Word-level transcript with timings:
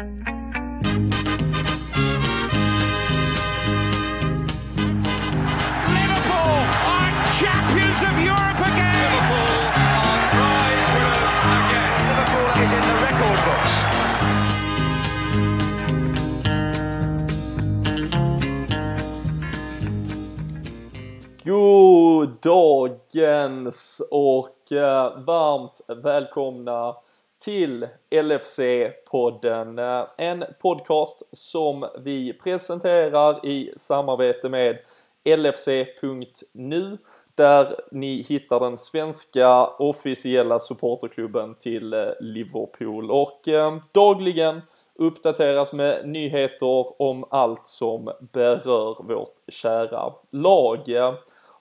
Liverpool 0.00 0.16
are 6.88 7.12
champions 7.36 8.00
of 8.08 8.16
Europe 8.16 8.60
again. 8.64 8.96
Liverpool 8.96 9.60
are 10.00 10.24
prize 10.32 10.88
winners 10.96 11.36
again. 11.52 12.00
Liverpool 12.08 12.48
is 12.64 12.72
in 12.72 12.80
the 12.80 12.96
record 13.04 13.38
books. 13.44 13.74
God 21.44 22.28
dagens 22.42 24.00
och 24.10 24.72
eh, 24.72 25.18
varmt 25.18 25.80
välkomna 25.88 26.96
till 27.40 27.88
LFC-podden. 28.10 29.78
Eh, 29.78 30.06
en 30.16 30.44
podcast 30.62 31.22
som 31.32 31.86
vi 31.98 32.32
presenterar 32.32 33.46
i 33.46 33.72
samarbete 33.76 34.48
med 34.48 34.78
LFC.nu 35.24 36.98
där 37.34 37.76
ni 37.90 38.22
hittar 38.22 38.60
den 38.60 38.78
svenska 38.78 39.66
officiella 39.66 40.60
supporterklubben 40.60 41.54
till 41.54 41.92
eh, 41.92 42.08
Liverpool 42.20 43.10
och 43.10 43.48
eh, 43.48 43.76
dagligen 43.92 44.62
uppdateras 44.94 45.72
med 45.72 46.08
nyheter 46.08 47.02
om 47.02 47.24
allt 47.30 47.66
som 47.66 48.12
berör 48.32 49.02
vårt 49.02 49.34
kära 49.48 50.12
lag. 50.30 50.88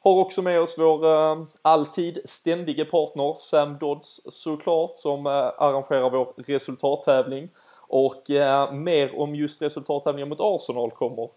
Har 0.01 0.11
också 0.11 0.41
med 0.41 0.61
oss 0.61 0.75
vår 0.77 1.05
eh, 1.05 1.43
alltid 1.61 2.19
ständige 2.25 2.85
partner 2.85 3.33
Sam 3.33 3.77
Dodds 3.77 4.21
såklart 4.25 4.97
som 4.97 5.25
eh, 5.25 5.31
arrangerar 5.57 6.09
vår 6.09 6.33
resultattävling 6.37 7.49
och 7.87 8.29
eh, 8.29 8.71
mer 8.71 9.19
om 9.19 9.35
just 9.35 9.61
resultattävlingen 9.61 10.29
mot 10.29 10.39
Arsenal 10.41 10.91
kommer 10.91 11.29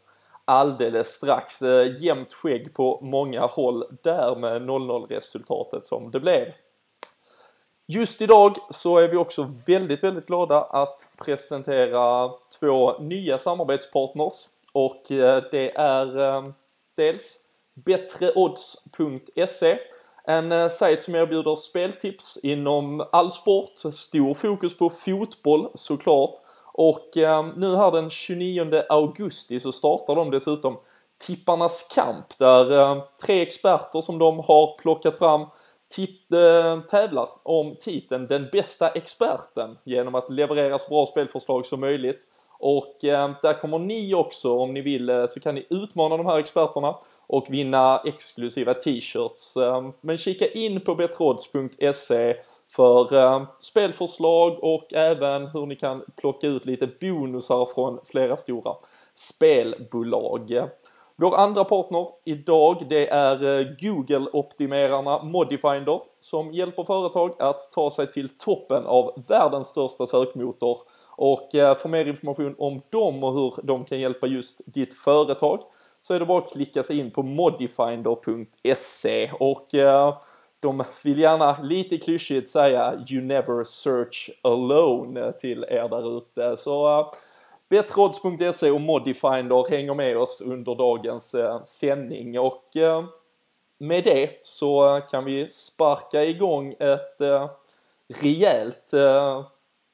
alldeles 0.45 1.09
strax. 1.09 1.63
Eh, 1.63 2.02
jämnt 2.02 2.32
skägg 2.32 2.74
på 2.74 2.99
många 3.02 3.46
håll 3.46 3.85
där 4.02 4.37
med 4.37 4.63
0-0 4.63 5.07
resultatet 5.07 5.87
som 5.87 6.10
det 6.10 6.21
blev. 6.21 6.52
Just 7.87 8.23
idag 8.23 8.57
så 8.71 8.99
är 8.99 9.09
vi 9.09 9.16
också 9.16 9.54
väldigt, 9.66 10.04
väldigt 10.04 10.26
glada 10.26 10.63
att 10.63 11.09
presentera 11.16 12.30
två 12.60 12.99
nya 12.99 13.38
samarbetspartners 13.38 14.35
och 14.73 15.10
eh, 15.10 15.43
det 15.51 15.76
är 15.76 16.19
eh, 16.19 16.45
dels 16.95 17.37
BättreOdds.se 17.74 19.78
en 20.24 20.52
eh, 20.52 20.68
sajt 20.68 21.04
som 21.04 21.15
erbjuder 21.15 21.56
speltips 21.56 22.38
inom 22.42 23.06
all 23.12 23.32
sport, 23.32 23.73
stor 23.92 24.34
fokus 24.34 24.76
på 24.76 24.90
fotboll 24.90 25.68
såklart. 25.74 26.34
Och 26.73 27.16
eh, 27.16 27.46
nu 27.56 27.76
här 27.76 27.90
den 27.90 28.10
29 28.10 28.82
augusti 28.88 29.60
så 29.60 29.73
startar 29.73 30.14
de 30.14 30.30
dessutom 30.30 30.79
Tipparnas 31.18 31.87
kamp 31.95 32.38
där 32.38 32.73
eh, 32.73 33.02
tre 33.23 33.42
experter 33.42 34.01
som 34.01 34.18
de 34.18 34.38
har 34.38 34.79
plockat 34.79 35.18
fram 35.18 35.40
eh, 35.40 36.80
tävlar 36.90 37.29
om 37.42 37.76
titeln 37.80 38.26
Den 38.26 38.48
bästa 38.52 38.88
experten 38.88 39.79
genom 39.84 40.14
att 40.14 40.30
leverera 40.30 40.79
så 40.79 40.88
bra 40.88 41.07
spelförslag 41.07 41.66
som 41.66 41.80
möjligt. 41.80 42.20
Och 42.59 43.04
ehm, 43.04 43.34
där 43.42 43.60
kommer 43.60 43.79
ni 43.79 44.14
också, 44.14 44.59
om 44.59 44.74
ni 44.74 44.80
vill, 44.80 45.10
eh, 45.10 45.26
så 45.26 45.40
kan 45.40 45.54
ni 45.54 45.66
utmana 45.70 46.16
de 46.16 46.26
här 46.26 46.38
experterna 46.38 46.95
och 47.26 47.46
vinna 47.48 48.01
exklusiva 48.04 48.74
t-shirts. 48.74 49.56
Ehm, 49.56 49.92
men 50.01 50.18
kika 50.18 50.48
in 50.48 50.80
på 50.80 50.95
betrodds.se 50.95 52.37
för 52.68 53.14
ehm, 53.14 53.46
spelförslag 53.60 54.64
och 54.64 54.92
även 54.92 55.46
hur 55.46 55.66
ni 55.66 55.76
kan 55.76 56.04
plocka 56.16 56.46
ut 56.46 56.66
lite 56.66 56.87
bonusar 57.01 57.68
från 57.74 58.01
flera 58.04 58.37
stora 58.37 58.74
spelbolag. 59.14 60.68
Vår 61.16 61.37
andra 61.37 61.64
partner 61.64 62.09
idag 62.24 62.87
det 62.88 63.09
är 63.09 63.60
eh, 63.60 63.66
Google-optimerarna 63.80 65.22
Modifinder 65.22 66.00
som 66.20 66.52
hjälper 66.52 66.84
företag 66.84 67.34
att 67.38 67.72
ta 67.72 67.91
sig 67.91 68.12
till 68.12 68.28
toppen 68.28 68.86
av 68.86 69.24
världens 69.28 69.68
största 69.68 70.06
sökmotor. 70.06 70.78
Och 71.16 71.54
eh, 71.54 71.78
för 71.78 71.88
mer 71.88 72.06
information 72.06 72.54
om 72.58 72.82
dem 72.91 73.24
och 73.24 73.32
hur 73.32 73.54
de 73.62 73.84
kan 73.84 74.00
hjälpa 74.00 74.26
just 74.26 74.60
ditt 74.66 74.94
företag 74.94 75.60
så 76.02 76.14
är 76.14 76.18
det 76.18 76.26
bara 76.26 76.38
att 76.38 76.52
klicka 76.52 76.82
sig 76.82 76.98
in 76.98 77.10
på 77.10 77.22
modifinder.se 77.22 79.30
och 79.32 79.74
eh, 79.74 80.16
de 80.60 80.84
vill 81.02 81.18
gärna 81.18 81.62
lite 81.62 81.98
klyschigt 81.98 82.48
säga 82.48 83.04
You 83.08 83.22
never 83.22 83.64
search 83.64 84.30
alone 84.42 85.20
eh, 85.20 85.30
till 85.30 85.64
er 85.68 85.88
där 85.88 86.18
ute. 86.18 86.56
Så 86.56 87.00
eh, 87.00 87.06
uh, 87.06 87.12
Betrodds.se 87.68 88.70
och 88.70 88.80
Modifinder 88.80 89.70
hänger 89.70 89.94
med 89.94 90.18
oss 90.18 90.41
under 90.41 90.74
dagens 90.74 91.34
sändning 91.64 92.41
och 92.41 92.64
med 93.78 94.04
det 94.04 94.30
så 94.42 95.00
kan 95.10 95.24
vi 95.24 95.48
sparka 95.48 96.24
igång 96.24 96.74
ett 96.78 97.20
rejält 98.22 98.91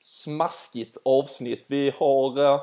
smaskigt 0.00 0.98
avsnitt. 1.04 1.66
Vi 1.68 1.92
har 1.98 2.60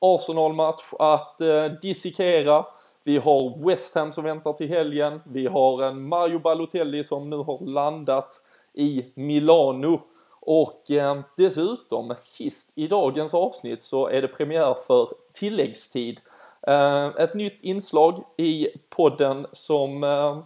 Arsenal-match 0.00 0.92
att 0.98 1.38
dissekera 1.82 2.64
vi 3.06 3.18
har 3.18 3.66
West 3.66 3.94
Ham 3.94 4.12
som 4.12 4.24
väntar 4.24 4.52
till 4.52 4.68
helgen. 4.68 5.20
Vi 5.24 5.46
har 5.46 5.82
en 5.82 6.08
Mario 6.08 6.38
Balotelli 6.38 7.04
som 7.04 7.30
nu 7.30 7.36
har 7.36 7.66
landat 7.66 8.40
i 8.72 9.04
Milano. 9.14 10.00
Och 10.40 10.90
eh, 10.90 11.20
dessutom, 11.36 12.14
sist 12.18 12.72
i 12.74 12.86
dagens 12.86 13.34
avsnitt 13.34 13.82
så 13.82 14.08
är 14.08 14.22
det 14.22 14.28
premiär 14.28 14.76
för 14.86 15.08
tilläggstid. 15.32 16.20
Eh, 16.66 17.06
ett 17.06 17.34
nytt 17.34 17.62
inslag 17.62 18.24
i 18.36 18.68
podden 18.88 19.46
som 19.52 20.04
eh, 20.04 20.38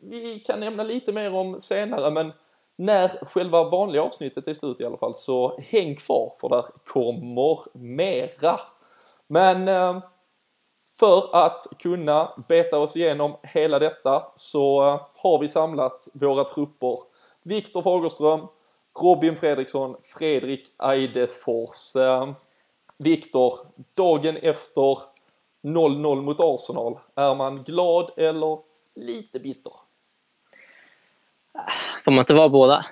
vi 0.00 0.40
kan 0.40 0.60
nämna 0.60 0.82
lite 0.82 1.12
mer 1.12 1.34
om 1.34 1.60
senare 1.60 2.10
men 2.10 2.32
när 2.76 3.08
själva 3.24 3.70
vanliga 3.70 4.02
avsnittet 4.02 4.48
är 4.48 4.54
slut 4.54 4.80
i 4.80 4.84
alla 4.84 4.96
fall 4.96 5.14
så 5.14 5.60
häng 5.60 5.96
kvar 5.96 6.32
för 6.40 6.48
där 6.48 6.64
kommer 6.86 7.78
mera. 7.78 8.60
Men 9.26 9.68
eh, 9.68 10.02
för 10.98 11.36
att 11.36 11.66
kunna 11.78 12.44
beta 12.48 12.78
oss 12.78 12.96
igenom 12.96 13.36
hela 13.42 13.78
detta 13.78 14.26
så 14.36 14.88
eh, 14.88 15.00
har 15.16 15.38
vi 15.38 15.48
samlat 15.48 16.08
våra 16.12 16.44
trupper. 16.44 16.98
Viktor 17.42 17.82
Fagerström, 17.82 18.46
Robin 19.00 19.36
Fredriksson, 19.36 19.96
Fredrik 20.02 20.72
Eidefors. 20.82 21.96
Eh, 21.96 22.32
Viktor, 22.98 23.58
dagen 23.94 24.36
efter 24.36 24.98
0-0 25.62 26.22
mot 26.22 26.36
Arsenal, 26.40 26.98
är 27.14 27.34
man 27.34 27.62
glad 27.62 28.10
eller 28.16 28.58
lite 28.94 29.38
bitter? 29.38 29.72
Får 32.04 32.12
man 32.12 32.18
inte 32.18 32.34
vara 32.34 32.48
båda? 32.48 32.86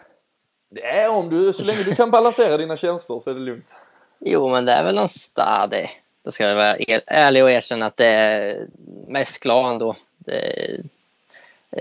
Det 0.70 0.86
är 0.86 1.10
om 1.10 1.28
du, 1.28 1.52
så 1.52 1.64
länge 1.64 1.82
du 1.84 1.94
kan 1.94 2.10
balansera 2.10 2.56
dina 2.56 2.76
känslor 2.76 3.20
så 3.20 3.30
är 3.30 3.34
det 3.34 3.40
lugnt. 3.40 3.74
Jo, 4.18 4.48
men 4.48 4.64
det 4.64 4.72
är 4.72 4.84
väl 4.84 4.94
någonstans 4.94 5.70
det. 5.70 5.88
Då 6.24 6.30
ska 6.30 6.48
jag 6.48 6.54
vara 6.54 6.76
ärlig 7.06 7.44
och 7.44 7.50
erkänna 7.50 7.86
att 7.86 7.96
det 7.96 8.06
är 8.06 8.66
mest 9.08 9.40
glad 9.40 9.72
ändå. 9.72 9.96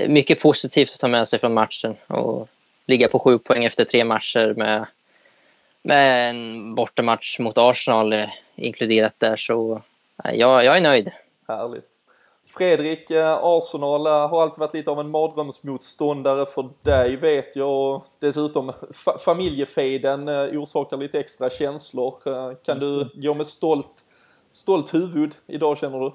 Mycket 0.08 0.40
positivt 0.40 0.90
att 0.94 1.00
ta 1.00 1.08
med 1.08 1.28
sig 1.28 1.40
från 1.40 1.54
matchen 1.54 1.96
och 2.08 2.50
ligga 2.86 3.08
på 3.08 3.20
sju 3.20 3.38
poäng 3.38 3.66
efter 3.66 3.86
tre 3.86 4.04
matcher 4.04 4.54
med, 4.58 4.86
med 5.82 6.30
en 6.30 6.76
bortamatch 6.76 7.40
mot 7.40 7.58
Arsenal 7.58 8.14
eh, 8.14 8.30
inkluderat 8.56 9.14
där. 9.18 9.36
Så 9.36 9.82
nej, 10.24 10.40
jag, 10.40 10.66
jag 10.66 10.78
är 10.78 10.82
nöjd. 10.82 11.12
Härligt. 11.48 11.88
Fredrik, 12.58 13.12
eh, 13.12 13.40
Arsenal 13.42 14.08
eh, 14.08 14.30
har 14.30 14.42
alltid 14.42 14.60
varit 14.60 14.74
lite 14.74 14.92
av 14.92 15.00
en 15.00 15.10
mardrömsmotståndare 15.10 16.46
för 16.46 16.70
dig 16.82 17.16
vet 17.16 17.56
jag 17.56 18.02
dessutom 18.20 18.74
fa 18.94 19.18
familjefejden 19.18 20.28
eh, 20.28 20.62
orsakar 20.62 20.98
lite 20.98 21.20
extra 21.20 21.50
känslor. 21.50 22.16
Eh, 22.26 22.52
Kan 22.66 22.80
du 22.80 23.10
gå 23.14 23.34
med 23.34 23.48
stolt, 23.48 24.01
stolt 24.52 24.94
huvud 24.94 25.32
idag 25.48 25.78
känner 25.78 26.00
du? 26.00 26.12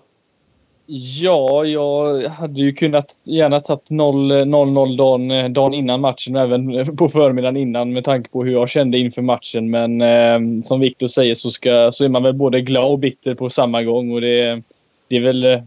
Ja, 0.89 1.65
jag 1.65 2.29
hade 2.29 2.61
ju 2.61 2.73
kunnat 2.73 3.07
gärna 3.27 3.61
tagit 3.61 3.91
0-0 3.91 4.97
dagen, 4.97 5.31
eh, 5.31 5.49
dagen 5.49 5.75
innan 5.75 6.01
matchen 6.01 6.37
och 6.37 6.43
även 6.43 6.97
på 6.97 7.09
förmiddagen 7.09 7.57
innan 7.57 7.93
med 7.93 8.05
tanke 8.05 8.31
på 8.31 8.45
hur 8.45 8.53
jag 8.53 8.69
kände 8.69 8.99
inför 8.99 9.23
matchen. 9.23 9.71
Men 9.71 10.01
eh, 10.01 10.61
som 10.63 10.81
Viktor 10.81 11.07
säger 11.07 11.35
så, 11.35 11.51
ska, 11.51 11.91
så 11.93 12.05
är 12.05 12.09
man 12.09 12.23
väl 12.23 12.35
både 12.35 12.61
glad 12.61 12.91
och 12.91 12.99
bitter 12.99 13.35
på 13.35 13.51
samma 13.51 13.83
gång. 13.83 14.13
Och 14.13 14.21
det, 14.21 14.63
det 15.09 15.17
är 15.17 15.21
väl 15.21 15.45
eh, 15.45 15.63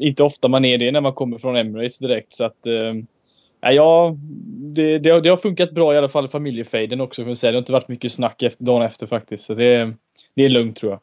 inte 0.00 0.22
ofta 0.22 0.48
man 0.48 0.64
är 0.64 0.78
det 0.78 0.92
när 0.92 1.00
man 1.00 1.12
kommer 1.12 1.38
från 1.38 1.56
Emirates 1.56 1.98
direkt. 1.98 2.32
Så 2.32 2.44
att, 2.44 2.66
eh, 2.66 3.72
ja, 3.72 4.16
det, 4.74 4.98
det, 4.98 5.10
har, 5.10 5.20
det 5.20 5.28
har 5.28 5.36
funkat 5.36 5.70
bra 5.70 5.94
i 5.94 5.98
alla 5.98 6.08
fall 6.08 6.24
i 6.24 6.28
familjefejden 6.28 7.00
också. 7.00 7.24
För 7.24 7.30
att 7.30 7.38
säga. 7.38 7.52
Det 7.52 7.56
har 7.56 7.62
inte 7.62 7.72
varit 7.72 7.88
mycket 7.88 8.12
snack 8.12 8.42
efter, 8.42 8.64
dagen 8.64 8.82
efter 8.82 9.06
faktiskt. 9.06 9.44
Så 9.44 9.54
det, 9.54 9.92
det 10.34 10.44
är 10.44 10.48
lugnt 10.48 10.76
tror 10.76 10.92
jag. 10.92 11.00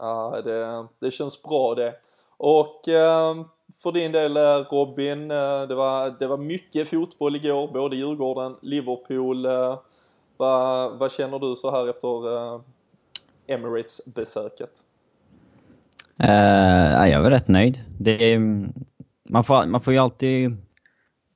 Ja, 0.00 0.40
det, 0.44 0.86
det 0.98 1.10
känns 1.10 1.42
bra 1.42 1.74
det. 1.74 1.94
Och 2.36 2.88
ehm, 2.88 3.44
för 3.82 3.92
din 3.92 4.12
del 4.12 4.36
eh, 4.36 4.64
Robin, 4.70 5.30
eh, 5.30 5.62
det, 5.62 5.74
var, 5.74 6.16
det 6.18 6.26
var 6.26 6.36
mycket 6.36 6.88
fotboll 6.88 7.36
igår, 7.36 7.68
både 7.72 7.96
Djurgården, 7.96 8.56
Liverpool. 8.62 9.46
Eh. 9.46 9.78
Vad, 10.36 10.98
vad 10.98 11.12
känner 11.12 11.38
du 11.38 11.56
så 11.56 11.70
här 11.70 11.88
efter 11.88 12.60
Emirates-besöket? 13.46 14.70
Uh, 16.22 17.08
jag 17.08 17.22
var 17.22 17.30
rätt 17.30 17.48
nöjd. 17.48 17.80
Det, 17.98 18.38
man, 19.28 19.44
får, 19.44 19.66
man 19.66 19.80
får 19.80 19.92
ju 19.92 19.98
alltid 19.98 20.50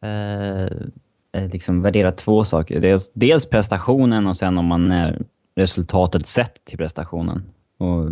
uh, 0.04 0.68
liksom 1.52 1.82
värdera 1.82 2.12
två 2.12 2.44
saker. 2.44 2.80
Dels, 2.80 3.12
dels 3.12 3.46
prestationen 3.46 4.26
och 4.26 4.36
sen 4.36 4.58
om 4.58 4.66
man 4.66 4.90
är 4.90 5.22
resultatet 5.54 6.26
sett 6.26 6.64
till 6.64 6.78
prestationen. 6.78 7.42
Och 7.78 8.10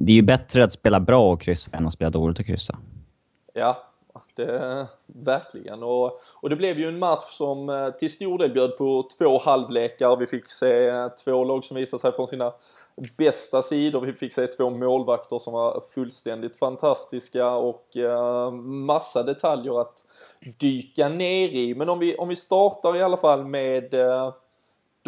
det 0.00 0.12
är 0.12 0.16
ju 0.16 0.22
bättre 0.22 0.64
att 0.64 0.72
spela 0.72 1.00
bra 1.00 1.32
och 1.32 1.40
kryssa 1.40 1.76
än 1.76 1.86
att 1.86 1.92
spela 1.92 2.10
dåligt 2.10 2.38
och 2.38 2.46
kryssa. 2.46 2.78
Ja, 3.54 3.88
det, 4.34 4.86
verkligen. 5.06 5.82
Och, 5.82 6.20
och 6.34 6.50
det 6.50 6.56
blev 6.56 6.78
ju 6.78 6.88
en 6.88 6.98
match 6.98 7.30
som 7.30 7.68
eh, 7.68 7.90
till 7.90 8.12
stor 8.12 8.38
del 8.38 8.52
bjöd 8.52 8.78
på 8.78 9.08
två 9.18 9.38
halvlekar. 9.38 10.16
Vi 10.16 10.26
fick 10.26 10.50
se 10.50 10.86
eh, 10.86 11.08
två 11.08 11.44
lag 11.44 11.64
som 11.64 11.76
visade 11.76 12.00
sig 12.00 12.12
från 12.12 12.26
sina 12.26 12.52
bästa 13.16 13.62
sidor. 13.62 14.00
Vi 14.00 14.12
fick 14.12 14.32
se 14.32 14.46
två 14.46 14.70
målvakter 14.70 15.38
som 15.38 15.52
var 15.52 15.82
fullständigt 15.94 16.56
fantastiska 16.56 17.50
och 17.50 17.86
uh, 17.96 18.50
massa 18.60 19.22
detaljer 19.22 19.80
att 19.80 19.94
dyka 20.58 21.08
ner 21.08 21.48
i. 21.48 21.74
Men 21.74 21.88
om 21.88 21.98
vi, 21.98 22.16
om 22.16 22.28
vi 22.28 22.36
startar 22.36 22.96
i 22.96 23.02
alla 23.02 23.16
fall 23.16 23.44
med 23.44 23.94
uh, 23.94 24.32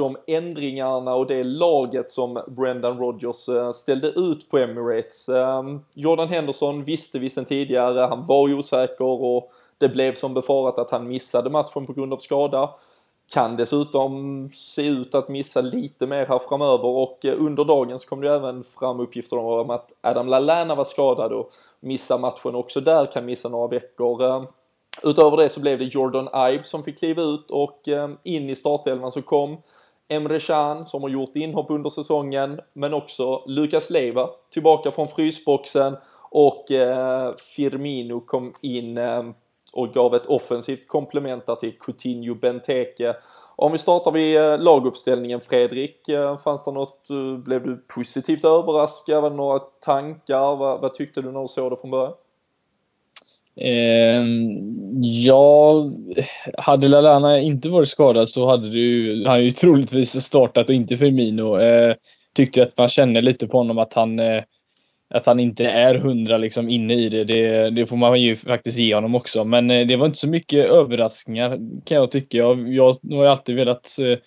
de 0.00 0.17
ändringarna 0.26 1.14
och 1.14 1.26
det 1.26 1.44
laget 1.44 2.11
som 2.11 2.43
Brendan 2.47 2.99
Rodgers 2.99 3.49
eh, 3.49 3.73
ställde 3.73 4.08
ut 4.08 4.50
på 4.50 4.58
Emirates. 4.58 5.29
Ehm, 5.29 5.81
Jordan 5.94 6.29
Henderson 6.29 6.85
visste 6.85 7.19
vi 7.19 7.31
sedan 7.31 7.44
tidigare, 7.44 8.00
han 8.00 8.26
var 8.26 8.55
osäker 8.55 9.05
och 9.05 9.52
det 9.79 9.88
blev 9.88 10.14
som 10.14 10.35
befarat 10.35 10.79
att 10.79 10.91
han 10.91 11.08
missade 11.08 11.50
matchen 11.50 11.87
på 11.87 11.93
grund 11.93 12.12
av 12.12 12.19
skada 12.19 12.70
kan 13.32 13.56
dessutom 13.56 14.50
se 14.55 14.87
ut 14.87 15.14
att 15.14 15.29
missa 15.29 15.61
lite 15.61 16.06
mer 16.06 16.26
här 16.26 16.38
framöver 16.38 16.87
och 16.87 17.25
eh, 17.25 17.35
under 17.38 17.64
dagen 17.64 17.99
så 17.99 18.08
kom 18.08 18.20
det 18.20 18.35
även 18.35 18.64
fram 18.64 19.00
uppgifter 19.00 19.38
om 19.38 19.70
att 19.70 19.93
Adam 20.00 20.29
Lallana 20.29 20.75
var 20.75 20.85
skadad 20.85 21.32
och 21.32 21.53
missar 21.81 22.19
matchen 22.19 22.55
också 22.55 22.81
där, 22.81 23.06
kan 23.06 23.25
missa 23.25 23.49
några 23.49 23.69
veckor. 23.69 24.25
Ehm, 24.25 24.46
utöver 25.03 25.37
det 25.37 25.49
så 25.49 25.61
blev 25.61 25.79
det 25.79 25.85
Jordan 25.85 26.29
Ibe 26.53 26.64
som 26.64 26.85
fick 26.85 26.99
kliva 26.99 27.23
ut 27.23 27.50
och 27.50 27.88
ehm, 27.88 28.19
in 28.23 28.50
i 28.50 28.56
startelvan 28.56 29.12
så 29.12 29.23
kom 29.23 29.56
Emre 30.11 30.41
Can 30.41 30.87
som 30.87 31.03
har 31.03 31.09
gjort 31.09 31.37
inhopp 31.37 31.71
under 31.71 31.91
säsongen 31.91 32.61
men 32.73 32.95
också 32.95 33.43
Lukas 33.47 33.91
Leiva 33.91 34.31
tillbaka 34.53 34.91
från 34.91 35.09
frysboxen 35.09 35.97
och 36.31 36.71
eh, 36.71 37.35
Firmino 37.37 38.21
kom 38.21 38.55
in 38.61 38.99
eh, 38.99 39.23
och 39.73 39.93
gav 39.95 40.15
ett 40.15 40.27
offensivt 40.27 40.89
komplement 40.89 41.47
där 41.47 41.55
till 41.55 41.79
Coutinho 41.79 42.35
Benteke. 42.35 43.17
Om 43.57 43.73
vi 43.73 43.79
startar 43.79 44.11
vid 44.11 44.37
eh, 44.37 44.59
laguppställningen 44.59 45.41
Fredrik, 45.41 46.01
fanns 46.45 46.65
det 46.65 46.73
något, 46.73 47.09
blev 47.45 47.67
du 47.67 47.77
positivt 47.77 48.45
överraskad? 48.45 49.23
Var 49.23 49.31
det 49.31 49.37
några 49.37 49.59
tankar? 49.59 50.56
Vad, 50.56 50.81
vad 50.81 50.95
tyckte 50.95 51.23
du 51.23 51.33
när 51.33 51.43
du 51.43 51.49
såg 51.49 51.73
det 51.73 51.77
från 51.77 51.91
början? 51.91 52.13
Eh, 53.61 54.25
ja, 55.03 55.85
hade 56.59 56.89
Lallana 56.89 57.41
inte 57.41 57.69
varit 57.69 57.89
skadad 57.89 58.29
så 58.29 58.49
hade 58.49 58.71
du, 58.71 59.25
han 59.27 59.45
ju 59.45 59.51
troligtvis 59.51 60.21
startat 60.21 60.69
och 60.69 60.75
inte 60.75 60.97
Firmino. 60.97 61.61
Eh, 61.61 61.95
tyckte 62.35 62.62
att 62.62 62.79
man 62.79 62.89
kände 62.89 63.21
lite 63.21 63.47
på 63.47 63.59
honom 63.59 63.79
att 63.79 63.95
han 63.95 64.19
eh, 64.19 64.43
att 65.15 65.27
han 65.27 65.41
inte 65.41 65.67
är 65.67 65.95
hundra 65.95 66.39
liksom 66.39 66.69
inne 66.69 66.95
i 66.95 67.09
det, 67.09 67.25
det, 67.25 67.71
det 67.71 67.87
får 67.87 67.97
man 67.97 68.21
ju 68.21 68.37
faktiskt 68.37 68.79
ge 68.79 68.95
honom 68.95 69.15
också. 69.15 69.45
Men 69.45 69.71
eh, 69.71 69.87
det 69.87 69.97
var 69.97 70.06
inte 70.06 70.19
så 70.19 70.29
mycket 70.29 70.67
överraskningar 70.67 71.59
kan 71.85 71.97
jag 71.97 72.11
tycka. 72.11 72.39
Jag, 72.39 72.75
jag 72.75 72.97
har 73.11 73.25
alltid 73.25 73.56
velat 73.56 73.99
eh, 73.99 74.19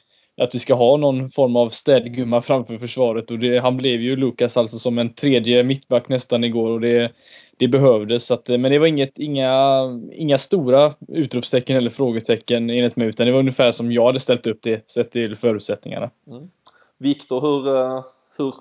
att 0.42 0.56
vi 0.56 0.60
ska 0.60 0.74
ha 0.74 0.98
någon 0.98 1.30
form 1.30 1.56
av 1.56 1.70
städgumma 1.70 2.42
framför 2.42 2.78
försvaret 2.78 3.32
och 3.32 3.40
det, 3.40 3.60
han 3.60 3.78
blev 3.78 4.02
ju 4.02 4.16
Lukas 4.16 4.58
alltså 4.58 4.80
som 4.80 4.98
en 4.98 5.14
tredje 5.14 5.64
mittback 5.64 6.10
nästan 6.10 6.44
igår 6.44 6.70
och 6.70 6.82
det, 6.82 7.12
det 7.58 7.68
behövdes. 7.68 8.26
Så 8.26 8.34
att, 8.34 8.50
eh, 8.50 8.58
men 8.58 8.72
det 8.72 8.80
var 8.80 8.88
inget, 8.88 9.20
inga, 9.20 9.84
inga 10.12 10.38
stora 10.38 10.94
utropstecken 11.08 11.78
eller 11.78 11.90
frågetecken 11.90 12.70
enligt 12.70 12.96
mig 12.96 13.08
utan 13.08 13.26
det 13.26 13.32
var 13.32 13.40
ungefär 13.40 13.72
som 13.72 13.92
jag 13.92 14.06
hade 14.06 14.20
ställt 14.20 14.48
upp 14.48 14.60
det 14.62 14.90
sett 14.92 15.12
till 15.12 15.36
förutsättningarna. 15.36 16.10
Mm. 16.28 16.50
Viktor, 16.98 17.42
hur, 17.42 17.78
eh, 17.78 18.06
hur 18.38 18.54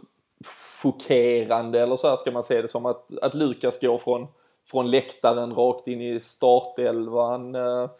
chockerande 0.82 1.80
eller 1.80 1.96
så 1.96 2.08
här 2.08 2.16
ska 2.16 2.30
man 2.30 2.44
se 2.44 2.62
det 2.62 2.68
som 2.68 2.86
att, 2.86 3.18
att 3.22 3.34
Lukas 3.34 3.80
går 3.80 3.98
från, 3.98 4.26
från 4.70 4.90
läktaren 4.90 5.54
rakt 5.54 5.88
in 5.88 6.00
i 6.00 6.20
startelvan. 6.20 7.54
Eh, 7.54 7.90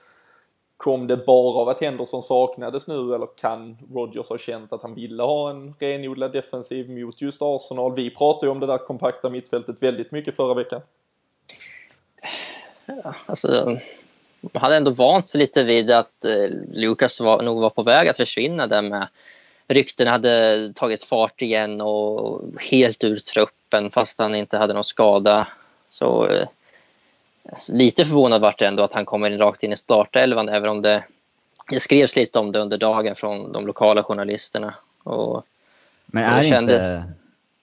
Kom 0.83 1.07
det 1.07 1.17
bara 1.17 1.61
av 1.61 1.69
att 1.69 1.81
Henderson 1.81 2.23
saknades 2.23 2.87
nu 2.89 3.15
eller 3.15 3.29
kan 3.37 3.79
Rodgers 3.95 4.29
ha 4.29 4.39
känt 4.39 4.73
att 4.73 4.83
han 4.83 4.95
ville 4.95 5.23
ha 5.23 5.51
en 5.51 5.75
renodlad 5.79 6.33
defensiv 6.33 6.91
mot 6.91 7.21
just 7.21 7.43
Arsenal? 7.43 7.95
Vi 7.95 8.11
pratade 8.11 8.47
ju 8.47 8.51
om 8.51 8.61
det 8.61 8.67
där 8.67 8.79
kompakta 8.79 9.31
mittfältet 9.31 9.83
väldigt 9.83 10.13
mycket 10.13 10.37
förra 10.37 10.55
veckan. 10.55 10.81
Alltså, 13.27 13.79
man 14.41 14.61
hade 14.61 14.77
ändå 14.77 14.91
vant 14.91 15.27
sig 15.27 15.39
lite 15.39 15.65
vid 15.65 15.91
att 15.91 16.25
eh, 16.25 16.51
Lucas 16.73 17.21
var, 17.21 17.43
nog 17.43 17.61
var 17.61 17.71
på 17.71 17.83
väg 17.83 18.09
att 18.09 18.17
försvinna 18.17 18.67
där 18.67 18.83
med 18.83 19.09
rykten 19.69 20.07
hade 20.07 20.73
tagit 20.75 21.05
fart 21.05 21.43
igen 21.43 21.81
och 21.81 22.41
helt 22.71 23.05
ur 23.05 23.17
truppen 23.17 23.91
fast 23.91 24.19
han 24.19 24.35
inte 24.35 24.59
hade 24.59 24.75
någon 24.75 24.85
skada. 24.85 25.49
Så 25.89 26.27
eh, 26.27 26.49
lite 27.69 28.05
förvånad 28.05 28.41
vart 28.41 28.59
det 28.59 28.67
ändå 28.67 28.83
att 28.83 28.95
han 28.95 29.05
kommer 29.05 29.31
in 29.31 29.39
rakt 29.39 29.63
in 29.63 29.73
i 29.73 29.77
startelvan 29.77 30.49
även 30.49 30.71
om 30.71 30.83
det, 30.83 31.05
det 31.71 31.81
skrevs 31.81 32.17
lite 32.17 32.39
om 32.39 32.53
det 32.53 32.59
under 32.59 32.79
dagen 32.79 33.15
från 33.15 33.53
de 33.53 33.67
lokala 33.67 34.03
journalisterna. 34.03 34.75
Och 35.05 35.45
Men 36.07 36.25
är 36.25 36.37
det 36.37 36.45
kändes... 36.45 36.99
inte, 36.99 37.15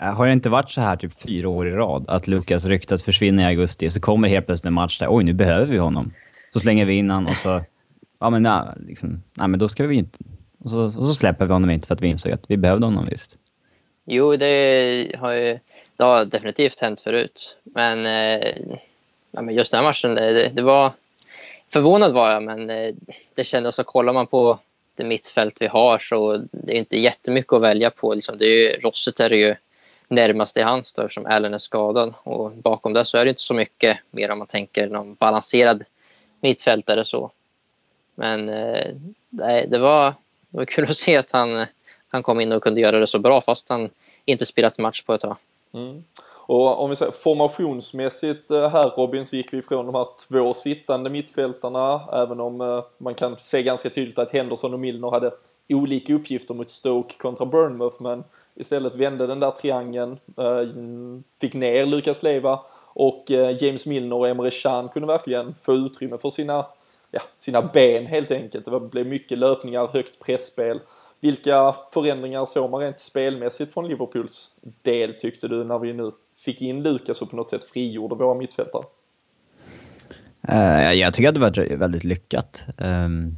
har 0.05 0.27
det 0.27 0.33
inte 0.33 0.49
varit 0.49 0.71
så 0.71 0.81
här 0.81 0.97
typ 0.97 1.21
fyra 1.21 1.49
år 1.49 1.67
i 1.67 1.71
rad 1.71 2.05
att 2.07 2.27
Lukas 2.27 2.65
ryktas 2.65 3.03
försvinna 3.03 3.41
i 3.41 3.45
augusti 3.45 3.87
och 3.87 3.93
så 3.93 3.99
kommer 3.99 4.29
helt 4.29 4.45
plötsligt 4.45 4.67
en 4.67 4.73
match 4.73 4.99
där 4.99 5.07
oj 5.15 5.23
nu 5.23 5.33
behöver 5.33 5.65
vi 5.65 5.77
honom. 5.77 6.13
Så 6.53 6.59
slänger 6.59 6.85
vi 6.85 6.93
in 6.93 7.09
honom 7.09 7.25
och 7.25 7.35
så 7.35 7.61
ja 8.19 8.29
men, 8.29 8.43
nej, 8.43 8.63
liksom, 8.87 9.23
nej, 9.33 9.47
men 9.47 9.59
då 9.59 9.69
ska 9.69 9.87
vi 9.87 9.95
inte 9.95 10.17
och 10.63 10.69
så, 10.69 10.85
och 10.85 11.05
så 11.05 11.13
släpper 11.13 11.45
vi 11.45 11.53
honom 11.53 11.69
inte 11.69 11.87
för 11.87 11.95
att 11.95 12.01
vi 12.01 12.07
insåg 12.07 12.31
att 12.31 12.43
vi 12.47 12.57
behövde 12.57 12.85
honom 12.85 13.07
visst. 13.11 13.37
Jo, 14.05 14.35
det 14.35 15.15
har 15.19 15.31
ju 15.31 15.59
det 15.97 16.03
har 16.03 16.25
definitivt 16.25 16.79
hänt 16.79 17.01
förut. 17.01 17.57
Men, 17.63 18.05
eh, 18.05 18.77
ja, 19.31 19.41
men 19.41 19.55
just 19.55 19.71
den 19.71 19.79
här 19.79 19.89
matchen, 19.89 20.15
det, 20.15 20.49
det, 20.49 20.61
var... 20.61 20.91
Förvånad 21.73 22.13
var 22.13 22.31
jag, 22.31 22.43
men 22.43 22.69
eh, 22.69 22.93
det 23.35 23.43
kändes 23.43 23.75
så 23.75 23.83
kollar 23.83 24.13
man 24.13 24.27
på 24.27 24.59
det 24.95 25.03
mittfält 25.03 25.61
vi 25.61 25.67
har 25.67 25.99
så 25.99 26.37
det 26.51 26.73
är 26.73 26.77
inte 26.77 26.99
jättemycket 26.99 27.53
att 27.53 27.61
välja 27.61 27.89
på. 27.89 28.13
Liksom, 28.13 28.37
det 28.37 28.45
är 28.45 28.57
ju, 28.57 28.79
Rosset 28.81 29.19
är 29.19 29.29
det 29.29 29.37
ju 29.37 29.55
närmast 30.07 30.57
i 30.57 30.61
hans 30.61 30.93
då, 30.93 31.01
eftersom 31.01 31.25
Allen 31.25 31.53
är 31.53 31.57
skadad. 31.57 32.13
Och 32.23 32.51
bakom 32.51 32.93
det 32.93 33.05
så 33.05 33.17
är 33.17 33.25
det 33.25 33.29
inte 33.29 33.41
så 33.41 33.53
mycket 33.53 33.97
mer 34.11 34.31
om 34.31 34.37
man 34.37 34.47
tänker 34.47 34.87
någon 34.87 35.15
balanserad 35.15 35.83
mittfältare 36.41 37.05
så. 37.05 37.31
Men 38.15 38.49
eh, 38.49 38.87
det 39.67 39.77
var 39.77 40.13
det 40.49 40.57
var 40.57 40.65
kul 40.65 40.89
att 40.89 40.97
se 40.97 41.17
att 41.17 41.31
han, 41.31 41.65
han 42.11 42.23
kom 42.23 42.39
in 42.39 42.51
och 42.51 42.63
kunde 42.63 42.81
göra 42.81 42.99
det 42.99 43.07
så 43.07 43.19
bra 43.19 43.41
fast 43.41 43.69
han 43.69 43.89
inte 44.25 44.45
spelat 44.45 44.77
match 44.77 45.01
på 45.01 45.13
ett 45.13 45.21
tag. 45.21 45.37
Mm. 45.73 46.03
Och 46.49 46.83
om 46.83 46.89
vi 46.89 46.95
säger 46.95 47.11
formationsmässigt 47.11 48.51
eh, 48.51 48.69
här 48.69 48.89
Robin 48.89 49.25
så 49.25 49.35
gick 49.35 49.53
vi 49.53 49.57
ifrån 49.57 49.85
de 49.85 49.95
här 49.95 50.07
två 50.27 50.53
sittande 50.53 51.09
mittfältarna 51.09 52.09
även 52.13 52.39
om 52.39 52.61
eh, 52.61 52.83
man 52.97 53.15
kan 53.15 53.35
se 53.39 53.63
ganska 53.63 53.89
tydligt 53.89 54.19
att 54.19 54.31
Henderson 54.31 54.73
och 54.73 54.79
Milner 54.79 55.11
hade 55.11 55.31
olika 55.69 56.13
uppgifter 56.13 56.53
mot 56.53 56.71
Stoke 56.71 57.15
kontra 57.17 57.45
Burnmouth, 57.45 58.01
men 58.01 58.23
istället 58.55 58.95
vände 58.95 59.27
den 59.27 59.39
där 59.39 59.51
triangeln, 59.51 60.19
eh, 60.37 60.67
fick 61.41 61.53
ner 61.53 61.85
Lukas 61.85 62.23
Leva 62.23 62.59
och 62.93 63.25
James 63.59 63.85
Milner 63.85 64.15
och 64.15 64.27
Emre 64.27 64.51
Can 64.51 64.89
kunde 64.89 65.07
verkligen 65.07 65.55
få 65.63 65.73
utrymme 65.73 66.17
för 66.17 66.29
sina 66.29 66.65
ja, 67.11 67.21
sina 67.37 67.61
ben 67.61 68.05
helt 68.05 68.31
enkelt. 68.31 68.65
Det 68.65 68.79
blev 68.79 69.05
mycket 69.05 69.37
löpningar, 69.37 69.87
högt 69.87 70.19
pressspel. 70.19 70.79
Vilka 71.19 71.75
förändringar 71.93 72.45
såg 72.45 72.69
man 72.69 72.81
rent 72.81 72.99
spelmässigt 72.99 73.73
från 73.73 73.87
Liverpools 73.87 74.49
del 74.81 75.13
tyckte 75.19 75.47
du 75.47 75.63
när 75.63 75.79
vi 75.79 75.93
nu 75.93 76.11
fick 76.45 76.61
in 76.61 76.83
Lukas 76.83 77.21
och 77.21 77.29
på 77.29 77.35
något 77.35 77.49
sätt 77.49 77.63
frigjorde 77.63 78.15
våra 78.15 78.37
mittfältare? 78.37 78.83
Uh, 80.49 80.93
jag 80.93 81.13
tycker 81.13 81.29
att 81.29 81.35
det 81.35 81.39
var 81.39 81.75
väldigt 81.75 82.03
lyckat. 82.03 82.65
Um, 82.77 83.37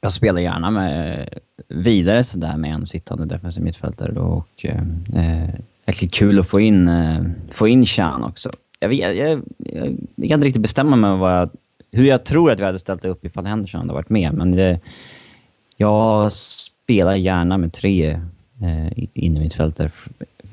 jag 0.00 0.12
spelar 0.12 0.40
gärna 0.40 0.70
med 0.70 1.28
vidare 1.68 2.24
sådär 2.24 2.56
med 2.56 2.74
en 2.74 2.86
sittande 2.86 3.24
defensiv 3.24 3.64
mittfältare 3.64 4.20
och 4.20 4.64
eh, 4.64 4.82
eh, 5.14 5.44
uh, 5.44 5.50
jäkligt 5.86 6.14
kul 6.14 6.40
att 6.40 6.48
få 6.48 6.60
in, 6.60 6.88
uh, 6.88 7.30
få 7.50 7.68
in 7.68 7.86
Chan 7.86 8.24
också. 8.24 8.50
Jag, 8.80 8.88
vet, 8.88 8.98
jag, 8.98 9.16
jag, 9.16 9.42
jag, 9.58 10.28
kan 10.28 10.34
inte 10.34 10.46
riktigt 10.46 10.62
bestämma 10.62 10.96
mig 10.96 11.16
vad 11.16 11.32
jag 11.32 11.50
hur 11.92 12.04
jag 12.04 12.24
tror 12.24 12.50
att 12.50 12.60
vi 12.60 12.64
hade 12.64 12.78
ställt 12.78 13.04
upp 13.04 13.24
ifall 13.24 13.46
Henderson 13.46 13.80
hade 13.80 13.92
varit 13.92 14.08
med. 14.08 14.34
Men 14.34 14.50
det, 14.50 14.80
jag 15.76 16.32
spelar 16.32 17.14
gärna 17.14 17.58
med 17.58 17.72
tre 17.72 18.10
eh, 18.62 19.04
innermittfältare 19.14 19.90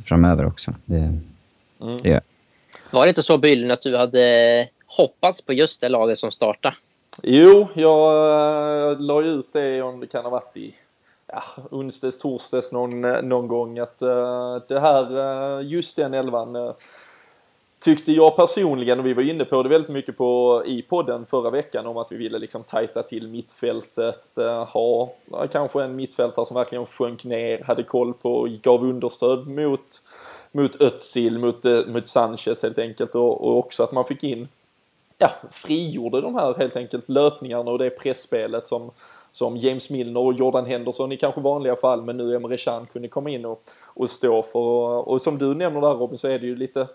framöver 0.05 0.45
också. 0.45 0.73
Det, 0.85 1.19
mm. 1.81 1.99
gör 2.03 2.21
Var 2.91 3.05
det 3.05 3.09
inte 3.09 3.23
så 3.23 3.37
Bylund 3.37 3.71
att 3.71 3.81
du 3.81 3.97
hade 3.97 4.69
hoppats 4.87 5.41
på 5.41 5.53
just 5.53 5.81
det 5.81 5.89
laget 5.89 6.17
som 6.17 6.31
startade? 6.31 6.75
Jo, 7.23 7.67
jag 7.73 8.91
äh, 8.91 8.99
la 8.99 9.21
ut 9.21 9.53
det 9.53 9.81
om 9.81 9.99
det 9.99 10.07
kan 10.07 10.23
ha 10.23 10.31
varit 10.31 10.57
i 10.57 10.75
ja, 11.27 11.43
onsdags, 11.71 12.17
torsdags 12.17 12.71
någon, 12.71 13.01
någon 13.01 13.47
gång 13.47 13.79
att 13.79 14.01
uh, 14.01 14.57
det 14.67 14.79
här, 14.79 15.17
uh, 15.17 15.67
just 15.67 15.95
den 15.95 16.13
elvan 16.13 16.55
uh, 16.55 16.73
tyckte 17.79 18.11
jag 18.11 18.35
personligen, 18.35 18.99
och 18.99 19.05
vi 19.05 19.13
var 19.13 19.23
inne 19.23 19.45
på 19.45 19.63
det 19.63 19.69
väldigt 19.69 19.91
mycket 19.91 20.17
på, 20.17 20.63
i 20.65 20.81
podden 20.81 21.25
förra 21.25 21.49
veckan, 21.49 21.85
om 21.85 21.97
att 21.97 22.11
vi 22.11 22.17
ville 22.17 22.39
liksom 22.39 22.63
tajta 22.63 23.03
till 23.03 23.27
mittfältet, 23.27 24.35
ha 24.67 25.13
kanske 25.51 25.83
en 25.83 25.95
mittfältare 25.95 26.45
som 26.45 26.55
verkligen 26.55 26.85
sjönk 26.85 27.23
ner, 27.23 27.63
hade 27.63 27.83
koll 27.83 28.13
på, 28.13 28.57
gav 28.61 28.83
understöd 28.83 29.47
mot, 29.47 30.01
mot 30.51 30.81
Özil, 30.81 31.39
mot, 31.39 31.65
eh, 31.65 31.85
mot 31.85 32.07
Sanchez 32.07 32.63
helt 32.63 32.79
enkelt 32.79 33.15
och, 33.15 33.41
och 33.41 33.57
också 33.57 33.83
att 33.83 33.91
man 33.91 34.05
fick 34.05 34.23
in, 34.23 34.47
ja, 35.17 35.29
frigjorde 35.51 36.21
de 36.21 36.35
här 36.35 36.53
helt 36.53 36.75
enkelt 36.75 37.09
löpningarna 37.09 37.71
och 37.71 37.79
det 37.79 37.89
pressspelet 37.89 38.67
som 38.67 38.91
som 39.31 39.57
James 39.57 39.89
Milner 39.89 40.19
och 40.19 40.33
Jordan 40.33 40.65
Henderson 40.65 41.11
i 41.11 41.17
kanske 41.17 41.41
vanliga 41.41 41.75
fall, 41.75 42.01
men 42.01 42.17
nu 42.17 42.35
Emre 42.35 42.57
Can 42.57 42.85
kunde 42.85 43.07
komma 43.07 43.29
in 43.29 43.45
och, 43.45 43.63
och 43.83 44.09
stå 44.09 44.43
för. 44.43 44.59
Och, 44.59 45.07
och 45.07 45.21
som 45.21 45.37
du 45.37 45.53
nämner 45.53 45.81
där 45.81 45.93
Robin 45.93 46.17
så 46.17 46.27
är 46.27 46.39
det 46.39 46.45
ju 46.45 46.55
lite 46.55 46.87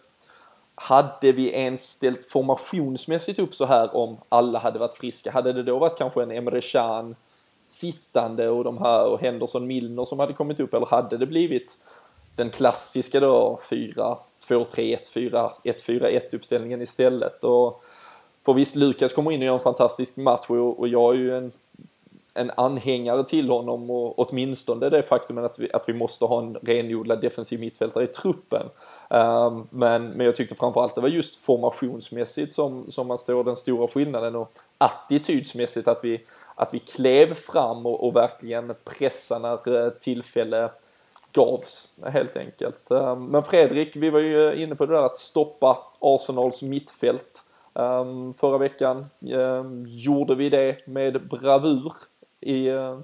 hade 0.74 1.32
vi 1.32 1.52
ens 1.52 1.90
ställt 1.90 2.24
formationsmässigt 2.24 3.38
upp 3.38 3.54
så 3.54 3.66
här 3.66 3.96
om 3.96 4.16
alla 4.28 4.58
hade 4.58 4.78
varit 4.78 4.94
friska? 4.94 5.30
Hade 5.30 5.52
det 5.52 5.62
då 5.62 5.78
varit 5.78 5.98
kanske 5.98 6.22
en 6.22 6.30
Emre 6.30 6.60
Can 6.60 7.16
sittande 7.68 8.48
och 8.48 8.64
de 8.64 8.78
här 8.78 9.06
och 9.06 9.20
Henderson 9.20 9.66
Milner 9.66 10.04
som 10.04 10.18
hade 10.18 10.32
kommit 10.32 10.60
upp 10.60 10.74
eller 10.74 10.86
hade 10.86 11.16
det 11.16 11.26
blivit 11.26 11.78
den 12.36 12.50
klassiska 12.50 13.20
då 13.20 13.60
4 13.70 14.18
2 14.48 14.64
3 14.64 14.94
1 14.94 15.08
4 15.08 15.52
1 15.64 15.82
4 15.82 16.08
1 16.08 16.34
uppställningen 16.34 16.82
istället 16.82 17.44
och 17.44 17.82
för 18.44 18.52
visst 18.52 18.76
Lukas 18.76 19.12
kommer 19.12 19.32
in 19.32 19.40
och 19.40 19.46
gör 19.46 19.54
en 19.54 19.60
fantastisk 19.60 20.16
match 20.16 20.46
och, 20.48 20.78
och 20.78 20.88
jag 20.88 21.14
är 21.14 21.18
ju 21.18 21.36
en 21.36 21.52
en 22.34 22.50
anhängare 22.56 23.24
till 23.24 23.50
honom 23.50 23.90
och 23.90 24.18
åtminstone 24.18 24.88
det 24.88 25.02
faktumet 25.02 25.44
att 25.44 25.58
vi, 25.58 25.72
att 25.72 25.88
vi 25.88 25.92
måste 25.92 26.24
ha 26.24 26.42
en 26.42 26.54
renodlad 26.54 27.20
defensiv 27.20 27.60
mittfältare 27.60 28.04
i 28.04 28.06
truppen. 28.06 28.66
Um, 29.10 29.68
men, 29.70 30.10
men 30.10 30.26
jag 30.26 30.36
tyckte 30.36 30.54
framförallt 30.54 30.94
det 30.94 31.00
var 31.00 31.08
just 31.08 31.36
formationsmässigt 31.36 32.54
som, 32.54 32.90
som 32.90 33.06
man 33.06 33.18
står 33.18 33.44
den 33.44 33.56
stora 33.56 33.88
skillnaden 33.88 34.36
och 34.36 34.58
attitydsmässigt 34.78 35.88
att 35.88 36.04
vi, 36.04 36.24
att 36.54 36.74
vi 36.74 36.78
klev 36.78 37.34
fram 37.34 37.86
och, 37.86 38.06
och 38.06 38.16
verkligen 38.16 38.74
pressade 38.84 39.58
när 39.66 39.84
eh, 39.84 39.90
tillfälle 39.90 40.70
gavs 41.32 41.88
helt 42.12 42.36
enkelt. 42.36 42.90
Ehm, 42.90 43.24
men 43.24 43.42
Fredrik, 43.42 43.96
vi 43.96 44.10
var 44.10 44.20
ju 44.20 44.62
inne 44.62 44.74
på 44.74 44.86
det 44.86 44.92
där 44.92 45.02
att 45.02 45.16
stoppa 45.16 45.78
Arsenals 46.00 46.62
mittfält. 46.62 47.42
Ehm, 47.74 48.34
förra 48.34 48.58
veckan 48.58 49.06
ehm, 49.32 49.86
gjorde 49.88 50.34
vi 50.34 50.48
det 50.48 50.86
med 50.86 51.28
bravur 51.28 51.92
i, 52.40 52.66
eh, 52.66 52.98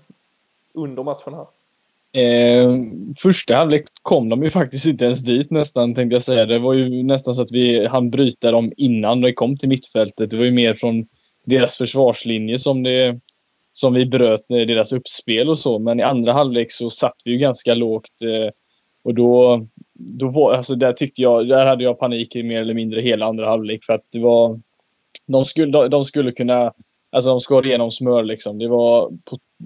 under 0.73 1.03
matchen 1.03 1.35
här? 1.35 1.47
Eh, 2.13 2.73
första 3.23 3.57
halvlek 3.57 3.85
kom 4.03 4.29
de 4.29 4.43
ju 4.43 4.51
faktiskt 4.51 4.87
inte 4.87 5.05
ens 5.05 5.25
dit 5.25 5.51
nästan 5.51 5.95
tänkte 5.95 6.15
jag 6.15 6.23
säga. 6.23 6.47
Det 6.47 6.59
var 6.59 6.75
ju 6.75 7.03
nästan 7.03 7.35
så 7.35 7.43
att 7.43 7.53
vi 7.53 7.87
hann 7.87 8.11
bryta 8.11 8.51
dem 8.51 8.73
innan 8.77 9.21
de 9.21 9.33
kom 9.33 9.57
till 9.57 9.69
mittfältet. 9.69 10.31
Det 10.31 10.37
var 10.37 10.45
ju 10.45 10.51
mer 10.51 10.75
från 10.75 11.07
deras 11.45 11.77
försvarslinje 11.77 12.59
som, 12.59 12.83
det, 12.83 13.21
som 13.79 13.95
vi 13.95 14.07
bröt 14.07 14.51
eh, 14.51 14.57
deras 14.57 14.93
uppspel 14.93 15.49
och 15.49 15.59
så. 15.59 15.79
Men 15.79 16.01
i 16.01 16.03
andra 16.03 16.33
halvlek 16.33 16.73
så 16.73 16.91
satt 16.91 17.17
vi 17.25 17.31
ju 17.31 17.39
ganska 17.39 17.75
lågt. 17.75 18.23
Eh, 18.25 18.51
och 19.03 19.15
då, 19.15 19.67
då 19.95 20.29
var, 20.29 20.53
alltså 20.53 20.75
där 20.75 20.93
tyckte 20.93 21.23
jag, 21.23 21.49
där 21.49 21.67
hade 21.67 21.85
jag 21.85 21.99
panik 21.99 22.37
i 22.37 22.43
mer 22.43 22.61
eller 22.61 22.75
mindre 22.75 23.01
hela 23.01 23.27
andra 23.27 23.47
halvlek 23.49 23.85
för 23.85 23.93
att 23.93 24.05
det 24.13 24.21
var 24.21 24.61
de 25.27 25.45
skulle, 25.45 25.89
de 25.89 26.05
skulle 26.05 26.33
kunna 26.33 26.73
Alltså 27.11 27.31
de 27.31 27.41
skar 27.41 27.67
igenom 27.67 27.91
smör 27.91 28.23
liksom. 28.25 28.59
Det 28.59 28.69
var 28.69 29.11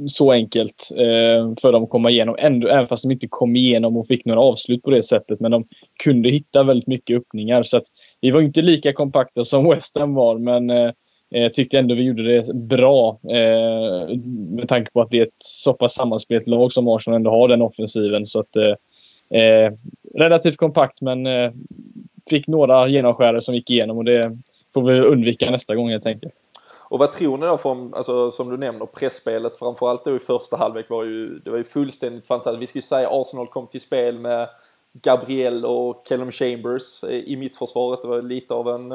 så 0.06 0.32
enkelt 0.32 0.88
eh, 0.96 1.54
för 1.60 1.72
dem 1.72 1.84
att 1.84 1.90
komma 1.90 2.10
igenom. 2.10 2.36
Ändå, 2.38 2.68
även 2.68 2.86
fast 2.86 3.02
de 3.02 3.12
inte 3.12 3.26
kom 3.30 3.56
igenom 3.56 3.96
och 3.96 4.08
fick 4.08 4.24
några 4.24 4.40
avslut 4.40 4.82
på 4.82 4.90
det 4.90 5.02
sättet. 5.02 5.40
Men 5.40 5.50
de 5.50 5.64
kunde 6.04 6.30
hitta 6.30 6.62
väldigt 6.62 6.86
mycket 6.86 7.18
öppningar. 7.18 7.62
Så 7.62 7.76
att 7.76 7.84
vi 8.20 8.30
var 8.30 8.40
inte 8.40 8.62
lika 8.62 8.92
kompakta 8.92 9.44
som 9.44 9.68
West 9.70 9.98
Ham 9.98 10.14
var. 10.14 10.38
Men 10.38 10.70
eh, 10.70 10.90
Eh, 11.34 11.42
jag 11.42 11.54
tyckte 11.54 11.78
ändå 11.78 11.94
vi 11.94 12.02
gjorde 12.02 12.22
det 12.22 12.54
bra. 12.54 13.18
Eh, 13.30 14.16
med 14.50 14.68
tanke 14.68 14.90
på 14.90 15.00
att 15.00 15.10
det 15.10 15.18
är 15.18 15.26
ett 15.26 15.34
så 15.36 15.74
pass 15.74 15.94
sammanspelt 15.94 16.46
lag 16.46 16.72
som 16.72 16.88
Arsenal 16.88 17.16
ändå 17.16 17.30
har 17.30 17.48
den 17.48 17.62
offensiven. 17.62 18.26
Så 18.26 18.40
att, 18.40 18.56
eh, 18.56 19.40
eh, 19.40 19.72
relativt 20.14 20.56
kompakt 20.56 21.00
men 21.00 21.26
eh, 21.26 21.52
fick 22.30 22.46
några 22.46 22.88
genomskärare 22.88 23.40
som 23.42 23.54
gick 23.54 23.70
igenom. 23.70 23.98
Och 23.98 24.04
det 24.04 24.38
får 24.74 24.82
vi 24.82 25.00
undvika 25.00 25.50
nästa 25.50 25.74
gång 25.74 25.90
helt 25.90 26.06
enkelt. 26.06 26.34
Och 26.92 26.98
vad 26.98 27.12
tror 27.12 27.38
ni 27.38 27.46
då 27.46 27.58
från, 27.58 27.94
alltså, 27.94 28.30
som 28.30 28.50
du 28.50 28.56
nämner, 28.56 28.86
pressspelet 28.86 29.56
framförallt 29.56 30.04
då 30.04 30.16
i 30.16 30.18
första 30.18 30.56
halvlek 30.56 30.90
var 30.90 31.04
ju, 31.04 31.38
det 31.38 31.50
var 31.50 31.58
ju 31.58 31.64
fullständigt 31.64 32.26
fantastiskt. 32.26 32.62
Vi 32.62 32.66
skulle 32.66 32.82
säga 32.82 33.08
Arsenal 33.10 33.46
kom 33.46 33.66
till 33.66 33.80
spel 33.80 34.18
med 34.18 34.48
Gabriel 34.92 35.64
och 35.64 36.06
Callum 36.06 36.30
Chambers 36.30 37.04
eh, 37.04 37.10
i 37.10 37.36
mittförsvaret. 37.36 38.02
Det 38.02 38.08
var 38.08 38.22
lite 38.22 38.54
av 38.54 38.68
en, 38.68 38.90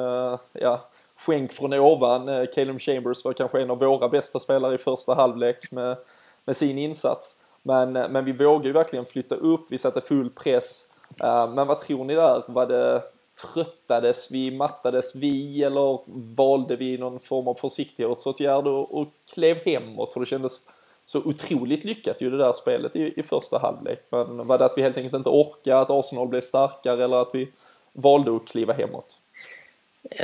ja, 0.54 0.90
skänk 1.18 1.52
från 1.52 1.74
ovan. 1.74 2.30
Eh, 2.30 2.46
Calum 2.56 2.80
Chambers 2.80 3.26
var 3.26 3.34
kanske 3.34 3.62
en 3.62 3.72
av 3.72 3.80
våra 3.80 4.10
bästa 4.10 4.40
spelare 4.40 4.76
i 4.76 4.78
första 4.78 5.14
halvlek 5.14 5.72
med, 5.72 5.98
med 6.46 6.58
sin 6.58 6.78
insats. 6.78 7.36
Men, 7.64 7.96
eh, 7.96 8.10
men 8.10 8.26
vi 8.26 8.32
vågade 8.32 8.68
ju 8.68 8.74
verkligen 8.74 9.06
flytta 9.06 9.36
upp, 9.36 9.66
vi 9.70 9.78
satte 9.78 10.02
full 10.02 10.30
press. 10.30 10.86
Eh, 11.24 11.50
men 11.50 11.68
vad 11.68 11.80
tror 11.80 12.06
ni 12.06 12.16
där? 12.16 12.44
Var 12.48 12.66
det 12.66 13.02
tröttades 13.42 14.32
vi, 14.32 14.52
mattades 14.52 15.16
vi 15.16 15.64
eller 15.64 16.00
valde 16.36 16.76
vi 16.76 16.98
någon 16.98 17.20
form 17.20 17.48
av 17.48 17.54
försiktighetsåtgärd 17.54 18.68
och, 18.68 19.02
och 19.02 19.08
klev 19.34 19.58
hemåt 19.66 20.14
för 20.14 20.20
det 20.20 20.26
kändes 20.26 20.60
så 21.06 21.20
otroligt 21.20 21.84
lyckat 21.84 22.22
ju 22.22 22.30
det 22.30 22.38
där 22.38 22.54
spelet 22.54 22.96
i, 22.96 23.14
i 23.20 23.24
första 23.24 23.58
halvlek. 23.58 24.00
Men 24.10 24.48
var 24.48 24.58
det 24.58 24.66
att 24.66 24.78
vi 24.78 24.82
helt 24.82 24.98
enkelt 24.98 25.14
inte 25.14 25.30
orkade, 25.30 25.80
att 25.80 25.90
Arsenal 25.90 26.28
blev 26.28 26.42
starkare 26.42 27.04
eller 27.04 27.18
att 27.18 27.30
vi 27.34 27.52
valde 27.94 28.36
att 28.36 28.48
kliva 28.48 28.74
hemåt? 28.74 29.18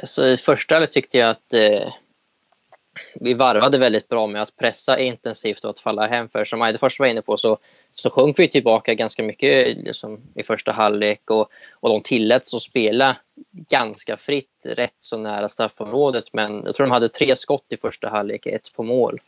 Så 0.04 0.28
i 0.28 0.38
första 0.38 0.76
halvlek 0.76 0.92
tyckte 0.92 1.18
jag 1.18 1.30
att 1.30 1.54
eh, 1.54 1.94
vi 3.16 3.34
varvade 3.34 3.78
väldigt 3.78 4.08
bra 4.08 4.28
med 4.28 4.42
att 4.42 4.56
pressa 4.56 5.00
intensivt 5.00 5.64
och 5.64 5.70
att 5.70 5.80
falla 5.80 6.08
hem. 6.08 6.30
För 6.30 6.46
som 6.46 6.62
Eidefors 6.62 7.00
var 7.00 7.08
inne 7.08 7.22
på 7.22 7.38
så, 7.38 7.58
så 7.94 8.10
sjönk 8.10 8.40
vi 8.40 8.48
tillbaka 8.48 8.94
ganska 8.94 9.24
mycket 9.24 9.78
liksom, 9.78 10.22
i 10.36 10.44
första 10.44 10.72
halvlek 10.72 11.30
och, 11.30 11.50
och 11.72 11.90
de 11.90 12.02
tilläts 12.02 12.54
att 12.54 12.62
spela 12.62 13.18
ganska 13.52 14.18
fritt, 14.18 14.66
rätt 14.66 14.94
så 14.98 15.18
nära 15.18 15.50
straffområdet. 15.50 16.34
Men 16.34 16.64
jag 16.66 16.76
tror 16.76 16.88
de 16.88 16.92
hade 16.92 17.10
tre 17.10 17.36
skott 17.36 17.66
i 17.70 17.78
första 17.78 18.10
halvlek, 18.10 18.46
ett 18.46 18.74
på 18.74 18.84
mål. 18.84 19.22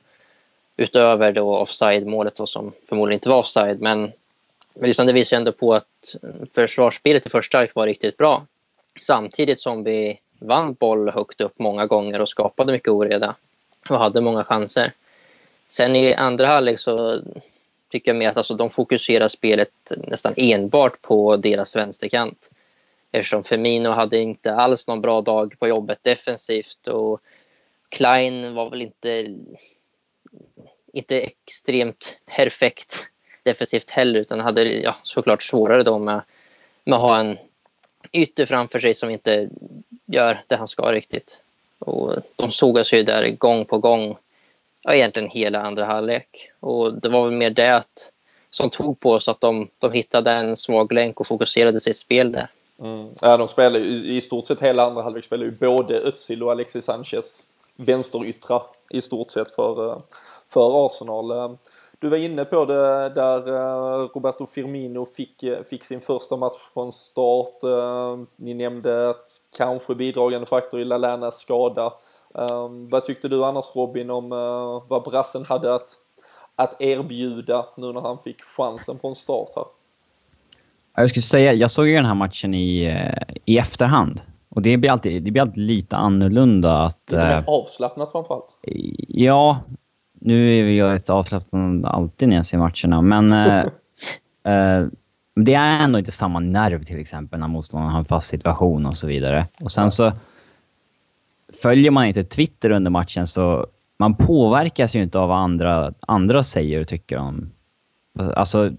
Utöver 0.78 1.32
då 1.32 1.58
offside-målet 1.58 2.36
då, 2.36 2.46
som 2.46 2.74
förmodligen 2.90 3.18
inte 3.18 3.30
var 3.30 3.40
offside. 3.40 3.82
Men, 3.82 4.02
men 4.74 4.88
liksom 4.88 5.08
det 5.08 5.14
visar 5.14 5.38
ändå 5.38 5.52
på 5.52 5.74
att 5.74 6.16
försvarsspelet 6.54 7.26
i 7.26 7.30
första 7.30 7.58
halvlek 7.58 7.76
var 7.76 7.86
riktigt 7.86 8.18
bra. 8.18 8.46
Samtidigt 9.00 9.60
som 9.60 9.84
vi 9.84 10.20
vann 10.46 10.74
boll 10.74 11.10
högt 11.10 11.42
upp 11.42 11.60
många 11.60 11.86
gånger 11.86 12.22
och 12.22 12.30
skapade 12.30 12.72
mycket 12.72 12.90
oreda 12.90 13.36
och 13.90 14.00
hade 14.00 14.22
många 14.22 14.44
chanser. 14.44 14.94
Sen 15.68 15.96
i 15.96 16.14
andra 16.14 16.48
halvlek 16.48 16.80
så 16.80 17.22
tycker 17.92 18.12
jag 18.12 18.18
mer 18.18 18.30
att 18.30 18.38
alltså, 18.38 18.56
de 18.56 18.70
fokuserar 18.70 19.28
spelet 19.28 19.72
nästan 19.98 20.34
enbart 20.38 21.02
på 21.02 21.38
deras 21.38 21.76
vänsterkant. 21.76 22.50
Eftersom 23.12 23.44
Firmino 23.44 23.90
hade 23.90 24.18
inte 24.18 24.54
alls 24.54 24.88
någon 24.88 25.02
bra 25.02 25.22
dag 25.22 25.56
på 25.60 25.68
jobbet 25.68 26.00
defensivt 26.02 26.88
och 26.88 27.22
Klein 27.90 28.54
var 28.54 28.70
väl 28.70 28.82
inte, 28.82 29.36
inte 30.94 31.22
extremt 31.22 32.20
perfekt 32.36 33.10
defensivt 33.44 33.90
heller 33.90 34.20
utan 34.20 34.40
hade 34.40 34.64
ja, 34.64 34.96
såklart 35.04 35.44
svårare 35.44 35.84
då 35.84 36.00
med, 36.00 36.22
med 36.84 36.96
att 36.96 37.02
ha 37.02 37.20
en 37.20 37.38
ytter 38.14 38.46
framför 38.46 38.80
sig 38.80 38.94
som 38.94 39.10
inte 39.10 39.50
gör 40.06 40.42
det 40.48 40.56
han 40.56 40.68
ska 40.68 40.92
riktigt. 40.92 41.44
Och 41.80 42.14
de 42.36 42.52
sågas 42.52 42.94
ju 42.94 43.04
där 43.04 43.30
gång 43.30 43.66
på 43.66 43.78
gång, 43.78 44.18
ja, 44.82 44.94
egentligen 44.94 45.30
hela 45.30 45.62
andra 45.62 45.86
halvlek. 45.86 46.52
Och 46.60 46.94
det 46.94 47.10
var 47.10 47.26
väl 47.26 47.38
mer 47.38 47.50
det 47.50 47.76
att, 47.76 48.12
som 48.50 48.70
tog 48.70 49.00
på 49.00 49.12
oss 49.12 49.30
att 49.30 49.42
de, 49.42 49.68
de 49.80 49.92
hittade 49.92 50.32
en 50.32 50.58
svag 50.58 50.92
länk 50.92 51.20
och 51.20 51.28
fokuserade 51.28 51.80
sitt 51.80 51.98
spel 51.98 52.32
där. 52.32 52.48
Mm. 52.80 53.10
Ja, 53.22 53.38
de 53.38 53.48
spelar 53.48 53.80
ju 53.80 54.16
i 54.16 54.22
stort 54.22 54.48
sett 54.48 54.62
hela 54.62 54.84
andra 54.84 55.02
halvlek 55.02 55.26
spelar 55.26 55.44
ju 55.44 55.52
både 55.52 56.00
Özil 56.00 56.44
och 56.44 56.52
Alexis 56.52 56.86
Sanchez 56.86 57.44
vänsteryttrar 57.76 58.64
i 58.90 59.02
stort 59.02 59.32
sett 59.32 59.52
för, 59.52 59.92
eh, 59.92 59.98
för 60.50 60.86
Arsenal. 60.86 61.32
Eh, 61.32 61.52
du 62.00 62.10
var 62.10 62.18
inne 62.18 62.46
på 62.46 62.66
det 62.66 63.10
där 63.10 63.48
eh, 63.48 64.10
Roberto 64.14 64.46
Firmino 64.46 65.06
fick, 65.06 65.44
eh, 65.44 65.64
fick 65.70 65.84
sin 65.84 66.02
första 66.02 66.36
match 66.38 66.58
från 66.74 66.92
start. 66.92 67.64
Eh, 67.64 68.20
ni 68.36 68.54
nämnde 68.54 69.10
att 69.10 69.30
kanske 69.58 69.96
bidragande 69.96 70.48
faktor 70.48 70.82
i 70.82 70.86
Lalanas 70.86 71.40
skada. 71.40 71.94
Vad 72.90 73.04
tyckte 73.04 73.28
du 73.28 73.46
annars 73.46 73.66
Robin 73.76 74.10
om 74.10 74.30
vad 74.88 75.04
brassen 75.04 75.46
hade 75.46 75.76
att, 75.76 75.90
att 76.56 76.82
erbjuda 76.82 77.66
nu 77.78 77.94
när 77.94 78.02
han 78.02 78.18
fick 78.20 78.42
chansen 78.42 79.00
från 79.00 79.16
start 79.16 79.50
här? 79.56 79.66
Jag 80.96 81.10
skulle 81.10 81.24
säga, 81.24 81.54
jag 81.54 81.72
såg 81.72 81.88
ju 81.88 81.96
den 81.96 82.06
här 82.06 82.16
matchen 82.16 82.54
i, 82.54 83.00
i 83.46 83.58
efterhand. 83.58 84.22
Och 84.50 84.62
det 84.62 84.78
blir 84.78 84.92
alltid, 84.92 85.24
det 85.24 85.32
blir 85.32 85.42
alltid 85.42 85.64
lite 85.64 85.96
annorlunda 85.96 86.78
att... 86.84 87.12
Lite 87.12 87.26
mer 87.26 87.44
avslappnat 87.48 88.12
framförallt. 88.12 88.50
Ja, 89.08 89.60
nu 90.26 90.60
är 90.60 90.72
jag 90.72 90.96
ett 90.96 91.10
avslappnad 91.10 91.86
alltid 91.86 92.30
när 92.30 92.36
jag 92.36 92.46
ser 92.46 92.58
matcherna, 92.58 93.02
men 93.02 93.34
eh, 93.34 93.66
eh, 94.54 94.88
det 95.36 95.54
är 95.54 95.80
ändå 95.80 96.00
inte 96.00 96.12
samma 96.12 96.40
nerv 96.40 96.84
till 96.84 97.00
exempel 97.00 97.40
när 97.40 97.48
motståndaren 97.48 97.92
har 97.92 98.00
en 98.00 98.06
fast 98.06 98.28
situation 98.28 98.86
och 98.86 98.98
så 98.98 99.08
vidare. 99.08 99.48
Och 99.60 99.72
sen 99.72 99.92
så 99.92 100.12
följer 101.62 101.92
man 101.92 102.06
inte 102.06 102.24
Twitter 102.24 102.70
under 102.70 102.92
matchen 102.92 103.28
så 103.28 103.68
man 103.98 104.16
påverkas 104.16 104.96
ju 104.96 105.04
inte 105.04 105.20
av 105.20 105.30
vad 105.30 105.38
andra, 105.38 105.94
andra 106.00 106.44
säger 106.44 106.82
och 106.82 106.88
tycker 106.88 107.18
om... 107.18 107.52
Alltså, 108.20 108.72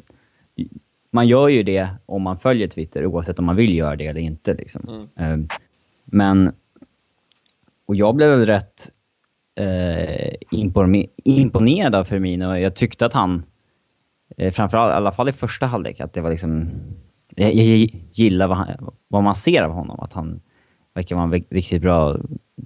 man 1.11 1.29
gör 1.29 1.49
ju 1.49 1.63
det 1.63 1.89
om 2.07 2.23
man 2.23 2.39
följer 2.39 2.69
Twitter 2.69 3.07
oavsett 3.07 3.39
om 3.39 3.45
man 3.45 3.57
vill 3.57 3.75
göra 3.75 3.97
det 3.97 4.07
eller 4.07 4.21
inte. 4.21 4.55
Liksom. 4.55 5.09
Mm. 5.17 5.43
Eh, 5.43 5.47
men... 6.05 6.53
Och 7.87 7.97
jag 7.97 8.15
blev 8.15 8.31
rätt 8.31 8.91
eh, 9.57 10.35
imponerad 11.25 11.95
av 11.95 12.05
Firmino. 12.05 12.57
Jag 12.57 12.75
tyckte 12.75 13.07
att 13.07 13.13
han, 13.13 13.43
eh, 14.37 14.53
framförallt 14.53 14.91
i 14.91 14.95
alla 14.95 15.13
fall 15.13 15.29
i 15.29 15.33
första 15.33 15.67
halvlek, 15.67 16.01
att 16.01 16.13
det 16.13 16.21
var 16.21 16.31
liksom... 16.31 16.71
Jag, 17.37 17.55
jag 17.55 17.91
gillar 18.13 18.47
vad, 18.47 18.57
han, 18.57 18.91
vad, 19.09 19.23
man 19.23 19.37
ser 19.37 19.63
av 19.63 19.71
honom. 19.71 20.01
Att 20.01 20.13
han 20.13 20.41
verkar 20.95 21.17
vara 21.17 21.25
en 21.25 21.45
riktigt 21.51 21.83
bra 21.83 22.17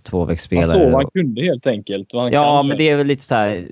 tvåvägsspelare. 0.02 0.66
Han 0.66 0.72
såg 0.72 0.90
vad 0.92 1.02
han 1.02 1.10
kunde 1.10 1.42
helt 1.42 1.66
enkelt. 1.66 2.08
ja, 2.12 2.62
men 2.62 2.76
det 2.76 2.88
är 2.88 2.96
väl 2.96 3.06
lite 3.06 3.22
så 3.22 3.34
här, 3.34 3.68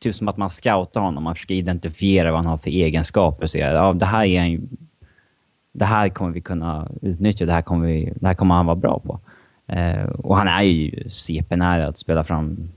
Typ 0.00 0.14
som 0.14 0.28
att 0.28 0.36
man 0.36 0.50
scoutar 0.50 1.00
honom. 1.00 1.24
Man 1.24 1.34
försöker 1.34 1.54
identifiera 1.54 2.30
vad 2.30 2.38
han 2.38 2.46
har 2.46 2.58
för 2.58 2.70
egenskaper. 2.70 3.46
Så 3.46 3.58
ja, 3.58 3.92
det 3.92 4.06
här 4.06 4.24
är 4.24 4.40
en, 4.40 4.68
Det 5.72 5.84
här 5.84 6.08
kommer 6.08 6.30
vi 6.30 6.40
kunna 6.40 6.88
utnyttja. 7.02 7.46
Det 7.46 7.52
här 7.52 7.62
kommer, 7.62 7.86
vi, 7.86 8.12
det 8.16 8.26
här 8.26 8.34
kommer 8.34 8.54
han 8.54 8.66
vara 8.66 8.76
bra 8.76 8.98
på. 8.98 9.20
Eh, 9.68 10.04
och 10.04 10.36
han 10.36 10.48
är 10.48 10.62
ju 10.62 11.10
CP-nära 11.10 11.86
att 11.86 11.98
spela 11.98 12.24
fram 12.24 12.70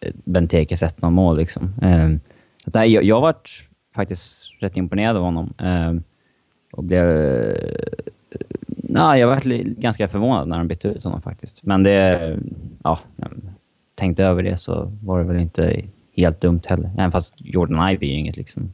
eh, 0.00 0.12
Bentekes 0.24 0.82
1-0 0.82 1.10
mål 1.10 1.36
liksom. 1.36 1.74
Eh, 1.82 2.08
så 2.64 2.70
där, 2.70 2.84
jag, 2.84 3.04
jag 3.04 3.20
varit 3.20 3.50
faktiskt 3.94 4.44
rätt 4.58 4.76
imponerad 4.76 5.16
av 5.16 5.22
honom. 5.22 5.54
Eh, 5.58 5.94
och 6.72 6.84
blev... 6.84 7.06
Eh, 7.06 9.18
jag 9.18 9.26
var 9.26 9.80
ganska 9.80 10.08
förvånad 10.08 10.48
när 10.48 10.58
de 10.58 10.68
bytte 10.68 10.88
ut 10.88 11.04
honom 11.04 11.22
faktiskt. 11.22 11.62
Men 11.62 11.82
det... 11.82 12.38
Ja, 12.82 12.98
tänkte 13.94 14.24
över 14.24 14.42
det 14.42 14.56
så 14.56 14.92
var 15.02 15.18
det 15.18 15.24
väl 15.24 15.40
inte 15.40 15.80
helt 16.16 16.40
dumt 16.40 16.60
heller. 16.66 16.90
Även 16.98 17.12
fast 17.12 17.34
Jordan 17.36 17.90
Ivey 17.90 18.08
är 18.08 18.12
ju 18.12 18.18
inget 18.18 18.36
liksom 18.36 18.72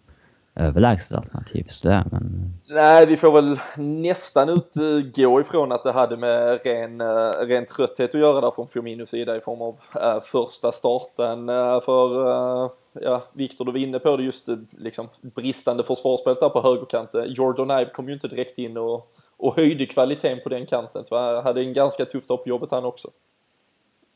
överlägset 0.55 1.19
alternativ. 1.19 1.67
Sådär, 1.69 2.05
men... 2.11 2.55
Nej, 2.69 3.07
vi 3.07 3.17
får 3.17 3.33
väl 3.33 3.61
nästan 3.77 4.49
utgå 4.49 5.41
ifrån 5.41 5.73
att 5.73 5.85
det 5.85 5.93
hade 5.93 6.17
med 6.17 6.61
ren, 6.65 7.01
uh, 7.01 7.31
ren 7.31 7.67
trötthet 7.67 8.15
att 8.15 8.21
göra 8.21 8.41
där 8.41 8.51
från 8.51 8.69
Firminos 8.69 9.11
sida 9.11 9.37
i 9.37 9.41
form 9.41 9.63
av 9.63 9.81
uh, 9.97 10.21
första 10.21 10.73
starten. 10.73 11.49
Uh, 11.49 11.81
för 11.81 12.29
uh, 12.29 12.71
ja, 12.93 13.25
Viktor, 13.33 13.65
du 13.65 13.73
var 13.73 13.79
inne 13.79 13.99
på 13.99 14.17
det 14.17 14.23
just 14.23 14.49
liksom 14.71 15.09
bristande 15.21 15.85
försvarsspelet 15.85 16.41
där 16.41 16.49
på 16.49 16.63
högerkanten. 16.63 17.25
Jordan 17.33 17.81
Ibe 17.81 17.91
kom 17.91 18.09
ju 18.09 18.15
inte 18.15 18.29
direkt 18.29 18.59
in 18.59 18.77
och, 18.77 19.15
och 19.37 19.57
höjde 19.57 19.87
kvaliteten 19.87 20.41
på 20.43 20.49
den 20.49 20.67
kanten. 20.67 21.05
Så 21.07 21.41
hade 21.41 21.61
en 21.61 21.73
ganska 21.73 22.05
tufft 22.05 22.29
dag 22.29 22.43
på 22.43 22.49
jobbet 22.49 22.71
han 22.71 22.85
också. 22.85 23.11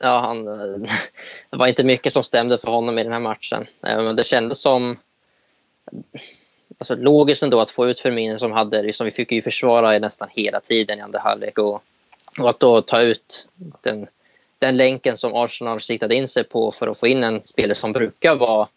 Ja, 0.03 0.21
han, 0.21 0.45
det 1.51 1.57
var 1.57 1.67
inte 1.67 1.85
mycket 1.85 2.13
som 2.13 2.25
stämde 2.25 2.59
för 2.59 2.71
honom 2.71 2.99
i 2.99 3.03
den 3.03 3.13
här 3.13 3.21
matchen. 3.21 3.65
Det 4.17 4.27
kändes 4.27 4.61
som 4.61 4.97
alltså, 6.79 6.95
logiskt 6.95 7.43
ändå 7.43 7.61
att 7.61 7.71
få 7.71 7.89
ut 7.89 8.01
Firmino 8.01 8.39
som 8.39 8.53
hade, 8.53 8.83
liksom, 8.83 9.05
vi 9.05 9.11
fick 9.11 9.33
ju 9.33 9.43
försvara 9.43 9.99
nästan 9.99 10.29
hela 10.31 10.61
tiden 10.61 10.99
i 10.99 11.03
andra 11.03 11.19
halvlek 11.19 11.59
och, 11.59 11.83
och 12.39 12.51
att 12.51 12.61
då 12.61 12.83
ta 12.83 13.01
ut 13.01 13.49
den, 13.81 14.07
den 14.59 14.77
länken 14.77 15.17
som 15.17 15.35
Arsenal 15.35 15.81
siktade 15.81 16.15
in 16.15 16.29
sig 16.29 16.45
på 16.45 16.73
för 16.73 16.87
att 16.87 16.99
få 16.99 17.07
in 17.07 17.25
en 17.25 17.41
spelare 17.45 17.75
som 17.75 17.93
brukar 17.93 18.35
vara 18.35 18.69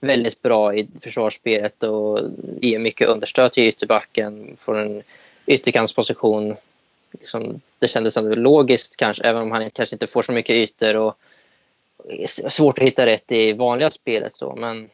väldigt 0.00 0.42
bra 0.42 0.74
i 0.74 0.88
försvarsspelet 1.00 1.82
och 1.82 2.20
ge 2.60 2.78
mycket 2.78 3.08
understöd 3.08 3.52
till 3.52 3.64
ytterbacken 3.64 4.56
från 4.58 4.76
en 4.76 5.02
ytterkantsposition. 5.46 6.56
Liksom, 7.10 7.60
det 7.78 7.88
kändes 7.88 8.16
ändå 8.16 8.34
logiskt 8.34 8.96
kanske, 8.96 9.24
även 9.24 9.42
om 9.42 9.50
han 9.50 9.70
kanske 9.70 9.94
inte 9.94 10.06
får 10.06 10.22
så 10.22 10.32
mycket 10.32 10.56
ytor 10.56 10.96
och 10.96 11.18
svårt 12.26 12.78
att 12.78 12.84
hitta 12.84 13.06
rätt 13.06 13.32
i 13.32 13.52
vanliga 13.52 13.90
spelet. 13.90 14.32
Så, 14.32 14.56
men 14.56 14.90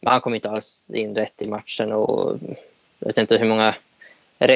men 0.00 0.12
han 0.12 0.20
kom 0.20 0.34
inte 0.34 0.50
alls 0.50 0.90
in 0.94 1.14
rätt 1.14 1.42
i 1.42 1.46
matchen 1.46 1.92
och 1.92 2.38
jag 2.98 3.06
vet 3.06 3.18
inte 3.18 3.36
hur 3.36 3.48
många 3.48 3.74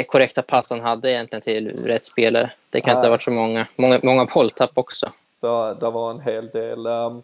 korrekta 0.06 0.42
pass 0.42 0.70
han 0.70 0.80
hade 0.80 1.10
egentligen 1.10 1.42
till 1.42 1.84
rätt 1.84 2.04
spelare. 2.04 2.50
Det 2.70 2.80
kan 2.80 2.90
Nej. 2.90 2.98
inte 2.98 3.06
ha 3.06 3.10
varit 3.10 3.22
så 3.22 3.30
många. 3.30 3.66
Många, 3.76 4.00
många 4.02 4.24
bolltapp 4.34 4.70
också. 4.74 5.06
Det, 5.40 5.74
det 5.80 5.90
var 5.90 6.10
en 6.10 6.20
hel 6.20 6.48
del. 6.48 6.86
Ehm, 6.86 7.22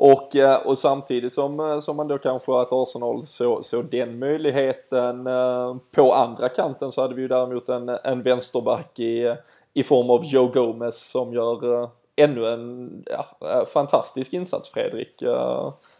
och, 0.00 0.36
eh, 0.36 0.56
och 0.56 0.78
samtidigt 0.78 1.34
som, 1.34 1.60
eh, 1.60 1.80
som 1.80 1.96
man 1.96 2.08
då 2.08 2.18
kanske 2.18 2.60
att 2.60 2.72
Arsenal 2.72 3.26
såg 3.26 3.64
så 3.64 3.82
den 3.82 4.18
möjligheten 4.18 5.26
eh, 5.26 5.76
på 5.90 6.14
andra 6.14 6.48
kanten 6.48 6.92
så 6.92 7.02
hade 7.02 7.14
vi 7.14 7.22
ju 7.22 7.28
däremot 7.28 7.68
en, 7.68 7.88
en 7.88 8.22
vänsterback 8.22 8.98
i, 8.98 9.34
i 9.74 9.82
form 9.82 10.10
av 10.10 10.24
Joe 10.24 10.46
Gomez 10.46 11.10
som 11.10 11.32
gör 11.32 11.88
ännu 12.16 12.46
en 12.46 12.90
ja, 13.10 13.64
fantastisk 13.72 14.32
insats 14.32 14.70
Fredrik. 14.70 15.22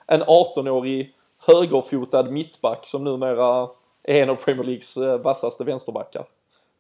En 0.07 0.23
18-årig 0.23 1.15
högerfotad 1.49 2.23
mittback 2.23 2.87
som 2.87 3.05
numera 3.05 3.69
är 4.03 4.23
en 4.23 4.31
av 4.31 4.35
Premier 4.35 4.65
Leagues 4.65 4.97
eh, 4.97 5.19
vassaste 5.19 5.65
vänsterbackar. 5.65 6.25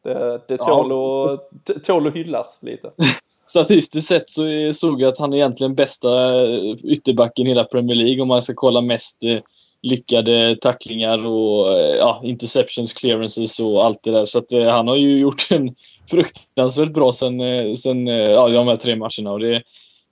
Det, 0.04 0.40
det 0.48 0.58
tål, 0.58 0.90
ja. 0.90 1.32
att, 1.32 1.84
tål 1.84 2.06
att 2.06 2.14
hyllas 2.14 2.58
lite. 2.60 2.90
Statistiskt 3.44 4.08
sett 4.08 4.30
så 4.30 4.72
såg 4.72 5.00
jag 5.00 5.08
att 5.08 5.18
han 5.18 5.32
är 5.32 5.36
egentligen 5.36 5.74
bästa 5.74 6.44
eh, 6.44 6.76
ytterbacken 6.84 7.46
i 7.46 7.48
hela 7.48 7.64
Premier 7.64 7.96
League 7.96 8.22
om 8.22 8.28
man 8.28 8.42
ska 8.42 8.52
kolla 8.56 8.80
mest 8.80 9.24
eh, 9.24 9.38
lyckade 9.82 10.56
tacklingar 10.56 11.26
och 11.26 11.72
ja, 11.98 12.20
interceptions, 12.24 12.92
clearances 12.92 13.60
och 13.60 13.84
allt 13.84 14.02
det 14.02 14.10
där. 14.10 14.24
Så 14.24 14.38
att, 14.38 14.52
han 14.52 14.88
har 14.88 14.96
ju 14.96 15.18
gjort 15.18 15.46
en 15.50 15.74
fruktansvärt 16.10 16.92
bra 16.92 17.12
sen, 17.12 17.40
sen 17.76 18.06
ja, 18.06 18.48
de 18.48 18.68
här 18.68 18.76
tre 18.76 18.96
matcherna. 18.96 19.32
Och 19.32 19.40
det, 19.40 19.62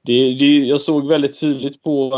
det, 0.02 0.34
det, 0.34 0.46
jag 0.46 0.80
såg 0.80 1.08
väldigt 1.08 1.40
tydligt 1.40 1.82
på 1.82 2.10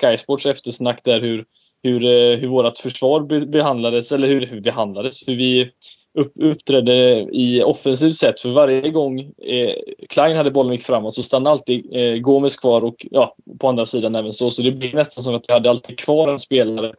Sky 0.00 0.16
Sports 0.16 0.46
eftersnack 0.46 1.04
där 1.04 1.20
hur 1.20 1.44
hur, 1.84 2.04
eh, 2.04 2.38
hur 2.38 2.48
vårt 2.48 2.78
försvar 2.78 3.46
behandlades, 3.46 4.12
eller 4.12 4.28
hur, 4.28 4.46
hur 4.46 4.60
behandlades, 4.60 5.28
hur 5.28 5.36
vi 5.36 5.70
upp, 6.18 6.32
uppträdde 6.40 7.26
i 7.32 7.62
offensivt 7.62 8.16
sätt. 8.16 8.40
För 8.40 8.48
varje 8.48 8.90
gång 8.90 9.20
eh, 9.20 9.74
Klein 10.08 10.36
hade 10.36 10.50
bollen 10.50 10.72
gick 10.72 10.84
framåt 10.84 11.14
så 11.14 11.22
stannade 11.22 11.50
alltid 11.50 11.96
eh, 11.96 12.14
Gomes 12.14 12.56
kvar 12.56 12.84
och 12.84 13.06
ja, 13.10 13.36
på 13.58 13.68
andra 13.68 13.86
sidan 13.86 14.14
även 14.14 14.32
så. 14.32 14.50
Så 14.50 14.62
det 14.62 14.70
blev 14.70 14.94
nästan 14.94 15.24
som 15.24 15.34
att 15.34 15.44
vi 15.48 15.52
hade 15.52 15.70
alltid 15.70 15.98
kvar 15.98 16.28
en 16.28 16.38
spelare. 16.38 16.94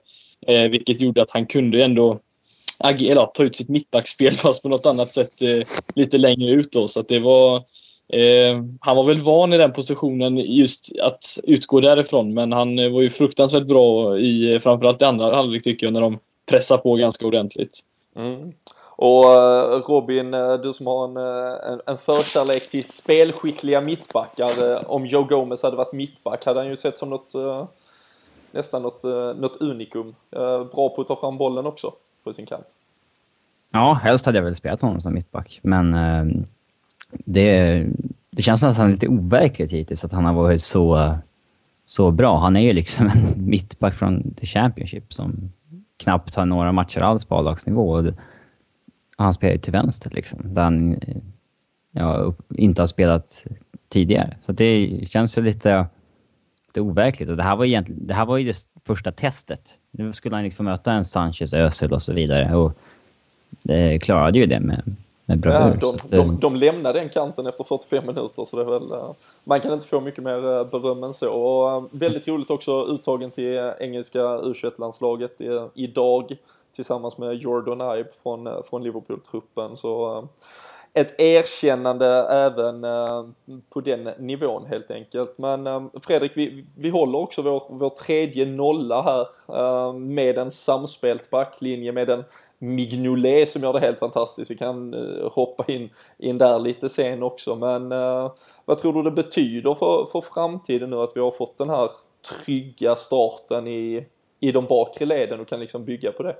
Eh, 0.48 0.70
vilket 0.70 1.02
gjorde 1.02 1.22
att 1.22 1.32
han 1.32 1.46
kunde 1.46 1.84
ändå 1.84 2.20
agera, 2.78 3.26
ta 3.26 3.44
ut 3.44 3.56
sitt 3.56 3.70
mittbackspel 3.70 4.32
fast 4.34 4.62
på 4.62 4.70
något 4.70 4.86
annat 4.86 5.14
sätt 5.14 5.42
eh, 5.42 5.68
lite 5.96 6.18
längre 6.18 6.52
ut. 6.52 6.72
Då. 6.72 6.88
Så 6.88 7.00
att 7.00 7.08
det 7.08 7.20
var 7.20 7.64
Eh, 8.08 8.64
han 8.80 8.96
var 8.96 9.04
väl 9.04 9.20
van 9.20 9.54
i 9.54 9.58
den 9.58 9.74
positionen 9.74 10.38
just 10.38 11.00
att 11.02 11.40
utgå 11.44 11.80
därifrån 11.80 12.34
men 12.34 12.52
han 12.52 12.80
eh, 12.80 12.92
var 12.92 13.02
ju 13.02 13.10
fruktansvärt 13.10 13.68
bra 13.68 14.18
i 14.18 14.60
framförallt 14.60 15.02
i 15.02 15.06
andra 15.06 15.36
halvlek 15.36 15.64
tycker 15.64 15.88
jag 15.88 15.94
när 15.94 16.02
de 16.02 16.20
pressar 16.46 16.78
på 16.78 16.96
ganska 16.96 17.28
ordentligt. 17.28 17.80
Mm. 18.16 18.54
Och 18.98 19.24
eh, 19.26 19.82
Robin, 19.88 20.32
du 20.64 20.74
som 20.74 20.88
har 20.88 21.06
en, 21.06 21.18
en, 21.74 21.82
en 21.86 21.98
förkärlek 21.98 22.70
till 22.70 22.84
spelskickliga 22.84 23.82
mittbackar. 23.82 24.50
Om 24.92 25.06
Joe 25.06 25.24
Gomez 25.24 25.64
hade 25.64 25.78
varit 25.78 25.94
mittback 25.94 26.46
hade 26.46 26.60
han 26.60 26.70
ju 26.70 26.76
sett 26.76 26.98
som 26.98 27.10
något 27.10 27.34
nästan 28.52 28.82
något, 28.82 29.04
något 29.38 29.62
unikum. 29.62 30.16
Bra 30.72 30.90
på 30.90 31.02
att 31.02 31.08
ta 31.08 31.16
fram 31.16 31.38
bollen 31.38 31.66
också 31.66 31.94
på 32.24 32.34
sin 32.34 32.46
kant. 32.46 32.66
Ja, 33.72 33.94
helst 33.94 34.26
hade 34.26 34.38
jag 34.38 34.44
väl 34.44 34.56
spelat 34.56 34.82
honom 34.82 35.02
som 35.02 35.14
mittback 35.14 35.60
men 35.62 35.96
det, 37.26 37.86
det 38.32 38.42
känns 38.42 38.62
nästan 38.62 38.92
lite 38.92 39.08
overkligt 39.08 39.72
hittills 39.72 40.04
att 40.04 40.12
han 40.12 40.26
har 40.26 40.34
varit 40.34 40.64
så, 40.64 41.18
så 41.86 42.12
bra. 42.12 42.40
Han 42.40 42.56
är 42.56 42.62
ju 42.62 42.74
liksom 42.74 43.08
en 43.14 43.50
mittback 43.50 43.96
från 43.96 44.34
The 44.34 44.46
Championship 44.46 45.14
som 45.14 45.52
knappt 45.98 46.36
har 46.36 46.46
några 46.46 46.72
matcher 46.72 47.00
alls 47.00 47.26
på 47.26 47.36
A-lagsnivå. 47.36 48.12
Han 49.18 49.34
spelar 49.34 49.54
ju 49.54 49.60
till 49.60 49.72
vänster 49.72 50.10
liksom, 50.10 50.54
där 50.54 50.64
han 50.64 50.94
eh, 50.94 51.18
ja, 51.92 52.34
inte 52.56 52.82
har 52.82 52.88
spelat 52.88 53.46
tidigare. 53.90 54.38
Så 54.42 54.52
det 54.52 55.00
känns 55.10 55.38
ju 55.38 55.42
lite, 55.42 55.86
lite 56.68 56.82
overkligt. 56.82 57.30
Och 57.30 57.38
det 57.38 57.44
här 57.44 57.56
var, 57.56 57.66
egentligen, 57.66 58.08
det 58.08 58.14
här 58.14 58.26
var 58.26 58.38
ju 58.38 58.46
det 58.46 58.58
första 58.86 59.12
testet. 59.12 59.80
Nu 59.92 60.14
skulle 60.14 60.36
han 60.36 60.44
liksom 60.44 60.66
möta 60.66 60.92
en 60.92 61.06
Sanchez, 61.06 61.54
Özil 61.54 61.94
och 61.94 62.02
så 62.02 62.14
vidare. 62.14 62.56
Och 62.56 62.78
det 63.64 64.00
klarade 64.00 64.40
ju 64.40 64.46
det 64.46 64.60
med, 64.60 64.96
med 65.26 65.40
bravur. 65.40 65.78
Ja, 65.82 65.96
de, 66.10 66.18
de, 66.18 66.40
de 66.40 66.56
lämnar 66.56 66.94
den 66.94 67.10
kanten 67.10 67.48
efter 67.48 67.64
45 67.64 68.06
minuter 68.06 68.46
så 68.46 68.56
det 68.56 68.62
är 68.62 68.80
väl, 68.80 68.92
uh, 68.92 69.12
man 69.44 69.62
kan 69.62 69.74
inte 69.74 69.88
få 69.88 70.00
mycket 70.00 70.24
mer 70.24 70.46
uh, 70.46 70.64
beröm 70.64 71.04
än 71.04 71.14
så. 71.14 71.32
Och 71.32 71.90
väldigt 71.92 72.28
roligt 72.28 72.50
också 72.50 72.86
uttagen 72.86 73.32
till 73.32 73.72
engelska 73.80 74.20
U21-landslaget 74.20 75.42
idag 75.74 76.38
tillsammans 76.76 77.18
med 77.18 77.36
Jordan 77.36 77.98
Ibe 77.98 78.10
från, 78.24 78.64
från 78.70 78.84
Liverpool-truppen. 78.84 79.78
Så 79.78 80.28
ett 80.94 81.20
erkännande 81.20 82.08
även 82.30 82.82
på 83.70 83.82
den 83.82 84.10
nivån 84.20 84.66
helt 84.66 84.92
enkelt. 84.92 85.38
Men 85.38 85.90
Fredrik, 86.04 86.32
vi, 86.36 86.66
vi 86.78 86.90
håller 86.90 87.20
också 87.20 87.42
vår, 87.42 87.64
vår 87.70 87.90
tredje 87.90 88.46
nolla 88.46 89.02
här 89.02 89.94
med 89.94 90.38
en 90.38 90.52
samspelt 90.52 91.30
backlinje, 91.30 91.92
med 91.92 92.10
en 92.10 92.24
Mignolet 92.66 93.50
som 93.50 93.64
gör 93.64 93.74
det 93.74 93.80
helt 93.80 94.00
fantastiskt. 94.00 94.52
Vi 94.52 94.58
kan 94.58 94.94
eh, 94.94 95.32
hoppa 95.32 95.72
in, 95.72 95.90
in 96.18 96.38
där 96.38 96.60
lite 96.60 96.90
sen 96.90 97.24
också, 97.24 97.56
men 97.56 97.92
eh, 97.92 98.32
vad 98.66 98.78
tror 98.78 98.94
du 98.94 99.04
det 99.04 99.12
betyder 99.12 99.74
för, 99.76 100.08
för 100.12 100.22
framtiden 100.22 100.90
nu 100.90 100.96
att 100.96 101.12
vi 101.16 101.20
har 101.20 101.32
fått 101.32 101.58
den 101.58 101.70
här 101.70 101.90
trygga 102.46 102.96
starten 102.96 103.68
i, 103.68 104.06
i 104.40 104.52
de 104.52 104.66
bakre 104.66 105.06
leden 105.06 105.40
och 105.40 105.48
kan 105.48 105.60
liksom 105.60 105.86
bygga 105.86 106.12
på 106.12 106.24
det? 106.24 106.36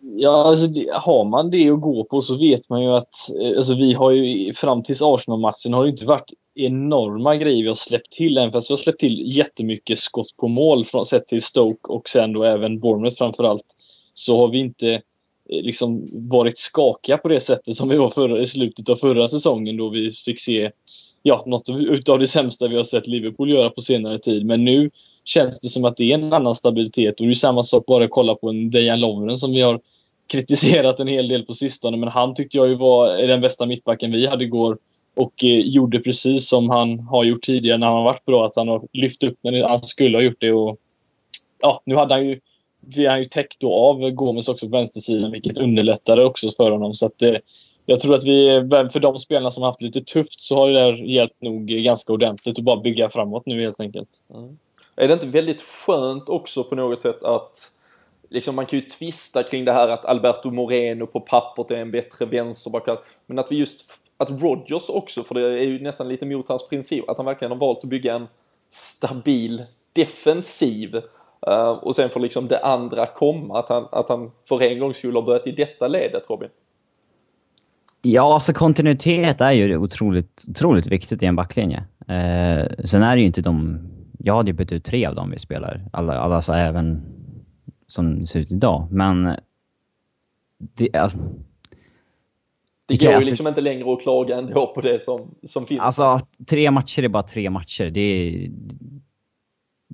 Ja, 0.00 0.44
alltså, 0.44 0.66
har 0.92 1.24
man 1.24 1.50
det 1.50 1.70
att 1.70 1.80
gå 1.80 2.04
på 2.04 2.22
så 2.22 2.36
vet 2.36 2.68
man 2.68 2.82
ju 2.82 2.92
att 2.92 3.14
eh, 3.42 3.56
alltså, 3.56 3.74
vi 3.74 3.92
har 3.92 4.10
ju 4.10 4.52
fram 4.54 4.82
tills 4.82 5.02
Arsenal-matchen 5.02 5.72
har 5.72 5.84
det 5.84 5.90
inte 5.90 6.06
varit 6.06 6.32
enorma 6.54 7.36
grejer 7.36 7.62
vi 7.62 7.68
har 7.68 7.74
släppt 7.74 8.10
till. 8.10 8.38
Även 8.38 8.52
fast 8.52 8.70
vi 8.70 8.72
har 8.72 8.78
släppt 8.78 9.00
till 9.00 9.36
jättemycket 9.36 9.98
skott 9.98 10.36
på 10.36 10.48
mål 10.48 10.84
från 10.84 11.06
sett 11.06 11.26
till 11.26 11.42
Stoke 11.42 11.92
och 11.92 12.08
sen 12.08 12.32
då 12.32 12.44
även 12.44 12.80
Bournemouth 12.80 13.16
framförallt. 13.16 13.64
Så 14.18 14.38
har 14.40 14.48
vi 14.48 14.58
inte 14.58 14.92
eh, 14.92 15.00
liksom 15.62 16.08
varit 16.12 16.58
skakiga 16.58 17.18
på 17.18 17.28
det 17.28 17.40
sättet 17.40 17.76
som 17.76 17.88
vi 17.88 17.96
var 17.96 18.10
förra, 18.10 18.40
i 18.40 18.46
slutet 18.46 18.88
av 18.88 18.96
förra 18.96 19.28
säsongen 19.28 19.76
då 19.76 19.88
vi 19.88 20.10
fick 20.10 20.40
se 20.40 20.70
ja, 21.26 21.44
något 21.46 21.68
utav 21.68 22.18
det 22.18 22.26
sämsta 22.26 22.68
vi 22.68 22.76
har 22.76 22.82
sett 22.82 23.06
Liverpool 23.06 23.50
göra 23.50 23.70
på 23.70 23.80
senare 23.80 24.18
tid. 24.18 24.46
Men 24.46 24.64
nu 24.64 24.90
känns 25.24 25.60
det 25.60 25.68
som 25.68 25.84
att 25.84 25.96
det 25.96 26.10
är 26.10 26.14
en 26.14 26.32
annan 26.32 26.54
stabilitet. 26.54 27.20
Och 27.20 27.26
det 27.26 27.32
är 27.32 27.34
samma 27.34 27.62
sak 27.62 27.86
bara 27.86 28.04
att 28.04 28.10
kolla 28.10 28.34
på 28.34 28.48
en 28.48 28.70
Dejan 28.70 29.00
Lovren 29.00 29.38
som 29.38 29.52
vi 29.52 29.60
har 29.60 29.80
kritiserat 30.26 31.00
en 31.00 31.08
hel 31.08 31.28
del 31.28 31.42
på 31.42 31.52
sistone. 31.52 31.96
Men 31.96 32.08
han 32.08 32.34
tyckte 32.34 32.56
jag 32.56 32.68
ju 32.68 32.74
var 32.74 33.26
den 33.26 33.40
bästa 33.40 33.66
mittbacken 33.66 34.12
vi 34.12 34.26
hade 34.26 34.44
igår. 34.44 34.78
Och 35.14 35.44
eh, 35.44 35.58
gjorde 35.58 35.98
precis 35.98 36.48
som 36.48 36.70
han 36.70 36.98
har 36.98 37.24
gjort 37.24 37.42
tidigare 37.42 37.78
när 37.78 37.86
han 37.86 37.96
har 37.96 38.04
varit 38.04 38.24
bra. 38.24 38.46
Att 38.46 38.56
han 38.56 38.68
har 38.68 38.82
lyft 38.92 39.24
upp 39.24 39.38
när 39.42 39.68
han 39.68 39.82
skulle 39.82 40.18
ha 40.18 40.22
gjort 40.22 40.40
det. 40.40 40.52
Och, 40.52 40.78
ja, 41.60 41.82
nu 41.86 41.96
hade 41.96 42.14
han 42.14 42.26
ju 42.26 42.40
vi 42.96 43.06
har 43.06 43.18
ju 43.18 43.24
täckt 43.24 43.60
då 43.60 43.74
av 43.74 44.10
Gomes 44.10 44.48
också 44.48 44.66
på 44.66 44.76
vänstersidan, 44.76 45.30
vilket 45.30 45.58
underlättade 45.58 46.24
också 46.24 46.50
för 46.50 46.70
honom. 46.70 46.94
Så 46.94 47.06
att, 47.06 47.22
eh, 47.22 47.36
jag 47.86 48.00
tror 48.00 48.14
att 48.14 48.24
vi, 48.24 48.48
för 48.92 49.00
de 49.00 49.18
spelarna 49.18 49.50
som 49.50 49.62
har 49.62 49.68
haft 49.68 49.80
lite 49.80 50.00
tufft, 50.00 50.40
så 50.40 50.56
har 50.56 50.68
det 50.68 50.80
där 50.80 50.92
hjälpt 50.92 51.42
nog 51.42 51.66
ganska 51.66 52.12
ordentligt 52.12 52.58
att 52.58 52.64
bara 52.64 52.80
bygga 52.80 53.10
framåt 53.10 53.46
nu 53.46 53.62
helt 53.62 53.80
enkelt. 53.80 54.08
Mm. 54.34 54.58
Är 54.96 55.08
det 55.08 55.14
inte 55.14 55.26
väldigt 55.26 55.62
skönt 55.62 56.28
också 56.28 56.64
på 56.64 56.74
något 56.74 57.00
sätt 57.00 57.22
att 57.22 57.70
liksom 58.30 58.56
man 58.56 58.66
kan 58.66 58.78
ju 58.78 58.84
tvista 58.84 59.42
kring 59.42 59.64
det 59.64 59.72
här 59.72 59.88
att 59.88 60.04
Alberto 60.04 60.50
Moreno 60.50 61.06
på 61.06 61.20
pappret 61.20 61.70
är 61.70 61.76
en 61.76 61.90
bättre 61.90 62.26
vänsterback, 62.26 62.88
men 63.26 63.38
att 63.38 63.52
vi 63.52 63.56
just, 63.56 63.84
att 64.16 64.30
Rodgers 64.30 64.88
också, 64.88 65.24
för 65.24 65.34
det 65.34 65.40
är 65.40 65.62
ju 65.62 65.82
nästan 65.82 66.08
lite 66.08 66.26
mot 66.26 66.48
hans 66.48 66.68
princip, 66.68 67.08
att 67.08 67.16
han 67.16 67.26
verkligen 67.26 67.52
har 67.52 67.58
valt 67.58 67.78
att 67.78 67.84
bygga 67.84 68.14
en 68.14 68.26
stabil 68.70 69.64
defensiv 69.92 71.00
och 71.80 71.94
sen 71.94 72.10
får 72.10 72.20
liksom 72.20 72.48
det 72.48 72.64
andra 72.64 73.06
komma, 73.06 73.58
att 73.58 73.68
han, 73.68 73.88
att 73.92 74.08
han 74.08 74.30
för 74.48 74.62
en 74.62 74.78
gång 74.78 74.94
skulle 74.94 75.18
ha 75.18 75.26
börjat 75.26 75.46
i 75.46 75.52
detta 75.52 75.88
ledet 75.88 76.30
Robin. 76.30 76.48
Ja, 78.02 78.34
alltså 78.34 78.52
kontinuitet 78.52 79.40
är 79.40 79.52
ju 79.52 79.76
otroligt, 79.76 80.44
otroligt 80.48 80.86
viktigt 80.86 81.22
i 81.22 81.26
en 81.26 81.36
backlinje. 81.36 81.84
Eh, 82.00 82.66
sen 82.84 83.02
är 83.02 83.16
det 83.16 83.20
ju 83.20 83.26
inte 83.26 83.40
de... 83.40 83.80
Jag 84.18 84.36
hade 84.36 84.50
ju 84.50 84.56
bytt 84.56 84.72
ut 84.72 84.84
tre 84.84 85.06
av 85.06 85.14
dem 85.14 85.30
vi 85.30 85.38
spelar, 85.38 85.80
alla, 85.92 86.18
alla 86.18 86.36
alltså 86.36 86.52
även 86.52 87.02
som 87.86 88.20
det 88.20 88.26
ser 88.26 88.40
ut 88.40 88.52
idag. 88.52 88.88
Men... 88.90 89.36
Det, 90.58 90.96
alltså, 90.96 91.18
det 92.86 92.96
går 92.96 93.08
ju 93.08 93.14
alltså, 93.14 93.30
liksom 93.30 93.46
inte 93.46 93.60
längre 93.60 93.92
att 93.92 94.02
klaga 94.02 94.38
ändå 94.38 94.66
på 94.66 94.80
det 94.80 95.02
som, 95.02 95.34
som 95.42 95.66
finns. 95.66 95.80
Alltså, 95.80 96.20
tre 96.46 96.70
matcher 96.70 97.02
är 97.02 97.08
bara 97.08 97.22
tre 97.22 97.50
matcher. 97.50 97.90
Det 97.90 98.00
är, 98.00 98.50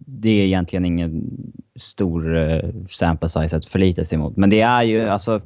det 0.07 0.29
är 0.29 0.45
egentligen 0.45 0.85
ingen 0.85 1.31
stor 1.77 2.37
uh, 2.37 2.87
sample 2.91 3.29
size 3.29 3.57
att 3.57 3.67
förlita 3.67 4.05
sig 4.05 4.19
mot. 4.19 4.37
Men 4.37 4.51
det 4.51 4.61
är 4.61 4.83
ju, 4.83 5.09
alltså 5.09 5.41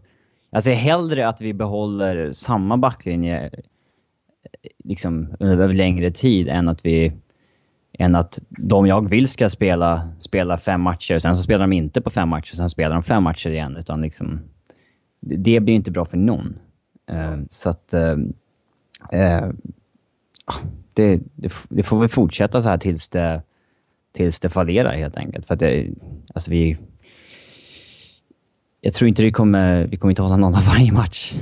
jag 0.51 0.63
ser 0.63 0.75
hellre 0.75 1.29
att 1.29 1.41
vi 1.41 1.53
behåller 1.53 2.33
samma 2.33 2.77
backlinje 2.77 3.45
eh, 3.45 3.61
liksom, 4.85 5.37
över 5.41 5.73
längre 5.73 6.11
tid 6.11 6.49
än 6.49 6.69
att 6.69 6.87
vi 6.87 7.13
än 7.99 8.15
att 8.15 8.39
de 8.49 8.87
jag 8.87 9.09
vill 9.09 9.29
ska 9.29 9.51
spela, 9.51 10.09
spela 10.19 10.59
fem 10.59 10.81
matcher, 10.81 11.19
sen 11.19 11.37
så 11.37 11.43
spelar 11.43 11.67
de 11.67 11.73
inte 11.73 12.01
på 12.01 12.11
fem 12.11 12.29
matcher, 12.29 12.55
sen 12.55 12.71
spelar 12.71 12.95
de 12.95 13.03
fem 13.03 13.23
matcher 13.23 13.51
igen. 13.51 13.77
Utan 13.77 14.01
liksom, 14.01 14.41
det 15.21 15.61
blir 15.61 15.75
inte 15.75 15.91
bra 15.91 16.05
för 16.05 16.17
någon. 16.17 16.59
Uh, 17.13 17.39
så 17.51 17.71
att... 17.71 17.95
Uh, 17.95 18.19
uh, 19.15 19.51
det, 20.95 21.21
det, 21.35 21.53
det, 21.69 21.83
får 21.83 22.01
väl 22.01 22.09
fortsätta 22.09 22.61
så 22.61 22.69
här 22.69 22.79
tills 22.79 23.09
det, 23.09 23.43
tills 24.17 24.41
det 24.41 24.49
fallerar 24.49 24.93
helt 24.93 25.17
enkelt. 25.17 25.47
För 25.47 25.55
att 25.55 25.61
det, 25.61 25.89
alltså 26.35 26.51
vi, 26.51 26.77
jag 28.81 28.95
tror 28.95 29.09
inte 29.09 29.23
det 29.23 29.31
kommer, 29.31 29.87
vi 29.87 29.97
kommer 29.97 30.11
inte 30.11 30.23
hålla 30.23 30.37
någon 30.37 30.55
av 30.55 30.65
varje 30.67 30.93
match. 30.93 31.35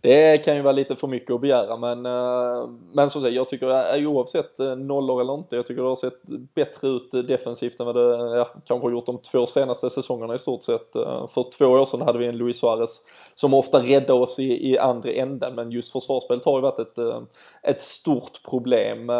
Det 0.00 0.38
kan 0.38 0.56
ju 0.56 0.62
vara 0.62 0.72
lite 0.72 0.96
för 0.96 1.08
mycket 1.08 1.30
att 1.30 1.40
begära 1.40 1.76
men, 1.76 2.06
eh, 2.06 2.68
men 2.94 3.10
som 3.10 3.22
sagt, 3.22 3.34
jag 3.34 3.48
tycker 3.48 3.70
eh, 3.70 4.02
eh, 4.02 4.10
oavsett 4.10 4.58
nollor 4.58 5.20
eller 5.20 5.34
inte, 5.34 5.56
jag 5.56 5.66
tycker 5.66 5.82
det 5.82 5.88
har 5.88 5.96
sett 5.96 6.22
bättre 6.54 6.88
ut 6.88 7.10
defensivt 7.10 7.80
än 7.80 7.86
vad 7.86 7.94
det 7.94 8.36
ja, 8.36 8.48
kanske 8.66 8.86
har 8.86 8.92
gjort 8.92 9.06
de 9.06 9.18
två 9.18 9.46
senaste 9.46 9.90
säsongerna 9.90 10.34
i 10.34 10.38
stort 10.38 10.62
sett. 10.62 10.92
För 11.34 11.50
två 11.58 11.66
år 11.66 11.86
sedan 11.86 12.00
hade 12.00 12.18
vi 12.18 12.26
en 12.26 12.36
Luis 12.36 12.58
Suarez 12.58 13.00
som 13.34 13.54
ofta 13.54 13.82
räddade 13.82 14.20
oss 14.20 14.38
i, 14.38 14.70
i 14.70 14.78
andra 14.78 15.10
änden 15.10 15.54
men 15.54 15.70
just 15.70 15.92
försvarsspelet 15.92 16.44
har 16.44 16.58
ju 16.58 16.62
varit 16.62 16.78
ett, 16.78 17.28
ett 17.62 17.80
stort 17.80 18.42
problem. 18.48 19.10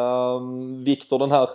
Viktor, 0.84 1.18
den 1.18 1.30
här 1.30 1.48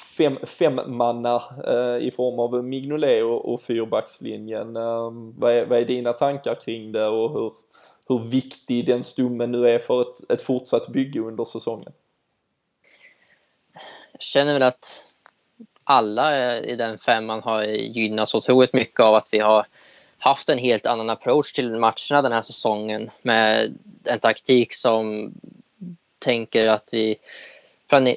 fem, 0.00 0.38
femmanna 0.46 1.42
eh, 1.66 2.06
i 2.06 2.10
form 2.16 2.38
av 2.38 2.64
Mignolet 2.64 3.24
och, 3.24 3.52
och 3.52 3.62
fyrbackslinjen. 3.62 4.76
Eh, 4.76 5.10
vad, 5.38 5.52
är, 5.52 5.64
vad 5.66 5.78
är 5.78 5.84
dina 5.84 6.12
tankar 6.12 6.54
kring 6.64 6.92
det 6.92 7.06
och 7.06 7.32
hur, 7.32 7.52
hur 8.08 8.18
viktig 8.18 8.86
den 8.86 9.04
stommen 9.04 9.52
nu 9.52 9.68
är 9.68 9.78
för 9.78 10.02
ett, 10.02 10.30
ett 10.30 10.42
fortsatt 10.42 10.88
bygge 10.88 11.20
under 11.20 11.44
säsongen? 11.44 11.92
Jag 14.12 14.22
känner 14.22 14.52
väl 14.52 14.62
att 14.62 15.12
alla 15.84 16.58
i 16.58 16.76
den 16.76 16.98
femman 16.98 17.42
har 17.42 17.64
gynnats 17.64 18.34
otroligt 18.34 18.72
mycket 18.72 19.00
av 19.00 19.14
att 19.14 19.28
vi 19.32 19.38
har 19.38 19.66
haft 20.18 20.48
en 20.48 20.58
helt 20.58 20.86
annan 20.86 21.10
approach 21.10 21.52
till 21.52 21.70
matcherna 21.70 22.22
den 22.22 22.32
här 22.32 22.42
säsongen 22.42 23.10
med 23.22 23.78
en 24.04 24.18
taktik 24.18 24.74
som 24.74 25.32
tänker 26.18 26.68
att 26.68 26.88
vi 26.92 27.16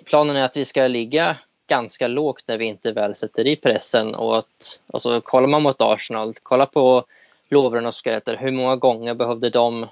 planen 0.05 0.35
är 0.35 0.43
att 0.43 0.57
vi 0.57 0.65
ska 0.65 0.87
ligga 0.87 1.37
ganska 1.67 2.07
lågt 2.07 2.43
när 2.47 2.57
vi 2.57 2.65
inte 2.65 2.91
väl 2.91 3.15
sätter 3.15 3.47
i 3.47 3.55
pressen. 3.55 4.15
Och 4.15 4.37
att, 4.37 4.81
alltså, 4.93 5.21
kollar 5.21 5.47
man 5.47 5.63
mot 5.63 5.81
Arsenal, 5.81 6.33
kolla 6.43 6.65
på 6.65 7.05
Lovren 7.49 7.85
och 7.85 7.95
Skeletor, 7.95 8.35
hur 8.35 8.51
många 8.51 8.75
gånger 8.75 9.13
behövde 9.13 9.49
de 9.49 9.87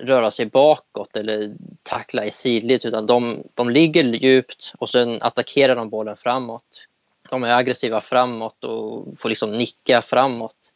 röra 0.00 0.30
sig 0.30 0.46
bakåt 0.46 1.16
eller 1.16 1.54
tackla 1.82 2.24
i 2.24 2.30
sidled 2.30 2.84
utan 2.84 3.06
de, 3.06 3.42
de 3.54 3.70
ligger 3.70 4.04
djupt 4.04 4.72
och 4.78 4.90
sen 4.90 5.18
attackerar 5.20 5.76
de 5.76 5.90
bollen 5.90 6.16
framåt. 6.16 6.86
De 7.30 7.44
är 7.44 7.56
aggressiva 7.56 8.00
framåt 8.00 8.64
och 8.64 9.06
får 9.18 9.28
liksom 9.28 9.58
nicka 9.58 10.02
framåt. 10.02 10.72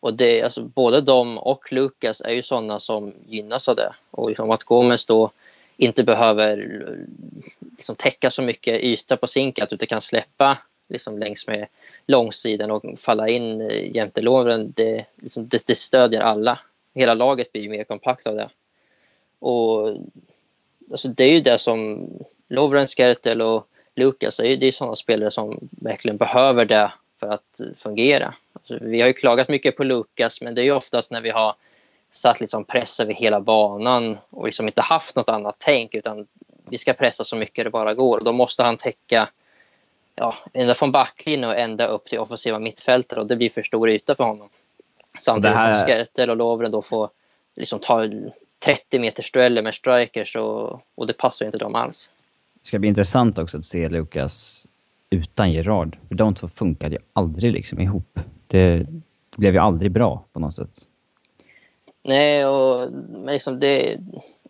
Och 0.00 0.14
det, 0.14 0.42
alltså, 0.42 0.62
både 0.62 1.00
de 1.00 1.38
och 1.38 1.72
Lukas 1.72 2.20
är 2.20 2.32
ju 2.32 2.42
sådana 2.42 2.80
som 2.80 3.14
gynnas 3.26 3.68
av 3.68 3.76
det. 3.76 3.92
Och 4.10 4.28
liksom 4.28 4.50
att 4.50 4.64
Gomes 4.64 5.06
då 5.06 5.30
inte 5.78 6.04
behöver 6.04 6.56
liksom 7.60 7.96
täcka 7.96 8.30
så 8.30 8.42
mycket 8.42 8.80
yta 8.80 9.16
på 9.16 9.26
sinken 9.26 9.62
att 9.62 9.70
du 9.70 9.74
inte 9.74 9.86
kan 9.86 10.00
släppa 10.00 10.58
liksom 10.88 11.18
längs 11.18 11.46
med 11.46 11.66
långsidan 12.06 12.70
och 12.70 12.98
falla 12.98 13.28
in 13.28 13.60
eh, 13.60 13.96
jämte 13.96 14.20
låren. 14.20 14.72
Det, 14.76 15.04
liksom, 15.16 15.48
det, 15.48 15.66
det 15.66 15.74
stödjer 15.74 16.20
alla. 16.20 16.58
Hela 16.94 17.14
laget 17.14 17.52
blir 17.52 17.68
mer 17.68 17.84
kompakt 17.84 18.26
av 18.26 18.36
det. 18.36 18.48
Och 19.38 19.96
alltså, 20.90 21.08
det 21.08 21.24
är 21.24 21.32
ju 21.32 21.40
det 21.40 21.58
som 21.58 22.08
Lovren, 22.48 22.86
Skertel 22.86 23.42
och 23.42 23.66
Lukas, 23.96 24.40
är, 24.40 24.56
det 24.56 24.66
är 24.66 24.72
sådana 24.72 24.96
spelare 24.96 25.30
som 25.30 25.68
verkligen 25.70 26.16
behöver 26.16 26.64
det 26.64 26.92
för 27.20 27.26
att 27.26 27.60
fungera. 27.76 28.34
Alltså, 28.52 28.78
vi 28.80 29.00
har 29.00 29.08
ju 29.08 29.14
klagat 29.14 29.48
mycket 29.48 29.76
på 29.76 29.84
Lukas, 29.84 30.40
men 30.40 30.54
det 30.54 30.60
är 30.60 30.64
ju 30.64 30.72
oftast 30.72 31.10
när 31.10 31.20
vi 31.20 31.30
har 31.30 31.54
satt 32.10 32.40
liksom 32.40 32.64
press 32.64 33.00
över 33.00 33.14
hela 33.14 33.40
banan 33.40 34.18
och 34.30 34.46
liksom 34.46 34.66
inte 34.66 34.80
haft 34.80 35.16
något 35.16 35.28
annat 35.28 35.56
tänk 35.58 35.94
utan 35.94 36.26
vi 36.70 36.78
ska 36.78 36.92
pressa 36.92 37.24
så 37.24 37.36
mycket 37.36 37.64
det 37.64 37.70
bara 37.70 37.94
går. 37.94 38.20
Då 38.24 38.32
måste 38.32 38.62
han 38.62 38.76
täcka 38.76 39.28
ja, 40.14 40.34
ända 40.52 40.74
från 40.74 40.92
backlinjen 40.92 41.50
och 41.50 41.56
ända 41.56 41.86
upp 41.86 42.04
till 42.04 42.18
offensiva 42.18 42.58
mittfältare 42.58 43.20
och 43.20 43.26
det 43.26 43.36
blir 43.36 43.48
för 43.48 43.62
stor 43.62 43.88
yta 43.88 44.14
för 44.14 44.24
honom. 44.24 44.48
Samtidigt 45.18 45.56
här... 45.56 45.72
som 45.72 45.82
Skertel 45.86 46.30
och 46.30 46.36
Lovren 46.36 46.70
då 46.70 46.82
får 46.82 47.10
liksom 47.56 47.78
ta 47.78 48.04
30 48.64 48.98
meters 48.98 49.32
dueller 49.32 49.62
med 49.62 49.74
strikers 49.74 50.36
och, 50.36 50.82
och 50.94 51.06
det 51.06 51.12
passar 51.12 51.46
inte 51.46 51.58
dem 51.58 51.74
alls. 51.74 52.10
Det 52.62 52.68
ska 52.68 52.78
bli 52.78 52.88
intressant 52.88 53.38
också 53.38 53.58
att 53.58 53.64
se 53.64 53.88
Lukas 53.88 54.66
utan 55.10 55.52
Gerard. 55.52 55.98
De 56.08 56.34
två 56.34 56.48
funkade 56.48 56.94
ju 56.94 57.00
aldrig 57.12 57.52
liksom 57.52 57.80
ihop. 57.80 58.18
Det, 58.46 58.76
det 59.30 59.36
blev 59.36 59.54
ju 59.54 59.60
aldrig 59.60 59.92
bra 59.92 60.24
på 60.32 60.40
något 60.40 60.54
sätt. 60.54 60.87
Nej, 62.02 62.46
och 62.46 62.88
liksom 63.26 63.60
det, 63.60 63.98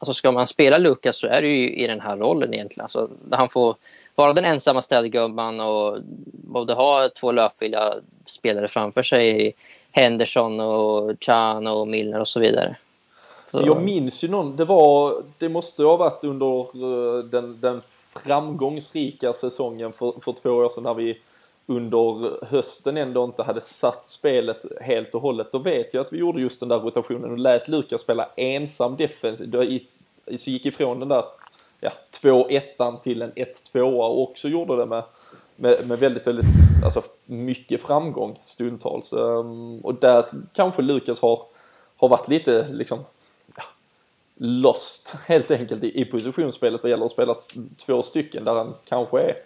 alltså 0.00 0.14
ska 0.14 0.32
man 0.32 0.46
spela 0.46 0.78
Lukas 0.78 1.16
så 1.16 1.26
är 1.26 1.42
det 1.42 1.48
ju 1.48 1.74
i 1.74 1.86
den 1.86 2.00
här 2.00 2.16
rollen 2.16 2.54
egentligen. 2.54 2.84
Alltså, 2.84 3.10
där 3.24 3.36
han 3.36 3.48
får 3.48 3.76
vara 4.14 4.32
den 4.32 4.44
ensamma 4.44 4.82
städgumman 4.82 5.60
och 5.60 5.98
både 6.32 6.74
ha 6.74 7.08
två 7.20 7.32
löpvilliga 7.32 7.94
spelare 8.26 8.68
framför 8.68 9.02
sig. 9.02 9.54
Henderson 9.90 10.60
och 10.60 11.12
Chan 11.20 11.66
och 11.66 11.88
Milner 11.88 12.20
och 12.20 12.28
så 12.28 12.40
vidare. 12.40 12.76
Så. 13.50 13.62
Jag 13.66 13.82
minns 13.82 14.24
ju 14.24 14.28
någon, 14.28 14.56
det 14.56 14.64
var, 14.64 15.22
det 15.38 15.48
måste 15.48 15.82
ha 15.82 15.96
varit 15.96 16.24
under 16.24 16.60
eh, 16.60 17.24
den, 17.24 17.60
den 17.60 17.82
framgångsrika 18.24 19.32
säsongen 19.32 19.92
för, 19.92 20.12
för 20.20 20.32
två 20.32 20.50
år 20.50 20.68
sedan 20.68 20.82
när 20.82 20.94
vi 20.94 21.18
under 21.70 22.44
hösten 22.44 22.96
ändå 22.96 23.24
inte 23.24 23.42
hade 23.42 23.60
satt 23.60 24.06
spelet 24.06 24.64
helt 24.80 25.14
och 25.14 25.20
hållet. 25.20 25.52
Då 25.52 25.58
vet 25.58 25.94
jag 25.94 26.00
att 26.00 26.12
vi 26.12 26.18
gjorde 26.18 26.40
just 26.40 26.60
den 26.60 26.68
där 26.68 26.78
rotationen 26.78 27.30
och 27.30 27.38
lät 27.38 27.68
Lukas 27.68 28.00
spela 28.00 28.28
ensam 28.36 28.96
defensiv. 28.96 29.80
Så 30.38 30.50
gick 30.50 30.66
ifrån 30.66 31.00
den 31.00 31.08
där 31.08 31.24
ja, 31.80 31.92
2-1 32.22 33.00
till 33.00 33.22
en 33.22 33.32
1-2 33.32 33.80
och 33.80 34.22
också 34.22 34.48
gjorde 34.48 34.76
det 34.76 34.86
med, 34.86 35.02
med, 35.56 35.88
med 35.88 35.98
väldigt, 35.98 36.26
väldigt, 36.26 36.46
alltså 36.84 37.02
mycket 37.24 37.82
framgång 37.82 38.38
stundtals. 38.42 39.12
Um, 39.12 39.80
och 39.80 39.94
där 39.94 40.26
kanske 40.52 40.82
Lukas 40.82 41.20
har, 41.20 41.42
har 41.96 42.08
varit 42.08 42.28
lite 42.28 42.68
liksom 42.68 42.98
ja, 43.56 43.62
lost 44.36 45.16
helt 45.26 45.50
enkelt 45.50 45.84
i, 45.84 46.00
i 46.00 46.04
positionsspelet 46.04 46.82
vad 46.82 46.90
gäller 46.90 47.06
att 47.06 47.12
spela 47.12 47.34
två 47.86 48.02
stycken 48.02 48.44
där 48.44 48.54
han 48.54 48.74
kanske 48.84 49.20
är 49.20 49.36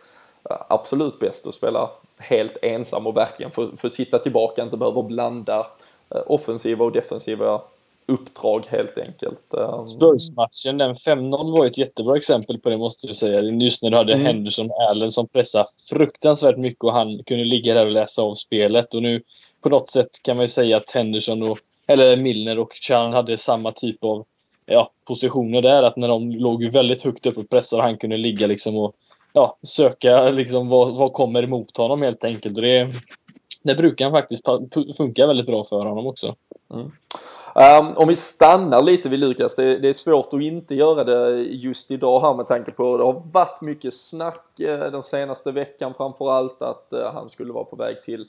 absolut 0.68 1.18
bäst 1.18 1.46
att 1.46 1.54
spela 1.54 1.90
helt 2.18 2.56
ensam 2.62 3.06
och 3.06 3.16
verkligen 3.16 3.52
få, 3.52 3.76
få 3.76 3.90
sitta 3.90 4.18
tillbaka, 4.18 4.62
inte 4.62 4.76
behöva 4.76 5.02
blanda 5.02 5.66
eh, 6.14 6.22
offensiva 6.26 6.84
och 6.84 6.92
defensiva 6.92 7.60
uppdrag 8.06 8.66
helt 8.68 8.98
enkelt. 8.98 9.54
Ehm, 9.54 9.86
Spurs-matchen, 9.86 10.78
den 10.78 10.94
5-0 10.94 11.58
var 11.58 11.66
ett 11.66 11.78
jättebra 11.78 12.16
exempel 12.16 12.58
på 12.58 12.70
det 12.70 12.78
måste 12.78 13.06
jag 13.06 13.16
säga. 13.16 13.42
Just 13.42 13.82
när 13.82 13.90
du 13.90 13.96
hade 13.96 14.12
mm. 14.12 14.26
Henderson 14.26 14.70
och 14.70 14.82
Allen 14.82 15.10
som 15.10 15.28
pressade 15.28 15.68
fruktansvärt 15.90 16.56
mycket 16.56 16.84
och 16.84 16.92
han 16.92 17.22
kunde 17.24 17.44
ligga 17.44 17.74
där 17.74 17.86
och 17.86 17.92
läsa 17.92 18.22
av 18.22 18.34
spelet. 18.34 18.94
Och 18.94 19.02
nu 19.02 19.22
på 19.62 19.68
något 19.68 19.88
sätt 19.88 20.08
kan 20.24 20.36
man 20.36 20.44
ju 20.44 20.48
säga 20.48 20.76
att 20.76 20.90
Henderson 20.90 21.42
och, 21.42 21.58
eller 21.86 22.16
Milner 22.16 22.58
och 22.58 22.72
Chan 22.72 23.12
hade 23.12 23.36
samma 23.36 23.72
typ 23.72 24.04
av 24.04 24.24
ja, 24.66 24.90
positioner 25.04 25.62
där. 25.62 25.82
Att 25.82 25.96
när 25.96 26.08
de 26.08 26.30
låg 26.30 26.64
väldigt 26.64 27.02
högt 27.02 27.26
upp 27.26 27.36
och 27.36 27.50
pressade 27.50 27.82
han 27.82 27.98
kunde 27.98 28.16
ligga 28.16 28.46
liksom 28.46 28.76
och 28.76 28.94
ja, 29.32 29.58
söka 29.62 30.30
liksom 30.30 30.68
vad, 30.68 30.94
vad 30.94 31.12
kommer 31.12 31.42
emot 31.42 31.76
honom 31.76 32.02
helt 32.02 32.24
enkelt. 32.24 32.56
Och 32.56 32.62
det, 32.62 32.90
det 33.62 33.74
brukar 33.74 34.10
faktiskt 34.10 34.44
funka 34.96 35.26
väldigt 35.26 35.46
bra 35.46 35.64
för 35.64 35.84
honom 35.84 36.06
också. 36.06 36.34
Mm. 36.74 36.90
Um, 37.54 37.92
om 37.96 38.08
vi 38.08 38.16
stannar 38.16 38.82
lite 38.82 39.08
vid 39.08 39.18
Lukas, 39.18 39.56
det, 39.56 39.78
det, 39.78 39.88
är 39.88 39.92
svårt 39.92 40.34
att 40.34 40.42
inte 40.42 40.74
göra 40.74 41.04
det 41.04 41.42
just 41.42 41.90
idag 41.90 42.20
här 42.20 42.34
med 42.34 42.46
tanke 42.46 42.70
på 42.70 42.96
det 42.96 43.04
har 43.04 43.22
varit 43.32 43.60
mycket 43.60 43.94
snack 43.94 44.60
eh, 44.60 44.90
den 44.90 45.02
senaste 45.02 45.52
veckan 45.52 45.94
framförallt 45.96 46.62
att 46.62 46.92
eh, 46.92 47.12
han 47.12 47.30
skulle 47.30 47.52
vara 47.52 47.64
på 47.64 47.76
väg 47.76 48.02
till 48.02 48.28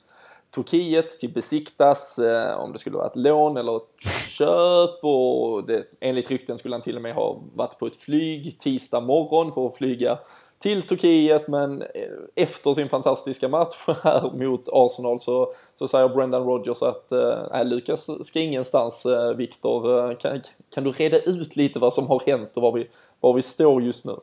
Turkiet 0.56 1.20
till 1.20 1.34
Besiktas, 1.34 2.20
eh, 2.20 2.60
om 2.60 2.74
det 2.74 2.80
skulle 2.80 2.98
vara 2.98 3.08
ett 3.08 3.16
lån 3.16 3.58
eller 3.58 3.78
ett 3.78 4.12
köp 4.28 5.04
och 5.04 5.64
det, 5.64 5.84
enligt 6.00 6.32
rykten 6.32 6.58
skulle 6.58 6.76
han 6.76 6.82
till 6.82 6.96
och 6.96 7.02
med 7.02 7.14
ha 7.14 7.42
varit 7.54 7.80
på 7.80 7.88
ett 7.88 7.96
flyg 7.96 8.60
tisdag 8.60 9.00
morgon 9.00 9.52
för 9.52 9.68
att 9.68 9.78
flyga 9.78 10.20
till 10.64 10.82
Turkiet 10.82 11.48
men 11.48 11.82
eh, 11.82 11.88
efter 12.36 12.74
sin 12.74 12.90
fantastiska 12.90 13.48
match 13.48 13.76
här 14.04 14.32
mot 14.32 14.70
Arsenal 14.72 15.20
så, 15.20 15.54
så 15.76 15.88
säger 15.88 16.10
Brendan 16.10 16.44
Rodgers 16.44 16.82
att 16.82 17.12
eh, 17.12 17.60
äh, 17.60 17.66
Lukas 17.66 18.08
ska 18.28 18.40
ingenstans 18.40 19.06
äh, 19.06 19.34
Viktor. 19.34 20.16
Kan, 20.16 20.42
kan 20.74 20.84
du 20.84 20.92
reda 20.92 21.20
ut 21.20 21.56
lite 21.56 21.80
vad 21.80 21.94
som 21.94 22.08
har 22.08 22.24
hänt 22.26 22.58
och 22.58 22.62
var 22.62 22.72
vi, 22.72 22.88
var 23.20 23.34
vi 23.34 23.42
står 23.42 23.84
just 23.84 24.06
nu? 24.06 24.16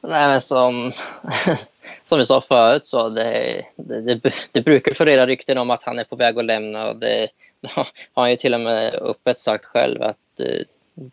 Nej 0.00 0.28
men 0.28 0.40
som, 0.40 0.92
som 2.04 2.18
vi 2.18 2.24
sa 2.24 2.40
förut 2.40 2.86
så 2.86 3.08
det, 3.08 3.64
det, 3.76 4.14
det, 4.14 4.34
det 4.52 4.60
brukar 4.60 4.92
florera 4.92 5.26
rykten 5.26 5.58
om 5.58 5.70
att 5.70 5.82
han 5.82 5.98
är 5.98 6.04
på 6.04 6.16
väg 6.16 6.38
att 6.38 6.44
lämna 6.44 6.88
och 6.88 6.96
det 6.96 7.28
har 8.12 8.22
han 8.22 8.30
ju 8.30 8.36
till 8.36 8.54
och 8.54 8.60
med 8.60 8.94
öppet 8.94 9.38
sagt 9.38 9.64
själv 9.64 10.02
att 10.02 10.40
eh, 10.40 10.64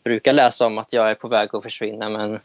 brukar 0.04 0.34
läsa 0.34 0.66
om 0.66 0.78
att 0.78 0.94
jag 0.94 1.10
är 1.10 1.16
på 1.16 1.28
väg 1.28 1.56
att 1.56 1.64
försvinna 1.64 2.10
men 2.10 2.40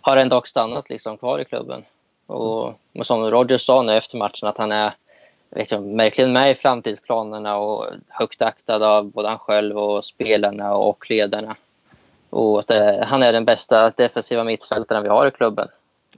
har 0.00 0.16
ändå 0.16 0.42
stannat 0.44 0.90
liksom 0.90 1.18
kvar 1.18 1.38
i 1.38 1.44
klubben. 1.44 1.82
Och, 2.26 2.74
som 3.02 3.30
Roger 3.30 3.58
sa 3.58 3.82
nu 3.82 3.96
efter 3.96 4.18
matchen 4.18 4.48
att 4.48 4.58
han 4.58 4.72
är 4.72 4.92
liksom, 5.56 5.96
verkligen 5.96 6.32
med 6.32 6.50
i 6.50 6.54
framtidsplanerna 6.54 7.56
och 7.56 7.86
högt 8.08 8.42
aktad 8.42 8.82
av 8.82 9.10
både 9.10 9.28
han 9.28 9.38
själv 9.38 9.78
och 9.78 10.04
spelarna 10.04 10.74
och 10.74 11.10
ledarna. 11.10 11.56
Och 12.30 12.58
att 12.58 12.70
eh, 12.70 13.02
han 13.02 13.22
är 13.22 13.32
den 13.32 13.44
bästa 13.44 13.90
defensiva 13.90 14.44
mittfältaren 14.44 15.02
vi 15.02 15.08
har 15.08 15.26
i 15.26 15.30
klubben. 15.30 15.68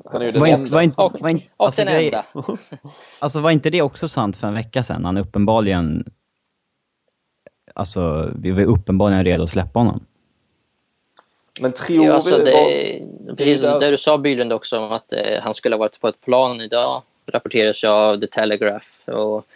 Han 0.05 0.23
är 0.23 0.27
ju 0.27 0.33
den 0.33 0.41
var, 0.41 0.73
var, 0.73 0.83
inte, 0.83 1.03
och, 1.03 1.21
var 1.21 1.29
inte, 1.29 1.47
och 1.57 1.67
alltså, 1.67 1.85
den 1.85 2.05
enda. 2.05 2.25
alltså 3.19 3.41
var 3.41 3.51
inte 3.51 3.71
det 3.71 3.83
också 3.83 4.09
sant 4.09 4.37
för 4.37 4.47
en 4.47 4.55
vecka 4.55 4.83
sedan? 4.83 5.05
Han 5.05 5.17
uppenbarligen... 5.19 6.05
Alltså, 7.75 8.31
vi 8.35 8.51
var 8.51 8.63
uppenbarligen 8.63 9.25
redo 9.25 9.43
att 9.43 9.51
släppa 9.51 9.79
honom. 9.79 10.07
Men 11.61 11.73
tror 11.73 12.07
ja, 12.07 12.13
alltså 12.13 12.39
det, 12.39 12.53
var, 12.53 13.37
precis 13.37 13.61
som 13.61 13.81
det 13.81 13.91
du 13.91 13.97
sa 13.97 14.19
Bylund 14.19 14.53
också 14.53 14.79
om 14.79 14.93
att 14.93 15.13
eh, 15.13 15.41
han 15.41 15.55
skulle 15.55 15.75
ha 15.75 15.79
varit 15.79 16.01
på 16.01 16.09
ett 16.09 16.21
plan 16.21 16.61
idag 16.61 17.03
rapporteras 17.27 17.85
av 17.85 18.21
The 18.21 18.27
Telegraph. 18.27 19.09
Och, 19.09 19.47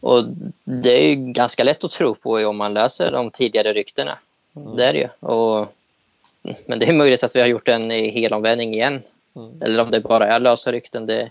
och 0.00 0.24
det 0.64 1.02
är 1.02 1.08
ju 1.08 1.14
ganska 1.14 1.64
lätt 1.64 1.84
att 1.84 1.90
tro 1.90 2.14
på 2.14 2.30
om 2.30 2.56
man 2.56 2.74
läser 2.74 3.12
de 3.12 3.30
tidigare 3.30 3.72
ryktena. 3.72 4.18
Mm. 4.56 4.76
Det 4.76 4.84
är 4.84 4.92
det 4.92 4.98
ju. 4.98 5.28
Och, 5.28 5.66
men 6.66 6.78
det 6.78 6.88
är 6.88 6.92
möjligt 6.92 7.22
att 7.22 7.36
vi 7.36 7.40
har 7.40 7.48
gjort 7.48 7.68
en 7.68 7.90
helomvändning 7.90 8.74
igen. 8.74 9.02
Mm. 9.36 9.62
Eller 9.62 9.82
om 9.82 9.90
det 9.90 10.00
bara 10.00 10.26
är 10.26 10.40
lösa 10.40 10.72
rykten. 10.72 11.06
Det, 11.06 11.30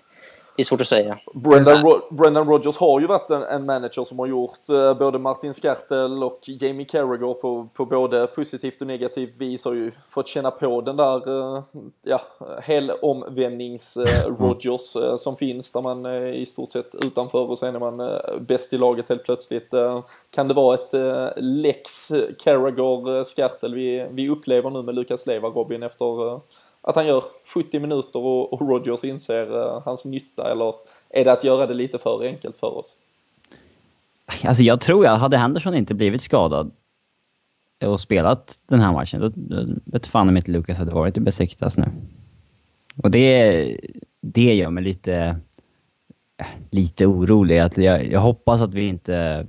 det 0.56 0.62
är 0.62 0.66
svårt 0.66 0.82
att 0.82 0.88
säga. 0.88 1.18
Brendan, 1.34 1.84
Ro 1.84 2.02
Brendan 2.10 2.48
Rodgers 2.48 2.78
har 2.78 3.00
ju 3.00 3.08
varit 3.08 3.30
en, 3.30 3.44
en 3.44 3.66
manager 3.66 4.04
som 4.04 4.20
har 4.20 4.28
gjort 4.28 4.70
eh, 4.70 4.94
både 4.94 5.20
Martin 5.20 5.54
Skertel 5.54 6.24
och 6.24 6.40
Jamie 6.46 6.86
Carragher 6.86 7.34
på, 7.34 7.68
på 7.74 7.86
både 7.86 8.28
positivt 8.28 8.82
och 8.82 8.88
negativt 8.88 9.38
vis 9.38 9.66
har 9.66 9.74
ju 9.74 9.92
fått 10.10 10.28
känna 10.28 10.52
på 10.52 10.82
den 10.82 10.98
där 10.98 11.30
eh, 11.56 11.64
ja, 12.04 12.22
helomvändnings 12.62 13.98
eh, 13.98 14.36
Rodgers 14.40 14.96
eh, 14.96 15.18
som 15.18 15.36
finns 15.38 15.72
där 15.72 15.82
man 15.82 16.06
är 16.06 16.28
i 16.34 16.46
stort 16.46 16.72
sett 16.72 16.96
utanför 16.96 17.50
och 17.50 17.60
sen 17.60 17.76
är 17.76 17.80
man 17.80 18.00
eh, 18.00 18.40
bäst 18.40 18.74
i 18.74 18.78
laget 18.78 19.10
helt 19.10 19.24
plötsligt. 19.24 19.74
Eh, 19.74 20.04
kan 20.30 20.48
det 20.48 20.54
vara 20.54 20.76
ett 20.76 20.94
eh, 20.94 21.28
lex 21.38 22.12
Carragher 22.40 23.24
Skertel 23.24 23.76
vi, 23.76 24.08
vi 24.12 24.30
upplever 24.30 24.70
nu 24.70 24.82
med 24.82 24.96
Lukas 24.96 25.28
Leva 25.28 25.48
Robin 25.48 25.84
efter 25.84 26.40
att 26.90 26.96
han 26.96 27.08
gör 27.08 27.24
70 27.46 27.80
minuter 27.80 28.20
och, 28.20 28.54
och 28.54 28.62
Rogers 28.62 29.04
inser 29.04 29.62
eh, 29.62 29.82
hans 29.86 30.06
nytta 30.06 30.52
eller 30.52 30.74
är 31.10 31.26
det 31.26 31.32
att 31.32 31.44
göra 31.44 31.68
det 31.68 31.74
lite 31.74 31.98
för 31.98 32.24
enkelt 32.24 32.58
för 32.58 32.78
oss? 32.78 32.96
Alltså 34.44 34.64
jag 34.64 34.82
tror 34.82 35.08
att 35.08 35.20
hade 35.20 35.38
Henderson 35.38 35.76
inte 35.76 35.94
blivit 35.94 36.22
skadad 36.22 36.72
och 37.86 38.00
spelat 38.00 38.62
den 38.68 38.80
här 38.80 38.94
matchen, 38.94 39.22
då, 39.22 39.32
då 39.36 39.74
vet 39.86 40.08
fan 40.08 40.30
om 40.30 40.38
inte 40.38 40.52
Lucas 40.52 40.78
hade 40.78 40.92
varit 40.92 41.18
i 41.18 41.20
Besiktas 41.20 41.78
nu. 41.78 41.86
Och 43.04 43.12
det, 43.12 43.78
det 44.22 44.54
gör 44.54 44.70
mig 44.70 44.84
lite, 44.84 45.16
eh, 46.38 46.48
lite 46.70 47.06
orolig. 47.06 47.60
Att 47.60 47.78
jag, 47.78 48.12
jag 48.12 48.20
hoppas 48.20 48.62
att 48.62 48.74
vi 48.74 48.88
inte 48.88 49.48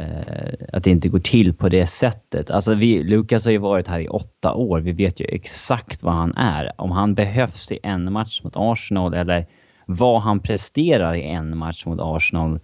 Eh, 0.00 0.54
att 0.72 0.84
det 0.84 0.90
inte 0.90 1.08
går 1.08 1.18
till 1.18 1.54
på 1.54 1.68
det 1.68 1.86
sättet. 1.86 2.50
Alltså 2.50 2.74
vi, 2.74 3.02
Lukas 3.02 3.44
har 3.44 3.52
ju 3.52 3.58
varit 3.58 3.88
här 3.88 4.00
i 4.00 4.08
åtta 4.08 4.54
år. 4.54 4.80
Vi 4.80 4.92
vet 4.92 5.20
ju 5.20 5.24
exakt 5.24 6.02
vad 6.02 6.14
han 6.14 6.34
är. 6.36 6.80
Om 6.80 6.90
han 6.90 7.14
behövs 7.14 7.72
i 7.72 7.78
en 7.82 8.12
match 8.12 8.40
mot 8.44 8.52
Arsenal 8.56 9.14
eller 9.14 9.46
vad 9.86 10.22
han 10.22 10.40
presterar 10.40 11.14
i 11.14 11.22
en 11.22 11.58
match 11.58 11.86
mot 11.86 11.98
Arsenal. 12.02 12.60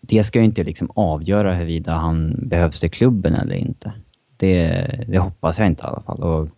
Det 0.00 0.24
ska 0.24 0.38
ju 0.38 0.44
inte 0.44 0.64
liksom 0.64 0.90
avgöra 0.94 1.54
huruvida 1.54 1.92
han 1.92 2.48
behövs 2.48 2.84
i 2.84 2.88
klubben 2.88 3.34
eller 3.34 3.56
inte. 3.56 3.92
Det, 4.36 5.04
det 5.08 5.18
hoppas 5.18 5.58
jag 5.58 5.68
inte 5.68 5.82
i 5.82 5.86
alla 5.86 6.00
fall. 6.00 6.22
Och, 6.22 6.48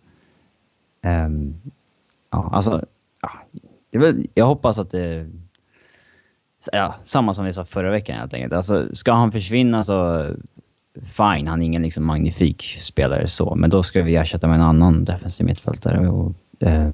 um, 1.03 1.61
ja, 2.31 2.49
alltså, 2.53 2.85
ja, 3.21 3.99
väl, 3.99 4.27
jag 4.33 4.45
hoppas 4.45 4.79
att 4.79 4.91
det 4.91 5.29
ja, 6.71 6.95
samma 7.05 7.33
som 7.33 7.45
vi 7.45 7.53
sa 7.53 7.65
förra 7.65 7.91
veckan 7.91 8.15
helt 8.15 8.33
enkelt. 8.33 8.53
Alltså, 8.53 8.95
ska 8.95 9.11
han 9.11 9.31
försvinna 9.31 9.83
så 9.83 10.25
fine, 11.17 11.47
han 11.47 11.61
är 11.61 11.65
ingen 11.65 11.81
liksom 11.81 12.05
magnifik 12.05 12.63
spelare 12.63 13.27
så, 13.27 13.55
men 13.55 13.69
då 13.69 13.83
ska 13.83 14.03
vi 14.03 14.15
ersätta 14.15 14.47
med 14.47 14.55
en 14.55 14.61
annan 14.65 15.05
defensiv 15.05 15.45
mittfältare. 15.45 16.09
Och, 16.09 16.31
eh, 16.59 16.89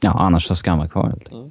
ja, 0.00 0.10
annars 0.10 0.46
så 0.46 0.54
ska 0.54 0.70
han 0.70 0.78
vara 0.78 0.88
kvar. 0.88 1.12
Mm. 1.30 1.50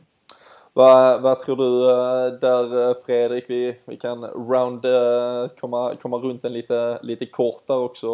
Vad, 0.77 1.21
vad 1.21 1.39
tror 1.39 1.55
du 1.55 1.91
eh, 1.91 2.39
där 2.39 2.89
eh, 2.89 2.95
Fredrik? 3.05 3.45
Vi, 3.47 3.77
vi 3.85 3.97
kan 3.97 4.23
round-komma 4.23 5.91
eh, 5.91 5.97
komma 5.97 6.17
runt 6.17 6.41
den 6.41 6.53
lite, 6.53 6.99
lite 7.01 7.25
kort 7.25 7.67
där 7.67 7.77
också. 7.77 8.07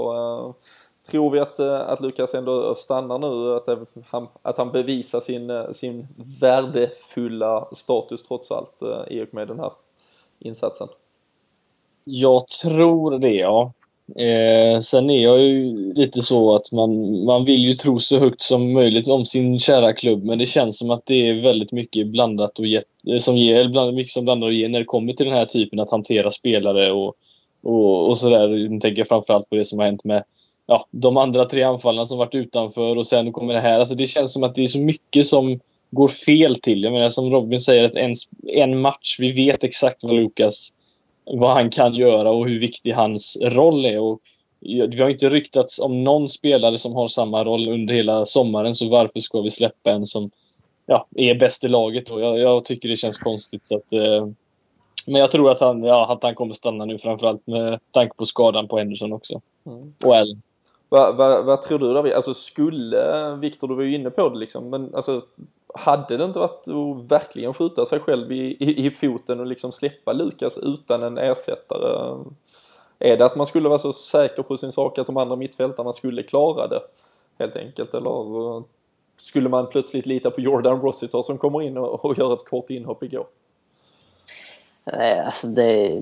Tror 1.08 1.30
vi 1.30 1.39
att, 1.39 1.60
eh, 1.60 1.80
att 1.80 2.02
Lukas 2.02 2.34
ändå 2.34 2.76
stannar 2.76 3.20
nu, 3.20 3.56
att, 3.56 3.88
han, 4.06 4.28
att 4.42 4.58
han 4.58 4.72
bevisar 4.72 5.20
sin, 5.20 5.50
eh, 5.50 5.72
sin 5.72 6.08
värdefulla 6.39 7.68
status 7.72 8.24
trots 8.24 8.52
allt 8.52 8.82
eh, 8.82 9.18
i 9.18 9.24
och 9.24 9.34
med 9.34 9.48
den 9.48 9.60
här 9.60 9.72
insatsen? 10.39 10.88
Jag 12.04 12.48
tror 12.48 13.20
det, 13.20 13.36
ja. 13.36 13.74
Eh, 14.16 14.80
sen 14.80 15.10
är 15.10 15.24
jag 15.24 15.42
ju 15.42 15.74
lite 15.94 16.22
så 16.22 16.56
att 16.56 16.72
man, 16.72 17.24
man 17.26 17.46
vill 17.46 17.63
ju 17.63 17.74
tro 17.74 18.00
så 18.00 18.20
högt 18.20 18.42
som 18.42 18.74
möjligt 18.74 19.08
om 19.08 19.26
sin 19.26 19.60
kära 19.60 19.94
klubb, 19.94 20.24
men 20.24 20.38
det 20.38 20.46
känns 20.46 20.80
som 20.80 20.89
att 20.89 21.06
det 21.06 21.30
är 21.30 21.42
väldigt 21.42 21.72
mycket 21.72 22.08
blandat 22.08 22.60
och 22.60 22.66
get, 22.66 22.86
som 23.20 23.38
ger, 23.38 23.68
bland, 23.68 23.94
mycket 23.94 24.12
som 24.12 24.24
blandar 24.24 24.48
och 24.48 24.54
ger 24.54 24.70
när 24.70 24.80
det 24.80 24.86
kommer 24.86 25.13
till 25.13 25.26
den 25.26 25.36
här 25.36 25.46
typen 25.46 25.80
att 25.80 25.92
hantera 25.92 26.32
spelare 26.32 26.92
och, 26.92 27.16
och, 27.63 28.08
och 28.08 28.18
sådär. 28.18 28.48
Nu 28.48 28.80
tänker 28.80 29.00
jag 29.00 29.08
framförallt 29.08 29.50
på 29.50 29.56
det 29.56 29.66
som 29.66 29.80
har 29.80 29.86
hänt 29.86 30.04
med 30.04 30.24
ja, 30.65 30.88
de 30.91 31.17
andra 31.17 31.45
tre 31.45 31.63
anfallarna 31.63 32.06
som 32.06 32.17
varit 32.17 32.36
utanför 32.36 32.97
och 32.97 33.08
sen 33.08 33.32
kommer 33.32 33.54
det 33.54 33.60
här. 33.60 33.80
Alltså 33.80 33.95
det 33.95 34.08
känns 34.08 34.34
som 34.34 34.43
att 34.43 34.56
det 34.56 34.63
är 34.63 34.67
så 34.67 34.82
mycket 34.82 35.28
som 35.28 35.60
går 35.91 36.08
fel 36.08 36.56
till. 36.56 36.84
Jag 36.84 36.93
menar 36.93 37.10
som 37.10 37.30
Robin 37.30 37.60
säger, 37.60 37.84
att 37.84 37.95
en, 37.95 38.13
en 38.47 38.82
match, 38.82 39.15
vi 39.19 39.32
vet 39.32 39.63
exakt 39.63 40.04
vad 40.04 40.15
Lukas 40.15 40.73
vad 41.26 41.54
han 41.54 41.69
kan 41.69 41.93
göra 41.93 42.32
och 42.32 42.47
hur 42.47 42.60
viktig 42.60 42.91
hans 42.91 43.38
roll 43.41 43.86
är. 43.86 44.02
Och 44.02 44.19
vi 44.60 45.02
har 45.02 45.10
inte 45.10 45.30
ryktats 45.30 45.80
om 45.80 46.04
någon 46.04 46.30
spelare 46.30 46.78
som 46.78 46.93
har 46.93 47.08
samma 47.08 47.43
roll 47.43 47.69
under 47.69 47.93
hela 47.93 48.26
sommaren, 48.26 48.76
så 48.76 48.89
varför 48.89 49.19
ska 49.19 49.41
vi 49.41 49.49
släppa 49.49 49.91
en 49.91 50.06
som 50.06 50.32
ja, 50.86 51.08
är 51.15 51.36
bäst 51.36 51.63
i 51.63 51.67
laget? 51.67 52.08
Då? 52.08 52.19
Jag, 52.19 52.39
jag 52.39 52.65
tycker 52.65 52.89
det 52.89 52.97
känns 52.97 53.17
konstigt. 53.17 53.65
Så 53.65 53.78
att, 53.78 53.93
eh, 53.93 54.28
men 55.08 55.21
jag 55.21 55.32
tror 55.32 55.49
att 55.49 55.60
han, 55.60 55.84
ja, 55.84 56.13
att 56.13 56.23
han 56.23 56.36
kommer 56.36 56.54
stanna 56.54 56.86
nu, 56.86 56.97
framförallt 56.97 57.47
med 57.47 57.80
tanke 57.91 58.15
på 58.15 58.26
skadan 58.26 58.67
på 58.67 58.78
Henderson 58.78 59.13
också. 59.13 59.41
Mm. 59.65 59.93
Och 60.04 60.15
Allen. 60.15 60.41
Vad 60.93 61.15
vad, 61.15 61.45
vad 61.45 61.62
tror 61.62 61.79
du 61.79 61.93
David? 61.93 62.13
Alltså 62.13 62.34
skulle, 62.34 63.36
Viktor 63.36 63.67
du 63.67 63.75
var 63.75 63.84
ju 63.84 63.95
inne 63.95 64.10
på 64.10 64.29
det 64.29 64.38
liksom, 64.38 64.69
men 64.69 64.95
alltså 64.95 65.21
hade 65.73 66.17
det 66.17 66.23
inte 66.23 66.39
varit 66.39 66.67
att 66.67 67.12
verkligen 67.12 67.53
skjuta 67.53 67.86
sig 67.86 67.99
själv 67.99 68.32
i, 68.32 68.58
i, 68.60 68.86
i 68.86 68.91
foten 68.91 69.39
och 69.39 69.45
liksom 69.45 69.71
släppa 69.71 70.13
Lukas 70.13 70.58
utan 70.58 71.03
en 71.03 71.17
ersättare? 71.17 72.17
Är 72.99 73.17
det 73.17 73.25
att 73.25 73.36
man 73.36 73.47
skulle 73.47 73.69
vara 73.69 73.79
så 73.79 73.93
säker 73.93 74.43
på 74.43 74.58
sin 74.58 74.71
sak 74.71 74.97
att 74.97 75.08
de 75.08 75.17
andra 75.17 75.36
mittfältarna 75.36 75.93
skulle 75.93 76.23
klara 76.23 76.67
det 76.67 76.82
helt 77.39 77.56
enkelt? 77.56 77.93
Eller 77.93 78.63
skulle 79.17 79.49
man 79.49 79.67
plötsligt 79.67 80.06
lita 80.06 80.32
på 80.32 80.41
Jordan 80.41 80.82
Rossiter 80.82 81.21
som 81.21 81.38
kommer 81.38 81.62
in 81.62 81.77
och, 81.77 82.06
och 82.06 82.17
gör 82.17 82.34
ett 82.34 82.49
kort 82.49 82.69
inhopp 82.69 83.03
igår? 83.03 83.25
Nej, 84.86 85.19
alltså 85.19 85.47
det... 85.47 86.01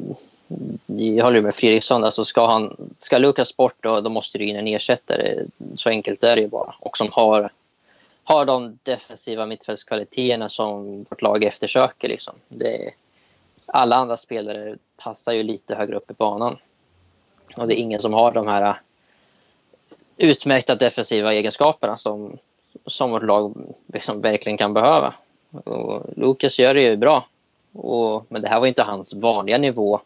Jag 0.85 1.25
håller 1.25 1.41
med 1.41 1.55
Fredriksson. 1.55 2.03
Alltså 2.03 2.25
ska, 2.25 2.45
han, 2.45 2.91
ska 2.99 3.17
Lukas 3.17 3.57
bort 3.57 3.75
då, 3.79 4.01
då 4.01 4.09
måste 4.09 4.37
det 4.37 4.43
in 4.43 4.55
en 4.55 4.67
ersättare. 4.67 5.45
Så 5.75 5.89
enkelt 5.89 6.23
är 6.23 6.35
det 6.35 6.41
ju 6.41 6.47
bara. 6.47 6.75
Och 6.79 6.97
som 6.97 7.07
har 7.11 7.51
har 8.23 8.45
de 8.45 8.79
defensiva 8.83 9.45
mittfältskvaliteterna 9.45 10.49
som 10.49 11.05
vårt 11.09 11.21
lag 11.21 11.43
eftersöker. 11.43 12.07
Liksom. 12.07 12.33
Det, 12.47 12.91
alla 13.65 13.95
andra 13.95 14.17
spelare 14.17 14.75
passar 15.03 15.31
ju 15.31 15.43
lite 15.43 15.75
högre 15.75 15.95
upp 15.95 16.11
i 16.11 16.13
banan. 16.13 16.57
Och 17.55 17.67
det 17.67 17.79
är 17.79 17.81
ingen 17.81 17.99
som 17.99 18.13
har 18.13 18.31
de 18.31 18.47
här 18.47 18.75
utmärkta 20.17 20.75
defensiva 20.75 21.33
egenskaperna 21.33 21.97
som, 21.97 22.37
som 22.85 23.11
vårt 23.11 23.23
lag 23.23 23.55
liksom 23.93 24.21
verkligen 24.21 24.57
kan 24.57 24.73
behöva. 24.73 25.13
Och 25.51 26.01
Lukas 26.15 26.59
gör 26.59 26.73
det 26.73 26.81
ju 26.81 26.97
bra. 26.97 27.25
Och, 27.73 28.25
men 28.29 28.41
det 28.41 28.47
här 28.47 28.59
var 28.59 28.67
inte 28.67 28.83
hans 28.83 29.13
vanliga 29.13 29.57
nivå. 29.57 29.99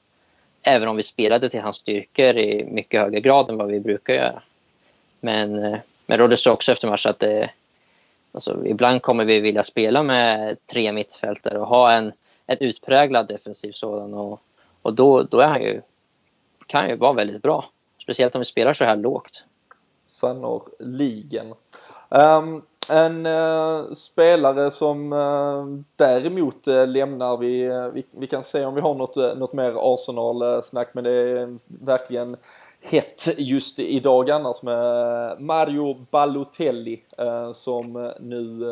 Även 0.68 0.88
om 0.88 0.96
vi 0.96 1.04
spelade 1.04 1.50
till 1.50 1.62
hans 1.62 1.76
styrkor 1.76 2.38
i 2.38 2.66
mycket 2.72 3.02
högre 3.02 3.20
grad 3.20 3.50
än 3.50 3.58
vad 3.58 3.68
vi 3.68 3.80
brukar 3.80 4.14
göra. 4.14 4.42
Men, 5.20 5.64
eh, 5.64 5.80
men 6.06 6.18
Rodde 6.18 6.38
sa 6.38 6.52
också 6.52 6.72
efter 6.72 6.88
matchen 6.88 7.10
att 7.10 7.20
det, 7.20 7.50
Alltså, 8.36 8.66
ibland 8.66 9.02
kommer 9.02 9.26
vi 9.26 9.40
vilja 9.40 9.64
spela 9.64 10.04
med 10.04 10.58
tre 10.66 10.92
mittfältare 10.92 11.60
och 11.60 11.68
ha 11.68 11.92
en, 11.92 12.12
en 12.46 12.58
utpräglad 12.60 13.28
defensiv 13.28 13.72
sådan. 13.72 14.14
Och, 14.14 14.42
och 14.82 14.94
då, 14.94 15.24
då 15.24 15.40
är 15.40 15.48
han 15.48 15.62
ju, 15.62 15.82
kan 16.68 16.82
han 16.82 16.90
ju 16.90 16.96
vara 16.96 17.14
väldigt 17.14 17.42
bra. 17.42 17.66
Speciellt 18.04 18.36
om 18.36 18.40
vi 18.40 18.46
spelar 18.46 18.74
så 18.74 18.86
här 18.86 18.96
lågt. 18.96 19.44
Sannoliken. 20.04 21.54
Um, 22.20 22.62
en 22.90 23.26
uh, 23.26 23.94
spelare 23.94 24.72
som 24.72 25.14
uh, 25.14 25.66
däremot 25.96 26.68
uh, 26.68 26.88
lämnar 26.88 27.38
vi, 27.38 27.68
vi, 27.94 28.06
vi, 28.12 28.28
kan 28.28 28.44
se 28.44 28.66
om 28.66 28.76
vi 28.76 28.82
har 28.82 28.96
något, 28.96 29.16
något 29.16 29.54
mer 29.54 29.94
Arsenal-snack 29.94 30.90
men 30.94 31.04
det 31.04 31.12
är 31.12 31.58
verkligen 31.66 32.38
hett 32.82 33.28
just 33.38 33.80
idag 33.80 34.32
annars 34.32 34.64
med 34.64 35.42
Mario 35.42 35.94
Balotelli 36.12 37.04
som 37.54 38.14
nu 38.20 38.66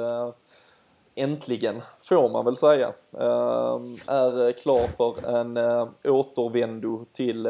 äntligen, 1.16 1.82
får 2.02 2.30
man 2.30 2.46
väl 2.46 2.58
säga, 2.58 2.88
ehm, 3.12 3.96
är 4.08 4.52
klar 4.52 4.88
för 4.98 5.30
en 5.30 5.58
återvändo 6.04 7.06
till 7.14 7.48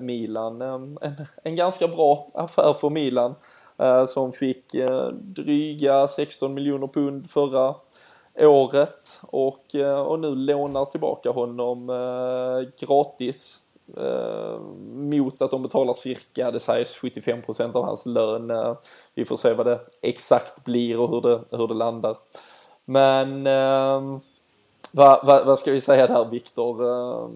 Milan. 0.00 0.62
Ehm, 0.62 0.98
en, 1.00 1.26
en, 1.42 1.56
ganska 1.56 1.88
bra 1.88 2.30
affär 2.34 2.72
för 2.72 2.90
Milan 2.90 3.34
Eh, 3.78 4.06
som 4.06 4.32
fick 4.32 4.74
eh, 4.74 5.08
dryga 5.08 6.08
16 6.08 6.54
miljoner 6.54 6.86
pund 6.86 7.30
förra 7.30 7.74
året 8.38 9.20
och, 9.20 9.74
eh, 9.74 10.00
och 10.00 10.20
nu 10.20 10.34
lånar 10.34 10.84
tillbaka 10.84 11.30
honom 11.30 11.86
gratis 12.80 13.60
eh, 13.96 14.60
mot 14.94 15.42
att 15.42 15.50
de 15.50 15.62
betalar 15.62 15.94
cirka, 15.94 16.50
det 16.50 16.60
sägs 16.60 16.98
75% 16.98 17.74
av 17.74 17.84
hans 17.84 18.06
lön. 18.06 18.76
Vi 19.14 19.24
får 19.24 19.36
se 19.36 19.52
vad 19.52 19.66
det 19.66 19.80
exakt 20.02 20.64
blir 20.64 20.98
och 20.98 21.10
hur 21.10 21.20
det, 21.20 21.56
hur 21.56 21.68
det 21.68 21.74
landar. 21.74 22.16
Men 22.84 23.46
eh, 23.46 24.18
vad, 24.90 25.26
vad, 25.26 25.46
vad, 25.46 25.58
ska 25.58 25.72
vi 25.72 25.80
säga 25.80 26.06
där 26.06 26.24
Viktor? 26.24 26.84
Eh, 26.84 27.28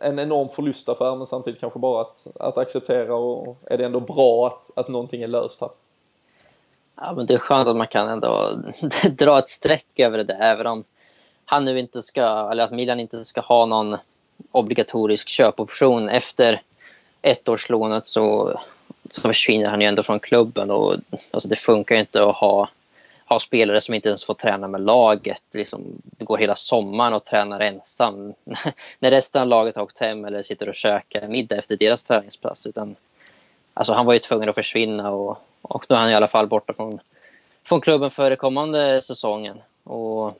en 0.00 0.18
enorm 0.18 0.48
förlustaffär 0.48 1.16
men 1.16 1.26
samtidigt 1.26 1.60
kanske 1.60 1.78
bara 1.78 2.00
att, 2.00 2.26
att 2.40 2.58
acceptera 2.58 3.14
och 3.14 3.56
är 3.64 3.78
det 3.78 3.84
ändå 3.84 4.00
bra 4.00 4.46
att, 4.46 4.70
att 4.78 4.88
någonting 4.88 5.22
är 5.22 5.28
löst 5.28 5.60
här? 5.60 5.70
Ja, 6.96 7.12
men 7.16 7.26
det 7.26 7.34
är 7.34 7.38
skönt 7.38 7.68
att 7.68 7.76
man 7.76 7.86
kan 7.86 8.08
ändå 8.08 8.50
dra 9.10 9.38
ett 9.38 9.48
streck 9.48 10.00
över 10.00 10.24
det 10.24 10.34
även 10.34 10.66
om 10.66 10.84
han 11.44 11.64
nu 11.64 11.78
inte 11.78 12.02
ska, 12.02 12.48
eller 12.50 12.64
att 12.64 12.70
Milan 12.70 13.00
inte 13.00 13.24
ska 13.24 13.40
ha 13.40 13.66
någon 13.66 13.96
obligatorisk 14.52 15.28
köpoption 15.28 16.08
efter 16.08 16.62
ettårslånet 17.22 18.06
så, 18.06 18.58
så 19.10 19.20
försvinner 19.20 19.70
han 19.70 19.80
ju 19.80 19.86
ändå 19.86 20.02
från 20.02 20.20
klubben. 20.20 20.70
Och, 20.70 20.94
alltså 21.30 21.48
det 21.48 21.56
funkar 21.56 21.94
ju 21.94 22.00
inte 22.00 22.24
att 22.24 22.36
ha, 22.36 22.68
ha 23.30 23.40
spelare 23.40 23.80
som 23.80 23.94
inte 23.94 24.08
ens 24.08 24.24
får 24.24 24.34
träna 24.34 24.68
med 24.68 24.80
laget. 24.80 25.42
Liksom, 25.54 25.82
det 26.02 26.24
går 26.24 26.38
hela 26.38 26.54
sommaren 26.54 27.14
och 27.14 27.24
tränar 27.24 27.60
ensam. 27.60 28.34
När 28.98 29.10
resten 29.10 29.42
av 29.42 29.48
laget 29.48 29.76
har 29.76 29.82
åkt 29.82 29.98
hem 29.98 30.24
eller 30.24 30.42
sitter 30.42 30.68
och 30.68 30.74
käkar 30.74 31.28
middag 31.28 31.56
efter 31.56 31.76
deras 31.76 32.04
träningsplats. 32.04 32.66
Utan, 32.66 32.96
alltså 33.74 33.92
han 33.92 34.06
var 34.06 34.12
ju 34.12 34.18
tvungen 34.18 34.48
att 34.48 34.54
försvinna 34.54 35.10
och, 35.10 35.38
och 35.62 35.86
nu 35.88 35.96
är 35.96 36.00
han 36.00 36.10
i 36.10 36.14
alla 36.14 36.28
fall 36.28 36.46
borta 36.46 36.72
från, 36.72 37.00
från 37.64 37.80
klubben 37.80 38.10
för 38.10 38.36
kommande 38.36 39.02
säsongen. 39.02 39.60
Och 39.84 40.32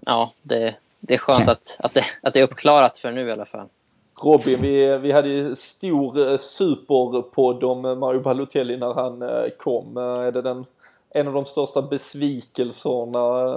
ja, 0.00 0.32
det, 0.42 0.74
det 1.00 1.14
är 1.14 1.18
skönt 1.18 1.48
att, 1.48 1.76
att, 1.78 1.94
det, 1.94 2.04
att 2.22 2.34
det 2.34 2.40
är 2.40 2.44
uppklarat 2.44 2.98
för 2.98 3.12
nu 3.12 3.28
i 3.28 3.32
alla 3.32 3.46
fall. 3.46 3.66
Robin, 4.22 4.58
vi, 4.60 4.98
vi 4.98 5.12
hade 5.12 5.28
ju 5.28 5.56
stor 5.56 6.28
eh, 6.28 6.38
superpodd 6.38 7.64
om 7.64 7.80
Mario 7.80 8.20
Balotelli 8.20 8.76
när 8.76 8.94
han 8.94 9.22
eh, 9.22 9.48
kom. 9.58 9.96
Eh, 9.96 10.02
är 10.02 10.32
det 10.32 10.42
den, 10.42 10.66
en 11.10 11.28
av 11.28 11.34
de 11.34 11.44
största 11.44 11.82
besvikelserna 11.82 13.54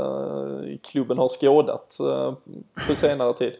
klubben 0.84 1.18
har 1.18 1.28
skådat 1.28 1.98
på 2.88 2.96
senare 2.96 3.34
tid? 3.34 3.54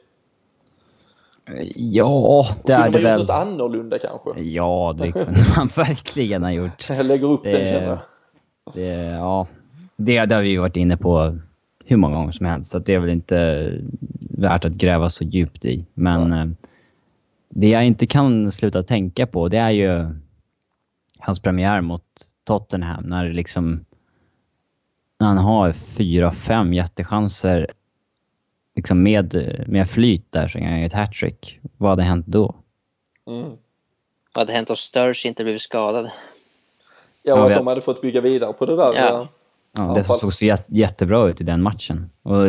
Ja, 1.76 2.48
det 2.64 2.74
är 2.74 2.90
det 2.90 3.00
väl. 3.00 3.02
Kunde 3.02 3.10
man 3.10 3.20
gjort 3.20 3.28
något 3.28 3.36
annorlunda 3.36 4.00
kanske? 4.00 4.42
Ja, 4.42 4.96
det 4.98 5.12
kunde 5.12 5.46
man 5.58 5.68
verkligen 5.76 6.44
ha 6.44 6.52
gjort. 6.52 6.90
Jag 6.90 7.06
lägger 7.06 7.28
upp 7.28 7.44
det, 7.44 7.52
den 7.52 7.68
känner 7.68 7.88
jag. 7.88 8.00
Det, 8.74 8.94
ja, 9.04 9.48
det, 9.96 10.26
det 10.26 10.36
har 10.36 10.42
vi 10.42 10.58
varit 10.58 10.78
inne 10.78 10.98
på 10.98 11.38
hur 11.86 11.98
många 11.98 12.16
gånger 12.16 12.32
som 12.32 12.46
helst. 12.46 12.72
Så 12.72 12.80
det 12.80 12.94
är 12.94 13.00
väl 13.00 13.10
inte 13.10 13.72
värt 14.30 14.66
att 14.66 14.72
gräva 14.72 15.10
så 15.10 15.24
djupt 15.24 15.66
i. 15.66 15.86
Men 15.94 16.32
ja. 16.32 16.42
Eh, 16.42 16.48
det 17.50 17.70
jag 17.70 17.86
inte 17.86 18.08
kan 18.08 18.52
sluta 18.52 18.84
tänka 18.84 19.28
på, 19.28 19.48
det 19.48 19.58
är 19.58 19.70
ju 19.70 20.06
hans 21.20 21.40
premiär 21.40 21.82
mot 21.82 22.04
Tottenham. 22.44 23.04
När 23.04 23.26
det 23.26 23.34
liksom... 23.34 23.86
När 25.20 25.28
han 25.28 25.38
har 25.38 25.74
fyra, 25.74 26.32
fem 26.32 26.74
jättechanser 26.74 27.72
liksom 28.76 29.04
med, 29.04 29.36
med 29.68 29.90
flyt 29.90 30.32
där 30.32 30.48
så 30.48 30.60
kan 30.60 30.68
han 30.68 30.80
ett 30.80 30.94
hattrick. 30.94 31.60
Vad 31.78 31.90
hade 31.90 32.04
hänt 32.04 32.26
då? 32.28 32.56
Mm. 33.28 33.50
Vad 34.34 34.42
hade 34.42 34.54
hänt 34.54 34.70
om 34.70 34.76
Sturge 34.76 35.28
inte 35.28 35.44
blivit 35.44 35.62
skadad? 35.62 36.12
Ja, 37.24 37.34
och 37.34 37.52
att 37.52 37.58
de 37.58 37.68
hade 37.68 37.82
fått 37.82 38.02
bygga 38.02 38.22
vidare 38.22 38.54
på 38.54 38.66
det 38.66 38.76
där. 38.76 38.94
Ja. 38.94 39.28
Ja, 39.76 39.94
det 39.94 40.04
såg 40.04 40.34
så 40.34 40.58
jättebra 40.68 41.30
ut 41.30 41.42
i 41.42 41.44
den 41.44 41.62
matchen. 41.62 42.10
Och, 42.22 42.48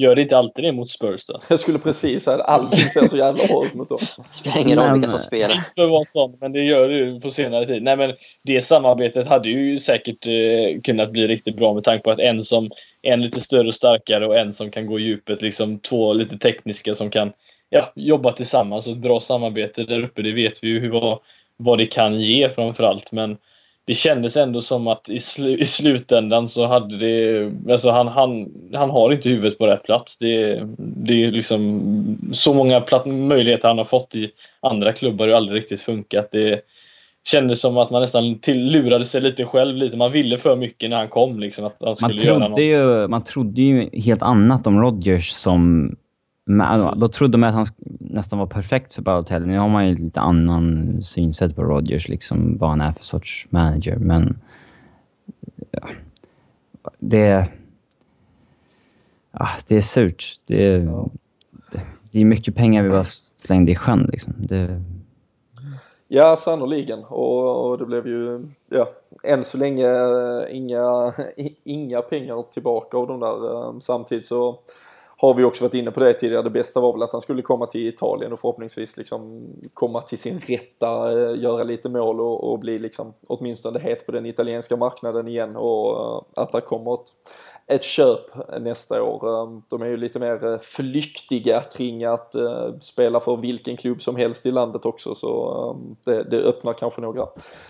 Gör 0.00 0.14
det 0.14 0.22
inte 0.22 0.38
alltid 0.38 0.64
det 0.64 0.72
mot 0.72 0.88
Spurs 0.88 1.26
då? 1.26 1.40
Jag 1.48 1.60
skulle 1.60 1.78
precis 1.78 2.24
säga 2.24 2.36
att 2.36 2.48
allting 2.48 2.78
ser 2.78 3.08
så 3.08 3.16
jävla 3.16 3.42
ut 3.42 3.74
mot 3.74 3.88
dem. 3.88 3.98
Det 4.16 4.34
spelar 4.34 4.58
ingen 4.60 4.78
roll 4.78 4.86
Men- 4.86 4.94
vilka 4.94 5.08
som 5.08 5.18
spelar. 5.18 5.56
För 5.74 5.82
att 5.82 5.90
vara 5.90 6.04
sån, 6.04 6.36
men 6.40 6.52
det 6.52 6.64
gör 6.64 6.88
det 6.88 6.94
ju 6.94 7.20
på 7.20 7.30
senare 7.30 7.66
tid. 7.66 7.82
Nej, 7.82 7.96
men 7.96 8.14
det 8.44 8.60
samarbetet 8.60 9.26
hade 9.26 9.48
ju 9.48 9.78
säkert 9.78 10.26
eh, 10.26 10.80
kunnat 10.84 11.10
bli 11.12 11.26
riktigt 11.26 11.56
bra 11.56 11.74
med 11.74 11.84
tanke 11.84 12.02
på 12.02 12.10
att 12.10 12.18
en 12.18 12.42
som 12.42 12.70
en 13.02 13.20
lite 13.22 13.40
större 13.40 13.66
och 13.68 13.74
starkare 13.74 14.26
och 14.26 14.38
en 14.38 14.52
som 14.52 14.70
kan 14.70 14.86
gå 14.86 14.98
i 14.98 15.02
djupet. 15.02 15.42
Liksom 15.42 15.78
två 15.78 16.12
lite 16.12 16.38
tekniska 16.38 16.94
som 16.94 17.10
kan 17.10 17.32
ja, 17.70 17.92
jobba 17.96 18.32
tillsammans 18.32 18.86
och 18.86 18.92
ett 18.92 18.98
bra 18.98 19.20
samarbete 19.20 19.84
där 19.84 20.04
uppe. 20.04 20.22
Det 20.22 20.32
vet 20.32 20.64
vi 20.64 20.68
ju 20.68 20.80
hur, 20.80 20.90
vad, 20.90 21.18
vad 21.56 21.78
det 21.78 21.86
kan 21.86 22.20
ge 22.20 22.50
framförallt. 22.50 23.12
Men 23.12 23.36
det 23.88 23.94
kändes 23.94 24.36
ändå 24.36 24.60
som 24.60 24.86
att 24.86 25.08
i, 25.08 25.18
slu, 25.18 25.58
i 25.58 25.64
slutändan 25.64 26.48
så 26.48 26.66
hade 26.66 26.96
det... 26.96 27.50
Alltså 27.72 27.90
han, 27.90 28.08
han, 28.08 28.48
han 28.74 28.90
har 28.90 29.12
inte 29.12 29.28
huvudet 29.28 29.58
på 29.58 29.66
rätt 29.66 29.82
plats. 29.82 30.18
Det, 30.18 30.62
det 30.78 31.24
är 31.24 31.30
liksom 31.30 32.18
så 32.32 32.54
många 32.54 32.82
möjligheter 33.06 33.68
han 33.68 33.78
har 33.78 33.84
fått 33.84 34.14
i 34.14 34.30
andra 34.60 34.92
klubbar 34.92 35.28
har 35.28 35.34
aldrig 35.34 35.56
riktigt 35.56 35.80
funkat. 35.80 36.30
Det 36.30 36.60
kändes 37.28 37.60
som 37.60 37.78
att 37.78 37.90
man 37.90 38.00
nästan 38.00 38.38
till, 38.38 38.72
lurade 38.72 39.04
sig 39.04 39.20
lite 39.20 39.44
själv. 39.44 39.76
lite. 39.76 39.96
Man 39.96 40.12
ville 40.12 40.38
för 40.38 40.56
mycket 40.56 40.90
när 40.90 40.96
han 40.96 41.08
kom. 41.08 41.40
Liksom, 41.40 41.64
att 41.64 41.76
han 41.80 41.88
Man 41.88 41.96
skulle 41.96 42.22
göra 42.22 42.38
något. 42.38 42.48
trodde, 42.48 42.62
ju, 42.62 43.08
man 43.08 43.24
trodde 43.24 43.62
ju 43.62 44.00
helt 44.00 44.22
annat 44.22 44.66
om 44.66 44.80
Rodgers 44.80 45.30
som... 45.30 45.94
Men, 46.48 46.60
alltså, 46.66 46.90
då 46.90 47.08
trodde 47.08 47.38
man 47.38 47.48
att 47.48 47.54
han 47.54 47.66
nästan 48.00 48.38
var 48.38 48.46
perfekt 48.46 48.94
för 48.94 49.02
Balotelli. 49.02 49.46
Nu 49.46 49.58
har 49.58 49.68
man 49.68 49.88
ju 49.88 49.96
lite 49.96 50.20
annan 50.20 51.00
synsätt 51.04 51.56
på 51.56 51.62
Rodgers, 51.62 52.08
liksom 52.08 52.58
vad 52.58 52.70
han 52.70 52.80
är 52.80 52.92
för 52.92 53.04
sorts 53.04 53.46
manager. 53.50 53.96
Men... 53.96 54.38
Ja, 55.70 55.88
det... 56.98 57.48
Ja, 59.32 59.48
det 59.66 59.76
är 59.76 59.80
surt. 59.80 60.40
Det 60.46 60.66
är, 60.66 60.78
det, 61.72 61.80
det 62.10 62.20
är 62.20 62.24
mycket 62.24 62.54
pengar 62.54 62.82
vi 62.82 62.90
bara 62.90 63.04
slängde 63.36 63.72
i 63.72 63.76
sjön. 63.76 64.08
Liksom. 64.12 64.34
Det, 64.38 64.82
Ja, 66.10 66.36
sannoliken. 66.36 67.04
Och, 67.04 67.70
och 67.70 67.78
det 67.78 67.86
blev 67.86 68.06
ju, 68.06 68.40
ja, 68.68 68.88
än 69.22 69.44
så 69.44 69.58
länge 69.58 69.86
eh, 69.86 70.56
inga, 70.56 71.12
inga 71.64 72.02
pengar 72.02 72.44
tillbaka 72.52 72.96
av 72.96 73.06
de 73.06 73.20
där. 73.20 73.66
eh, 73.68 73.78
Samtidigt 73.80 74.26
så 74.26 74.58
har 75.20 75.34
vi 75.34 75.44
också 75.44 75.64
varit 75.64 75.74
inne 75.74 75.90
på 75.90 76.00
det 76.00 76.12
tidigare. 76.12 76.42
Det 76.42 76.50
bästa 76.50 76.80
var 76.80 76.92
väl 76.92 77.02
att 77.02 77.12
han 77.12 77.20
skulle 77.20 77.42
komma 77.42 77.66
till 77.66 77.88
Italien 77.88 78.32
och 78.32 78.40
förhoppningsvis 78.40 78.96
liksom 78.96 79.46
komma 79.74 80.02
till 80.02 80.18
sin 80.18 80.40
rätta, 80.40 81.12
eh, 81.12 81.40
göra 81.40 81.64
lite 81.64 81.88
mål 81.88 82.20
och, 82.20 82.52
och 82.52 82.58
bli 82.58 82.78
liksom 82.78 83.14
åtminstone 83.26 83.78
het 83.78 84.06
på 84.06 84.12
den 84.12 84.26
italienska 84.26 84.76
marknaden 84.76 85.28
igen 85.28 85.56
och 85.56 86.00
eh, 86.00 86.42
att 86.42 86.52
det 86.52 86.60
kommer 86.60 86.94
ett, 86.94 87.12
ett 87.66 87.82
köp 87.82 88.60
nästa 88.60 89.02
år. 89.02 89.42
Ehm, 89.42 89.62
de 89.68 89.82
är 89.82 89.86
ju 89.86 89.96
lite 89.96 90.18
mer 90.18 90.46
eh, 90.46 90.58
flyktiga 90.58 91.62
kring 91.62 92.04
att 92.04 92.34
spela 92.80 93.20
för 93.20 93.36
vilken 93.36 93.76
klubb 93.76 94.02
som 94.02 94.16
helst 94.16 94.46
i 94.46 94.50
landet 94.50 94.86
också 94.86 95.14
så 95.14 95.60
ehm, 95.70 95.96
det, 96.04 96.22
det 96.22 96.42
öppnar 96.42 96.72
kanske 96.72 97.00
några, 97.00 97.26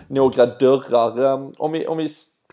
några 0.07 0.45
dörrar. 0.45 1.33
Ehm, 1.33 1.53
om 1.57 1.71
vi, 1.71 1.87
om 1.87 1.97
vi 1.97 2.09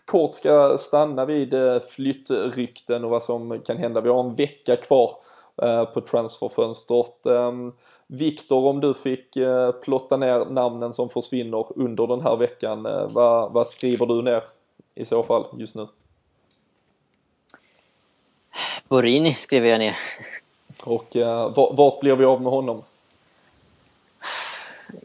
kort 0.07 0.35
ska 0.35 0.77
stanna 0.77 1.25
vid 1.25 1.53
eh, 1.53 1.79
flyttrykten 1.79 3.03
och 3.03 3.09
vad 3.09 3.23
som 3.23 3.59
kan 3.59 3.77
hända. 3.77 4.01
Vi 4.01 4.09
har 4.09 4.19
en 4.23 4.35
vecka 4.35 4.75
kvar 4.75 5.15
eh, 5.61 5.85
på 5.85 6.01
transferfönstret. 6.01 7.25
Eh, 7.25 7.51
Viktor, 8.07 8.65
om 8.69 8.79
du 8.79 8.93
fick 8.93 9.35
eh, 9.35 9.71
plotta 9.71 10.17
ner 10.17 10.45
namnen 10.45 10.93
som 10.93 11.09
försvinner 11.09 11.65
under 11.79 12.07
den 12.07 12.21
här 12.21 12.35
veckan, 12.35 12.83
vad, 13.09 13.51
vad 13.51 13.67
skriver 13.67 14.05
du 14.05 14.21
ner 14.21 14.43
i 14.95 15.05
så 15.05 15.23
fall 15.23 15.45
just 15.57 15.75
nu? 15.75 15.87
Borini 18.87 19.33
skriver 19.33 19.69
jag 19.69 19.79
ner. 19.79 19.95
Och 20.83 21.15
va- 21.55 21.71
vart 21.73 21.99
blir 21.99 22.15
vi 22.15 22.25
av 22.25 22.41
med 22.41 22.51
honom? 22.51 22.83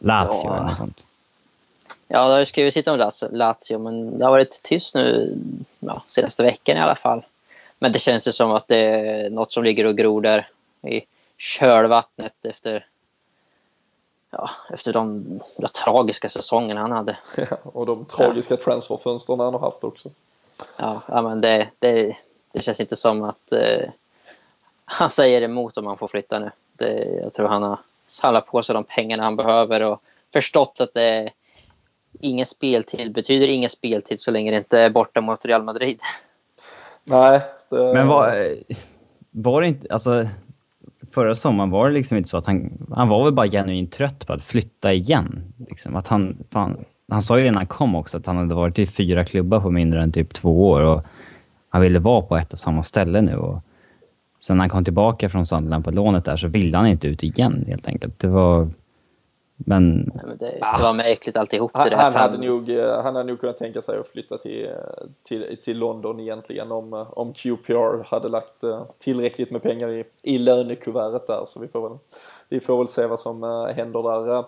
Lazio 0.01 0.41
Ja. 0.45 0.53
eller 0.57 0.63
något 0.65 0.77
sånt. 0.77 1.07
Ja, 2.15 2.27
det 2.27 2.33
har 2.33 2.39
ju 2.39 2.47
skrivits 2.47 2.77
lite 2.77 2.91
om 2.91 2.99
Lazio- 3.31 3.79
men 3.79 4.19
det 4.19 4.25
har 4.25 4.33
varit 4.33 4.63
tyst 4.63 4.95
nu 4.95 5.37
ja, 5.81 6.03
senaste 6.09 6.43
veckan 6.43 6.77
i 6.77 6.81
alla 6.81 6.95
fall. 6.95 7.23
Men 7.79 7.93
det 7.93 7.99
känns 7.99 8.29
ju 8.29 8.33
som 8.33 8.51
att 8.51 8.69
det 8.69 8.77
är 8.77 9.31
något 9.31 9.53
som 9.53 9.65
ligger 9.65 9.87
och 9.87 9.97
gror 9.97 10.21
där 10.21 10.49
i 10.83 11.03
kölvattnet 11.39 12.47
efter, 12.47 12.87
ja, 14.31 14.51
efter 14.71 14.93
de 14.93 15.25
ja, 15.57 15.69
tragiska 15.69 16.29
säsongerna 16.29 16.81
han 16.81 16.93
hade. 16.93 17.17
och 17.63 17.87
de 17.87 18.05
tragiska 18.05 18.57
transferfönstren 18.57 19.41
han 19.41 19.55
har 19.55 19.61
haft 19.61 19.85
också. 19.85 20.11
Ja, 20.77 21.03
ja 21.07 21.23
men 21.23 21.41
det, 21.41 21.69
det, 21.79 22.17
det 22.53 22.61
känns 22.61 22.81
inte 22.81 22.97
som 22.97 23.23
att 23.23 23.53
eh, 23.53 23.89
han 24.85 25.11
säger 25.11 25.43
emot 25.43 25.77
om 25.77 25.87
han 25.87 25.99
får 25.99 26.09
flytta 26.09 26.39
nu. 26.39 26.51
Det, 26.73 27.21
jag 27.23 27.33
tror 27.33 27.49
han 27.49 27.63
har 27.63 27.79
samlat 28.07 28.47
på 28.47 28.63
sig 28.63 28.75
de 28.75 28.85
pengarna 28.85 29.23
han 29.23 29.37
behöver 29.37 29.81
och 29.81 30.03
förstått 30.33 30.81
att 30.81 30.95
det 30.95 31.31
ingen 32.21 32.47
speltid 32.47 33.13
betyder 33.13 33.49
ingen 33.49 33.71
speltid 33.71 34.21
så 34.21 34.31
länge 34.31 34.51
det 34.51 34.57
inte 34.57 34.81
är 34.81 34.91
borta 34.91 35.21
mot 35.21 35.45
Real 35.45 35.63
Madrid. 35.63 35.99
Nej, 37.05 37.41
det, 37.71 37.93
Men 37.95 38.09
var, 38.09 38.55
var 39.31 39.61
det 39.63 39.69
inte... 39.69 39.87
Alltså, 39.91 40.29
förra 41.15 41.35
sommaren 41.35 41.71
var 41.71 41.89
det 41.89 41.95
liksom 41.95 42.17
inte 42.17 42.29
så 42.29 42.37
att 42.37 42.47
han... 42.47 42.87
Han 42.91 43.09
var 43.09 43.25
väl 43.25 43.33
bara 43.33 43.49
genuint 43.49 43.93
trött 43.93 44.27
på 44.27 44.33
att 44.33 44.45
flytta 44.45 44.93
igen. 44.93 45.53
Liksom. 45.69 45.97
Att 45.97 46.09
han, 46.09 46.37
fan, 46.51 46.85
han 47.09 47.23
sa 47.23 47.39
ju 47.39 47.45
innan 47.45 47.57
han 47.57 47.67
kom 47.67 47.95
också 47.95 48.17
att 48.17 48.27
han 48.27 48.37
hade 48.37 48.55
varit 48.55 48.79
i 48.79 48.87
fyra 48.87 49.25
klubbar 49.25 49.61
på 49.61 49.71
mindre 49.71 50.03
än 50.03 50.13
typ 50.13 50.35
två 50.35 50.71
år. 50.71 50.81
Och 50.81 51.03
han 51.69 51.83
ville 51.83 51.99
vara 51.99 52.23
på 52.23 52.37
ett 52.37 52.53
och 52.53 52.59
samma 52.59 52.83
ställe 52.83 53.21
nu. 53.21 53.37
Och 53.37 53.61
sen 54.41 54.57
när 54.57 54.63
han 54.63 54.71
kom 54.71 54.85
tillbaka 54.85 55.29
från 55.29 55.47
Sunderland 55.47 55.85
på 55.85 55.91
lånet 55.91 56.25
där 56.25 56.37
så 56.37 56.49
ville 56.49 56.77
han 56.77 56.87
inte 56.87 57.09
ut 57.09 57.23
igen 57.23 57.65
helt 57.69 57.89
enkelt. 57.89 58.19
Det 58.19 58.29
var... 58.29 58.69
Men... 59.67 60.11
Men 60.15 60.39
det, 60.39 60.59
det 60.77 60.83
var 60.83 60.95
märkligt 60.95 61.37
alltihop. 61.37 61.71
Han, 61.75 61.89
det 61.91 61.97
han, 61.97 62.07
att 62.07 62.15
hade 62.15 62.39
nog, 62.39 62.71
eh, 62.71 63.03
han 63.03 63.15
hade 63.15 63.29
nog 63.29 63.41
kunnat 63.41 63.59
tänka 63.59 63.83
sig 63.83 63.99
att 63.99 64.09
flytta 64.09 64.39
till, 64.39 64.65
eh, 64.65 64.73
till, 65.23 65.57
till 65.65 65.79
London 65.79 66.21
egentligen 66.21 66.73
om, 66.73 66.93
eh, 66.93 67.19
om 67.19 67.33
QPR 67.33 68.05
hade 68.05 68.29
lagt 68.29 68.65
tillräckligt 68.99 69.51
med 69.51 69.63
pengar 69.63 69.89
i, 69.89 70.05
i 70.23 70.39
lönekuvertet 70.39 71.27
där. 71.27 71.45
Så 71.47 71.61
vi 71.61 71.69
får 71.69 71.89
väl, 71.89 71.99
vi 72.49 72.61
får 72.61 72.79
väl 72.79 72.89
se 72.89 73.07
vad 73.07 73.21
som 73.21 73.43
händer 73.77 74.03
där. 74.03 74.45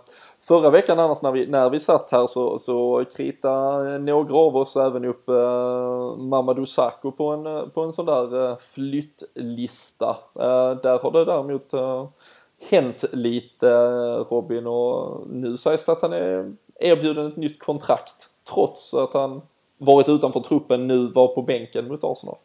Förra 0.49 0.71
veckan 0.71 0.99
annars 0.99 1.23
när 1.23 1.33
vi, 1.33 1.47
när 1.47 1.71
vi 1.71 1.81
satt 1.81 2.11
här 2.11 2.27
så, 2.27 2.59
så 2.59 3.05
kritade 3.17 3.99
några 3.99 4.37
av 4.37 4.57
oss 4.57 4.77
även 4.77 5.05
upp 5.05 5.29
eh, 5.29 6.17
Mamadou 6.17 6.67
Sakho 6.67 7.11
på 7.11 7.29
en, 7.29 7.71
på 7.71 7.83
en 7.83 7.93
sån 7.93 8.07
där 8.07 8.51
eh, 8.51 8.57
flyttlista. 8.57 10.09
Eh, 10.35 10.71
där 10.83 11.03
har 11.03 11.11
det 11.11 11.25
däremot 11.25 11.73
eh, 11.75 12.07
hänt 12.69 13.05
lite 13.13 13.69
eh, 13.69 14.25
Robin 14.31 14.67
och 14.67 15.27
nu 15.31 15.57
sägs 15.57 15.85
det 15.85 15.93
att 15.93 16.03
han 16.03 16.13
är 16.13 16.53
erbjuden 16.81 17.27
ett 17.27 17.37
nytt 17.37 17.59
kontrakt 17.59 18.29
trots 18.55 18.95
att 18.95 19.13
han 19.13 19.43
varit 19.79 20.09
utanför 20.09 20.41
truppen 20.41 20.87
nu 20.87 21.07
var 21.07 21.35
på 21.35 21.43
bänken 21.43 21.89
mot 21.89 22.05
Arsenal. 22.05 22.37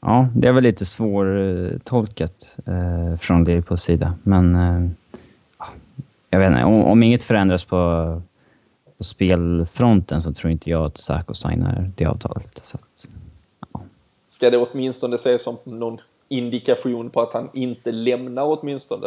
Ja, 0.00 0.28
det 0.34 0.48
är 0.48 0.52
väl 0.52 0.62
lite 0.62 0.84
svårtolkat 0.84 2.58
eh, 2.66 3.18
från 3.18 3.44
Liverpools 3.44 3.82
sida. 3.82 4.14
Men 4.22 4.54
eh, 4.54 4.90
ja, 5.58 5.66
jag 6.30 6.38
vet 6.38 6.50
inte, 6.50 6.64
om, 6.64 6.82
om 6.82 7.02
inget 7.02 7.22
förändras 7.22 7.64
på, 7.64 8.22
på 8.98 9.04
spelfronten 9.04 10.22
så 10.22 10.32
tror 10.32 10.50
inte 10.50 10.70
jag 10.70 10.84
att 10.84 10.96
Sako 10.96 11.34
signar 11.34 11.90
det 11.96 12.06
avtalet. 12.06 12.60
Så 12.62 12.76
att, 12.76 13.08
Ska 14.28 14.50
det 14.50 14.58
åtminstone 14.58 15.14
ses 15.14 15.42
som 15.42 15.56
någon 15.64 16.00
indikation 16.28 17.10
på 17.10 17.20
att 17.20 17.32
han 17.32 17.50
inte 17.52 17.92
lämnar 17.92 18.42
åtminstone 18.44 19.06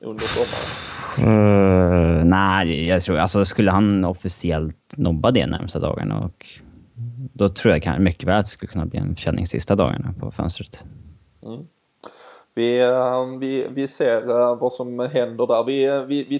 under 0.00 0.24
sommaren? 0.24 0.94
Eh, 1.18 2.24
nej, 2.24 2.86
jag 2.86 3.02
tror... 3.02 3.18
Alltså 3.18 3.44
skulle 3.44 3.70
han 3.70 4.04
officiellt 4.04 4.94
nobba 4.96 5.30
det 5.30 5.46
närmsta 5.46 5.78
dagarna 5.78 6.18
och 6.18 6.46
då 7.32 7.48
tror 7.48 7.74
jag 7.74 7.82
kan, 7.82 8.02
mycket 8.02 8.28
väl 8.28 8.38
att 8.38 8.44
det 8.44 8.50
skulle 8.50 8.72
kunna 8.72 8.86
bli 8.86 8.98
en 8.98 9.14
försäljning 9.14 9.46
sista 9.46 9.76
dagarna 9.76 10.14
på 10.20 10.30
fönstret. 10.30 10.84
Vi, 12.56 12.80
eh, 12.80 13.26
vi, 13.40 13.66
vi 13.70 13.88
ser 13.88 14.30
eh, 14.30 14.56
vad 14.56 14.72
som 14.72 14.98
händer 14.98 15.46
där. 15.46 15.64
Vi, 15.64 15.84
eh, 15.84 16.00
vi, 16.00 16.24
vi 16.24 16.38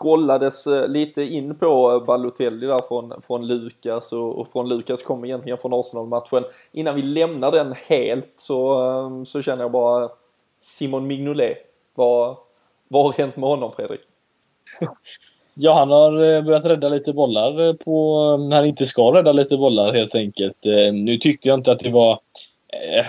trollades 0.00 0.64
lite 0.88 1.22
in 1.22 1.58
på 1.58 2.02
Balotelli 2.06 2.66
där 2.66 2.80
från, 2.88 3.22
från 3.26 3.46
Lukas 3.46 4.12
och, 4.12 4.38
och 4.38 4.52
från 4.52 4.68
Lukas 4.68 5.02
kom 5.02 5.24
egentligen 5.24 5.58
från 5.58 5.74
Arsenal-matchen. 5.74 6.44
Innan 6.72 6.94
vi 6.94 7.02
lämnar 7.02 7.52
den 7.52 7.74
helt 7.86 8.32
så, 8.36 9.24
så 9.26 9.42
känner 9.42 9.64
jag 9.64 9.70
bara 9.70 10.08
Simon 10.60 11.06
Mignolet. 11.06 11.58
Vad, 11.94 12.36
vad 12.88 13.04
har 13.04 13.12
hänt 13.12 13.36
med 13.36 13.48
honom 13.48 13.72
Fredrik? 13.72 14.00
Ja, 15.54 15.74
han 15.74 15.90
har 15.90 16.42
börjat 16.42 16.66
rädda 16.66 16.88
lite 16.88 17.12
bollar 17.12 17.72
på 17.72 18.36
när 18.36 18.56
han 18.56 18.66
inte 18.66 18.86
ska 18.86 19.02
rädda 19.02 19.32
lite 19.32 19.56
bollar 19.56 19.94
helt 19.94 20.14
enkelt. 20.14 20.64
Nu 20.92 21.16
tyckte 21.16 21.48
jag 21.48 21.58
inte 21.58 21.72
att 21.72 21.78
det 21.78 21.90
var 21.90 22.18
eh, 22.98 23.06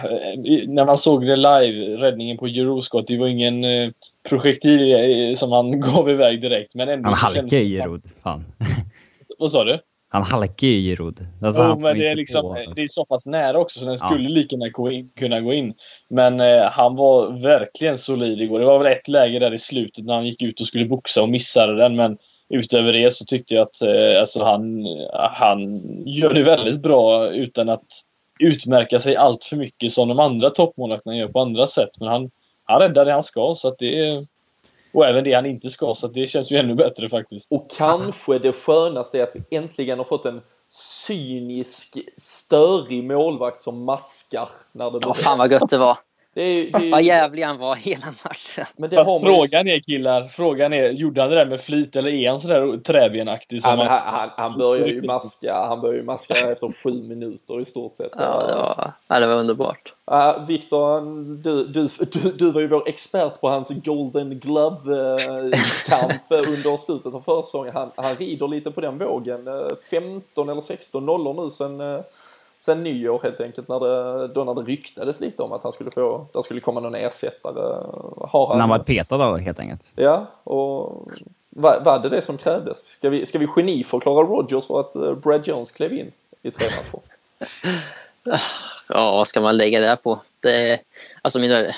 När 0.68 0.86
man 0.86 0.98
såg 0.98 1.26
det 1.28 1.36
live, 1.36 1.98
räddningen 1.98 2.38
på 2.38 2.48
Euroscott, 2.48 3.08
det 3.08 3.18
var 3.18 3.28
ingen 3.28 3.64
eh, 3.64 3.90
projektil 4.30 4.92
eh, 4.92 5.34
som 5.34 5.52
han 5.52 5.80
gav 5.96 6.10
iväg 6.10 6.42
direkt. 6.42 6.76
Men 6.76 6.90
ändå 6.90 7.10
Han 7.10 7.48
det- 7.50 7.56
i 7.62 7.70
Giroud, 7.70 8.04
fan. 8.24 8.46
Vad 9.40 9.52
sa 9.52 9.64
du? 9.64 9.80
Han 10.10 10.24
halkar 10.24 10.68
ju 10.68 10.80
Giroud. 10.82 11.28
Alltså, 11.42 11.64
jo, 11.64 11.80
men 11.80 12.00
det 12.00 12.08
är, 12.08 12.16
liksom, 12.16 12.42
på- 12.42 12.74
det 12.76 12.82
är 12.82 12.88
så 12.88 13.06
pass 13.06 13.26
nära 13.28 13.60
också 13.60 13.80
så 13.80 13.86
den 13.86 13.98
Ja. 14.02 14.08
skulle 14.10 14.30
lika 14.30 14.56
gärna 14.56 14.70
gå 14.70 14.92
in, 14.92 15.10
kunna 15.20 15.40
gå 15.42 15.54
in. 15.54 15.74
Men 16.10 16.40
eh, 16.40 16.62
han 16.72 16.96
var 16.96 17.42
verkligen 17.42 17.98
solid 17.98 18.42
igår. 18.42 18.60
Det 18.60 18.66
var 18.66 18.84
väl 18.84 18.92
ett 18.94 19.08
läge 19.08 19.40
där 19.40 19.54
i 19.54 19.58
slutet 19.60 20.06
när 20.06 20.14
han 20.16 20.26
gick 20.26 20.42
ut 20.42 20.62
och 20.62 20.68
skulle 20.68 20.86
boxa 20.86 21.22
och 21.22 21.30
missade 21.30 21.76
den. 21.78 21.96
Men 21.96 22.18
utöver 22.50 22.94
det 22.94 23.14
så 23.14 23.26
tyckte 23.26 23.56
jag 23.56 23.62
att 23.62 23.82
eh, 23.82 24.20
alltså 24.20 24.44
han, 24.44 24.86
han 25.32 25.82
gör 26.06 26.34
det 26.34 26.44
väldigt 26.44 26.82
bra 26.82 27.30
utan 27.30 27.70
att 27.70 27.86
utmärka 28.40 29.00
sig 29.00 29.16
allt 29.16 29.44
för 29.44 29.58
mycket 29.58 29.92
som 29.92 30.08
de 30.08 30.20
andra 30.20 30.50
toppmålvakterna 30.50 31.16
gör 31.18 31.28
på 31.28 31.40
andra 31.40 31.68
sätt. 31.68 31.90
Men 32.00 32.08
han, 32.10 32.32
han 32.64 32.80
räddar 32.80 33.06
det 33.06 33.12
han 33.14 33.24
ska. 33.24 33.54
Så 33.56 33.68
att 33.68 33.78
det 33.78 34.00
är, 34.08 34.28
och 34.94 35.06
även 35.06 35.24
det 35.24 35.34
han 35.34 35.46
inte 35.46 35.70
ska. 35.70 35.94
Så 35.94 36.06
att 36.06 36.14
det 36.14 36.28
känns 36.28 36.52
ju 36.52 36.58
ännu 36.58 36.76
bättre 36.76 37.10
faktiskt. 37.10 37.52
Och 37.52 37.70
kanske 37.78 38.40
det 38.40 38.54
skönaste 38.54 39.20
är 39.20 39.24
att 39.24 39.36
vi 39.36 39.58
äntligen 39.58 39.98
har 39.98 40.06
fått 40.06 40.26
en 40.26 40.42
cynisk, 41.08 41.98
störig 42.18 43.04
målvakt 43.04 43.62
som 43.62 43.84
maskar 43.84 44.50
när 44.74 44.86
det 44.86 44.92
Ja, 44.96 45.00
behövs. 45.00 45.24
fan 45.24 45.38
vad 45.38 45.52
gött 45.52 45.70
det 45.70 45.78
var. 45.78 45.98
Det 46.38 46.44
är, 46.44 46.80
det 46.80 46.88
är, 46.88 46.92
Vad 46.92 47.02
jävlig 47.04 47.44
han 47.44 47.58
var 47.58 47.76
hela 47.76 48.06
matchen. 48.06 48.66
men 48.78 48.90
Fast 48.90 49.24
man 49.24 49.32
frågan 49.32 49.68
är 49.68 49.80
killar, 49.80 50.28
frågan 50.28 50.74
är, 50.74 50.90
gjorde 50.92 51.22
han 51.22 51.30
det 51.30 51.36
där 51.36 51.46
med 51.46 51.62
flit 51.62 51.96
eller 51.96 52.10
är 52.12 52.30
han 52.30 52.40
sådär 52.40 52.78
träbenaktig? 52.78 53.62
som 53.62 53.80
Ja, 53.80 53.86
han- 53.86 53.88
han, 53.90 54.14
han, 54.14 54.30
han 54.38 54.58
börjar 54.60 54.88
ju 54.88 55.02
maska, 55.02 55.54
han 55.54 55.82
börjar 55.82 55.96
ju 55.96 56.04
maska 56.04 56.34
efter 56.34 56.84
sju 56.84 57.04
minuter 57.04 57.62
i 57.62 57.66
stort 57.66 57.96
sett. 57.96 58.12
Ja, 58.18 58.48
det 58.48 58.56
var, 58.56 58.92
ja, 59.08 59.20
det 59.20 59.28
var 59.28 59.36
underbart. 59.36 59.94
Uh, 60.12 60.46
Viktor, 60.48 61.02
du, 61.44 61.64
du, 61.68 61.90
du, 62.12 62.32
du 62.32 62.52
var 62.52 62.62
ju 62.62 62.68
vår 62.68 62.88
expert 62.90 63.42
på 63.42 63.50
hans 63.50 63.70
Golden 63.70 64.40
Glove-kamp 64.40 66.22
under 66.30 66.78
slutet 66.78 67.14
av 67.14 67.22
försäsongen. 67.22 67.74
Han, 67.76 67.92
han 67.96 68.16
rider 68.16 68.48
lite 68.48 68.72
på 68.72 68.82
den 68.82 68.98
vågen. 68.98 69.48
Eh, 69.48 69.54
15 69.92 70.50
eller 70.50 70.62
16 70.62 71.06
nollor 71.06 71.44
nu 71.44 71.50
sen, 71.50 71.82
eh, 71.82 72.00
sen 72.68 72.84
nyår 72.84 73.20
helt 73.24 73.40
enkelt. 73.42 73.68
När 73.68 73.80
det, 73.80 74.28
då 74.28 74.44
när 74.44 74.54
det 74.54 74.62
ryktades 74.62 75.20
lite 75.20 75.44
om 75.44 75.52
att 75.52 75.64
han 75.64 75.72
skulle 75.72 75.92
få, 75.92 76.28
där 76.34 76.42
skulle 76.42 76.60
komma 76.60 76.80
någon 76.80 76.96
ersättare. 76.96 77.84
Har 78.30 78.50
När 78.54 78.60
han 78.60 78.70
var 78.70 78.80
petad 78.80 79.18
då, 79.18 79.38
helt 79.38 79.60
enkelt. 79.60 79.92
Ja, 79.96 80.26
och 80.44 81.08
var, 81.50 81.80
var 81.80 82.00
det 82.00 82.10
det 82.10 82.22
som 82.22 82.38
krävdes? 82.38 82.88
Ska 82.88 83.10
vi, 83.10 83.26
ska 83.26 83.38
vi 83.40 83.48
geniförklara 83.48 84.24
Rodgers 84.24 84.68
för 84.68 84.80
att 84.80 84.96
eh, 84.96 85.14
Brad 85.14 85.48
Jones 85.48 85.72
klev 85.72 85.94
in 85.94 86.12
i 86.42 86.52
tre 86.52 86.66
matcher? 86.66 87.04
Ja, 88.90 89.12
vad 89.12 89.28
ska 89.28 89.42
man 89.42 89.58
lägga 89.58 89.80
det 89.80 89.88
här 89.88 89.96
på? 89.96 90.20
Det, 90.40 90.80
alltså 91.22 91.40
mina, 91.40 91.56
det 91.62 91.70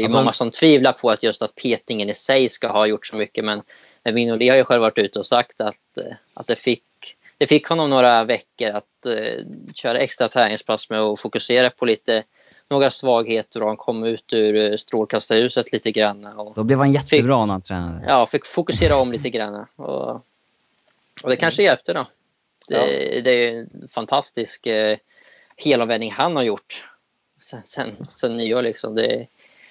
är 0.00 0.04
Alltså- 0.04 0.18
många 0.18 0.32
som 0.32 0.50
tvivlar 0.50 0.92
på 0.92 1.10
att 1.10 1.22
just 1.22 1.42
att 1.42 1.54
petningen 1.54 2.10
i 2.10 2.14
sig 2.14 2.48
ska 2.48 2.68
ha 2.68 2.86
gjort 2.86 3.06
så 3.06 3.16
mycket. 3.16 3.44
Men 3.44 3.62
men 4.04 4.14
Minoli 4.14 4.48
har 4.48 4.56
ju 4.56 4.64
själv 4.64 4.82
varit 4.82 4.98
ute 4.98 5.18
och 5.18 5.26
sagt 5.26 5.60
att, 5.60 5.98
eh, 5.98 6.14
att 6.34 6.46
det, 6.46 6.56
fick, 6.56 6.82
det 7.40 7.46
fick 7.46 7.66
honom 7.66 7.90
några 7.90 8.24
veckor 8.24 8.68
att 8.68 8.84
uh, 9.06 9.44
köra 9.74 9.98
extra 9.98 10.28
träningspass 10.28 10.90
med 10.90 11.00
och 11.02 11.18
fokusera 11.20 11.70
på 11.70 11.84
lite 11.84 12.22
några 12.68 12.90
svagheter 12.90 13.62
och 13.62 13.68
han 13.68 13.76
kom 13.76 14.04
ut 14.04 14.32
ur 14.32 14.70
eh, 14.72 14.76
strålkastarljuset 14.76 15.72
lite 15.72 15.90
grann. 15.92 16.24
Och, 16.26 16.54
Då 16.54 16.64
blev 16.64 16.78
han 16.78 16.92
jättebra 16.92 17.44
när 17.44 17.52
han 17.52 17.62
tränade. 17.62 18.04
ja, 18.08 18.26
fick 18.26 18.46
fokusera 18.46 18.96
om 18.96 19.12
lite 19.12 19.30
grann. 19.30 19.66
Och, 19.76 20.10
och 21.22 21.30
det 21.30 21.36
kanske 21.36 21.62
hjälpte 21.62 21.92
då. 21.92 22.06
Det, 22.68 23.20
det 23.24 23.30
är 23.48 23.58
en 23.58 23.88
fantastisk 23.88 24.66
eh, 24.66 24.98
helomvändning 25.56 26.12
han 26.12 26.36
har 26.36 26.42
gjort 26.42 26.88
sen, 27.38 27.62
sen, 27.64 28.06
sen 28.14 28.36
nyår. 28.36 28.62
Liksom. 28.62 28.94
Det, 28.94 29.06
är- 29.06 29.26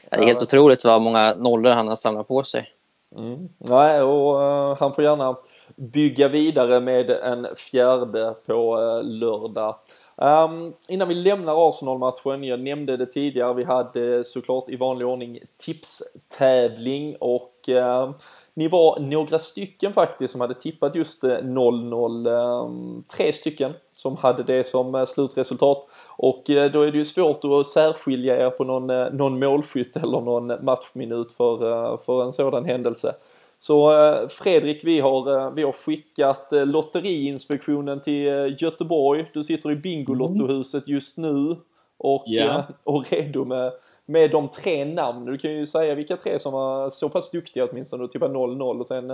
det 0.09 0.15
är 0.17 0.23
helt 0.25 0.39
Ja. 0.39 0.43
otroligt 0.43 0.83
vad 0.83 1.01
många 1.01 1.35
nollor 1.35 1.71
han 1.71 1.87
har 1.87 1.95
samlat 1.95 2.27
på 2.27 2.43
sig. 2.43 2.69
Mm. 3.17 3.49
Nej, 3.57 4.01
och 4.01 4.43
eh, 4.43 4.77
han 4.79 4.93
får 4.95 5.03
gärna 5.03 5.37
bygga 5.75 6.27
vidare 6.27 6.79
med 6.79 7.09
en 7.09 7.47
fjärde 7.55 8.35
på 8.45 8.81
eh, 8.81 9.03
lördag. 9.03 9.75
Um, 10.21 10.73
innan 10.87 11.07
vi 11.07 11.15
lämnar 11.15 11.69
Arsenal-matchen, 11.69 12.43
jag 12.43 12.59
nämnde 12.59 12.97
det 12.97 13.05
tidigare, 13.05 13.53
vi 13.53 13.63
hade 13.63 14.23
såklart 14.23 14.69
i 14.69 14.75
vanlig 14.75 15.07
ordning 15.07 15.39
tipstävling 15.57 17.15
och 17.19 17.53
uh, 17.69 18.11
ni 18.53 18.67
var 18.67 18.99
några 18.99 19.39
stycken 19.39 19.93
faktiskt 19.93 20.31
som 20.31 20.41
hade 20.41 20.53
tippat 20.53 20.95
just 20.95 21.23
eh, 21.23 21.29
0-0. 21.29 22.29
Ehm, 22.29 23.03
tre 23.03 23.33
stycken 23.33 23.73
som 23.93 24.17
hade 24.17 24.43
det 24.43 24.63
som 24.63 25.05
slutresultat. 25.07 25.87
Och 26.07 26.43
då 26.45 26.81
är 26.81 26.91
det 26.91 26.97
ju 26.97 27.05
svårt 27.05 27.39
att 27.43 27.67
särskilja 27.67 28.45
er 28.45 28.49
på 28.49 28.63
någon, 28.63 29.17
någon 29.17 29.39
målskytt 29.39 29.97
eller 29.97 30.21
någon 30.21 30.65
matchminut 30.65 31.31
för, 31.31 31.97
för 31.97 32.23
en 32.23 32.33
sådan 32.33 32.65
händelse. 32.65 33.15
Så 33.61 33.91
eh, 34.03 34.27
Fredrik, 34.27 34.83
vi 34.83 34.99
har, 34.99 35.37
eh, 35.39 35.51
vi 35.53 35.63
har 35.63 35.71
skickat 35.71 36.53
eh, 36.53 36.65
Lotteriinspektionen 36.65 38.01
till 38.01 38.55
Göteborg. 38.61 39.31
Du 39.33 39.43
sitter 39.43 39.71
i 39.71 39.75
Bingolottohuset 39.75 40.87
just 40.87 41.17
nu 41.17 41.55
och, 41.97 42.27
eh, 42.57 42.63
och 42.83 43.11
redo 43.11 43.45
med, 43.45 43.71
med 44.05 44.31
de 44.31 44.47
tre 44.47 44.85
namn. 44.85 45.25
Du 45.25 45.37
kan 45.37 45.51
ju 45.51 45.65
säga 45.65 45.95
vilka 45.95 46.17
tre 46.17 46.39
som 46.39 46.53
var 46.53 46.89
så 46.89 47.09
pass 47.09 47.31
duktiga 47.31 47.65
åtminstone 47.71 48.07
tippa 48.07 48.27
0-0 48.27 48.79
och 48.79 48.87
sen 48.87 49.11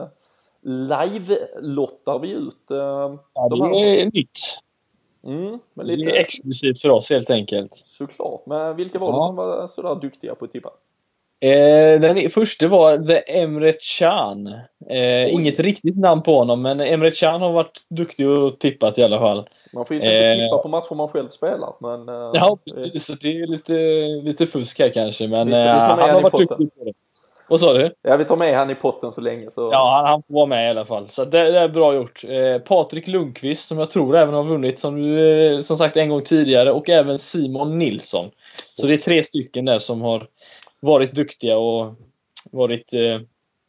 live-lottar 0.62 2.20
vi 2.20 2.30
ut 2.32 2.72
eh, 2.72 2.78
Ja, 3.34 3.50
de 3.50 3.60
det 3.72 4.02
är 4.02 4.06
nytt. 4.06 4.30
Mm, 5.24 5.60
men 5.74 5.88
Det 5.88 5.96
lite 5.96 6.12
är 6.12 6.16
exklusivt 6.20 6.82
för 6.82 6.90
oss 6.90 7.10
helt 7.10 7.30
enkelt. 7.30 7.72
såklart. 7.74 8.46
Men 8.46 8.76
vilka 8.76 9.00
var 9.00 9.12
det 9.12 9.16
Ja. 9.18 9.28
som 9.28 9.36
var 9.36 9.68
sådär 9.68 9.96
duktiga 10.02 10.36
på 10.36 10.46
att 10.46 10.52
tippa? 10.52 10.70
Eh, 11.50 12.00
den 12.00 12.30
första 12.30 12.68
var 12.68 12.98
The 12.98 13.40
Emre 13.42 13.72
Can. 14.00 14.48
Eh, 14.90 15.34
inget 15.34 15.60
riktigt 15.60 15.98
namn 15.98 16.22
på 16.22 16.38
honom, 16.38 16.62
men 16.62 16.82
Emre 16.82 17.12
Can 17.12 17.42
har 17.42 17.52
varit 17.52 17.82
duktig 17.90 18.30
och 18.30 18.60
tippat 18.60 18.98
i 18.98 19.04
alla 19.04 19.20
fall. 19.20 19.48
Man 19.74 19.86
får 19.86 19.94
ju 19.96 20.02
inte 20.02 20.16
Eh. 20.16 20.34
tippa 20.46 20.58
på 20.58 20.68
matcher 20.68 20.96
man 20.96 21.08
själv 21.10 21.30
spelar. 21.30 21.74
Men, 21.82 22.10
eh, 22.10 22.32
Ja, 22.34 22.58
precis. 22.66 23.06
Så 23.06 23.14
det 23.14 23.28
är 23.28 23.48
lite, 23.48 23.74
lite 24.30 24.48
fusk 24.48 24.80
här 24.80 24.90
kanske, 24.90 25.28
men 25.28 25.48
vi 25.48 25.54
eh, 25.54 25.60
han 25.66 26.00
har 26.00 26.22
varit 26.22 26.32
potten. 26.32 26.48
duktig 26.48 26.76
på 26.80 26.86
det. 26.86 26.94
Vad 27.48 27.60
sa 27.60 27.74
du? 27.74 27.92
Ja, 28.02 28.18
vi 28.18 28.26
tar 28.26 28.38
med 28.38 28.58
han 28.58 28.70
i 28.70 28.76
potten 28.76 29.12
så 29.12 29.22
länge 29.22 29.52
så. 29.52 29.70
Ja, 29.72 29.96
han, 29.96 30.06
han 30.06 30.24
får 30.28 30.34
vara 30.34 30.46
med 30.46 30.68
i 30.68 30.70
alla 30.70 30.86
fall. 30.86 31.10
Så 31.10 31.26
det, 31.26 31.52
det 31.52 31.60
är 31.60 31.68
bra 31.70 31.96
gjort. 31.96 32.22
Eh, 32.28 32.58
Patrik 32.62 33.08
Lundqvist, 33.08 33.68
som 33.68 33.80
jag 33.80 33.92
tror 33.92 34.16
även 34.18 34.34
har 34.34 34.44
vunnit, 34.44 34.80
som, 34.80 34.96
du, 35.02 35.46
eh, 35.54 35.60
som 35.60 35.78
sagt 35.78 35.98
en 35.98 36.10
gång 36.10 36.22
tidigare, 36.22 36.72
och 36.72 36.90
även 36.90 37.18
Simon 37.18 37.78
Nilsson. 37.80 38.30
Så 38.74 38.88
det 38.88 38.94
är 38.94 38.98
tre 38.98 39.24
stycken 39.24 39.66
där 39.66 39.80
som 39.80 40.02
har 40.02 40.28
varit 40.86 41.14
duktiga 41.14 41.58
och 41.58 41.94
varit, 42.52 42.94
eh, 42.94 43.20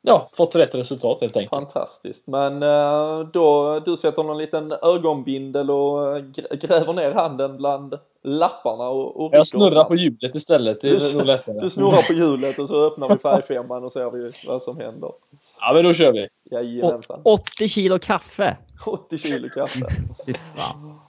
ja, 0.02 0.28
fått 0.32 0.56
rätt 0.56 0.74
resultat 0.74 1.20
helt 1.20 1.36
enkelt. 1.36 1.50
Fantastiskt. 1.50 2.26
Men 2.26 2.62
eh, 2.62 3.18
då, 3.32 3.80
du 3.80 3.96
sätter 3.96 4.22
någon 4.22 4.38
liten 4.38 4.72
ögonbindel 4.82 5.70
och 5.70 6.16
eh, 6.16 6.22
grä- 6.22 6.56
gräver 6.56 6.92
ner 6.92 7.10
handen 7.10 7.56
bland 7.56 7.94
lapparna 8.24 8.88
och, 8.88 9.24
och 9.24 9.34
Jag 9.34 9.46
snurrar 9.46 9.84
på 9.84 9.96
hjulet 9.96 10.34
istället. 10.34 10.80
Det 10.80 10.88
Du- 10.90 11.10
är 11.10 11.14
nog 11.14 11.26
lättare. 11.26 11.60
Du 11.60 11.70
snurrar 11.70 12.06
på 12.06 12.12
hjulet 12.12 12.58
och 12.58 12.68
så 12.68 12.86
öppnar 12.86 13.08
vi 13.08 13.16
färgfemman 13.18 13.84
och 13.84 13.92
ser 13.92 14.10
vi 14.10 14.32
vad 14.46 14.62
som 14.62 14.76
händer. 14.80 15.12
Ja, 15.60 15.72
men 15.74 15.84
då 15.84 15.92
kör 15.92 16.12
vi. 16.12 16.28
Jajamensan. 16.50 17.20
80 17.24 17.68
kilo 17.68 17.98
kaffe! 17.98 18.56
80 18.86 19.18
kilo 19.18 19.48
kaffe. 19.48 19.86
Fy 20.26 20.34
fan. 20.34 21.00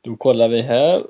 Då 0.00 0.16
kollar 0.16 0.48
vi 0.48 0.62
här. 0.62 1.02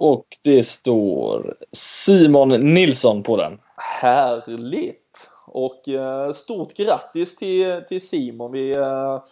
Och 0.00 0.26
det 0.44 0.62
står 0.62 1.56
Simon 1.72 2.48
Nilsson 2.48 3.22
på 3.22 3.36
den. 3.36 3.58
Härligt! 3.76 5.30
Och 5.46 5.88
eh, 5.88 6.32
stort 6.32 6.74
grattis 6.74 7.36
till, 7.36 7.82
till 7.88 8.08
Simon. 8.08 8.52
Vi 8.52 8.76
eh, 8.76 9.22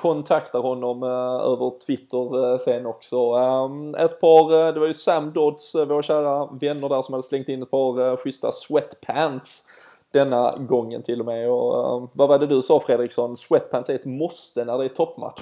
kontaktar 0.00 0.58
honom 0.58 1.02
eh, 1.02 1.52
över 1.52 1.78
Twitter 1.86 2.52
eh, 2.52 2.58
sen 2.58 2.86
också. 2.86 3.16
Ehm, 3.16 3.94
ett 3.94 4.20
par, 4.20 4.66
eh, 4.66 4.74
det 4.74 4.80
var 4.80 4.86
ju 4.86 4.94
Sam 4.94 5.32
Dodds, 5.32 5.74
eh, 5.74 5.86
våra 5.86 6.02
kära 6.02 6.46
vänner 6.46 6.88
där 6.88 7.02
som 7.02 7.12
hade 7.12 7.26
slängt 7.26 7.48
in 7.48 7.62
ett 7.62 7.70
par 7.70 8.16
schyssta 8.16 8.52
sweatpants 8.52 9.62
denna 10.10 10.56
gången 10.56 11.02
till 11.02 11.20
och 11.20 11.26
med. 11.26 11.50
Och, 11.50 11.96
ehm, 11.96 12.08
vad 12.12 12.28
var 12.28 12.38
det 12.38 12.46
du 12.46 12.62
sa 12.62 12.80
Fredriksson? 12.80 13.36
Sweatpants 13.36 13.90
är 13.90 13.94
ett 13.94 14.04
måste 14.04 14.64
när 14.64 14.78
det 14.78 14.84
är 14.84 14.88
toppmatch. 14.88 15.40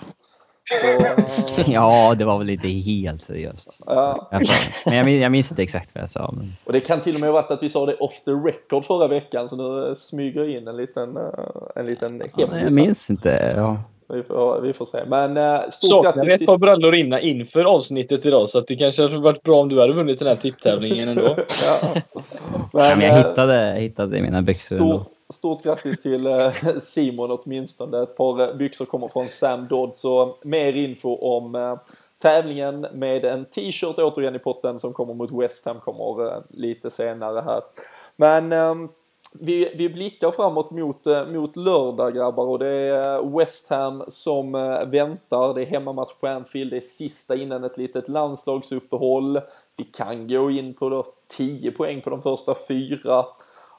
Så, 0.69 1.63
Ja, 1.73 2.15
det 2.19 2.25
var 2.25 2.39
väl 2.39 2.51
inte 2.51 2.69
helt 2.69 3.21
seriöst. 3.21 3.79
ja. 3.87 4.29
Men 4.87 4.95
jag, 4.97 5.11
jag 5.11 5.33
minns 5.33 5.51
inte 5.51 5.63
exakt 5.63 5.95
vad 5.95 6.03
jag 6.03 6.09
sa. 6.11 6.35
Men... 6.37 6.53
Och 6.65 6.73
det 6.73 6.81
kan 6.81 7.01
till 7.01 7.15
och 7.15 7.21
med 7.21 7.29
ha 7.29 7.35
varit 7.43 7.51
att 7.51 7.63
vi 7.63 7.69
sa 7.69 7.87
det 7.87 7.95
off 7.97 8.15
the 8.25 8.31
record 8.31 8.85
förra 8.85 9.09
veckan 9.09 9.49
så 9.49 9.57
nu 9.57 9.95
smyger 9.97 10.49
in 10.59 10.69
en 10.69 10.77
liten, 10.77 11.17
eh, 11.17 11.23
en 11.77 11.87
liten 11.87 12.23
Ja, 12.37 12.47
hemlis. 12.47 12.63
jag 12.63 12.73
minns 12.73 13.11
inte. 13.11 13.53
Ja. 13.57 13.83
Vi 14.13 14.23
får, 14.23 14.61
vi 14.61 14.73
får 14.73 14.85
se. 14.85 15.05
Men 15.07 15.37
eh, 15.37 15.61
stort 15.71 15.89
Saknar 15.89 16.13
grattis 16.13 16.33
ett 16.33 16.39
till... 16.39 16.47
par 16.47 16.59
brallor 16.59 16.95
innan 16.95 17.21
inför 17.21 17.65
avsnittet 17.65 18.27
idag 18.27 18.49
så 18.49 18.59
att 18.59 18.67
det 18.67 18.77
kanske 18.77 19.03
hade 19.03 19.19
varit 19.19 19.43
bra 19.43 19.61
om 19.61 19.69
du 19.69 19.81
hade 19.81 19.93
vunnit 19.93 20.19
den 20.19 20.29
här 20.29 20.37
tipptävlingen 20.37 21.09
ändå. 21.09 21.37
ja. 21.67 21.95
Ja, 22.73 22.97
Men, 22.97 23.01
jag 23.01 23.11
eh, 23.11 23.17
hittade, 23.17 23.77
hittade 23.79 24.19
i 24.19 24.23
mina 24.23 24.43
byxor 24.43 24.77
ändå. 24.77 24.99
stort, 24.99 25.35
stort 25.35 25.63
grattis 25.63 26.03
till 26.03 26.27
eh, 26.27 26.51
Simon 26.83 27.31
åtminstone. 27.31 28.03
Ett 28.03 28.17
par 28.17 28.41
eh, 28.41 28.57
byxor 28.57 28.85
kommer 28.85 29.09
från 29.09 29.29
Sam 29.29 29.67
Dodd. 29.69 29.93
Så 29.95 30.37
mer 30.43 30.73
info 30.73 31.17
om 31.17 31.55
eh, 31.55 31.77
tävlingen 32.23 32.87
med 32.93 33.25
en 33.25 33.45
t-shirt 33.45 33.99
återigen 33.99 34.35
i 34.35 34.39
potten 34.39 34.81
som 34.81 34.93
kommer 34.93 35.15
mot 35.15 35.31
West 35.33 35.67
Ham 35.67 35.81
kommer 35.81 36.27
eh, 36.27 36.43
lite 36.49 36.91
senare 36.91 37.41
här. 37.41 37.61
Men 38.17 38.53
ehm, 38.53 38.89
vi, 39.33 39.75
vi 39.75 39.89
blickar 39.89 40.31
framåt 40.31 40.71
mot, 40.71 41.07
eh, 41.07 41.27
mot 41.27 41.57
lördag 41.57 42.15
grabbar 42.15 42.45
och 42.45 42.59
det 42.59 42.69
är 42.69 43.15
eh, 43.15 43.37
West 43.39 43.71
Ham 43.71 44.05
som 44.09 44.55
eh, 44.55 44.85
väntar. 44.85 45.55
Det 45.55 45.63
är 45.63 45.67
hemmamatch 45.67 46.15
på 46.21 46.27
Anfield, 46.27 46.71
det 46.71 46.77
är 46.77 46.81
sista 46.81 47.37
innan 47.37 47.65
ett 47.65 47.79
litet 47.79 48.09
landslagsuppehåll. 48.09 49.41
Vi 49.77 49.85
kan 49.85 50.29
gå 50.29 50.51
in 50.51 50.75
på 50.75 50.89
då 50.89 51.07
10 51.29 51.71
poäng 51.71 52.01
på 52.01 52.11
de 52.11 52.23
första 52.23 52.55
fyra. 52.69 53.25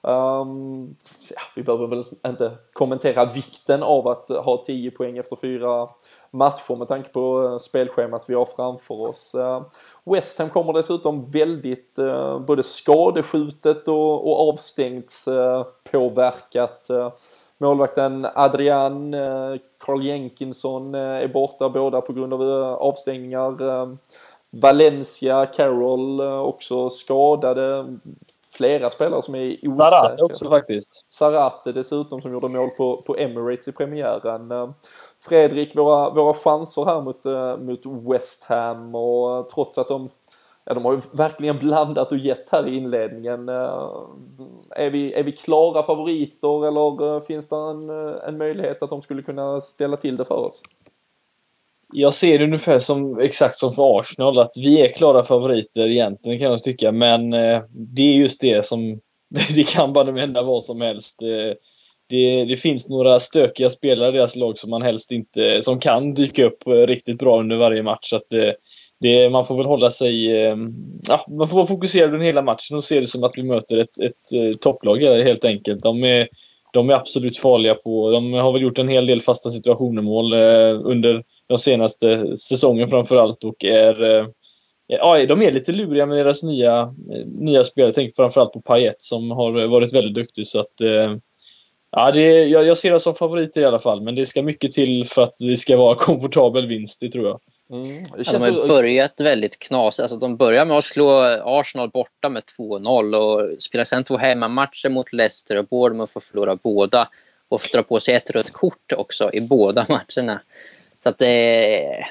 Um, 0.04 0.96
ja, 1.30 1.42
vi 1.56 1.64
behöver 1.64 1.88
väl 1.88 2.06
inte 2.26 2.52
kommentera 2.74 3.26
vikten 3.26 3.84
av 3.84 4.08
att 4.08 4.30
ha 4.30 4.64
10 4.66 4.92
poäng 4.92 5.18
efter 5.18 5.36
fyra 5.36 5.88
matcher 6.32 6.76
med 6.76 6.88
tanke 6.88 7.10
på 7.10 7.60
spelschemat 7.62 8.26
vi 8.28 8.34
har 8.34 8.46
framför 8.46 9.02
oss. 9.02 9.36
Ehm, 9.36 9.64
West 10.06 10.40
Ham 10.40 10.50
kommer 10.50 10.74
dessutom 10.74 11.32
väldigt 11.32 12.00
uh, 12.00 12.40
både 12.40 12.64
skadeskjutet 12.64 13.88
och, 13.88 14.28
och 14.28 14.50
avstängts 14.50 15.28
uh, 15.28 15.64
påverkat. 15.92 16.88
Uh, 16.90 17.12
målvakten 17.58 18.28
Adrian, 18.36 19.14
uh, 19.14 19.58
Carl 19.78 20.04
Jenkinson 20.04 20.96
är 20.96 21.28
borta 21.28 21.70
båda 21.70 22.02
på 22.02 22.14
grund 22.14 22.34
av 22.34 22.42
avstängningar. 22.82 23.98
Valencia, 24.50 25.46
Carroll 25.46 26.22
också 26.22 26.90
skadade. 26.90 27.98
Flera 28.54 28.90
spelare 28.90 29.22
som 29.22 29.36
är 29.36 29.58
osäkra. 29.68 29.90
Sarate 29.90 30.24
också 30.24 30.50
faktiskt. 30.50 31.12
Sarate 31.12 31.72
dessutom 31.72 32.22
som 32.22 32.32
gjorde 32.32 32.50
mål 32.50 32.70
på, 32.70 33.02
på 33.02 33.16
Emirates 33.18 33.68
i 33.68 33.72
premiären. 33.72 34.74
Fredrik, 35.24 35.76
våra, 35.76 36.10
våra 36.10 36.34
chanser 36.34 36.86
här 36.86 37.02
mot, 37.02 37.26
eh, 37.26 37.58
mot 37.58 38.14
West 38.14 38.44
Ham 38.44 38.96
och 38.96 39.38
eh, 39.38 39.44
trots 39.44 39.78
att 39.78 39.88
de 39.88 40.10
Ja, 40.66 40.74
de 40.74 40.86
har 40.86 40.94
ju 40.94 41.02
verkligen 41.12 41.60
blandat 41.60 42.12
och 42.12 42.18
gett 42.18 42.50
här 42.52 42.68
i 42.68 42.78
inledningen. 42.78 43.50
Eh, 43.50 43.90
är, 44.70 44.90
vi, 44.90 45.14
är 45.14 45.24
vi 45.24 45.32
klara 45.32 45.84
favoriter 45.84 46.68
eller 46.68 47.20
finns 47.20 47.50
det 47.50 47.56
en, 47.56 47.90
en 48.28 48.38
möjlighet 48.38 48.84
att 48.84 48.90
de 48.90 49.02
skulle 49.02 49.22
kunna 49.22 49.62
ställa 49.62 49.98
till 49.98 50.18
det 50.18 50.26
för 50.26 50.36
oss? 50.36 50.62
Jag 51.94 52.14
ser 52.14 52.40
det 52.40 52.46
ungefär 52.46 52.80
som, 52.80 53.20
exakt 53.20 53.56
som 53.56 53.72
för 53.72 54.00
Arsenal, 54.00 54.40
att 54.40 54.54
vi 54.58 54.82
är 54.82 54.88
klara 54.88 55.24
favoriter 55.24 55.88
egentligen 55.88 56.40
kan 56.40 56.52
jag 56.52 56.64
tycka, 56.64 56.92
men 56.92 57.32
det 57.70 58.02
är 58.02 58.14
just 58.14 58.42
det 58.42 58.66
som, 58.66 59.00
det 59.56 59.68
kan 59.68 59.94
bara 59.94 60.12
hända 60.12 60.44
vad 60.44 60.64
som 60.64 60.82
helst 60.82 61.22
det, 62.12 62.46
det, 62.46 62.58
finns 62.58 62.90
några 62.90 63.20
stökiga 63.20 63.70
spelare 63.70 64.10
i 64.10 64.12
deras 64.12 64.36
lag 64.36 64.58
som 64.58 64.70
man 64.70 64.82
helst 64.82 65.12
inte, 65.12 65.62
som 65.62 65.80
kan 65.80 66.14
dyka 66.14 66.46
upp 66.46 66.68
eh, 66.68 66.72
riktigt 66.72 67.18
bra 67.18 67.40
under 67.40 67.56
varje 67.56 67.84
match. 67.84 68.10
Så 68.10 68.16
att 68.16 68.30
det, 68.30 68.56
det, 69.00 69.30
man 69.30 69.46
får 69.46 69.58
väl 69.58 69.66
hålla 69.66 69.90
sig, 69.90 70.38
eh, 70.38 70.56
ja, 71.10 71.26
man 71.30 71.48
får 71.48 71.56
vara 71.56 71.66
fokuserad 71.66 72.14
under 72.14 72.26
hela 72.26 72.42
matchen 72.42 72.78
och 72.78 72.84
se 72.84 73.00
det 73.00 73.08
som 73.08 73.24
att 73.24 73.38
vi 73.38 73.44
möter 73.44 73.78
ett, 73.78 74.00
ett, 74.00 74.62
topplag 74.62 74.98
helt 74.98 75.46
enkelt. 75.46 75.84
De 75.84 76.04
är, 76.04 76.28
de 76.74 76.90
är 76.90 76.94
absolut 76.94 77.38
farliga 77.38 77.76
på, 77.76 78.12
de 78.12 78.34
har 78.34 78.54
väl 78.54 78.62
gjort 78.62 78.80
en 78.80 78.90
hel 78.90 79.06
del 79.06 79.22
fasta 79.22 79.50
situationer 79.50 80.02
mål 80.02 80.34
under 80.84 81.24
den 81.50 81.58
senaste 81.58 82.38
säsongen 82.38 82.90
framförallt 82.90 83.44
och 83.44 83.66
är 83.66 84.26
Ja, 84.88 85.26
de 85.26 85.42
är 85.42 85.52
lite 85.52 85.72
luriga 85.72 86.06
med 86.06 86.18
deras 86.18 86.44
nya, 86.44 86.94
nya 87.26 87.64
spelare. 87.64 87.88
Jag 87.88 87.96
tänker 87.96 88.14
framförallt 88.16 88.54
på 88.54 88.62
Payet 88.62 89.02
som 89.02 89.32
har 89.32 89.68
varit 89.68 89.94
väldigt 89.94 90.16
duktig. 90.16 90.48
Så 90.48 90.60
att, 90.60 90.82
Ja, 91.92 92.12
det, 92.12 92.46
jag, 92.46 92.66
jag 92.66 92.78
ser 92.78 92.92
det 92.92 93.00
som 93.00 93.16
favoriter 93.16 93.62
i 93.62 93.66
alla 93.66 93.80
fall, 93.80 94.02
men 94.02 94.16
det 94.16 94.26
ska 94.26 94.44
mycket 94.44 94.72
till 94.72 95.08
för 95.08 95.24
att 95.24 95.36
det 95.36 95.58
ska 95.58 95.78
vara 95.78 95.96
komfortabel 96.00 96.68
vinst, 96.68 97.00
det 97.02 97.10
tror 97.10 97.28
jag. 97.28 97.40
Mm. 97.72 98.04
Det 98.04 98.24
ja, 98.26 98.32
de 98.32 98.42
har 98.42 98.68
börjat 98.68 99.20
väldigt 99.20 99.60
knasigt. 99.60 100.02
Alltså, 100.02 100.18
de 100.18 100.38
börjar 100.38 100.66
med 100.66 100.78
att 100.78 100.84
slå 100.84 101.20
Arsenal 101.44 101.90
borta 101.90 102.30
med 102.30 102.44
2-0 102.60 103.16
och 103.16 103.64
spelar 103.64 103.86
sen 103.86 104.04
två 104.04 104.18
hemmamatcher 104.18 104.90
mot 104.90 105.14
Leicester 105.14 105.56
och 105.56 105.66
Bournemouth 105.66 106.14
får 106.14 106.20
förlora 106.20 106.56
båda 106.56 107.08
och 107.50 107.62
dra 107.74 107.84
på 107.84 108.00
sig 108.00 108.16
ett 108.16 108.30
rött 108.30 108.52
kort 108.52 108.94
också 108.98 109.30
i 109.34 109.42
båda 109.42 109.86
matcherna. 109.90 110.42
Så 111.04 111.10
att 111.10 111.18
det 111.18 112.06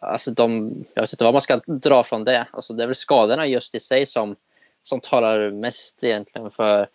Alltså 0.00 0.30
de, 0.30 0.74
jag 0.94 1.02
vet 1.02 1.12
inte 1.12 1.24
vad 1.24 1.34
man 1.34 1.42
ska 1.42 1.60
dra 1.66 2.04
från 2.04 2.24
det. 2.24 2.46
Alltså 2.50 2.72
det 2.72 2.82
är 2.82 2.86
väl 2.86 2.94
skadorna 2.94 3.46
just 3.46 3.74
i 3.74 3.80
sig 3.80 4.06
som, 4.06 4.36
som 4.82 5.00
talar 5.00 5.50
mest 5.50 6.04
egentligen 6.04 6.50
för, 6.50 6.88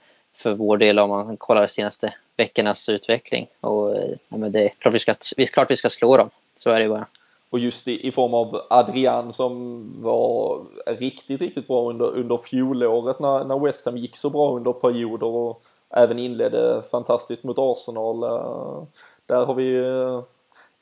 för 0.43 0.53
vår 0.53 0.77
del 0.77 0.99
om 0.99 1.09
man 1.09 1.37
kollar 1.37 1.61
de 1.61 1.67
senaste 1.67 2.13
veckornas 2.37 2.89
utveckling. 2.89 3.47
Och, 3.61 3.95
eh, 3.95 4.11
ja, 4.29 4.37
men 4.37 4.51
det 4.51 4.63
är 4.63 4.69
klart 4.69 4.93
vi, 4.93 4.99
ska, 4.99 5.15
klart 5.53 5.71
vi 5.71 5.75
ska 5.75 5.89
slå 5.89 6.17
dem, 6.17 6.29
så 6.55 6.69
är 6.69 6.79
det 6.79 6.89
bara. 6.89 7.05
Och 7.49 7.59
just 7.59 7.87
i, 7.87 8.07
i 8.07 8.11
form 8.11 8.33
av 8.33 8.61
Adrian 8.69 9.33
som 9.33 9.83
var 10.01 10.61
riktigt, 10.85 11.41
riktigt 11.41 11.67
bra 11.67 11.89
under, 11.89 12.05
under 12.05 12.37
fjolåret 12.37 13.19
när, 13.19 13.43
när 13.45 13.59
West 13.59 13.85
Ham 13.85 13.97
gick 13.97 14.17
så 14.17 14.29
bra 14.29 14.55
under 14.55 14.73
perioder 14.73 15.27
och 15.27 15.63
även 15.89 16.19
inledde 16.19 16.83
fantastiskt 16.91 17.43
mot 17.43 17.57
Arsenal. 17.59 18.23
Eh, 18.23 18.83
där 19.25 19.45
har 19.45 19.53
vi 19.53 19.63
ju 19.63 20.21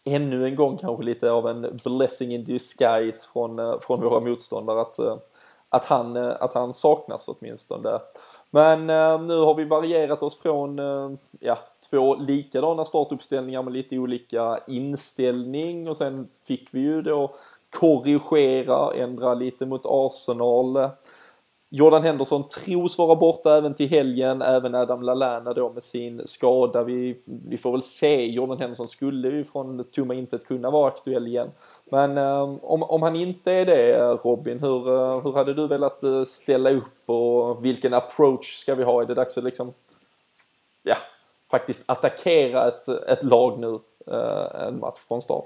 ännu 0.03 0.45
en 0.45 0.55
gång 0.55 0.77
kanske 0.77 1.03
lite 1.03 1.31
av 1.31 1.47
en 1.47 1.79
blessing 1.83 2.33
in 2.33 2.43
disguise 2.43 3.27
från, 3.33 3.79
från 3.79 4.01
våra 4.01 4.19
motståndare 4.19 4.81
att, 4.81 4.99
att, 5.69 5.85
han, 5.85 6.17
att 6.17 6.53
han 6.53 6.73
saknas 6.73 7.27
åtminstone. 7.27 7.99
Men 8.53 8.89
eh, 8.89 9.21
nu 9.21 9.37
har 9.37 9.55
vi 9.55 9.63
varierat 9.63 10.23
oss 10.23 10.39
från 10.39 10.79
eh, 10.79 11.11
ja, 11.39 11.57
två 11.89 12.15
likadana 12.15 12.85
startuppställningar 12.85 13.63
med 13.63 13.73
lite 13.73 13.97
olika 13.97 14.59
inställning 14.67 15.89
och 15.89 15.97
sen 15.97 16.27
fick 16.47 16.67
vi 16.71 16.79
ju 16.79 17.01
då 17.01 17.35
korrigera, 17.69 18.93
ändra 18.93 19.33
lite 19.33 19.65
mot 19.65 19.81
Arsenal. 19.85 20.89
Jordan 21.69 22.03
Henderson 22.03 22.47
tros 22.47 22.97
vara 22.97 23.15
borta 23.15 23.57
även 23.57 23.73
till 23.73 23.89
helgen, 23.89 24.41
även 24.41 24.75
Adam 24.75 25.01
Lallana 25.01 25.53
då 25.53 25.69
med 25.69 25.83
sin 25.83 26.21
skada. 26.27 26.83
Vi, 26.83 27.21
vi 27.25 27.57
får 27.57 27.71
väl 27.71 27.81
se, 27.81 28.25
Jordan 28.25 28.57
Henderson 28.59 28.87
skulle 28.87 29.29
ju 29.29 29.43
från 29.43 29.83
tomma 29.83 30.13
intet 30.13 30.45
kunna 30.45 30.71
vara 30.71 30.87
aktuell 30.87 31.27
igen. 31.27 31.51
Men 31.91 32.17
um, 32.17 32.59
om, 32.63 32.83
om 32.83 33.01
han 33.01 33.15
inte 33.15 33.51
är 33.51 33.65
det 33.65 33.97
Robin, 34.23 34.59
hur, 34.59 34.87
eh, 34.87 35.21
hur 35.23 35.33
hade 35.33 35.53
du 35.53 35.67
velat 35.67 36.03
eh, 36.03 36.23
ställa 36.23 36.69
upp 36.69 37.09
och 37.09 37.65
vilken 37.65 37.93
approach 37.93 38.55
ska 38.55 38.75
vi 38.75 38.83
ha? 38.83 39.01
Är 39.01 39.05
det 39.05 39.13
dags 39.13 39.37
att 39.37 39.43
liksom, 39.43 39.73
ja, 40.83 40.97
faktiskt 41.51 41.83
attackera 41.85 42.67
ett, 42.67 42.87
ett 42.87 43.23
lag 43.23 43.59
nu, 43.59 43.67
uh, 43.67 44.67
en 44.67 44.79
match 44.79 44.99
från 45.07 45.21
start? 45.21 45.45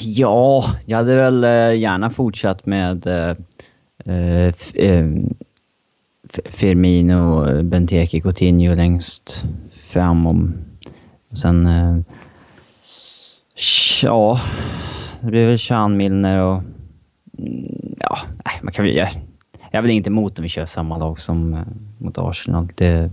Ja, 0.00 0.64
jag 0.86 0.96
hade 0.96 1.14
väl 1.14 1.42
gärna 1.80 2.10
fortsatt 2.10 2.66
med 2.66 3.06
eh, 3.06 4.54
Firmino, 6.44 7.62
Benteke, 7.62 8.20
Coutinho 8.20 8.74
längst 8.74 9.44
fram. 9.76 10.26
Och 11.30 11.38
sen... 11.38 11.66
Eh, 11.66 11.98
ja, 14.02 14.40
det 15.20 15.30
blir 15.30 15.46
väl 15.46 15.58
Sean 15.58 15.96
Milner 15.96 16.42
och... 16.42 16.62
Mm, 17.38 17.94
ja, 17.98 18.18
man 18.62 18.72
kan 18.72 18.84
väl... 18.84 18.96
Jag, 18.96 19.08
jag 19.52 19.78
är 19.78 19.82
väl 19.82 19.90
inte 19.90 20.10
emot 20.10 20.38
om 20.38 20.42
vi 20.42 20.48
kör 20.48 20.64
samma 20.64 20.98
lag 20.98 21.20
som 21.20 21.54
eh, 21.54 21.60
mot 21.98 22.18
Arsenal. 22.18 22.68
Det, 22.74 23.10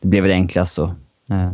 det 0.00 0.08
blir 0.08 0.22
väl 0.22 0.30
enklast 0.30 0.74
så. 0.74 0.84
Eh, 1.30 1.52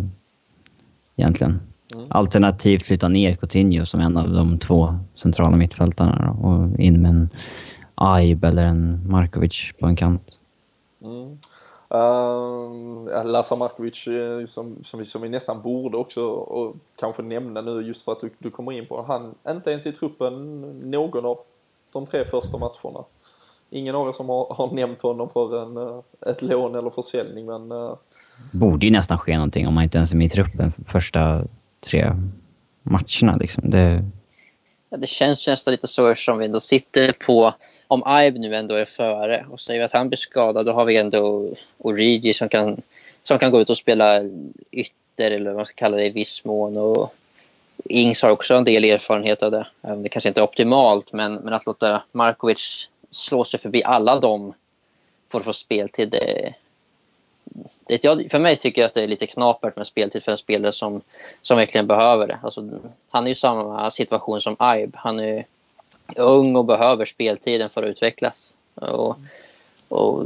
egentligen. 1.17 1.61
Mm. 1.95 2.07
Alternativt 2.11 2.83
flytta 2.83 3.09
ner 3.09 3.37
Coutinho 3.37 3.87
som 3.87 4.01
en 4.01 4.17
av 4.17 4.33
de 4.33 4.59
två 4.59 4.99
centrala 5.15 5.57
mittfältarna 5.57 6.31
och 6.31 6.81
in 6.81 7.03
med 7.03 7.11
en 7.11 7.29
Aib 7.95 8.45
eller 8.45 8.65
en 8.65 9.11
Markovic 9.11 9.73
på 9.81 9.87
en 9.87 9.97
kant. 9.97 10.41
Mm. 11.05 11.39
Uh, 11.95 13.25
Lazar 13.25 13.57
Markovic 13.57 14.07
eh, 14.07 14.47
som, 14.47 14.85
som, 14.85 15.01
vi, 15.01 15.07
som 15.07 15.23
vi 15.23 15.29
nästan 15.29 15.63
borde 15.63 15.97
också 15.97 16.23
och 16.27 16.77
kanske 16.97 17.23
nämna 17.23 17.61
nu 17.61 17.81
just 17.83 18.05
för 18.05 18.13
att 18.13 18.21
du, 18.21 18.31
du 18.39 18.51
kommer 18.51 18.73
in 18.73 18.87
på 18.87 19.03
han 19.03 19.35
inte 19.49 19.71
ens 19.71 19.87
i 19.87 19.93
truppen 19.93 20.61
någon 20.91 21.25
av 21.25 21.39
de 21.93 22.07
tre 22.07 22.25
första 22.25 22.59
matcherna. 22.59 23.05
Ingen 23.71 23.95
av 23.95 24.09
er 24.09 24.13
som 24.13 24.29
har, 24.29 24.55
har 24.55 24.75
nämnt 24.75 25.03
honom 25.03 25.29
för 25.33 25.63
en, 25.63 25.77
eh, 25.77 26.31
ett 26.31 26.43
lån 26.43 26.75
eller 26.75 26.91
försäljning 26.91 27.47
men... 27.47 27.73
Uh... 27.73 27.97
Borde 28.53 28.87
ju 28.87 28.93
nästan 28.93 29.19
ske 29.19 29.35
någonting 29.35 29.69
om 29.69 29.75
man 29.75 29.85
inte 29.85 29.99
ens 29.99 30.13
är 30.13 30.17
med 30.17 30.27
i 30.27 30.31
truppen 30.31 30.73
för 30.73 30.85
första 30.85 31.45
tre 31.81 32.13
matcherna 32.83 33.37
liksom. 33.37 33.71
Det... 33.71 34.05
Ja, 34.91 34.97
det 34.97 35.07
känns 35.07 35.47
nästan 35.47 35.73
lite 35.73 35.87
så 35.87 36.15
som 36.15 36.39
vi 36.39 36.45
ändå 36.45 36.61
sitter 36.61 37.13
på 37.27 37.55
om 37.95 38.23
Ibe 38.25 38.39
nu 38.39 38.57
ändå 38.57 38.75
är 38.75 38.85
före 38.85 39.47
och 39.51 39.61
säger 39.61 39.85
att 39.85 39.93
han 39.93 40.09
blir 40.09 40.17
skadad, 40.17 40.67
då 40.67 40.73
har 40.73 40.85
vi 40.85 40.97
ändå 40.97 41.51
Origi 41.79 42.35
som 42.35 42.49
kan, 42.49 42.83
som 43.23 43.39
kan 43.39 43.51
gå 43.51 43.61
ut 43.61 43.71
och 43.71 43.77
spela 43.77 44.21
ytter 44.73 45.31
eller 45.31 45.51
vad 45.51 45.57
man 45.57 45.67
ska 45.67 45.75
kalla 45.75 45.97
det 45.97 46.07
i 46.07 46.11
viss 46.11 46.45
mån. 46.45 46.77
Och 46.77 47.15
Ings 47.85 48.23
har 48.23 48.31
också 48.31 48.55
en 48.55 48.65
del 48.65 48.85
erfarenhet 48.85 49.43
av 49.43 49.51
det. 49.51 49.67
Även 49.83 50.03
det 50.03 50.09
kanske 50.09 50.29
inte 50.29 50.41
är 50.41 50.45
optimalt, 50.45 51.13
men, 51.13 51.35
men 51.35 51.55
att 51.55 51.67
låta 51.67 52.03
Markovic 52.13 52.91
slå 53.11 53.45
sig 53.45 53.61
förbi 53.61 53.85
alla 53.85 54.21
dem 54.21 54.55
för 55.31 55.39
att 55.39 55.45
få 55.45 55.53
speltid, 55.53 56.11
det, 56.11 56.55
det, 57.87 58.31
för 58.31 58.39
mig 58.39 58.57
tycker 58.57 58.83
jag 58.83 58.89
att 58.89 58.95
det 58.95 59.03
är 59.03 59.09
lite 59.09 59.27
knapert 59.27 59.77
med 59.77 59.87
speltid 59.87 60.23
för 60.23 60.33
en 60.33 60.39
spelare 60.39 60.73
som, 60.73 61.01
som 61.43 61.57
verkligen 61.57 61.87
behöver 61.87 62.27
det. 62.27 62.39
Alltså, 62.43 62.69
han 63.11 63.25
är 63.25 63.29
ju 63.29 63.33
i 63.33 63.35
samma 63.35 63.91
situation 63.91 64.41
som 64.41 64.57
Ibe. 64.79 64.99
Han 64.99 65.21
är 65.21 65.47
ung 66.17 66.57
och 66.57 66.65
behöver 66.65 67.05
speltiden 67.05 67.71
för 67.71 67.83
att 67.83 67.89
utvecklas. 67.89 68.57
Och, 68.75 69.17
och 69.89 70.25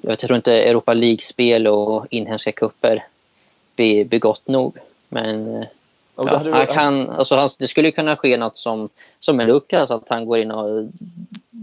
jag 0.00 0.18
tror 0.18 0.36
inte 0.36 0.52
Europa 0.52 0.94
League-spel 0.94 1.66
och 1.66 2.06
inhemska 2.10 2.52
kupper 2.52 3.04
blir, 3.76 4.18
gott 4.18 4.48
nog. 4.48 4.76
Men 5.08 5.64
ja, 6.16 6.36
han 6.52 6.66
kan, 6.66 7.10
alltså, 7.10 7.36
han, 7.36 7.48
det 7.58 7.68
skulle 7.68 7.90
kunna 7.90 8.16
ske 8.16 8.36
något 8.36 8.58
som, 8.58 8.88
som 9.20 9.36
med 9.36 9.46
Lukas, 9.46 9.90
att 9.90 10.08
han 10.08 10.26
går 10.26 10.38
in 10.38 10.50
och 10.50 10.88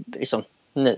liksom, 0.05 0.43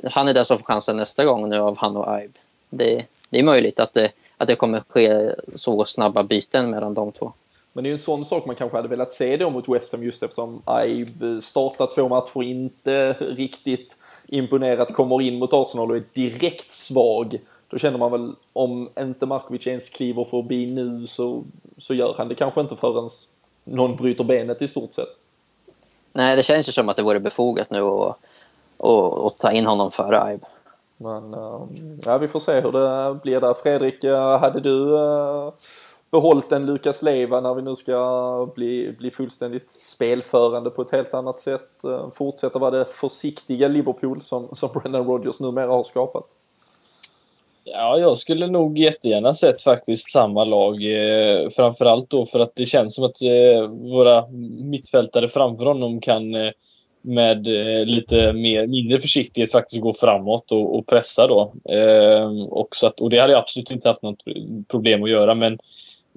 han 0.04 0.28
är 0.28 0.34
den 0.34 0.46
som 0.46 0.58
får 0.58 0.66
chansen 0.66 0.98
nästa 0.98 1.26
gång 1.26 1.50
nu 1.50 1.58
av 1.58 1.78
han 1.78 1.98
och 1.98 2.12
Aib. 2.14 2.32
Det, 2.70 3.06
det 3.30 3.40
är 3.40 3.44
möjligt 3.44 3.80
att 3.80 3.94
det, 3.94 4.12
att 4.38 4.48
det 4.48 4.56
kommer 4.56 4.84
ske 4.88 5.32
så 5.56 5.86
snabba 5.86 6.24
byten 6.24 6.70
mellan 6.70 6.94
de 6.94 7.12
två. 7.12 7.34
Men 7.74 7.84
det 7.84 7.88
är 7.88 7.92
ju 7.92 7.96
en 7.96 8.00
sån 8.00 8.26
sak 8.26 8.46
man 8.46 8.56
kanske 8.56 8.78
hade 8.78 8.88
velat 8.88 9.14
se 9.14 9.38
då 9.38 9.50
mot 9.50 9.70
West 9.70 9.92
Ham 9.92 10.04
just 10.04 10.24
eftersom 10.24 10.62
Ibe 10.86 11.42
startar 11.42 11.88
två 11.96 12.10
matcher 12.10 12.44
inte 12.44 13.14
riktigt 13.14 13.96
imponerat, 14.28 14.94
kommer 14.94 15.22
in 15.22 15.40
mot 15.40 15.54
Arsenal 15.54 15.92
och 15.92 15.98
är 15.98 16.04
direkt 16.14 16.72
svag. 16.72 17.40
Då 17.68 17.78
känner 17.78 17.98
man 17.98 18.12
väl 18.12 18.36
om 18.54 18.90
inte 19.00 19.26
Markovic 19.26 19.68
ens 19.68 19.90
kliver 19.90 20.24
förbi 20.24 20.74
nu 20.74 21.08
så, 21.08 21.44
så 21.78 21.94
gör 21.94 22.16
han 22.18 22.28
det 22.28 22.36
kanske 22.36 22.62
inte 22.62 22.76
förrän 22.76 23.10
någon 23.64 23.96
bryter 23.96 24.24
benet 24.24 24.62
i 24.62 24.68
stort 24.68 24.94
sett. 24.94 25.10
Nej, 26.14 26.36
det 26.36 26.44
känns 26.44 26.68
ju 26.68 26.72
som 26.72 26.90
att 26.90 26.96
det 26.96 27.04
vore 27.04 27.20
befogat 27.20 27.70
nu 27.70 27.82
att 27.82 28.18
och, 28.80 29.26
och 29.26 29.38
ta 29.38 29.52
in 29.52 29.66
honom 29.66 29.92
före 29.92 30.22
Aib. 30.22 30.46
Men 30.98 31.34
eh, 31.34 31.62
ja, 32.06 32.18
vi 32.18 32.28
får 32.28 32.40
se 32.40 32.60
hur 32.60 32.72
det 32.72 33.20
blir 33.24 33.42
där. 33.42 33.54
Fredrik, 33.54 34.04
eh, 34.04 34.40
hade 34.40 34.60
du 34.60 34.98
eh, 34.98 35.52
behållit 36.12 36.52
en 36.52 36.66
Lukas 36.66 37.02
Leiva 37.02 37.42
när 37.42 37.54
vi 37.54 37.62
nu 37.62 37.76
ska 37.76 38.52
bli, 38.56 38.96
bli 38.98 39.12
fullständigt 39.12 39.72
spelförande 39.72 40.70
på 40.70 40.82
ett 40.82 40.92
helt 40.92 41.14
annat 41.14 41.40
sätt? 41.40 41.84
Eh, 41.84 42.12
fortsätta 42.16 42.60
vara 42.60 42.72
det 42.72 42.86
försiktiga 42.86 43.68
Liverpool 43.68 44.22
som, 44.22 44.56
som 44.56 44.70
Brendan 44.74 45.06
Rodgers 45.06 45.40
numera 45.40 45.68
har 45.68 45.84
skapat? 45.84 46.24
Ja, 47.64 47.98
jag 47.98 48.18
skulle 48.18 48.48
nog 48.48 48.78
jättegärna 48.78 49.34
sett 49.34 49.62
faktiskt 49.62 50.12
samma 50.12 50.44
lag. 50.44 50.76
Eh, 50.76 51.50
framförallt 51.50 52.10
då 52.10 52.26
för 52.26 52.40
att 52.40 52.56
det 52.56 52.66
känns 52.66 52.96
som 52.96 53.06
att 53.06 53.22
eh, 53.22 53.68
våra 53.68 54.28
mittfältare 54.64 55.30
framför 55.30 55.66
honom 55.66 56.02
kan 56.02 56.36
eh, 56.36 56.52
med 57.02 57.48
eh, 57.48 57.86
lite 57.86 58.34
mer, 58.34 58.68
mindre 58.68 59.02
försiktighet 59.02 59.52
faktiskt 59.52 59.82
gå 59.82 59.94
framåt 59.94 60.52
och, 60.52 60.78
och 60.78 60.88
pressa 60.88 61.28
då. 61.28 61.54
Eh, 61.70 62.44
och, 62.50 62.76
så 62.76 62.88
att, 62.88 63.02
och 63.02 63.10
det 63.10 63.20
hade 63.20 63.34
jag 63.34 63.40
absolut 63.40 63.72
inte 63.72 63.88
haft 63.88 64.02
något 64.02 64.24
problem 64.68 65.04
att 65.04 65.10
göra. 65.10 65.36
Men 65.36 65.60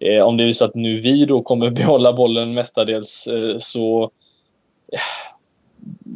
eh, 0.00 0.24
om 0.24 0.36
det 0.36 0.44
är 0.44 0.52
så 0.52 0.64
att 0.64 0.74
nu 0.74 1.00
vi 1.00 1.24
då 1.24 1.42
kommer 1.42 1.70
behålla 1.80 2.12
bollen 2.12 2.54
mestadels 2.54 3.26
eh, 3.26 3.58
så 3.58 4.10
eh, 4.92 4.98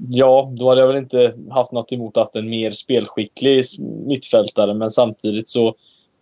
Ja, 0.09 0.53
då 0.59 0.69
hade 0.69 0.81
jag 0.81 0.89
väl 0.89 0.97
inte 0.97 1.35
haft 1.51 1.73
något 1.73 1.93
emot 1.93 2.17
att 2.17 2.35
ha 2.35 2.41
en 2.41 2.49
mer 2.49 2.73
spelskicklig 2.73 3.65
mittfältare, 4.07 4.75
men 4.75 4.91
samtidigt 4.91 5.49
så 5.49 5.69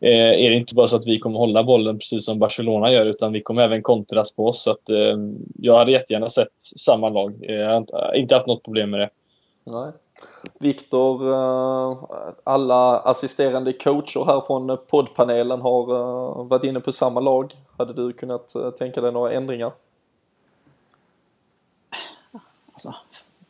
eh, 0.00 0.30
är 0.44 0.50
det 0.50 0.56
inte 0.56 0.74
bara 0.74 0.86
så 0.86 0.96
att 0.96 1.06
vi 1.06 1.18
kommer 1.18 1.38
hålla 1.38 1.64
bollen 1.64 1.98
precis 1.98 2.24
som 2.24 2.38
Barcelona 2.38 2.92
gör, 2.92 3.06
utan 3.06 3.32
vi 3.32 3.42
kommer 3.42 3.62
även 3.62 3.82
kontras 3.82 4.34
på 4.34 4.46
oss. 4.46 4.62
Så 4.62 4.70
att, 4.70 4.90
eh, 4.90 5.16
jag 5.58 5.76
hade 5.76 5.92
jättegärna 5.92 6.28
sett 6.28 6.52
samma 6.58 7.08
lag. 7.08 7.34
Eh, 7.42 7.54
jag 7.54 7.70
har 7.70 7.76
inte, 7.76 8.12
inte 8.14 8.34
haft 8.34 8.46
något 8.46 8.62
problem 8.62 8.90
med 8.90 9.00
det. 9.00 9.10
Nej. 9.64 9.92
Viktor, 10.58 11.32
eh, 11.32 11.98
alla 12.44 12.98
assisterande 12.98 13.72
coacher 13.72 14.24
här 14.24 14.40
från 14.40 14.78
poddpanelen 14.88 15.60
har 15.60 15.82
eh, 15.82 16.46
varit 16.46 16.64
inne 16.64 16.80
på 16.80 16.92
samma 16.92 17.20
lag. 17.20 17.56
Hade 17.76 17.92
du 17.92 18.12
kunnat 18.12 18.54
eh, 18.54 18.70
tänka 18.70 19.00
dig 19.00 19.12
några 19.12 19.32
ändringar? 19.32 19.72
Alltså, 22.72 22.94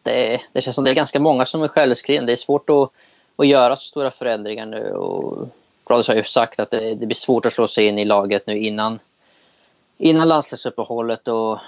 det, 0.02 0.40
det 0.52 0.60
känns 0.60 0.74
som 0.74 0.84
det 0.84 0.90
är 0.90 0.94
ganska 0.94 1.20
många 1.20 1.46
som 1.46 1.62
är 1.62 1.68
självskrivna. 1.68 2.26
Det 2.26 2.32
är 2.32 2.36
svårt 2.36 2.70
att, 2.70 2.90
att 3.36 3.46
göra 3.46 3.76
så 3.76 3.86
stora 3.86 4.10
förändringar 4.10 4.66
nu. 4.66 4.90
Och 4.90 5.48
Brothers 5.86 6.08
har 6.08 6.14
ju 6.14 6.24
sagt 6.24 6.60
att 6.60 6.70
det, 6.70 6.94
det 6.94 7.06
blir 7.06 7.14
svårt 7.14 7.46
att 7.46 7.52
slå 7.52 7.66
sig 7.66 7.86
in 7.86 7.98
i 7.98 8.04
laget 8.04 8.46
nu 8.46 8.58
innan, 8.58 8.98
innan 9.98 10.28
landslagsuppehållet. 10.28 11.28
Och 11.28 11.58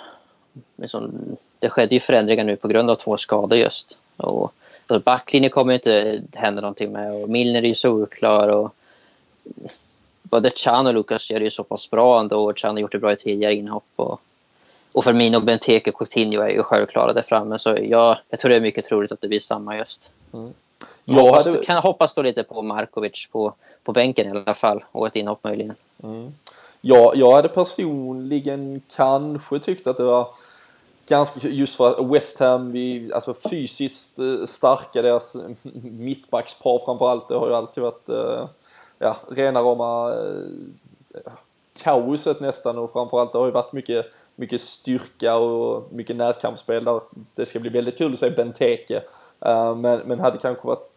liksom, 0.77 1.13
det 1.59 1.71
skedde 1.71 1.95
ju 1.95 2.01
förändringar 2.01 2.45
nu 2.45 2.57
på 2.57 2.69
grund 2.69 2.91
av 2.91 2.95
två 2.95 3.17
skador 3.17 3.59
just. 3.59 3.99
Och, 4.17 4.53
alltså 4.87 5.05
backlinjen 5.05 5.51
kommer 5.51 5.73
ju 5.73 5.75
inte 5.77 6.23
hända 6.39 6.61
någonting 6.61 6.93
med 6.93 7.13
och 7.15 7.29
Milner 7.29 7.63
är 7.63 7.69
ju 7.69 7.75
så 7.75 7.91
oklar. 7.91 8.49
Och, 8.49 8.75
både 10.23 10.51
Chan 10.51 10.87
och 10.87 10.95
Lucas 10.95 11.31
gör 11.31 11.39
det 11.39 11.45
ju 11.45 11.51
så 11.51 11.65
pass 11.65 11.91
bra 11.91 12.21
ändå 12.21 12.45
och 12.45 12.59
Chan 12.59 12.71
har 12.75 12.81
gjort 12.81 12.93
det 12.93 12.99
bra 12.99 13.13
i 13.13 13.17
tidigare 13.17 13.55
inhopp. 13.55 13.85
Och, 13.97 14.21
och 14.93 15.05
Firmino, 15.05 15.41
Benteke 15.41 15.91
och 15.91 15.99
Coutinho 15.99 16.43
är 16.43 16.49
ju 16.51 16.63
självklara 16.63 17.13
där 17.13 17.23
framme. 17.23 17.59
Så 17.59 17.77
jag, 17.83 18.17
jag 18.29 18.39
tror 18.41 18.49
det 18.49 18.57
är 18.57 18.61
mycket 18.61 18.85
troligt 18.85 19.13
att 19.13 19.21
det 19.21 19.29
blir 19.29 19.41
samma 19.41 19.77
just. 19.77 20.11
Jag 20.31 20.53
Jag 21.05 21.15
hoppas, 21.23 21.47
hade- 21.47 21.65
kan 21.65 21.77
hoppas 21.77 22.15
då 22.15 22.23
lite 22.23 22.43
på 22.43 22.63
Markovic 22.63 23.29
på, 23.33 23.55
på 23.85 23.93
bänken 23.93 24.27
i 24.27 24.31
alla 24.31 24.55
fall. 24.55 24.85
Och 24.93 25.07
ett 25.07 25.17
inhopp 25.17 25.45
möjligen. 25.45 25.75
Ja, 26.81 27.13
jag 27.15 27.33
hade 27.33 27.49
personligen 27.49 28.83
kanske 28.97 29.59
tyckt 29.59 29.87
att 29.87 29.97
det 29.97 30.03
var 30.05 30.29
ganska, 31.07 31.49
just 31.49 31.77
för 31.77 31.91
att 31.91 32.11
West 32.11 32.39
Ham, 32.39 32.73
vi, 32.73 33.13
alltså 33.13 33.35
fysiskt 33.35 34.19
eh, 34.19 34.47
starka, 34.47 35.03
deras 35.03 35.37
mittbackspar 35.83 36.83
framförallt, 36.85 37.29
det 37.29 37.35
har 37.35 37.49
ju 37.49 37.55
alltid 37.55 37.83
varit, 37.83 38.09
eh, 38.09 38.49
ja, 38.99 39.17
rena 39.31 39.61
rama 39.61 40.15
eh, 40.15 41.33
kaoset 41.83 42.41
nästan 42.41 42.79
och 42.79 42.93
framförallt 42.93 43.33
det 43.33 43.39
har 43.39 43.47
ju 43.47 43.53
varit 43.53 43.73
mycket, 43.73 44.07
mycket 44.37 44.61
styrka 44.61 45.37
och 45.37 45.93
mycket 45.93 46.17
närkampsspel 46.17 46.85
där. 46.85 47.01
Det 47.35 47.47
ska 47.47 47.59
bli 47.59 47.71
väldigt 47.71 47.99
kul 47.99 48.13
att 48.13 48.19
se 48.19 48.31
Benteke, 48.31 49.03
eh, 49.41 49.75
men, 49.75 49.99
men 49.99 50.21
hade 50.21 50.39
kanske 50.39 50.67
varit 50.67 50.93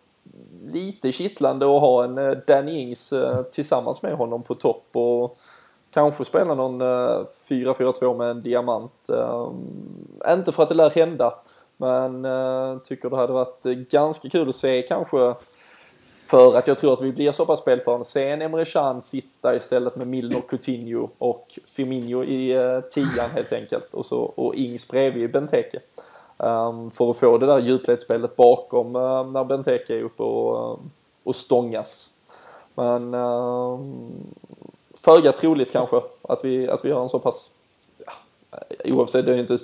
lite 0.65 1.11
kittlande 1.11 1.65
att 1.65 1.81
ha 1.81 2.03
en 2.03 2.17
eh, 2.17 2.37
Danny 2.47 2.79
Ings 2.79 3.13
eh, 3.13 3.41
tillsammans 3.43 4.01
med 4.01 4.13
honom 4.13 4.43
på 4.43 4.55
topp 4.55 4.85
och 4.91 5.37
kanske 5.91 6.25
spela 6.25 6.55
någon 6.55 6.81
eh, 6.81 7.25
4-4-2 7.49 8.17
med 8.17 8.29
en 8.29 8.41
diamant. 8.41 9.09
Eh, 9.09 9.51
inte 10.27 10.51
för 10.51 10.63
att 10.63 10.69
det 10.69 10.75
lär 10.75 10.89
hända, 10.89 11.33
men 11.77 12.25
eh, 12.25 12.77
tycker 12.77 13.09
det 13.09 13.15
hade 13.15 13.33
varit 13.33 13.63
ganska 13.89 14.29
kul 14.29 14.49
att 14.49 14.55
se 14.55 14.81
kanske 14.81 15.35
för 16.29 16.55
att 16.55 16.67
jag 16.67 16.77
tror 16.77 16.93
att 16.93 17.01
vi 17.01 17.11
blir 17.11 17.31
så 17.31 17.45
pass 17.45 17.59
spelförande. 17.59 18.05
Se 18.05 18.29
en 18.29 18.41
Emre 18.41 18.65
Can 18.65 19.01
sitta 19.01 19.55
istället 19.55 19.95
med 19.95 20.07
Milner, 20.07 20.41
Coutinho 20.41 21.09
och 21.17 21.59
Firmino 21.67 22.23
i 22.23 22.51
eh, 22.51 22.79
tian 22.79 23.29
helt 23.29 23.53
enkelt 23.53 23.93
och, 23.93 24.05
så, 24.05 24.17
och 24.19 24.55
Ings 24.55 24.87
bredvid 24.87 25.31
Benteke. 25.31 25.79
Um, 26.37 26.91
för 26.91 27.09
att 27.09 27.17
få 27.17 27.37
det 27.37 27.45
där 27.45 27.59
djupledsspelet 27.59 28.35
bakom 28.35 28.95
uh, 28.95 29.31
när 29.31 29.43
Benteke 29.43 29.95
är 29.95 30.03
uppe 30.03 30.23
och, 30.23 30.73
uh, 30.73 30.79
och 31.23 31.35
stångas. 31.35 32.09
Men 32.75 33.13
ehm, 33.13 34.11
föga 35.01 35.31
troligt 35.31 35.71
kanske 35.71 36.01
att 36.21 36.45
vi, 36.45 36.67
att 36.67 36.85
vi 36.85 36.91
har 36.91 37.01
en 37.01 37.09
så 37.09 37.19
pass, 37.19 37.49
ja, 38.05 38.13
oavsett 38.85 39.25
det 39.25 39.31
är 39.31 39.35
ju 39.35 39.41
inte 39.41 39.57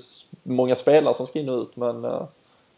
många 0.44 0.76
spelare 0.76 1.14
som 1.14 1.28
ska 1.28 1.40
in 1.40 1.50
och 1.50 1.62
ut 1.62 1.76
men 1.76 2.06
uh, 2.06 2.24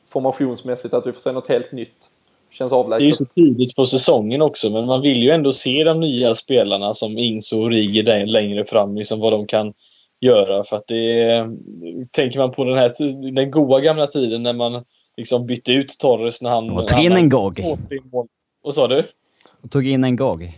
formationsmässigt 0.09 0.93
att 0.93 1.07
vi 1.07 1.11
får 1.11 1.19
se 1.19 1.31
något 1.31 1.47
helt 1.47 1.71
nytt. 1.71 2.09
Känns 2.49 2.71
Det 2.71 2.75
är 2.75 2.77
ju 2.77 2.83
avlägset. 2.83 3.17
så 3.17 3.25
tidigt 3.25 3.75
på 3.75 3.85
säsongen 3.85 4.41
också, 4.41 4.69
men 4.69 4.85
man 4.85 5.01
vill 5.01 5.23
ju 5.23 5.29
ändå 5.29 5.53
se 5.53 5.83
de 5.83 5.99
nya 5.99 6.35
spelarna 6.35 6.93
som 6.93 7.17
Ings 7.17 7.53
och 7.53 7.69
Rigi 7.69 8.03
längre 8.03 8.65
fram, 8.65 8.95
liksom 8.95 9.19
vad 9.19 9.33
de 9.33 9.47
kan 9.47 9.73
göra. 10.19 10.63
För 10.63 10.75
att 10.75 10.87
det 10.87 11.21
är, 11.21 11.57
Tänker 12.11 12.39
man 12.39 12.51
på 12.51 12.63
den 12.63 12.77
här 12.77 12.91
den 13.33 13.51
goda 13.51 13.79
gamla 13.79 14.07
tiden 14.07 14.43
när 14.43 14.53
man 14.53 14.83
liksom 15.17 15.45
bytte 15.45 15.71
ut 15.71 15.95
Torres 15.99 16.41
när 16.41 16.49
han... 16.49 16.69
Och 16.69 16.87
tog 16.87 16.97
han 16.97 17.05
in 17.05 17.11
en 17.11 17.29
Gog. 17.29 17.53
Vad 18.63 18.73
sa 18.73 18.87
du? 18.87 19.03
Och 19.61 19.71
tog 19.71 19.87
in 19.87 20.03
en 20.03 20.15
Gog. 20.15 20.53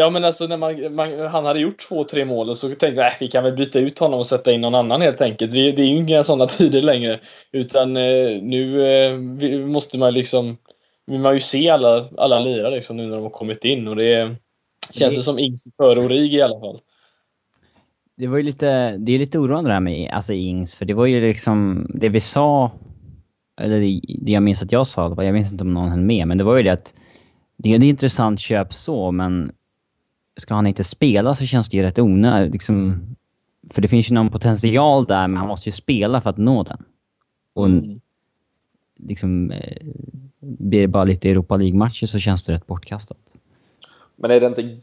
Ja 0.00 0.10
men 0.10 0.24
alltså 0.24 0.46
när 0.46 0.56
man, 0.56 0.94
man, 0.94 1.20
han 1.20 1.44
hade 1.44 1.60
gjort 1.60 1.88
två, 1.88 2.04
tre 2.04 2.24
mål 2.24 2.50
och 2.50 2.56
så 2.56 2.68
tänkte 2.68 2.86
jag 2.86 3.06
äh, 3.06 3.12
vi 3.20 3.28
kan 3.28 3.44
väl 3.44 3.56
byta 3.56 3.78
ut 3.78 3.98
honom 3.98 4.18
och 4.18 4.26
sätta 4.26 4.52
in 4.52 4.60
någon 4.60 4.74
annan 4.74 5.00
helt 5.00 5.20
enkelt. 5.20 5.54
Vi, 5.54 5.72
det 5.72 5.82
är 5.82 5.86
ju 5.86 5.96
inga 5.96 6.22
sådana 6.22 6.46
tider 6.58 6.82
längre. 6.82 7.20
Utan 7.52 7.96
eh, 7.96 8.42
nu 8.42 8.86
eh, 8.86 9.18
måste 9.66 9.98
man 9.98 10.14
liksom 10.14 10.56
vill 11.06 11.20
man 11.20 11.34
ju 11.34 11.40
se 11.40 11.70
alla, 11.70 12.04
alla 12.16 12.40
lirare 12.40 12.74
liksom, 12.74 12.96
nu 12.96 13.06
när 13.06 13.16
de 13.16 13.22
har 13.22 13.30
kommit 13.30 13.64
in 13.64 13.88
och 13.88 13.96
det 13.96 14.36
känns 14.92 15.14
det 15.14 15.20
som 15.20 15.38
Ings 15.38 15.68
före 15.76 16.00
Origi 16.00 16.36
i 16.36 16.42
alla 16.42 16.60
fall. 16.60 16.80
Det 18.16 18.26
var 18.26 18.36
ju 18.36 18.42
lite, 18.42 18.96
det 18.96 19.12
är 19.12 19.18
lite 19.18 19.38
oroande 19.38 19.70
det 19.70 19.74
här 19.74 19.80
med 19.80 20.10
alltså 20.10 20.32
Ings, 20.32 20.74
för 20.74 20.84
det 20.84 20.94
var 20.94 21.06
ju 21.06 21.28
liksom 21.28 21.86
det 21.94 22.08
vi 22.08 22.20
sa, 22.20 22.70
eller 23.60 23.80
det, 23.80 24.00
det 24.20 24.32
jag 24.32 24.42
minns 24.42 24.62
att 24.62 24.72
jag 24.72 24.86
sa, 24.86 25.22
jag 25.22 25.34
minns 25.34 25.52
inte 25.52 25.64
om 25.64 25.74
någon 25.74 25.88
hann 25.88 26.06
med, 26.06 26.28
men 26.28 26.38
det 26.38 26.44
var 26.44 26.56
ju 26.56 26.62
det 26.62 26.72
att 26.72 26.94
det 27.56 27.72
är 27.72 27.76
ett 27.76 27.82
intressant 27.82 28.40
köp 28.40 28.74
så, 28.74 29.10
men 29.10 29.52
ska 30.38 30.54
han 30.54 30.66
inte 30.66 30.84
spela 30.84 31.34
så 31.34 31.46
känns 31.46 31.68
det 31.68 31.76
ju 31.76 31.82
rätt 31.82 31.98
onödigt. 31.98 32.52
Liksom, 32.52 33.00
för 33.70 33.82
det 33.82 33.88
finns 33.88 34.10
ju 34.10 34.14
någon 34.14 34.30
potential 34.30 35.04
där, 35.04 35.28
men 35.28 35.36
han 35.36 35.48
måste 35.48 35.68
ju 35.68 35.72
spela 35.72 36.20
för 36.20 36.30
att 36.30 36.36
nå 36.38 36.62
den. 36.62 36.84
Och 37.54 37.66
Mm. 37.66 38.00
liksom, 38.96 39.50
eh, 39.50 39.76
blir 40.40 40.80
det 40.80 40.88
bara 40.88 41.04
lite 41.04 41.28
Europa 41.28 41.56
League-matcher 41.56 42.06
så 42.06 42.18
känns 42.18 42.44
det 42.44 42.52
rätt 42.52 42.66
bortkastat. 42.66 43.18
Men 44.16 44.30
är 44.30 44.40
det 44.40 44.46
inte 44.46 44.78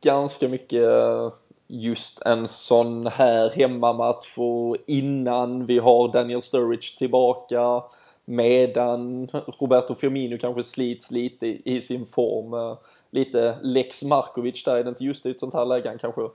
ganska 0.00 0.48
mycket 0.48 0.82
eh, 0.84 1.32
just 1.68 2.22
en 2.22 2.48
sån 2.48 3.06
här 3.06 3.50
hemmamatch 3.56 4.38
och 4.38 4.76
innan 4.86 5.66
vi 5.66 5.78
har 5.78 6.12
Daniel 6.12 6.42
Sturridge 6.42 6.98
tillbaka. 6.98 7.82
medan 8.28 9.28
Roberto 9.60 9.94
Firmino 9.94 10.38
kanske 10.38 10.64
slits 10.64 11.10
lite 11.10 11.46
i, 11.46 11.62
i 11.64 11.80
sin 11.80 12.06
form. 12.06 12.76
Lite 13.10 13.58
Lex 13.62 14.02
Markovic 14.02 14.64
där, 14.64 14.76
är 14.76 14.84
det 14.84 14.88
inte 14.88 15.04
just 15.04 15.26
i 15.26 15.30
ett 15.30 15.40
sånt 15.40 15.54
här 15.54 15.64
läge 15.64 15.88
han 15.88 15.98
kanske 15.98 16.28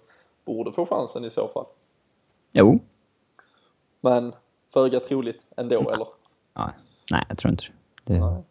borde 0.46 0.72
få 0.72 0.86
chansen 0.86 1.26
i 1.26 1.30
så 1.30 1.48
fall? 1.48 1.66
Jo. 2.52 2.80
Men 4.02 4.34
föga 4.74 5.00
troligt 5.00 5.46
ändå, 5.56 5.82
Nej. 5.82 5.94
eller? 5.94 6.08
Nej, 7.12 7.26
jag 7.30 7.38
tror 7.38 7.52
inte 7.52 7.64
det. 8.04 8.20
Nej. 8.20 8.44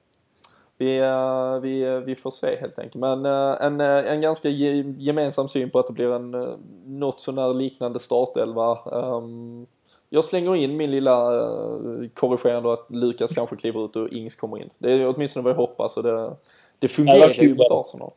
Vi, 0.80 0.98
eh, 0.98 1.60
vi, 1.60 1.82
eh, 1.82 1.96
vi 1.96 2.14
får 2.14 2.30
se 2.30 2.56
helt 2.60 2.78
enkelt. 2.78 2.94
Men 2.94 3.26
eh, 3.26 3.66
en, 3.66 3.80
en 3.80 4.20
ganska 4.20 4.48
ge, 4.48 4.84
gemensam 4.98 5.48
syn 5.48 5.70
på 5.70 5.78
att 5.78 5.86
det 5.86 5.92
blir 5.92 6.12
en 6.12 6.58
något 6.86 7.20
sånär 7.20 7.54
liknande 7.54 7.98
startelva. 7.98 8.78
Ehm, 8.92 9.66
jag 10.08 10.24
slänger 10.24 10.56
in 10.56 10.76
min 10.76 10.90
lilla 10.90 11.32
uh, 11.32 12.08
korrigerande 12.14 12.72
att 12.72 12.86
Lukas 12.88 13.32
kanske 13.32 13.56
kliver 13.56 13.84
ut 13.84 13.96
och 13.96 14.08
Ings 14.08 14.36
kommer 14.36 14.58
in. 14.58 14.70
Det 14.78 14.92
är 14.92 15.14
åtminstone 15.14 15.44
vad 15.44 15.52
jag 15.52 15.56
hoppas 15.56 15.96
och 15.96 16.02
det, 16.02 16.36
det 16.80 16.88
fungerar 16.88 17.42
ju 17.42 17.54
mot. 17.54 17.70
Arsenal. 17.70 18.10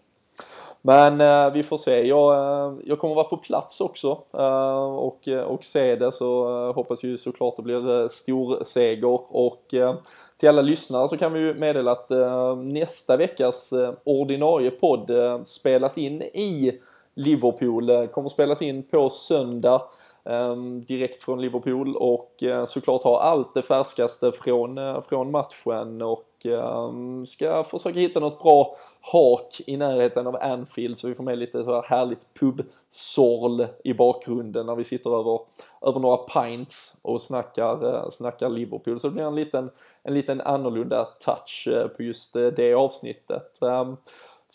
Men 0.82 1.22
eh, 1.22 1.54
vi 1.54 1.64
får 1.64 1.78
se. 1.78 2.08
Jag, 2.08 2.34
eh, 2.36 2.74
jag 2.86 3.00
kommer 3.00 3.16
vara 3.16 3.28
på 3.28 3.38
plats 3.38 3.82
också 3.82 4.22
eh, 4.34 4.86
och, 4.86 5.28
och 5.28 5.66
se 5.66 5.96
det 5.96 6.12
så 6.12 6.48
eh, 6.68 6.76
hoppas 6.76 7.04
ju 7.04 7.18
såklart 7.18 7.56
det 7.56 7.62
blir 7.62 8.02
eh, 8.02 8.08
stor 8.08 8.64
seger 8.64 9.36
och 9.36 9.74
eh, 9.74 9.96
till 10.38 10.50
alla 10.50 10.62
lyssnare 10.62 11.08
så 11.08 11.18
kan 11.18 11.34
vi 11.34 11.40
ju 11.40 11.54
meddela 11.54 11.92
att 11.92 12.12
eh, 12.12 12.56
nästa 12.56 13.18
veckas 13.18 13.74
eh, 13.74 13.94
ordinarie 14.04 14.72
podd 14.72 15.10
eh, 15.10 15.44
spelas 15.44 15.98
in 15.98 16.22
i 16.22 16.80
Liverpool, 17.14 17.90
eh, 17.90 18.06
kommer 18.06 18.30
spelas 18.30 18.62
in 18.62 18.84
på 18.84 19.10
söndag 19.10 19.76
eh, 19.76 19.82
Ehm, 20.26 20.86
direkt 20.86 21.24
från 21.24 21.42
Liverpool 21.42 21.96
och 21.96 22.44
eh, 22.44 22.66
såklart 22.66 23.04
ha 23.04 23.22
allt 23.22 23.54
det 23.54 23.62
färskaste 23.62 24.32
från, 24.32 24.78
eh, 24.78 25.02
från 25.02 25.32
matchen 25.32 26.02
och 26.02 26.46
ehm, 26.46 27.26
ska 27.26 27.64
försöka 27.64 28.00
hitta 28.00 28.20
något 28.20 28.44
bra 28.44 28.78
hak 29.02 29.62
i 29.68 29.78
närheten 29.78 30.28
av 30.28 30.36
Anfield 30.36 30.98
så 30.98 31.08
vi 31.08 31.16
får 31.16 31.24
med 31.24 31.38
lite 31.38 31.64
så 31.64 31.76
här 31.76 31.82
härligt 31.82 32.34
pubsorl 32.40 33.66
i 33.84 33.94
bakgrunden 33.94 34.66
när 34.66 34.76
vi 34.76 34.84
sitter 34.84 35.20
över, 35.20 35.40
över 35.82 36.00
några 36.00 36.18
pints 36.18 36.96
och 37.02 37.22
snackar, 37.22 37.96
eh, 37.96 38.10
snackar 38.10 38.50
Liverpool. 38.50 39.00
Så 39.00 39.08
det 39.08 39.14
blir 39.14 39.24
en 39.24 39.36
liten, 39.36 39.70
en 40.04 40.14
liten 40.14 40.42
annorlunda 40.42 41.06
touch 41.06 41.68
på 41.98 42.04
just 42.04 42.34
det 42.34 42.74
avsnittet. 42.74 43.62
Ehm, 43.62 43.98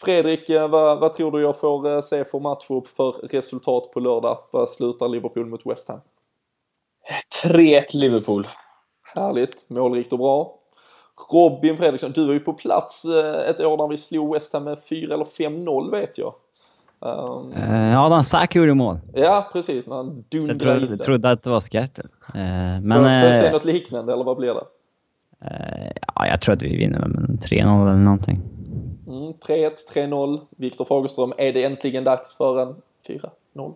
Fredrik, 0.01 0.51
eh, 0.51 0.69
vad, 0.69 1.01
vad 1.01 1.17
tror 1.17 1.33
du 1.33 1.43
jag 1.43 1.59
får 1.59 1.95
eh, 1.95 2.01
se 2.01 2.25
för 2.25 2.41
matchup 2.41 2.89
för 2.97 3.13
resultat 3.13 3.91
på 3.93 4.01
lördag? 4.01 4.39
Vad 4.51 4.69
slutar 4.69 5.09
Liverpool 5.09 5.47
mot 5.47 5.67
West 5.67 5.89
Ham? 5.89 6.01
3-1 7.45 7.83
Liverpool. 7.95 8.49
Härligt, 9.15 9.71
målrikt 9.71 10.13
och 10.13 10.19
bra. 10.19 10.55
Robin 11.33 11.77
Fredriksson, 11.77 12.13
du 12.13 12.27
var 12.27 12.33
ju 12.33 12.41
på 12.41 12.53
plats 12.53 13.05
eh, 13.05 13.51
ett 13.51 13.61
år 13.61 13.77
när 13.77 13.89
vi 13.89 13.97
slog 13.97 14.35
West 14.35 14.53
Ham 14.53 14.65
med 14.65 14.79
4 14.89 15.15
eller 15.15 15.25
5-0 15.25 15.91
vet 15.91 16.19
jag. 16.19 16.35
Uh, 17.07 18.01
Adam 18.01 18.25
Sack 18.25 18.55
gjorde 18.55 18.75
mål. 18.75 18.99
ja, 19.15 19.51
precis, 19.53 19.87
när 19.87 19.97
han 19.97 20.25
Så 20.31 20.37
jag 20.37 20.47
dundrade 20.47 20.81
in 20.81 20.87
trodde, 20.87 21.05
trodde 21.05 21.31
att 21.31 21.43
det 21.43 21.51
var. 21.51 21.61
Uh, 21.61 22.81
men 22.83 22.93
Får, 22.93 23.11
jag 23.11 23.37
se 23.37 23.53
något 23.53 23.65
liknande 23.65 24.13
eller 24.13 24.25
vad 24.25 24.37
blir 24.37 24.55
det? 24.55 24.65
ja, 26.15 26.27
jag 26.27 26.41
tror 26.41 26.55
att 26.55 26.63
vi 26.63 26.77
vinner 26.77 26.99
med 26.99 27.41
3-0 27.51 27.83
eller 27.83 27.95
någonting. 27.95 28.58
Mm, 29.09 29.33
3-1, 29.33 29.71
3-0. 29.93 30.41
Viktor 30.51 30.85
Fagerström, 30.85 31.33
är 31.39 31.53
det 31.53 31.65
äntligen 31.65 32.05
dags 32.05 32.37
för 32.37 32.59
en 32.61 32.77
4-0? 33.07 33.75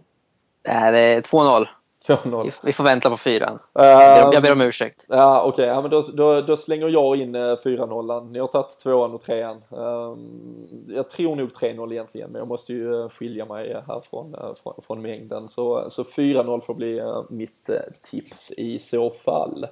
Nej, 0.69 0.93
det 0.93 0.99
är 1.01 1.21
2-0. 1.21 1.67
2-0. 2.07 2.53
Vi- 2.63 2.73
får 2.73 2.85
vänta 2.85 3.11
på 3.11 3.17
fyran. 3.17 3.59
Ehm, 3.75 4.33
Jag, 4.33 4.43
ber 4.43 4.53
om 4.53 4.61
ursäkt. 4.61 5.05
Ja 5.09 5.43
okej, 5.43 5.67
ja, 5.67 5.81
men 5.83 5.91
då, 5.91 6.03
då, 6.15 6.41
då 6.41 6.57
slänger 6.57 6.89
jag 6.89 7.17
in 7.17 7.35
eh, 7.35 7.41
4-0. 7.41 8.31
Ni 8.31 8.39
har 8.39 8.47
tagit 8.47 8.79
tvåan 8.83 9.15
och 9.15 9.23
trean. 9.23 9.57
Ehm, 9.71 10.67
jag 10.89 11.11
tror 11.11 11.37
nog 11.37 11.51
3-0 11.53 11.93
egentligen, 11.93 12.31
men 12.31 12.39
jag 12.39 12.49
måste 12.49 12.73
ju 12.73 13.01
eh, 13.03 13.09
skilja 13.09 13.45
mig 13.45 13.83
här 13.87 14.03
från, 14.11 14.35
eh, 14.35 14.55
från, 14.63 14.75
från 14.87 15.03
mängden. 15.03 15.49
Så, 15.49 15.91
så 15.91 16.03
4-0 16.03 16.61
får 16.61 16.75
bli 16.75 16.99
eh, 16.99 17.23
mitt 17.31 17.69
eh, 17.69 17.77
tips 18.11 18.51
i 18.57 18.79
så 18.79 19.11
fall. 19.11 19.67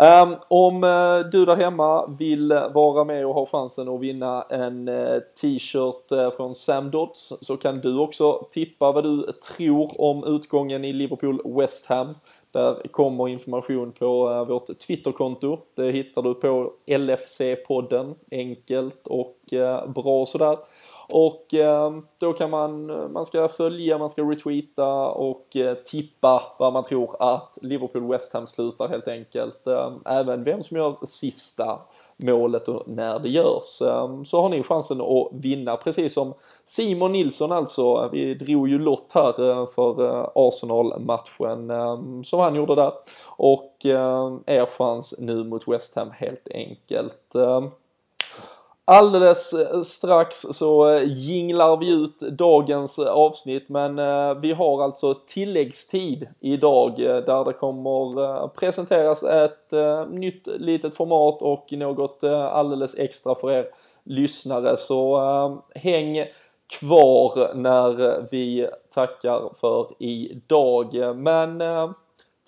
Um, 0.00 0.36
om 0.48 0.84
eh, 0.84 1.30
du 1.30 1.44
där 1.44 1.56
hemma 1.56 2.06
vill 2.06 2.48
vara 2.48 3.04
med 3.04 3.26
och 3.26 3.34
ha 3.34 3.46
chansen 3.46 3.88
att 3.88 4.00
vinna 4.00 4.42
en 4.42 4.88
eh, 4.88 5.18
t-shirt 5.40 6.12
eh, 6.12 6.30
från 6.30 6.54
Sam 6.54 6.90
Dodds 6.90 7.32
så 7.40 7.56
kan 7.56 7.80
du 7.80 7.98
också 7.98 8.46
tippa 8.50 8.92
vad 8.92 9.04
du 9.04 9.32
tror 9.56 10.00
om 10.00 10.24
utgången 10.24 10.84
i 10.84 10.92
Liverpool 10.92 11.42
West 11.44 11.86
Ham. 11.86 12.14
Där 12.52 12.88
kommer 12.90 13.28
information 13.28 13.92
på 13.92 14.44
vårt 14.44 14.78
Twitterkonto. 14.78 15.58
Det 15.74 15.92
hittar 15.92 16.22
du 16.22 16.34
på 16.34 16.72
LFC-podden. 16.86 18.14
Enkelt 18.30 19.06
och 19.06 19.38
bra 19.94 20.26
sådär. 20.26 20.58
Och 21.10 21.54
ehm, 21.54 22.06
då 22.18 22.32
kan 22.32 22.50
man, 22.50 22.86
man 23.12 23.26
ska 23.26 23.48
följa, 23.48 23.98
man 23.98 24.10
ska 24.10 24.22
retweeta 24.22 25.08
och 25.08 25.56
eh, 25.56 25.74
tippa 25.74 26.42
vad 26.58 26.72
man 26.72 26.84
tror 26.84 27.16
att 27.18 27.58
Liverpool 27.62 28.08
West 28.08 28.32
Ham 28.32 28.46
slutar 28.46 28.88
helt 28.88 29.08
enkelt. 29.08 29.66
Ehm, 29.66 29.92
även 30.04 30.44
vem 30.44 30.62
som 30.62 30.76
gör 30.76 30.96
sista 31.06 31.78
målet 32.16 32.68
och 32.68 32.88
när 32.88 33.18
det 33.18 33.28
görs. 33.28 33.82
Ehm, 33.82 34.24
så 34.24 34.40
har 34.40 34.48
ni 34.48 34.62
chansen 34.62 35.00
att 35.00 35.28
vinna 35.32 35.76
precis 35.76 36.14
som 36.14 36.34
Simon 36.66 37.12
Nilsson 37.12 37.52
alltså. 37.52 38.08
Vi 38.12 38.34
drog 38.34 38.68
ju 38.68 38.78
lott 38.78 39.12
här 39.14 39.50
eh, 39.50 39.66
för 39.74 40.04
eh, 40.04 40.28
Arsenal-matchen 40.34 41.70
som 42.24 42.40
han 42.40 42.54
gjorde 42.54 42.74
där. 42.74 42.92
Och 43.26 43.76
er 44.46 44.66
chans 44.78 45.14
nu 45.18 45.44
mot 45.44 45.68
West 45.68 45.96
Ham 45.96 46.10
helt 46.10 46.48
enkelt. 46.54 47.34
Alldeles 48.92 49.52
eh, 49.52 49.82
strax 49.82 50.40
så 50.40 50.88
eh, 50.88 51.02
jinglar 51.06 51.76
vi 51.76 51.92
ut 51.92 52.18
dagens 52.18 52.98
eh, 52.98 53.06
avsnitt 53.06 53.68
men 53.68 53.96
vi 54.40 54.52
har 54.52 54.82
alltså 54.82 55.14
tilläggstid 55.14 56.28
idag 56.40 56.96
där 56.96 57.44
det 57.44 57.52
kommer 57.52 58.48
presenteras 58.48 59.22
ett 59.22 59.72
nytt 60.08 60.46
litet 60.46 60.94
format 60.94 61.42
och 61.42 61.72
något 61.72 62.24
alldeles 62.24 62.98
extra 62.98 63.34
för 63.34 63.50
er 63.50 63.66
lyssnare 64.04 64.76
så 64.76 65.18
häng 65.74 66.24
kvar 66.78 67.54
när 67.54 68.26
vi 68.30 68.68
tackar 68.94 69.54
för 69.60 69.86
idag. 69.98 71.16
Men 71.16 71.62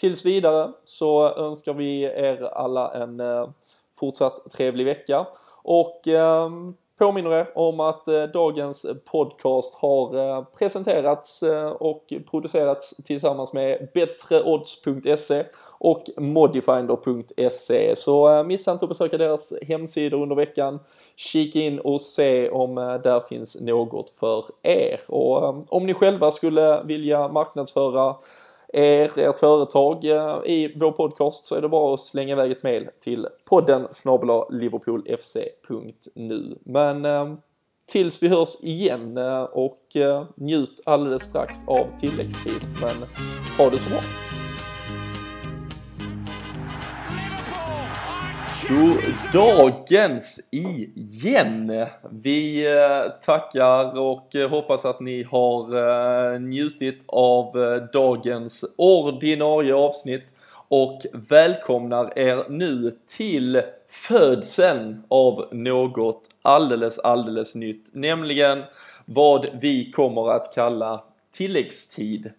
tills 0.01 0.25
vidare 0.25 0.73
så 0.85 1.35
önskar 1.35 1.73
vi 1.73 2.03
er 2.03 2.43
alla 2.43 2.93
en 2.95 3.23
fortsatt 3.99 4.53
trevlig 4.53 4.85
vecka. 4.85 5.27
Och 5.63 6.09
eh, 6.09 6.51
påminner 6.99 7.31
er 7.31 7.47
om 7.55 7.81
att 7.81 8.09
eh, 8.09 8.23
dagens 8.23 8.87
podcast 9.05 9.75
har 9.75 10.17
eh, 10.19 10.45
presenterats 10.59 11.43
eh, 11.43 11.71
och 11.71 12.13
producerats 12.31 12.95
tillsammans 13.05 13.53
med 13.53 13.89
bättreodds.se 13.95 15.45
och 15.85 16.05
modifinder.se. 16.17 17.97
Så 17.97 18.33
eh, 18.33 18.45
missa 18.45 18.73
inte 18.73 18.85
att 18.85 18.89
besöka 18.89 19.19
deras 19.19 19.53
hemsidor 19.63 20.23
under 20.23 20.37
veckan. 20.37 20.79
Kika 21.17 21.59
in 21.59 21.79
och 21.79 22.01
se 22.01 22.51
om 22.51 22.79
eh, 22.79 22.95
där 22.95 23.21
finns 23.21 23.61
något 23.61 24.11
för 24.11 24.45
er. 24.63 25.01
Och 25.07 25.49
ehm, 25.49 25.65
om 25.69 25.87
ni 25.87 25.95
själva 25.95 26.31
skulle 26.31 26.83
vilja 26.83 27.29
marknadsföra 27.29 28.15
er, 28.73 29.19
ert 29.19 29.37
företag 29.37 30.05
i 30.45 30.73
vår 30.77 30.93
podcast 30.93 31.45
så 31.45 31.55
är 31.55 31.61
det 31.61 31.69
bara 31.69 31.95
att 31.95 32.01
slänga 32.01 32.33
iväg 32.33 32.53
ett 32.53 32.63
mail 32.63 32.89
till 33.01 33.27
podden 33.45 33.87
snabla 33.91 34.49
liverpoolfc.nu. 34.49 36.59
Men 36.65 37.05
eh, 37.05 37.35
tills 37.87 38.23
vi 38.23 38.29
hörs 38.29 38.57
igen 38.61 39.17
eh, 39.17 39.43
och 39.43 39.97
eh, 39.97 40.25
njut 40.35 40.81
alldeles 40.85 41.23
strax 41.23 41.59
av 41.67 41.87
tilläggstid. 42.01 42.63
Men 42.83 43.09
ha 43.59 43.71
det 43.71 43.79
så 43.79 43.91
bra! 43.91 44.32
God 48.69 48.99
dagens 49.33 50.41
igen! 50.51 51.87
Vi 52.11 52.67
eh, 52.67 53.13
tackar 53.25 53.99
och 53.99 54.35
eh, 54.35 54.51
hoppas 54.51 54.85
att 54.85 55.01
ni 55.01 55.23
har 55.23 55.77
eh, 56.35 56.41
njutit 56.41 57.05
av 57.07 57.53
dagens 57.93 58.65
ordinarie 58.77 59.75
avsnitt 59.75 60.25
och 60.69 61.03
välkomnar 61.13 62.19
er 62.19 62.45
nu 62.49 62.93
till 63.17 63.63
födseln 63.89 65.03
av 65.09 65.49
något 65.53 66.23
alldeles, 66.43 66.99
alldeles 66.99 67.55
nytt, 67.55 67.87
nämligen 67.93 68.63
vad 69.05 69.47
vi 69.61 69.91
kommer 69.91 70.31
att 70.31 70.55
kalla 70.55 71.05
tilläggstid. 71.33 72.31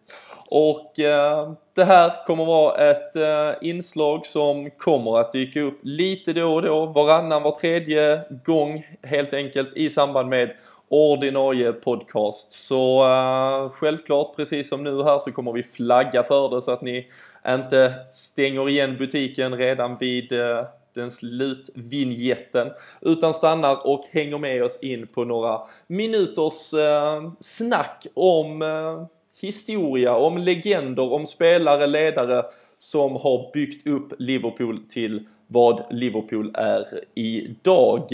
Och 0.55 0.99
eh, 0.99 1.51
det 1.75 1.83
här 1.83 2.25
kommer 2.25 2.45
vara 2.45 2.91
ett 2.91 3.15
eh, 3.15 3.69
inslag 3.69 4.25
som 4.25 4.69
kommer 4.69 5.19
att 5.19 5.31
dyka 5.31 5.61
upp 5.61 5.79
lite 5.83 6.33
då 6.33 6.53
och 6.53 6.61
då, 6.61 6.85
varannan, 6.85 7.43
var 7.43 7.51
tredje 7.51 8.21
gång 8.45 8.85
helt 9.03 9.33
enkelt 9.33 9.77
i 9.77 9.89
samband 9.89 10.29
med 10.29 10.51
ordinarie 10.89 11.73
podcast. 11.73 12.51
Så 12.51 13.03
eh, 13.03 13.69
självklart, 13.69 14.35
precis 14.35 14.69
som 14.69 14.83
nu 14.83 15.03
här 15.03 15.19
så 15.19 15.31
kommer 15.31 15.51
vi 15.51 15.63
flagga 15.63 16.23
för 16.23 16.55
det 16.55 16.61
så 16.61 16.71
att 16.71 16.81
ni 16.81 17.07
inte 17.47 17.93
stänger 18.09 18.69
igen 18.69 18.97
butiken 18.97 19.57
redan 19.57 19.97
vid 19.97 20.31
eh, 20.31 20.65
den 20.95 21.11
slutvinjetten. 21.11 22.71
Utan 23.01 23.33
stannar 23.33 23.87
och 23.87 24.05
hänger 24.11 24.37
med 24.37 24.63
oss 24.63 24.79
in 24.83 25.07
på 25.07 25.23
några 25.23 25.61
minuters 25.87 26.73
eh, 26.73 27.31
snack 27.39 28.07
om 28.13 28.61
eh, 28.61 29.05
historia, 29.43 30.15
om 30.15 30.37
legender, 30.37 31.13
om 31.13 31.27
spelare, 31.27 31.87
ledare 31.87 32.43
som 32.77 33.11
har 33.11 33.51
byggt 33.53 33.87
upp 33.87 34.13
Liverpool 34.19 34.77
till 34.77 35.27
vad 35.47 35.83
Liverpool 35.89 36.51
är 36.53 36.85
idag. 37.13 38.07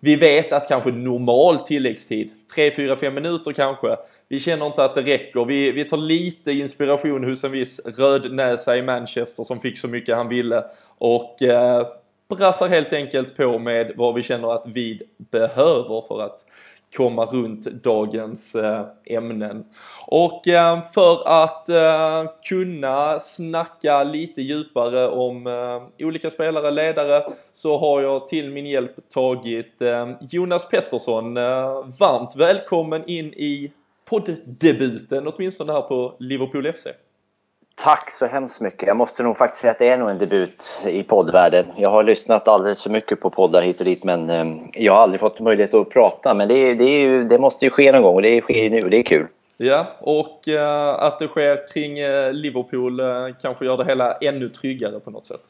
Vi 0.00 0.16
vet 0.16 0.52
att 0.52 0.68
kanske 0.68 0.90
normal 0.90 1.58
tilläggstid, 1.58 2.30
3, 2.54 2.70
4, 2.70 2.96
5 2.96 3.14
minuter 3.14 3.52
kanske. 3.52 3.96
Vi 4.28 4.40
känner 4.40 4.66
inte 4.66 4.84
att 4.84 4.94
det 4.94 5.02
räcker. 5.02 5.44
Vi, 5.44 5.72
vi 5.72 5.84
tar 5.84 5.96
lite 5.96 6.52
inspiration 6.52 7.24
hos 7.24 7.44
en 7.44 7.50
viss 7.50 7.80
rödnäsa 7.84 8.76
i 8.76 8.82
Manchester 8.82 9.44
som 9.44 9.60
fick 9.60 9.78
så 9.78 9.88
mycket 9.88 10.16
han 10.16 10.28
ville 10.28 10.64
och 10.98 11.42
eh, 11.42 11.86
brassar 12.28 12.68
helt 12.68 12.92
enkelt 12.92 13.36
på 13.36 13.58
med 13.58 13.92
vad 13.96 14.14
vi 14.14 14.22
känner 14.22 14.54
att 14.54 14.66
vi 14.66 15.02
behöver 15.16 16.08
för 16.08 16.22
att 16.22 16.44
komma 16.96 17.24
runt 17.24 17.64
dagens 17.64 18.54
eh, 18.54 18.86
ämnen. 19.04 19.64
Och 20.06 20.48
eh, 20.48 20.84
för 20.94 21.28
att 21.28 21.68
eh, 21.68 22.30
kunna 22.48 23.20
snacka 23.20 24.04
lite 24.04 24.42
djupare 24.42 25.08
om 25.08 25.46
olika 25.98 26.30
spelare, 26.30 26.70
ledare, 26.70 27.24
så 27.50 27.78
har 27.78 28.02
jag 28.02 28.28
till 28.28 28.50
min 28.50 28.66
hjälp 28.66 29.08
tagit 29.08 29.82
Jonas 30.30 30.68
Pettersson. 30.68 31.34
Varmt 31.98 32.36
välkommen 32.36 33.02
in 33.06 33.26
i 33.26 33.72
poddebuten, 34.04 35.26
åtminstone 35.26 35.72
här 35.72 35.82
på 35.82 36.16
Liverpool 36.18 36.72
FC. 36.72 36.86
Tack 37.74 38.10
så 38.12 38.26
hemskt 38.26 38.60
mycket. 38.60 38.86
Jag 38.86 38.96
måste 38.96 39.22
nog 39.22 39.36
faktiskt 39.36 39.60
säga 39.60 39.70
att 39.70 39.78
det 39.78 39.88
är 39.88 39.98
nog 39.98 40.10
en 40.10 40.18
debut 40.18 40.82
i 40.84 41.02
poddvärlden. 41.02 41.66
Jag 41.76 41.90
har 41.90 42.02
lyssnat 42.02 42.48
alldeles 42.48 42.82
för 42.82 42.90
mycket 42.90 43.20
på 43.20 43.30
poddar 43.30 43.62
hit 43.62 43.78
och 43.78 43.84
dit 43.84 44.04
men 44.04 44.30
eh, 44.30 44.46
jag 44.72 44.92
har 44.92 45.00
aldrig 45.00 45.20
fått 45.20 45.40
möjlighet 45.40 45.74
att 45.74 45.90
prata. 45.90 46.34
Men 46.34 46.48
det, 46.48 46.74
det, 46.74 46.84
ju, 46.84 47.24
det 47.24 47.38
måste 47.38 47.64
ju 47.64 47.70
ske 47.70 47.92
någon 47.92 48.02
gång 48.02 48.14
och 48.14 48.22
det 48.22 48.40
sker 48.40 48.62
ju 48.62 48.70
nu 48.70 48.82
och 48.82 48.90
det 48.90 48.96
är 48.96 49.02
kul. 49.02 49.26
Ja, 49.56 49.86
och 50.00 50.44
uh, 50.48 50.88
att 50.88 51.18
det 51.18 51.28
sker 51.28 51.72
kring 51.72 52.04
uh, 52.04 52.32
Liverpool 52.32 53.00
kanske 53.42 53.64
gör 53.64 53.76
det 53.76 53.84
hela 53.84 54.12
ännu 54.12 54.48
tryggare 54.48 55.00
på 55.00 55.10
något 55.10 55.26
sätt. 55.26 55.40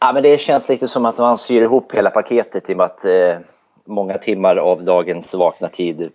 Ja, 0.00 0.12
men 0.12 0.22
det 0.22 0.40
känns 0.40 0.68
lite 0.68 0.88
som 0.88 1.04
att 1.04 1.18
man 1.18 1.38
syr 1.38 1.62
ihop 1.62 1.92
hela 1.92 2.10
paketet 2.10 2.70
i 2.70 2.72
och 2.72 2.76
med 2.76 2.86
att 2.86 3.04
många 3.84 4.18
timmar 4.18 4.56
av 4.56 4.84
dagens 4.84 5.34
vakna 5.34 5.68
tid 5.68 6.10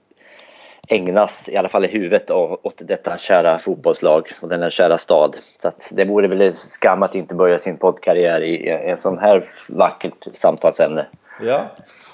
ägnas, 0.90 1.50
i 1.50 1.58
alla 1.58 1.70
fall 1.70 1.86
i 1.86 1.88
huvudet, 1.88 2.32
åt 2.32 2.76
detta 2.78 3.18
kära 3.18 3.60
fotbollslag 3.60 4.28
och 4.42 4.50
denna 4.50 4.70
kära 4.70 4.98
stad. 4.98 5.38
Så 5.62 5.68
att 5.68 5.90
det 5.92 6.06
vore 6.06 6.28
väl 6.28 6.54
skam 6.58 7.04
att 7.04 7.16
inte 7.16 7.36
börja 7.36 7.60
sin 7.60 7.78
poddkarriär 7.78 8.42
i 8.42 8.70
en 8.70 8.98
sån 8.98 9.18
här 9.18 9.50
vackert 9.68 10.28
samtalsämne. 10.34 11.06
Ja, 11.42 11.66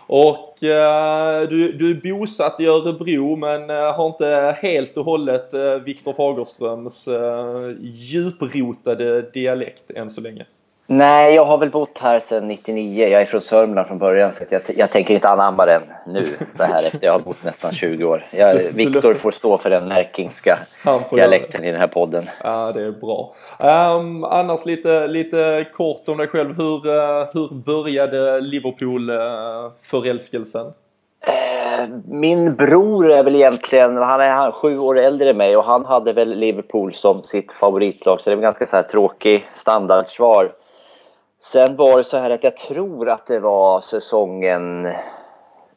och 0.08 0.64
eh, 0.64 1.50
du, 1.50 1.72
du 1.72 1.92
är 1.92 2.02
bosatt 2.04 2.60
i 2.60 2.66
Örebro 2.66 3.36
men 3.36 3.70
eh, 3.70 3.94
har 3.96 4.06
inte 4.06 4.58
helt 4.62 4.98
och 4.98 5.06
hållet 5.06 5.54
eh, 5.54 5.76
Viktor 5.76 6.14
Fagerströms 6.14 7.08
eh, 7.08 7.76
djuprotade 7.82 9.22
dialekt 9.22 9.92
än 9.92 10.10
så 10.10 10.22
länge. 10.22 10.46
Nej, 10.88 11.36
jag 11.36 11.46
har 11.46 11.58
väl 11.58 11.70
bott 11.70 11.98
här 11.98 12.20
sedan 12.20 12.48
99. 12.48 13.08
Jag 13.08 13.22
är 13.22 13.26
från 13.26 13.42
Sörmland 13.42 13.88
från 13.88 13.98
början 13.98 14.34
så 14.34 14.44
jag, 14.50 14.62
jag 14.76 14.92
tänker 14.92 15.14
inte 15.14 15.30
anamma 15.30 15.66
den 15.66 15.82
nu 16.08 16.24
så 16.58 16.64
här 16.64 16.86
efter 16.86 17.06
jag 17.06 17.14
har 17.14 17.20
bott 17.20 17.44
nästan 17.44 17.74
20 17.74 18.04
år. 18.04 18.26
Viktor 18.74 19.14
får 19.14 19.32
stå 19.32 19.58
för 19.58 19.70
den 19.70 19.90
närkingska 19.90 20.60
dialekten 21.12 21.64
i 21.64 21.72
den 21.72 21.80
här 21.80 21.88
podden. 21.88 22.30
Ja, 22.44 22.72
det 22.72 22.82
är 22.82 22.92
bra. 22.92 23.36
Um, 23.60 24.24
annars 24.24 24.66
lite, 24.66 25.08
lite 25.08 25.68
kort 25.74 26.10
om 26.10 26.18
dig 26.18 26.28
själv. 26.28 26.58
Hur, 26.58 26.88
uh, 26.88 26.94
hur 27.34 27.54
började 27.54 28.42
Liverpool-förälskelsen? 28.42 30.66
Uh, 30.66 30.72
min 32.08 32.56
bror 32.56 33.12
är 33.12 33.24
väl 33.24 33.36
egentligen, 33.36 33.98
han 33.98 34.22
är 34.22 34.32
han, 34.32 34.52
sju 34.52 34.80
år 34.80 35.00
äldre 35.00 35.30
än 35.30 35.38
mig 35.38 35.58
och 35.58 35.64
han 35.64 35.86
hade 35.86 36.14
väl 36.14 36.36
Liverpool 36.36 36.94
som 36.94 37.24
sitt 37.24 37.52
favoritlag 37.52 38.22
så 38.22 38.30
det 38.30 38.36
är 38.36 38.42
ganska 38.42 38.68
så 38.68 38.76
här 38.76 38.84
tråkig 38.84 39.46
standardsvar. 39.58 40.52
Sen 41.52 41.76
var 41.76 41.98
det 41.98 42.04
så 42.04 42.18
här 42.18 42.30
att 42.30 42.44
jag 42.44 42.58
tror 42.58 43.10
att 43.10 43.28
det 43.28 43.40
var 43.40 43.82
säsongen 43.82 44.92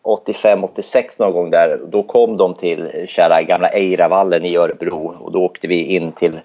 85-86 0.02 1.04
någon 1.18 1.32
gång 1.32 1.50
där. 1.50 1.80
Då 1.86 2.02
kom 2.02 2.36
de 2.36 2.54
till 2.54 3.06
kära 3.08 3.42
gamla 3.42 3.68
Eiravallen 3.68 4.44
i 4.44 4.56
Örebro 4.56 5.16
och 5.20 5.32
då 5.32 5.44
åkte 5.44 5.66
vi 5.66 5.84
in 5.84 6.12
till 6.12 6.40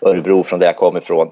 Örebro 0.00 0.42
från 0.42 0.58
där 0.58 0.66
jag 0.66 0.76
kom 0.76 0.96
ifrån 0.96 1.30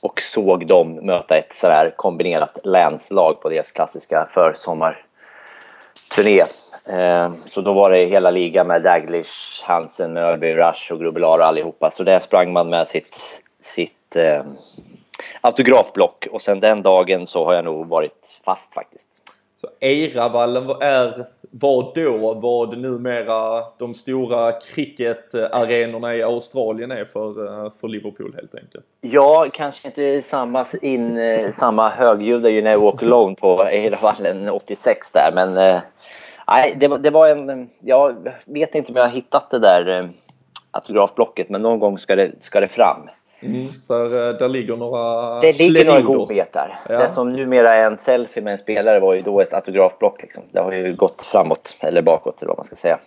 och 0.00 0.20
såg 0.20 0.66
dem 0.66 0.92
möta 0.92 1.36
ett 1.36 1.54
sådär 1.54 1.92
kombinerat 1.96 2.58
länslag 2.64 3.40
på 3.40 3.48
deras 3.48 3.72
klassiska 3.72 4.28
försommarturné. 4.30 6.44
Ehm, 6.86 7.36
så 7.50 7.60
då 7.60 7.72
var 7.72 7.90
det 7.90 8.06
hela 8.06 8.30
ligan 8.30 8.66
med 8.66 8.82
Daglish, 8.82 9.62
Hansen, 9.62 10.12
Mörby, 10.12 10.54
Rush 10.54 10.92
och 10.92 11.00
Grubbelar 11.00 11.38
och 11.38 11.46
allihopa. 11.46 11.90
Så 11.90 12.02
där 12.02 12.20
sprang 12.20 12.52
man 12.52 12.70
med 12.70 12.88
sitt, 12.88 13.18
sitt 13.60 14.16
ehm, 14.16 14.56
autografblock 15.40 16.26
och 16.30 16.42
sen 16.42 16.60
den 16.60 16.82
dagen 16.82 17.26
så 17.26 17.44
har 17.44 17.54
jag 17.54 17.64
nog 17.64 17.88
varit 17.88 18.40
fast 18.44 18.74
faktiskt. 18.74 19.08
Så 19.60 19.68
Eiravallen 19.80 20.70
är 20.80 21.26
vad 21.50 21.94
då 21.94 22.34
vad 22.34 22.78
numera 22.78 23.64
de 23.78 23.94
stora 23.94 24.52
cricketarenorna 24.52 26.16
i 26.16 26.22
Australien 26.22 26.90
är 26.90 27.04
för, 27.04 27.46
eh, 27.46 27.72
för 27.80 27.88
Liverpool 27.88 28.34
helt 28.34 28.54
enkelt? 28.54 28.84
Ja, 29.00 29.46
kanske 29.52 29.88
inte 29.88 30.22
samma, 30.22 30.66
in, 30.82 31.18
eh, 31.18 31.52
samma 31.52 31.88
högljudda 31.88 32.50
You 32.50 32.62
Never 32.62 32.84
Walk 32.84 33.02
Alone 33.02 33.34
på 33.34 33.64
Eiravallen 33.64 34.48
86 34.48 35.10
där 35.10 35.30
men 35.34 35.56
eh, 35.56 35.80
nej, 36.48 36.74
det, 36.76 36.98
det 36.98 37.10
var 37.10 37.28
en... 37.28 37.70
Jag 37.80 38.32
vet 38.44 38.74
inte 38.74 38.92
om 38.92 38.96
jag 38.96 39.04
har 39.04 39.10
hittat 39.10 39.50
det 39.50 39.58
där 39.58 40.10
autografblocket 40.70 41.48
men 41.48 41.62
någon 41.62 41.78
gång 41.78 41.98
ska 41.98 42.16
det, 42.16 42.32
ska 42.40 42.60
det 42.60 42.68
fram. 42.68 43.08
Mm, 43.40 43.68
där, 43.88 44.28
eh, 44.28 44.36
där 44.36 44.48
ligger 44.48 44.76
några 44.76 45.40
Det 45.40 45.52
ligger 45.52 45.84
några 45.84 46.00
godbitar. 46.00 46.80
Ja. 46.88 46.98
Det 46.98 47.10
som 47.10 47.32
numera 47.32 47.74
är 47.74 47.84
en 47.84 47.98
selfie 47.98 48.42
med 48.42 48.52
en 48.52 48.58
spelare 48.58 49.00
var 49.00 49.14
ju 49.14 49.22
då 49.22 49.40
ett 49.40 49.52
autografblock. 49.52 50.22
Liksom. 50.22 50.42
Det 50.52 50.60
har 50.60 50.72
ju 50.72 50.94
gått 50.94 51.22
framåt, 51.22 51.76
eller 51.80 52.02
bakåt 52.02 52.42
eller 52.42 52.48
vad 52.48 52.58
man 52.58 52.66
ska 52.66 52.76
säga. 52.76 52.98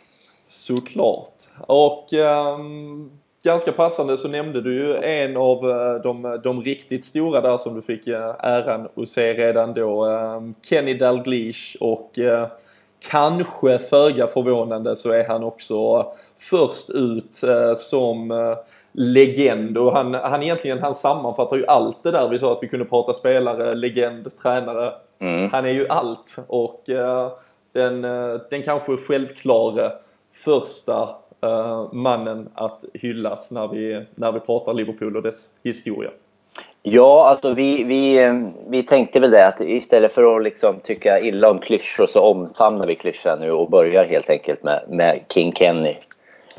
Såklart. 0.43 1.33
Och 1.67 2.13
um, 2.13 3.11
ganska 3.43 3.71
passande 3.71 4.17
så 4.17 4.27
nämnde 4.27 4.61
du 4.61 4.73
ju 4.73 4.95
en 4.95 5.37
av 5.37 5.69
eh, 5.69 6.01
de, 6.01 6.39
de 6.43 6.61
riktigt 6.63 7.05
stora 7.05 7.41
där 7.41 7.57
som 7.57 7.75
du 7.75 7.81
fick 7.81 8.07
eh, 8.07 8.35
äran 8.39 8.87
att 8.95 9.09
se 9.09 9.33
redan 9.33 9.73
då. 9.73 10.05
Um, 10.05 10.55
Kenny 10.69 10.93
Dalglish 10.93 11.75
och 11.79 12.11
uh, 12.17 12.47
kanske 13.09 13.79
föga 13.79 14.27
förvånande 14.27 14.95
så 14.95 15.11
är 15.11 15.27
han 15.27 15.43
också 15.43 16.07
först 16.37 16.89
ut 16.89 17.41
uh, 17.43 17.73
som 17.75 18.31
uh, 18.31 18.57
legend 18.99 19.77
och 19.77 19.91
han, 19.91 20.13
han 20.13 20.43
egentligen 20.43 20.79
han 20.79 20.95
sammanfattar 20.95 21.57
ju 21.57 21.65
allt 21.65 22.03
det 22.03 22.11
där 22.11 22.29
vi 22.29 22.39
sa 22.39 22.53
att 22.53 22.63
vi 22.63 22.67
kunde 22.67 22.85
prata 22.85 23.13
spelare, 23.13 23.73
legend, 23.73 24.37
tränare. 24.41 24.93
Mm. 25.19 25.49
Han 25.51 25.65
är 25.65 25.69
ju 25.69 25.87
allt 25.87 26.35
och 26.47 26.83
uh, 26.89 27.27
den, 27.73 28.05
uh, 28.05 28.39
den 28.49 28.63
kanske 28.63 28.97
självklara 28.97 29.91
första 30.31 31.09
uh, 31.45 31.93
mannen 31.93 32.49
att 32.53 32.83
hyllas 32.93 33.51
när 33.51 33.67
vi, 33.67 34.05
när 34.15 34.31
vi 34.31 34.39
pratar 34.39 34.73
Liverpool 34.73 35.17
och 35.17 35.23
dess 35.23 35.49
historia. 35.63 36.09
Ja, 36.83 37.27
alltså 37.27 37.53
vi, 37.53 37.83
vi, 37.83 38.31
vi 38.67 38.83
tänkte 38.83 39.19
väl 39.19 39.31
det 39.31 39.47
att 39.47 39.61
istället 39.61 40.13
för 40.13 40.35
att 40.35 40.43
liksom 40.43 40.79
tycka 40.83 41.19
illa 41.19 41.49
om 41.49 41.59
klyschor 41.59 42.07
så 42.07 42.21
omfamnar 42.21 42.87
vi 42.87 42.95
klyschan 42.95 43.39
nu 43.39 43.51
och 43.51 43.69
börjar 43.69 44.05
helt 44.05 44.29
enkelt 44.29 44.63
med, 44.63 44.83
med 44.87 45.19
King 45.29 45.53
Kenny. 45.53 45.95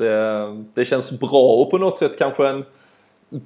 Det, 0.01 0.63
det 0.73 0.85
känns 0.85 1.11
bra 1.11 1.41
och 1.41 1.71
på 1.71 1.77
något 1.77 1.97
sätt 1.97 2.17
kanske 2.17 2.47
en 2.47 2.65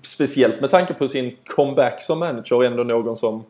speciellt 0.02 0.62
med 0.62 0.72
tanke 0.72 0.94
på 0.94 1.08
sin 1.08 1.38
comeback 1.46 2.02
som 2.02 2.20
manager 2.20 2.64
ändå 2.64 2.84
någon 2.84 3.16
som 3.16 3.44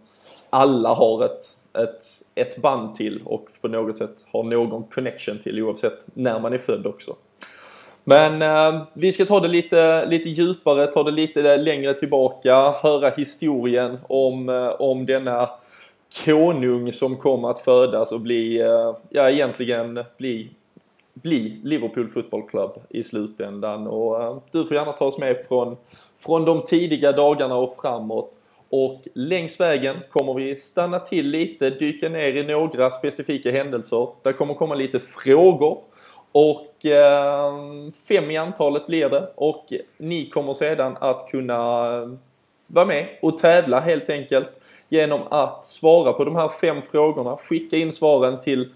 alla 0.49 0.93
har 0.93 1.25
ett, 1.25 1.57
ett, 1.83 2.03
ett 2.35 2.61
band 2.61 2.95
till 2.95 3.21
och 3.25 3.47
på 3.61 3.67
något 3.67 3.97
sätt 3.97 4.27
har 4.31 4.43
någon 4.43 4.83
connection 4.83 5.39
till 5.39 5.63
oavsett 5.63 6.05
när 6.13 6.39
man 6.39 6.53
är 6.53 6.57
född 6.57 6.87
också. 6.87 7.15
Men 8.03 8.41
eh, 8.41 8.83
vi 8.93 9.11
ska 9.11 9.25
ta 9.25 9.39
det 9.39 9.47
lite, 9.47 10.05
lite 10.05 10.29
djupare, 10.29 10.87
ta 10.87 11.03
det 11.03 11.11
lite 11.11 11.57
längre 11.57 11.93
tillbaka, 11.93 12.71
höra 12.71 13.09
historien 13.09 13.97
om, 14.07 14.49
eh, 14.49 14.67
om 14.67 15.05
denna 15.05 15.49
konung 16.25 16.91
som 16.91 17.17
kom 17.17 17.45
att 17.45 17.59
födas 17.59 18.11
och 18.11 18.21
bli, 18.21 18.61
eh, 18.61 18.95
ja 19.09 19.29
egentligen 19.29 20.03
bli 20.17 20.49
bli 21.21 21.59
Liverpool 21.63 22.07
Football 22.07 22.47
Club 22.49 22.71
i 22.89 23.03
slutändan. 23.03 23.87
Och 23.87 24.23
eh, 24.23 24.37
du 24.51 24.65
får 24.65 24.77
gärna 24.77 24.91
ta 24.91 25.05
oss 25.05 25.17
med 25.17 25.45
från, 25.47 25.77
från 26.17 26.45
de 26.45 26.63
tidiga 26.63 27.11
dagarna 27.11 27.55
och 27.55 27.75
framåt. 27.81 28.31
Och 28.69 29.01
längs 29.13 29.59
vägen 29.59 29.97
kommer 30.09 30.33
vi 30.33 30.55
stanna 30.55 30.99
till 30.99 31.29
lite, 31.29 31.69
dyka 31.69 32.09
ner 32.09 32.35
i 32.35 32.43
några 32.43 32.91
specifika 32.91 33.51
händelser. 33.51 34.07
Det 34.23 34.33
kommer 34.33 34.53
komma 34.53 34.75
lite 34.75 34.99
frågor. 34.99 35.77
Och 36.31 36.85
eh, 36.85 37.53
fem 38.07 38.31
i 38.31 38.37
antalet 38.37 38.87
blir 38.87 39.09
det 39.09 39.31
och 39.35 39.73
ni 39.97 40.29
kommer 40.29 40.53
sedan 40.53 40.97
att 40.99 41.27
kunna 41.31 41.55
eh, 41.95 42.09
vara 42.67 42.85
med 42.85 43.07
och 43.21 43.37
tävla 43.37 43.79
helt 43.79 44.09
enkelt 44.09 44.59
genom 44.89 45.21
att 45.29 45.65
svara 45.65 46.13
på 46.13 46.25
de 46.25 46.35
här 46.35 46.47
fem 46.47 46.81
frågorna. 46.81 47.37
Skicka 47.37 47.77
in 47.77 47.91
svaren 47.91 48.39
till 48.39 48.69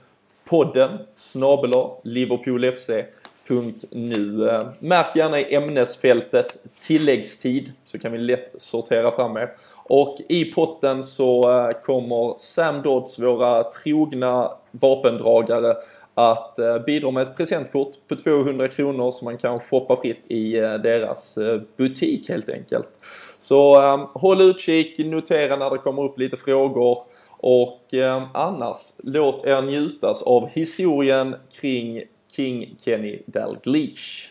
podden 0.50 0.98
snabel 1.16 1.72
liverpoolfc.nu. 2.04 4.60
Märk 4.80 5.16
gärna 5.16 5.40
i 5.40 5.56
ämnesfältet 5.56 6.58
tilläggstid 6.82 7.72
så 7.86 8.00
kan 8.00 8.12
vi 8.12 8.18
lätt 8.18 8.52
sortera 8.56 9.12
fram 9.12 9.38
er. 9.38 9.52
Och 9.76 10.18
i 10.30 10.46
potten 10.46 11.04
så 11.04 11.42
eh, 11.42 11.72
kommer 11.86 12.34
Sam 12.38 12.82
Dodds, 12.82 13.20
våra 13.20 13.64
trogna 13.64 14.52
vapendragare, 14.72 15.76
att 16.14 16.60
eh, 16.60 16.80
bidra 16.80 17.12
med 17.12 17.28
ett 17.28 17.38
presentkort 17.38 17.94
på 18.08 18.16
200 18.16 18.68
kronor 18.68 19.12
som 19.12 19.26
man 19.26 19.38
kan 19.38 19.60
shoppa 19.60 19.96
fritt 19.96 20.24
i 20.28 20.58
eh, 20.58 20.74
deras 20.74 21.38
butik 21.78 22.30
helt 22.30 22.50
enkelt. 22.50 22.90
Så 23.38 23.82
håll 24.14 24.42
utkik, 24.42 25.00
notera 25.00 25.56
när 25.56 25.70
det 25.70 25.78
kommer 25.78 26.04
upp 26.04 26.20
lite 26.20 26.38
frågor 26.38 26.98
och 27.42 27.94
eh, 27.94 28.24
annars, 28.34 28.80
låt 29.04 29.46
er 29.46 29.62
njutas 29.62 30.22
av 30.22 30.50
historien 30.50 31.36
kring 31.62 32.04
King 32.36 32.76
Kenny 32.86 33.20
Dalglish. 33.26 34.30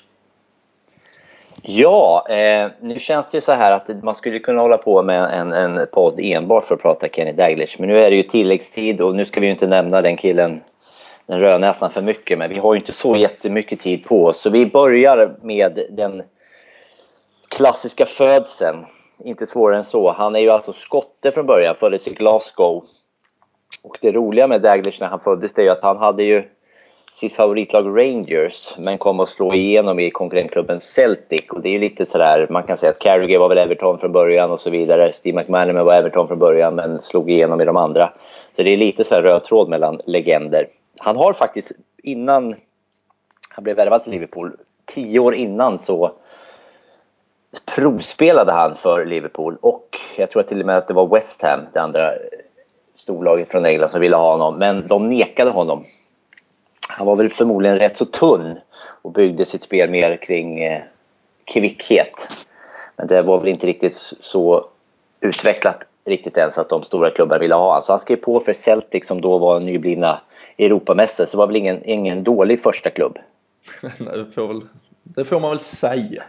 Ja, 1.63 2.27
eh, 2.29 2.71
nu 2.81 2.99
känns 2.99 3.31
det 3.31 3.37
ju 3.37 3.41
så 3.41 3.53
här 3.53 3.73
att 3.73 4.03
man 4.03 4.15
skulle 4.15 4.39
kunna 4.39 4.61
hålla 4.63 4.79
på 4.79 5.03
med 5.03 5.41
en, 5.41 5.53
en 5.53 5.87
podd 5.93 6.21
enbart 6.21 6.67
för 6.67 6.75
att 6.75 6.83
prata 6.83 7.09
Kenny 7.09 7.33
Dalglish. 7.33 7.77
Men 7.79 7.89
nu 7.89 8.01
är 8.01 8.11
det 8.11 8.17
ju 8.17 8.23
tilläggstid 8.23 9.01
och 9.01 9.15
nu 9.15 9.25
ska 9.25 9.41
vi 9.41 9.47
ju 9.47 9.53
inte 9.53 9.67
nämna 9.67 10.03
den 10.03 10.17
killen, 10.17 10.61
den 11.27 11.41
rödnäsan 11.41 11.91
för 11.91 12.03
mycket. 12.03 12.39
Men 12.39 12.51
vi 12.51 12.59
har 12.59 12.75
ju 12.75 12.81
inte 12.81 12.93
så 12.93 13.17
jättemycket 13.17 13.81
tid 13.81 14.05
på 14.05 14.25
oss. 14.25 14.41
Så 14.41 14.51
vi 14.51 14.67
börjar 14.67 15.37
med 15.43 15.87
den 15.91 16.23
klassiska 17.49 18.07
födseln. 18.07 18.87
Inte 19.25 19.47
svårare 19.47 19.79
än 19.79 19.85
så. 19.85 20.13
Han 20.13 20.37
är 20.37 20.41
ju 20.41 20.51
alltså 20.51 20.73
skotte 20.73 21.31
från 21.31 21.47
början, 21.47 21.75
föddes 21.75 22.09
i 22.09 22.15
Glasgow 22.15 22.85
och 23.83 23.99
det 24.01 24.13
roliga 24.13 24.47
med 24.47 24.61
Daglish 24.61 25.01
när 25.01 25.09
han 25.09 25.21
föddes 25.21 25.55
det 25.55 25.67
är 25.67 25.71
att 25.71 25.83
han 25.83 25.97
hade 25.97 26.23
ju 26.23 26.45
sitt 27.13 27.33
favoritlag 27.33 27.87
Rangers 27.87 28.75
men 28.79 28.99
kom 28.99 29.21
att 29.21 29.29
slå 29.29 29.55
igenom 29.55 29.99
i 29.99 30.11
konkurrentklubben 30.11 30.81
Celtic 30.81 31.49
och 31.51 31.61
det 31.61 31.69
är 31.69 31.73
ju 31.73 31.79
lite 31.79 32.07
sådär, 32.07 32.47
man 32.51 32.63
kan 32.63 32.79
säga 32.79 32.91
att 32.91 32.99
Carragher 32.99 33.39
var 33.39 33.49
väl 33.49 33.59
Everton 33.59 33.99
från 33.99 34.13
början 34.13 34.51
och 34.51 34.61
så 34.61 34.71
vidare. 34.71 35.13
Steve 35.13 35.41
McManaman 35.41 35.87
var 35.87 35.95
Everton 35.95 36.29
från 36.29 36.39
början 36.39 36.75
men 36.75 37.01
slog 37.01 37.31
igenom 37.31 37.61
i 37.61 37.65
de 37.65 37.77
andra. 37.77 38.13
Så 38.57 38.63
det 38.63 38.71
är 38.71 38.77
lite 38.77 39.05
så 39.05 39.15
röd 39.15 39.45
tråd 39.45 39.69
mellan 39.69 40.01
legender. 40.07 40.69
Han 40.99 41.17
har 41.17 41.33
faktiskt 41.33 41.73
innan 42.03 42.55
han 43.49 43.65
blev 43.65 43.77
värvad 43.77 44.03
till 44.03 44.13
Liverpool, 44.13 44.57
tio 44.87 45.21
år 45.21 45.35
innan 45.35 45.79
så 45.79 46.13
provspelade 47.75 48.53
han 48.53 48.77
för 48.77 49.05
Liverpool 49.05 49.57
och 49.61 49.99
jag 50.17 50.31
tror 50.31 50.43
till 50.43 50.61
och 50.61 50.67
med 50.67 50.79
att 50.79 50.89
det 50.89 50.95
var 50.95 51.07
West 51.07 51.43
Ham, 51.43 51.61
det 51.73 51.81
andra 51.81 52.13
storlaget 52.99 53.49
från 53.49 53.67
England 53.67 53.91
som 53.91 54.01
ville 54.01 54.17
ha 54.17 54.33
honom, 54.33 54.59
men 54.59 54.89
de 54.89 55.07
nekade 55.07 55.51
honom. 55.51 55.85
Han 56.89 57.07
var 57.07 57.17
väl 57.17 57.31
förmodligen 57.31 57.79
rätt 57.79 57.97
så 57.97 58.05
tunn 58.05 58.59
och 59.03 59.13
byggde 59.13 59.45
sitt 59.45 59.63
spel 59.63 59.91
mer 59.91 60.17
kring 60.17 60.65
eh, 60.65 60.83
kvickhet. 61.45 62.47
Men 62.97 63.07
det 63.07 63.23
var 63.23 63.39
väl 63.39 63.49
inte 63.49 63.67
riktigt 63.67 64.13
så 64.21 64.67
utvecklat 65.21 65.83
riktigt 66.05 66.37
ens 66.37 66.59
att 66.59 66.69
de 66.69 66.83
stora 66.83 67.11
klubbarna 67.11 67.39
ville 67.39 67.55
ha 67.55 67.69
honom. 67.69 67.83
Så 67.83 67.93
han 67.93 68.01
skrev 68.01 68.17
på 68.17 68.41
för 68.41 68.55
Celtic 68.55 69.07
som 69.07 69.21
då 69.21 69.39
var 69.39 69.61
nyblivna 69.61 70.21
Europamästare, 70.59 71.27
så 71.27 71.31
det 71.31 71.39
var 71.39 71.47
väl 71.47 71.57
ingen, 71.57 71.85
ingen 71.85 72.25
dålig 72.25 72.63
första 72.63 72.91
klubb. 72.91 73.19
det, 73.99 74.25
får 74.35 74.49
väl, 74.49 74.61
det 75.03 75.25
får 75.25 75.41
man 75.41 75.51
väl 75.51 75.61
säga. 75.61 76.23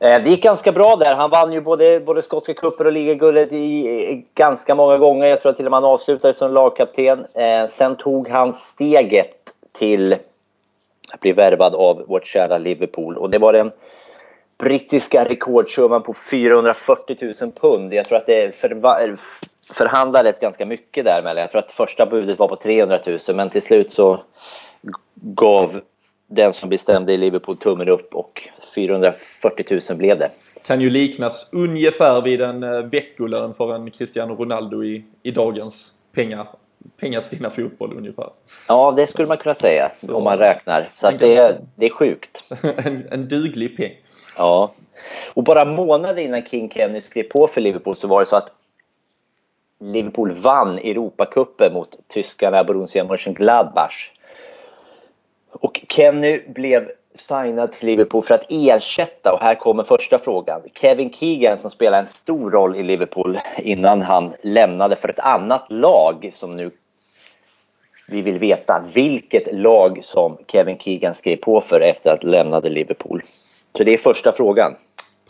Eh, 0.00 0.22
det 0.22 0.30
gick 0.30 0.42
ganska 0.42 0.72
bra 0.72 0.96
där. 0.96 1.14
Han 1.14 1.30
vann 1.30 1.52
ju 1.52 1.60
både, 1.60 2.00
både 2.00 2.22
skotska 2.22 2.54
cuper 2.54 2.84
och 2.84 2.92
ligaguldet 2.92 3.52
i, 3.52 4.26
ganska 4.34 4.74
många 4.74 4.98
gånger. 4.98 5.26
Jag 5.26 5.42
tror 5.42 5.50
att 5.50 5.56
till 5.56 5.66
och 5.66 5.70
med 5.70 5.80
han 5.80 5.90
avslutade 5.90 6.34
som 6.34 6.52
lagkapten. 6.52 7.26
Eh, 7.34 7.66
sen 7.68 7.96
tog 7.96 8.28
han 8.28 8.54
steget 8.54 9.36
till 9.72 10.16
att 11.10 11.20
bli 11.20 11.32
värvad 11.32 11.74
av 11.74 12.04
vårt 12.06 12.26
kära 12.26 12.58
Liverpool. 12.58 13.16
Och 13.16 13.30
det 13.30 13.38
var 13.38 13.52
den 13.52 13.70
brittiska 14.58 15.24
rekordsumman 15.24 16.02
på 16.02 16.14
440 16.30 17.16
000 17.40 17.52
pund. 17.52 17.94
Jag 17.94 18.04
tror 18.04 18.18
att 18.18 18.26
det 18.26 18.44
eh, 18.44 19.14
förhandlades 19.74 20.38
ganska 20.38 20.66
mycket 20.66 21.04
där 21.04 21.22
mellan. 21.22 21.40
Jag 21.40 21.50
tror 21.50 21.62
att 21.62 21.72
första 21.72 22.06
budet 22.06 22.38
var 22.38 22.48
på 22.48 22.56
300 22.56 22.98
000 23.06 23.18
men 23.34 23.50
till 23.50 23.62
slut 23.62 23.92
så 23.92 24.20
gav 25.14 25.80
den 26.28 26.52
som 26.52 26.68
bestämde 26.68 27.12
i 27.12 27.16
Liverpool 27.16 27.56
tummen 27.56 27.88
upp 27.88 28.14
och 28.14 28.48
440 28.74 29.80
000 29.90 29.98
blev 29.98 30.18
det. 30.18 30.30
Kan 30.66 30.80
ju 30.80 30.90
liknas 30.90 31.50
ungefär 31.52 32.22
vid 32.22 32.40
en 32.40 32.62
eh, 32.62 32.82
veckolön 32.82 33.54
för 33.54 33.74
en 33.74 33.90
Cristiano 33.90 34.34
Ronaldo 34.34 34.84
i, 34.84 35.04
i 35.22 35.30
dagens 35.30 35.92
pengar 36.12 36.46
pengastinna 36.96 37.50
fotboll 37.50 37.96
ungefär. 37.96 38.30
Ja, 38.68 38.94
det 38.96 39.06
skulle 39.06 39.28
man 39.28 39.36
kunna 39.36 39.54
säga 39.54 39.90
så, 40.00 40.14
om 40.14 40.24
man 40.24 40.38
räknar. 40.38 40.90
Så 41.00 41.10
det, 41.10 41.36
är, 41.36 41.60
det 41.74 41.86
är 41.86 41.90
sjukt. 41.90 42.44
en, 42.76 43.08
en 43.10 43.28
duglig 43.28 43.76
peng. 43.76 43.92
Ja. 44.36 44.72
Och 45.34 45.42
bara 45.42 45.64
månader 45.64 46.22
innan 46.22 46.42
King 46.44 46.70
Kenny 46.70 47.00
skrev 47.00 47.22
på 47.22 47.48
för 47.48 47.60
Liverpool 47.60 47.96
så 47.96 48.08
var 48.08 48.20
det 48.20 48.26
så 48.26 48.36
att 48.36 48.50
Liverpool 49.80 50.32
vann 50.32 50.78
Europacupen 50.78 51.72
mot 51.72 51.96
tyskarna 52.08 52.64
Borussia 52.64 53.04
Mönchengladbach. 53.04 54.10
Och 55.52 55.80
Kenny 55.88 56.42
blev 56.48 56.90
signad 57.14 57.72
till 57.72 57.86
Liverpool 57.86 58.22
för 58.22 58.34
att 58.34 58.46
ersätta, 58.48 59.32
och 59.32 59.40
här 59.40 59.54
kommer 59.54 59.84
första 59.84 60.18
frågan, 60.18 60.62
Kevin 60.74 61.12
Keegan 61.12 61.58
som 61.58 61.70
spelade 61.70 61.98
en 61.98 62.06
stor 62.06 62.50
roll 62.50 62.76
i 62.76 62.82
Liverpool 62.82 63.38
innan 63.58 64.02
han 64.02 64.34
lämnade 64.42 64.96
för 64.96 65.08
ett 65.08 65.18
annat 65.18 65.66
lag 65.68 66.30
som 66.34 66.56
nu 66.56 66.70
vi 68.08 68.22
vill 68.22 68.38
veta 68.38 68.84
vilket 68.94 69.54
lag 69.54 69.98
som 70.02 70.38
Kevin 70.46 70.78
Keegan 70.78 71.14
skrev 71.14 71.36
på 71.36 71.60
för 71.60 71.80
efter 71.80 72.10
att 72.10 72.24
lämnade 72.24 72.70
Liverpool. 72.70 73.22
Så 73.76 73.84
det 73.84 73.94
är 73.94 73.98
första 73.98 74.32
frågan. 74.32 74.76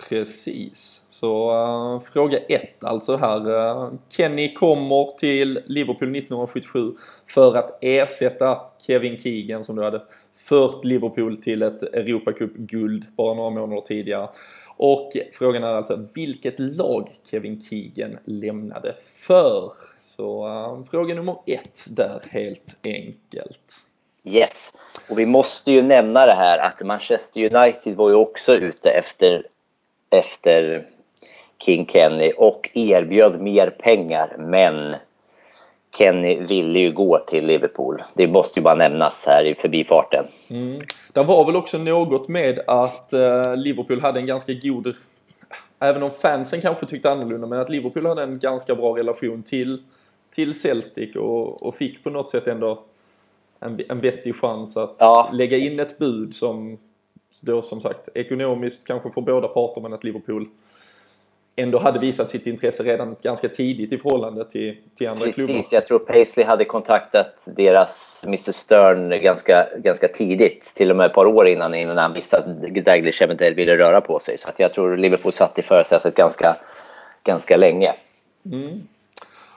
Precis. 0.09 1.03
Så 1.09 1.53
uh, 1.53 2.01
fråga 2.01 2.39
1 2.39 2.85
alltså 2.85 3.17
här. 3.17 3.51
Uh, 3.51 3.93
Kenny 4.09 4.55
kommer 4.55 5.19
till 5.19 5.61
Liverpool 5.67 6.17
1977 6.17 6.93
för 7.27 7.57
att 7.57 7.79
ersätta 7.81 8.61
Kevin 8.87 9.19
Keegan 9.19 9.65
som 9.65 9.77
du 9.77 9.83
hade 9.83 10.03
fört 10.49 10.85
Liverpool 10.85 11.43
till 11.43 11.63
ett 11.63 11.83
Europacup-guld 11.83 13.05
bara 13.17 13.35
några 13.35 13.51
månader 13.51 13.81
tidigare. 13.81 14.29
Och 14.77 15.13
frågan 15.33 15.65
är 15.65 15.75
alltså 15.75 16.07
vilket 16.15 16.59
lag 16.59 17.11
Kevin 17.31 17.61
Keegan 17.61 18.19
lämnade 18.25 18.95
för? 19.27 19.73
Så 20.01 20.47
uh, 20.47 20.85
fråga 20.85 21.15
nummer 21.15 21.37
ett 21.47 21.85
där 21.89 22.21
helt 22.31 22.77
enkelt. 22.85 23.85
Yes, 24.25 24.73
och 25.09 25.19
vi 25.19 25.27
måste 25.27 25.73
ju 25.73 25.83
nämna 25.83 26.27
det 26.27 26.35
här 26.35 26.59
att 26.59 26.87
Manchester 26.87 27.57
United 27.57 27.97
var 27.97 28.09
ju 28.09 28.15
också 28.15 28.55
ute 28.55 28.91
efter, 28.91 29.47
efter 30.11 30.87
King 31.59 31.87
Kenny 31.87 32.33
och 32.37 32.71
erbjöd 32.75 33.41
mer 33.41 33.71
pengar 33.71 34.37
men 34.39 34.97
Kenny 35.99 36.41
ville 36.41 36.79
ju 36.79 36.93
gå 36.93 37.19
till 37.19 37.47
Liverpool. 37.47 38.03
Det 38.15 38.27
måste 38.27 38.61
ju 38.61 38.65
bara 38.65 38.75
nämnas 38.75 39.27
här 39.27 39.45
i 39.45 39.55
förbifarten. 39.55 40.25
Mm. 40.49 40.83
Det 41.13 41.23
var 41.23 41.47
väl 41.47 41.57
också 41.57 41.79
något 41.79 42.29
med 42.29 42.61
att 42.67 43.11
uh, 43.13 43.57
Liverpool 43.57 44.01
hade 44.01 44.21
en 44.21 44.27
ganska 44.27 44.53
god, 44.53 44.95
även 45.79 46.03
om 46.03 46.11
fansen 46.11 46.61
kanske 46.61 46.87
tyckte 46.87 47.11
annorlunda, 47.11 47.47
men 47.47 47.61
att 47.61 47.71
Liverpool 47.71 48.07
hade 48.07 48.23
en 48.23 48.39
ganska 48.39 48.75
bra 48.75 48.97
relation 48.97 49.43
till, 49.43 49.83
till 50.35 50.61
Celtic 50.61 51.17
och, 51.17 51.63
och 51.63 51.75
fick 51.75 52.05
på 52.05 52.11
något 52.11 52.31
sätt 52.31 52.47
ändå 52.47 52.85
en, 53.61 53.81
en 53.89 54.01
vettig 54.01 54.37
chans 54.37 54.77
att 54.77 54.97
ja. 54.99 55.31
lägga 55.33 55.57
in 55.57 55.81
ett 55.81 55.99
bud 55.99 56.35
som 56.35 56.79
då 57.43 57.63
som 57.63 57.81
sagt 57.81 58.09
ekonomiskt 58.15 58.87
kanske 58.87 59.11
för 59.11 59.21
båda 59.21 59.49
parter 59.49 59.81
men 59.81 59.93
att 59.93 60.05
Liverpool 60.05 60.49
ändå 61.57 61.79
hade 61.79 61.99
visat 61.99 62.31
sitt 62.31 62.47
intresse 62.47 62.83
redan 62.83 63.17
ganska 63.23 63.49
tidigt 63.49 63.93
i 63.93 63.99
förhållande 63.99 64.45
till, 64.45 64.77
till 64.99 65.09
andra 65.09 65.25
Precis, 65.25 65.47
klubbar. 65.47 65.65
jag 65.71 65.87
tror 65.87 65.99
Paisley 65.99 66.47
hade 66.47 66.65
kontaktat 66.65 67.35
deras 67.45 68.23
Mr 68.25 68.53
Stern 68.53 69.23
ganska, 69.23 69.69
ganska 69.77 70.09
tidigt. 70.09 70.73
Till 70.75 70.91
och 70.91 70.97
med 70.97 71.07
ett 71.07 71.13
par 71.13 71.27
år 71.27 71.49
innan, 71.49 71.75
innan 71.75 71.99
han 71.99 72.13
visste 72.13 72.37
att 72.39 72.85
Daglish 72.85 73.23
eventuellt 73.23 73.57
ville 73.57 73.79
röra 73.79 74.01
på 74.01 74.19
sig. 74.19 74.39
Så 74.39 74.49
att 74.49 74.59
jag 74.59 74.75
tror 74.75 74.97
Liverpool 74.97 75.33
satt 75.33 75.59
i 75.59 75.63
förarsätet 75.63 76.15
ganska, 76.15 76.57
ganska 77.25 77.57
länge. 77.57 77.95
Mm. 78.45 78.81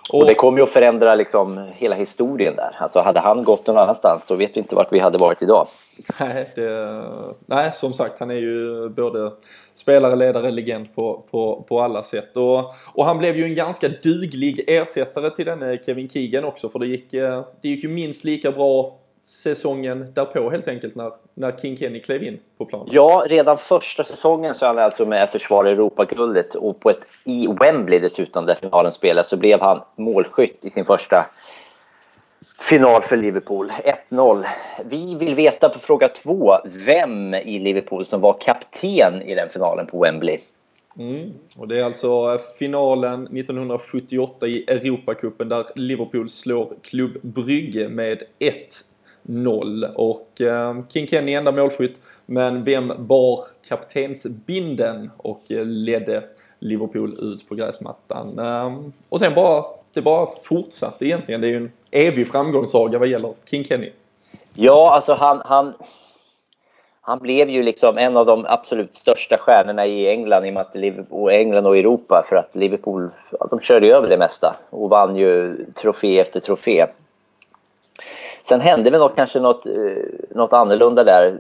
Och, 0.09 0.19
och, 0.19 0.25
det 0.25 0.33
kommer 0.33 0.57
ju 0.57 0.63
att 0.63 0.69
förändra 0.69 1.15
liksom 1.15 1.71
hela 1.75 1.95
historien 1.95 2.55
där. 2.55 2.75
Alltså 2.79 2.99
hade 2.99 3.19
han 3.19 3.43
gått 3.43 3.67
någon 3.67 3.77
annanstans 3.77 4.25
då 4.25 4.35
vet 4.35 4.55
vi 4.55 4.59
inte 4.59 4.75
vart 4.75 4.93
vi 4.93 4.99
hade 4.99 5.17
varit 5.17 5.41
idag. 5.41 5.67
Nej, 6.19 6.51
det, 6.55 6.97
nej, 7.45 7.71
som 7.73 7.93
sagt 7.93 8.19
han 8.19 8.31
är 8.31 8.35
ju 8.35 8.89
både 8.89 9.31
spelare, 9.73 10.15
ledare, 10.15 10.51
legend 10.51 10.95
på, 10.95 11.23
på, 11.31 11.65
på 11.69 11.81
alla 11.81 12.03
sätt. 12.03 12.37
Och, 12.37 12.73
och 12.93 13.05
han 13.05 13.17
blev 13.17 13.37
ju 13.37 13.43
en 13.43 13.55
ganska 13.55 13.89
duglig 13.89 14.63
ersättare 14.67 15.29
till 15.29 15.45
denne 15.45 15.77
Kevin 15.85 16.09
Keegan 16.09 16.43
också 16.43 16.69
för 16.69 16.79
det 16.79 16.87
gick, 16.87 17.13
eh, 17.13 17.45
det 17.61 17.69
gick 17.69 17.83
ju 17.83 17.89
minst 17.89 18.23
lika 18.23 18.51
bra 18.51 18.97
säsongen 19.23 20.13
därpå 20.13 20.49
helt 20.49 20.67
enkelt 20.67 20.95
när, 20.95 21.11
när 21.33 21.51
King 21.51 21.77
Kenny 21.77 21.99
klev 21.99 22.23
in 22.23 22.39
på 22.57 22.65
planen. 22.65 22.87
Ja, 22.91 23.25
redan 23.27 23.57
första 23.57 24.03
säsongen 24.03 24.55
så 24.55 24.65
är 24.65 24.67
han 24.67 24.79
alltså 24.79 25.05
med 25.05 25.23
och 25.23 25.29
försvarar 25.29 25.69
Europaguldet 25.69 26.55
och 26.55 26.79
på 26.79 26.89
ett, 26.89 26.99
i 27.23 27.47
Wembley 27.47 27.99
dessutom 27.99 28.45
där 28.45 28.55
finalen 28.55 28.91
spelas 28.91 29.29
så 29.29 29.37
blev 29.37 29.59
han 29.61 29.81
målskytt 29.95 30.65
i 30.65 30.69
sin 30.69 30.85
första 30.85 31.25
final 32.61 33.01
för 33.01 33.17
Liverpool. 33.17 33.71
1-0. 34.09 34.45
Vi 34.85 35.15
vill 35.15 35.35
veta 35.35 35.69
på 35.69 35.79
fråga 35.79 36.07
två 36.07 36.57
vem 36.65 37.33
i 37.33 37.59
Liverpool 37.59 38.05
som 38.05 38.21
var 38.21 38.37
kapten 38.41 39.21
i 39.21 39.35
den 39.35 39.49
finalen 39.49 39.87
på 39.87 39.99
Wembley. 39.99 40.39
Mm. 40.99 41.33
Och 41.57 41.67
det 41.67 41.79
är 41.79 41.83
alltså 41.83 42.39
finalen 42.59 43.23
1978 43.23 44.47
i 44.47 44.63
Europacupen 44.67 45.49
där 45.49 45.65
Liverpool 45.75 46.29
slår 46.29 46.73
Klubb 46.81 47.17
Brygge 47.21 47.89
med 47.89 48.23
1-0. 49.27 49.93
Och 49.93 50.41
eh, 50.41 50.75
King 50.89 51.07
Kenny 51.07 51.33
enda 51.33 51.51
målskytt, 51.51 51.99
men 52.25 52.63
vem 52.63 52.93
bar 52.97 53.43
kaptensbinden 53.67 55.11
och 55.17 55.51
eh, 55.51 55.65
ledde 55.65 56.23
Liverpool 56.59 57.13
ut 57.19 57.49
på 57.49 57.55
gräsmattan? 57.55 58.39
Eh, 58.39 58.79
och 59.09 59.19
sen 59.19 59.33
bara, 59.33 59.65
det 59.93 60.01
bara 60.01 60.27
fortsatte 60.43 61.05
egentligen. 61.05 61.41
Det 61.41 61.47
är 61.47 61.51
ju 61.51 61.57
en 61.57 61.71
evig 61.91 62.27
framgångssaga 62.27 62.99
vad 62.99 63.07
gäller 63.07 63.33
King 63.49 63.63
Kenny. 63.63 63.91
Ja, 64.53 64.95
alltså 64.95 65.13
han, 65.13 65.41
han, 65.45 65.73
han 67.01 67.19
blev 67.19 67.49
ju 67.49 67.63
liksom 67.63 67.97
en 67.97 68.17
av 68.17 68.25
de 68.25 68.45
absolut 68.45 68.95
största 68.95 69.37
stjärnorna 69.37 69.85
i 69.85 70.07
England, 70.07 70.45
i 70.45 70.57
att 70.57 70.75
Liverpool, 70.75 71.31
England 71.31 71.67
och 71.67 71.77
Europa 71.77 72.23
för 72.29 72.35
att 72.35 72.55
Liverpool 72.55 73.09
de 73.49 73.59
körde 73.59 73.87
över 73.87 74.09
det 74.09 74.17
mesta 74.17 74.55
och 74.69 74.89
vann 74.89 75.15
ju 75.15 75.65
trofé 75.75 76.19
efter 76.19 76.39
trofé. 76.39 76.85
Sen 78.43 78.61
hände 78.61 78.91
väl 78.91 78.99
något, 78.99 79.15
kanske 79.15 79.39
något, 79.39 79.65
eh, 79.65 79.73
något 80.29 80.53
annorlunda 80.53 81.03
där. 81.03 81.39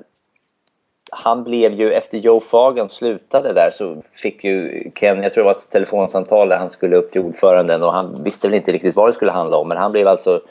Han 1.13 1.43
blev 1.43 1.73
ju, 1.73 1.93
efter 1.93 2.17
Joe 2.17 2.39
Fagan 2.39 2.89
slutade 2.89 3.53
där 3.53 3.71
så 3.71 4.01
fick 4.13 4.43
ju 4.43 4.83
Ken, 4.95 5.23
jag 5.23 5.33
tror 5.33 5.43
det 5.43 5.45
var 5.45 5.55
ett 5.55 5.69
telefonsamtal 5.69 6.49
där 6.49 6.57
han 6.57 6.69
skulle 6.69 6.95
upp 6.95 7.11
till 7.11 7.21
ordföranden 7.21 7.83
och 7.83 7.93
han 7.93 8.23
visste 8.23 8.47
väl 8.47 8.55
inte 8.55 8.71
riktigt 8.71 8.95
vad 8.95 9.09
det 9.09 9.13
skulle 9.13 9.31
handla 9.31 9.57
om 9.57 9.67
men 9.67 9.77
han 9.77 9.91
blev 9.91 10.07
alltså 10.07 10.41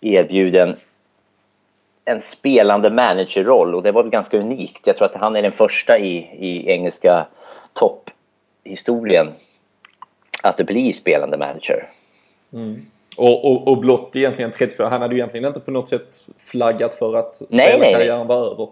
erbjuden 0.00 0.76
en 2.04 2.20
spelande 2.20 2.90
managerroll 2.90 3.74
och 3.74 3.82
det 3.82 3.92
var 3.92 4.04
ganska 4.04 4.38
unikt. 4.38 4.86
Jag 4.86 4.96
tror 4.96 5.06
att 5.06 5.20
han 5.20 5.36
är 5.36 5.42
den 5.42 5.52
första 5.52 5.98
i, 5.98 6.16
i 6.38 6.70
engelska 6.70 7.26
topphistorien 7.72 9.32
att 10.42 10.56
bli 10.56 10.92
spelande 10.92 11.36
manager. 11.36 11.88
Mm. 12.52 12.86
Och, 13.16 13.44
och, 13.44 13.68
och 13.68 13.78
blott 13.78 14.16
egentligen 14.16 14.50
34. 14.50 14.88
Han 14.88 15.02
hade 15.02 15.14
ju 15.14 15.18
egentligen 15.18 15.46
inte 15.46 15.60
på 15.60 15.70
något 15.70 15.88
sätt 15.88 16.28
flaggat 16.38 16.94
för 16.94 17.16
att 17.16 17.36
spelarkarriären 17.36 18.26
var 18.26 18.52
över. 18.52 18.68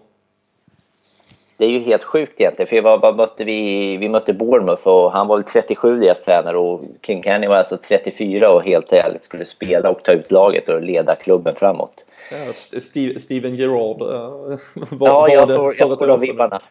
Det 1.57 1.65
är 1.65 1.71
ju 1.71 1.79
helt 1.79 2.05
sjukt 2.05 2.41
egentligen. 2.41 2.69
För 2.69 2.81
vad, 2.81 3.01
vad 3.01 3.17
mötte 3.17 3.45
vi? 3.45 3.97
Vi 3.97 4.09
mötte 4.09 4.33
Bournemouth 4.33 4.89
och 4.89 5.13
han 5.13 5.27
var 5.27 5.37
väl 5.37 5.45
37 5.45 6.01
deras 6.01 6.25
tränare 6.25 6.57
och 6.57 6.81
King 7.03 7.23
Kenny 7.23 7.47
var 7.47 7.57
alltså 7.57 7.77
34 7.77 8.51
och 8.51 8.63
helt 8.63 8.93
ärligt 8.93 9.25
skulle 9.25 9.47
spela 9.47 9.91
och 9.91 10.03
ta 10.03 10.13
ut 10.13 10.31
laget 10.31 10.69
och 10.69 10.83
leda 10.83 11.15
klubben 11.15 11.55
framåt. 11.55 12.05
Ja, 12.31 12.53
Steve, 12.81 13.21
Steven 13.21 13.55
Gerrard 13.55 14.03
uh, 14.03 14.59
var, 14.91 15.09
ja, 15.09 15.29
jag 15.29 15.47
var 15.47 15.57
får, 15.57 15.75
jag 15.79 15.99
får 15.99 16.07
de 16.07 16.21
vibbarna. 16.21 16.63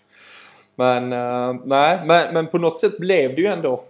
Men, 0.75 1.13
uh, 1.13 1.55
nej, 1.65 1.99
men, 2.05 2.33
men 2.33 2.47
på 2.47 2.57
något 2.57 2.79
sätt 2.79 2.97
blev 2.97 3.35
det 3.35 3.41
ju 3.41 3.47
ändå 3.47 3.83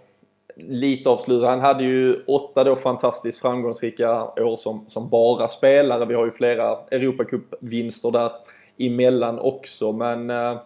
lite 0.56 1.10
avslutad. 1.10 1.48
Han 1.48 1.60
hade 1.60 1.84
ju 1.84 2.24
åtta 2.26 2.64
då 2.64 2.76
fantastiskt 2.76 3.40
framgångsrika 3.40 4.24
år 4.24 4.56
som, 4.56 4.84
som 4.88 5.08
bara 5.08 5.48
spelare. 5.48 6.04
Vi 6.04 6.14
har 6.14 6.24
ju 6.24 6.30
flera 6.30 6.78
Europacup-vinster 6.90 8.10
där 8.10 8.30
emellan 8.78 9.38
också. 9.38 9.92
Men 9.92 10.30
uh, 10.30 10.58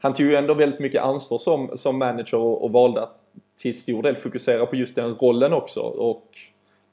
han 0.00 0.12
tog 0.12 0.26
ju 0.26 0.36
ändå 0.36 0.54
väldigt 0.54 0.80
mycket 0.80 1.02
ansvar 1.02 1.38
som, 1.38 1.70
som 1.74 1.98
manager 1.98 2.38
och, 2.38 2.64
och 2.64 2.72
valde 2.72 3.02
att 3.02 3.14
till 3.62 3.80
stor 3.80 4.02
del 4.02 4.16
fokusera 4.16 4.66
på 4.66 4.76
just 4.76 4.94
den 4.94 5.14
rollen 5.14 5.52
också. 5.52 5.80
Och 5.80 6.24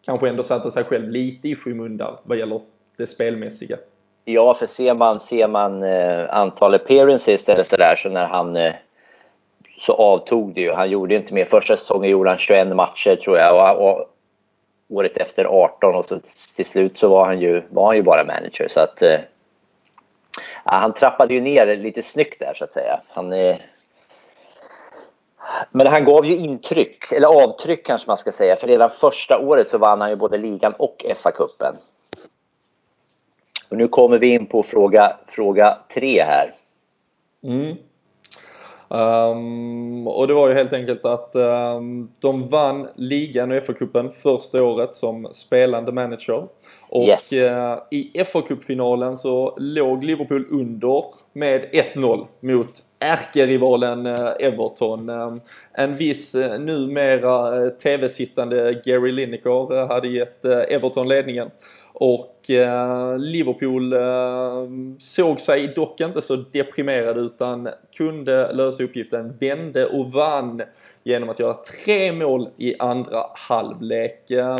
kanske 0.05 0.29
ändå 0.29 0.43
satte 0.43 0.71
sig 0.71 0.83
själv 0.83 1.09
lite 1.09 1.49
i 1.49 1.55
skymundan 1.55 2.17
vad 2.23 2.37
gäller 2.37 2.61
det 2.97 3.07
spelmässiga. 3.07 3.77
Ja, 4.25 4.53
för 4.53 4.67
ser 4.67 4.93
man, 4.93 5.19
ser 5.19 5.47
man 5.47 5.83
eh, 5.83 6.35
antal 6.35 6.73
appearances 6.73 7.49
eller 7.49 7.63
sådär 7.63 7.95
så 7.95 8.09
när 8.09 8.25
han 8.25 8.55
eh, 8.55 8.73
så 9.77 9.93
avtog 9.93 10.53
det 10.53 10.61
ju. 10.61 10.71
Han 10.71 10.89
gjorde 10.89 11.15
inte 11.15 11.33
mer. 11.33 11.45
Första 11.45 11.77
säsongen 11.77 12.09
gjorde 12.09 12.29
han 12.29 12.39
21 12.39 12.75
matcher 12.75 13.15
tror 13.15 13.37
jag 13.37 13.79
och, 13.79 13.89
och 13.89 14.09
året 14.89 15.17
efter 15.17 15.45
18 15.45 15.95
och 15.95 16.05
så 16.05 16.19
till 16.55 16.65
slut 16.65 16.97
så 16.97 17.07
var 17.07 17.25
han 17.25 17.39
ju, 17.39 17.61
var 17.69 17.85
han 17.85 17.95
ju 17.95 18.01
bara 18.01 18.23
manager 18.23 18.67
så 18.69 18.79
att 18.79 19.01
eh, 19.01 19.19
han 20.63 20.93
trappade 20.93 21.33
ju 21.33 21.41
ner 21.41 21.77
lite 21.77 22.01
snyggt 22.01 22.39
där 22.39 22.53
så 22.53 22.63
att 22.63 22.73
säga. 22.73 23.01
Han, 23.07 23.33
eh, 23.33 23.57
men 25.71 25.87
han 25.87 26.05
gav 26.05 26.25
ju 26.25 26.35
intryck, 26.35 27.11
eller 27.11 27.27
avtryck 27.27 27.85
kanske 27.85 28.07
man 28.07 28.17
ska 28.17 28.31
säga, 28.31 28.55
för 28.55 28.67
redan 28.67 28.89
första 28.89 29.39
året 29.39 29.69
så 29.69 29.77
vann 29.77 30.01
han 30.01 30.09
ju 30.09 30.15
både 30.15 30.37
ligan 30.37 30.73
och 30.73 31.05
FA-cupen. 31.15 31.75
Och 33.69 33.77
nu 33.77 33.87
kommer 33.87 34.17
vi 34.17 34.27
in 34.27 34.45
på 34.45 34.63
fråga, 34.63 35.17
fråga 35.27 35.77
tre 35.93 36.23
här. 36.23 36.55
Mm. 37.43 37.77
Um, 38.87 40.07
och 40.07 40.27
det 40.27 40.33
var 40.33 40.49
ju 40.49 40.53
helt 40.53 40.73
enkelt 40.73 41.05
att 41.05 41.35
um, 41.35 42.09
de 42.19 42.47
vann 42.47 42.87
ligan 42.95 43.51
och 43.51 43.63
FA-cupen 43.63 44.09
första 44.09 44.63
året 44.63 44.93
som 44.93 45.27
spelande 45.33 45.91
manager. 45.91 46.47
Och 46.89 47.07
yes. 47.07 47.33
uh, 47.33 47.77
i 47.91 48.23
FA-cupfinalen 48.23 49.15
så 49.15 49.53
låg 49.57 50.03
Liverpool 50.03 50.45
under 50.51 51.03
med 51.33 51.65
1-0 51.95 52.25
mot 52.39 52.81
ärkerivalen 52.99 54.05
uh, 54.05 54.31
Everton. 54.39 55.09
Um, 55.09 55.41
en 55.73 55.97
viss 55.97 56.35
uh, 56.35 56.59
numera 56.59 57.69
TV-sittande 57.69 58.81
Gary 58.85 59.11
Lineker 59.11 59.87
hade 59.87 60.07
gett 60.07 60.45
Everton 60.45 61.07
ledningen. 61.07 61.49
Och 61.97 62.49
eh, 62.49 63.17
Liverpool 63.17 63.93
eh, 63.93 64.69
såg 64.99 65.41
sig 65.41 65.67
dock 65.67 66.01
inte 66.01 66.21
så 66.21 66.35
deprimerade 66.35 67.19
utan 67.19 67.69
kunde 67.97 68.53
lösa 68.53 68.83
uppgiften, 68.83 69.37
vände 69.39 69.85
och 69.85 70.11
vann 70.11 70.61
genom 71.03 71.29
att 71.29 71.39
göra 71.39 71.53
tre 71.53 72.11
mål 72.11 72.49
i 72.57 72.75
andra 72.79 73.23
halvlek. 73.33 74.31
Eh, 74.31 74.57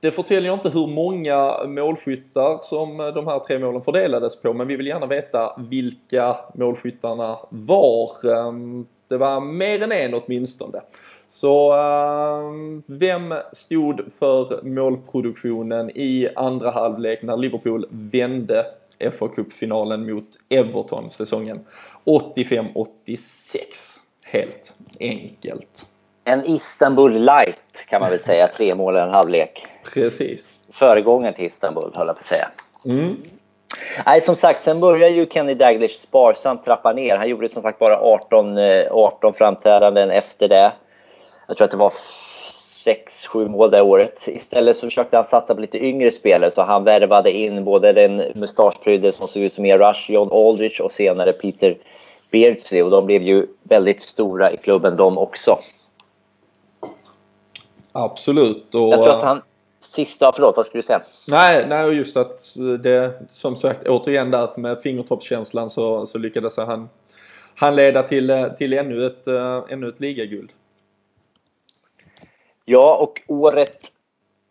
det 0.00 0.10
förtäljer 0.10 0.54
inte 0.54 0.68
hur 0.68 0.86
många 0.86 1.66
målskyttar 1.66 2.58
som 2.62 2.96
de 2.96 3.26
här 3.26 3.38
tre 3.38 3.58
målen 3.58 3.82
fördelades 3.82 4.42
på 4.42 4.52
men 4.52 4.66
vi 4.66 4.76
vill 4.76 4.86
gärna 4.86 5.06
veta 5.06 5.56
vilka 5.70 6.36
målskyttarna 6.54 7.38
var. 7.50 8.10
Eh, 8.24 8.52
det 9.08 9.16
var 9.16 9.40
mer 9.40 9.82
än 9.82 9.92
en 9.92 10.14
åtminstone. 10.14 10.80
Så 11.32 11.72
uh, 11.72 12.52
vem 12.86 13.34
stod 13.52 14.12
för 14.18 14.62
målproduktionen 14.62 15.90
i 15.94 16.28
andra 16.36 16.70
halvlek 16.70 17.22
när 17.22 17.36
Liverpool 17.36 17.86
vände 17.90 18.66
fa 19.18 19.28
Cup-finalen 19.28 20.10
mot 20.10 20.24
Everton 20.48 21.10
säsongen 21.10 21.60
85-86? 22.04 23.18
Helt 24.24 24.74
enkelt. 25.00 25.86
En 26.24 26.44
Istanbul 26.44 27.12
light 27.12 27.86
kan 27.88 28.00
man 28.00 28.10
väl 28.10 28.20
säga, 28.20 28.48
tre 28.56 28.74
mål 28.74 28.96
i 28.96 29.00
en 29.00 29.10
halvlek. 29.10 29.66
Precis. 29.94 30.58
Föregångaren 30.72 31.34
till 31.34 31.46
Istanbul, 31.46 31.90
höll 31.94 32.06
jag 32.06 32.16
på 32.16 32.20
att 32.20 32.26
säga. 32.26 32.48
Mm. 32.84 33.16
Nej, 34.06 34.20
som 34.20 34.36
sagt, 34.36 34.64
sen 34.64 34.80
började 34.80 35.14
ju 35.14 35.26
Kenny 35.26 35.54
Daglish 35.54 36.00
sparsamt 36.00 36.64
trappa 36.64 36.92
ner. 36.92 37.16
Han 37.16 37.28
gjorde 37.28 37.48
som 37.48 37.62
sagt 37.62 37.78
bara 37.78 37.98
18, 37.98 38.58
18 38.90 39.30
eh, 39.30 39.36
framträdanden 39.38 40.10
efter 40.10 40.48
det. 40.48 40.72
Jag 41.46 41.56
tror 41.56 41.64
att 41.64 41.70
det 41.70 41.76
var 41.76 41.92
6-7 42.84 43.48
mål 43.48 43.70
det 43.70 43.82
året. 43.82 44.28
Istället 44.28 44.76
så 44.76 44.86
försökte 44.86 45.16
han 45.16 45.26
satsa 45.26 45.54
på 45.54 45.60
lite 45.60 45.84
yngre 45.84 46.10
spelare 46.10 46.50
så 46.50 46.62
han 46.62 46.84
värvade 46.84 47.32
in 47.32 47.64
både 47.64 47.92
den 47.92 48.24
mustaschprydde 48.34 49.12
som 49.12 49.28
såg 49.28 49.42
ut 49.42 49.52
som 49.52 49.64
Rush, 49.64 50.10
John 50.10 50.32
Aldrich 50.32 50.80
och 50.80 50.92
senare 50.92 51.32
Peter 51.32 51.76
Beardsley 52.30 52.82
och 52.82 52.90
de 52.90 53.06
blev 53.06 53.22
ju 53.22 53.46
väldigt 53.62 54.02
stora 54.02 54.52
i 54.52 54.56
klubben 54.56 54.96
de 54.96 55.18
också. 55.18 55.58
Absolut. 57.92 58.74
Och... 58.74 58.80
Jag 58.80 58.94
tror 58.94 59.10
att 59.10 59.22
han 59.22 59.42
sista, 59.80 60.32
förlåt 60.32 60.56
vad 60.56 60.66
skulle 60.66 60.82
du 60.82 60.86
säga? 60.86 61.02
Nej, 61.28 61.66
nej 61.68 61.96
just 61.96 62.16
att 62.16 62.54
det 62.82 63.12
som 63.28 63.56
sagt 63.56 63.88
återigen 63.88 64.30
där 64.30 64.50
med 64.56 64.82
fingertoppskänslan 64.82 65.70
så, 65.70 66.06
så 66.06 66.18
lyckades 66.18 66.56
han, 66.56 66.88
han 67.54 67.76
leda 67.76 68.02
till, 68.02 68.50
till 68.58 68.72
ännu 68.72 69.06
ett, 69.06 69.26
ännu 69.68 69.88
ett 69.88 70.00
ligaguld. 70.00 70.50
Ja, 72.64 72.96
och 72.96 73.22
året... 73.26 73.78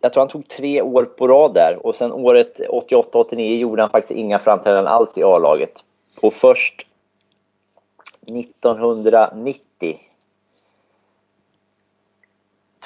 Jag 0.01 0.13
tror 0.13 0.21
han 0.21 0.29
tog 0.29 0.47
tre 0.47 0.81
år 0.81 1.03
på 1.03 1.27
rad 1.27 1.53
där 1.53 1.85
och 1.85 1.95
sen 1.95 2.11
året 2.11 2.59
88-89 2.59 3.57
gjorde 3.57 3.81
han 3.81 3.91
faktiskt 3.91 4.19
inga 4.19 4.39
framträdanden 4.39 4.93
alls 4.93 5.17
i 5.17 5.23
A-laget. 5.23 5.83
Och 6.21 6.33
först 6.33 6.88
1990 8.27 9.99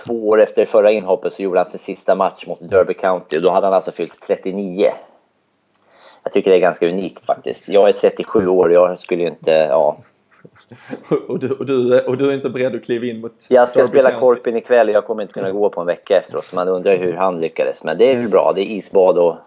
två 0.06 0.30
år 0.30 0.41
efter 0.41 0.65
förra 0.65 0.91
inhoppet 0.91 1.34
så 1.34 1.41
gjorde 1.41 1.60
han 1.60 1.69
sin 1.69 1.80
sista 1.80 2.15
match 2.15 2.45
mot 2.47 2.69
Derby 2.69 2.93
County 2.93 3.39
då 3.39 3.49
hade 3.49 3.68
han 3.68 3.73
alltså 3.73 3.91
fyllt 3.91 4.22
39. 4.27 4.91
Jag 6.23 6.34
tycker 6.34 6.52
det 6.52 6.57
är 6.57 6.61
ganska 6.61 6.89
unikt 6.89 7.26
faktiskt. 7.26 7.68
Jag 7.68 7.89
är 7.89 7.93
37 7.93 8.47
år 8.47 8.69
och 8.69 8.73
jag 8.73 8.99
skulle 8.99 9.22
ju 9.22 9.30
inte, 9.30 9.52
ja. 9.52 9.97
och, 11.28 11.40
du, 11.40 11.52
och, 11.52 11.66
du, 11.66 12.00
och 12.00 12.18
du 12.18 12.30
är 12.30 12.34
inte 12.34 12.50
beredd 12.50 12.76
att 12.76 12.86
kliva 12.86 13.06
in 13.06 13.22
mot 13.22 13.46
Jag 13.50 13.70
ska 13.70 13.80
Derby 13.80 13.90
spela 13.90 14.10
County? 14.10 14.20
Korpen 14.20 14.56
ikväll 14.56 14.90
jag 14.90 15.06
kommer 15.06 15.22
inte 15.22 15.34
kunna 15.34 15.52
gå 15.52 15.70
på 15.70 15.82
en 15.82 15.88
vecka 15.88 16.18
efteråt. 16.18 16.44
Så 16.44 16.56
man 16.56 16.68
undrar 16.68 16.98
hur 16.98 17.14
han 17.14 17.42
lyckades. 17.42 17.84
Men 17.84 17.98
det 17.98 18.12
är 18.12 18.18
väl 18.18 18.30
bra. 18.30 18.54
Det 18.56 18.62
är 18.62 18.66
isbad 18.66 19.18
och, 19.18 19.38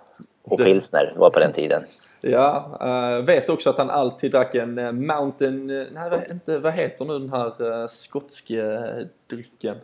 och 0.43 0.59
pilsner 0.59 1.15
var 1.17 1.31
på 1.31 1.41
den 1.41 1.53
tiden. 1.53 1.83
Ja, 2.21 2.79
uh, 3.19 3.25
vet 3.25 3.51
också 3.51 3.71
att 3.71 3.79
han 3.79 3.91
alltid 3.91 4.31
drack 4.31 4.55
en 4.55 4.79
eh, 4.79 4.93
Mountain... 4.93 5.71
eh, 5.71 5.87
nej, 5.93 6.11
vad, 6.11 6.31
inte, 6.31 6.59
vad 6.59 6.73
heter 6.73 7.05
nu 7.05 7.19
den 7.19 7.31
här 7.33 7.87
skotska 7.87 8.55
eh, 8.55 9.07
drycken? 9.31 9.77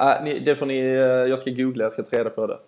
Uh, 0.00 0.24
ni, 0.24 0.38
det 0.38 0.56
får 0.56 0.66
ni... 0.66 0.94
jag 1.28 1.38
ska 1.38 1.50
googla, 1.50 1.84
jag 1.84 1.92
ska 1.92 2.02
ta 2.02 2.18
reda 2.18 2.30
på 2.30 2.46
det. 2.46 2.58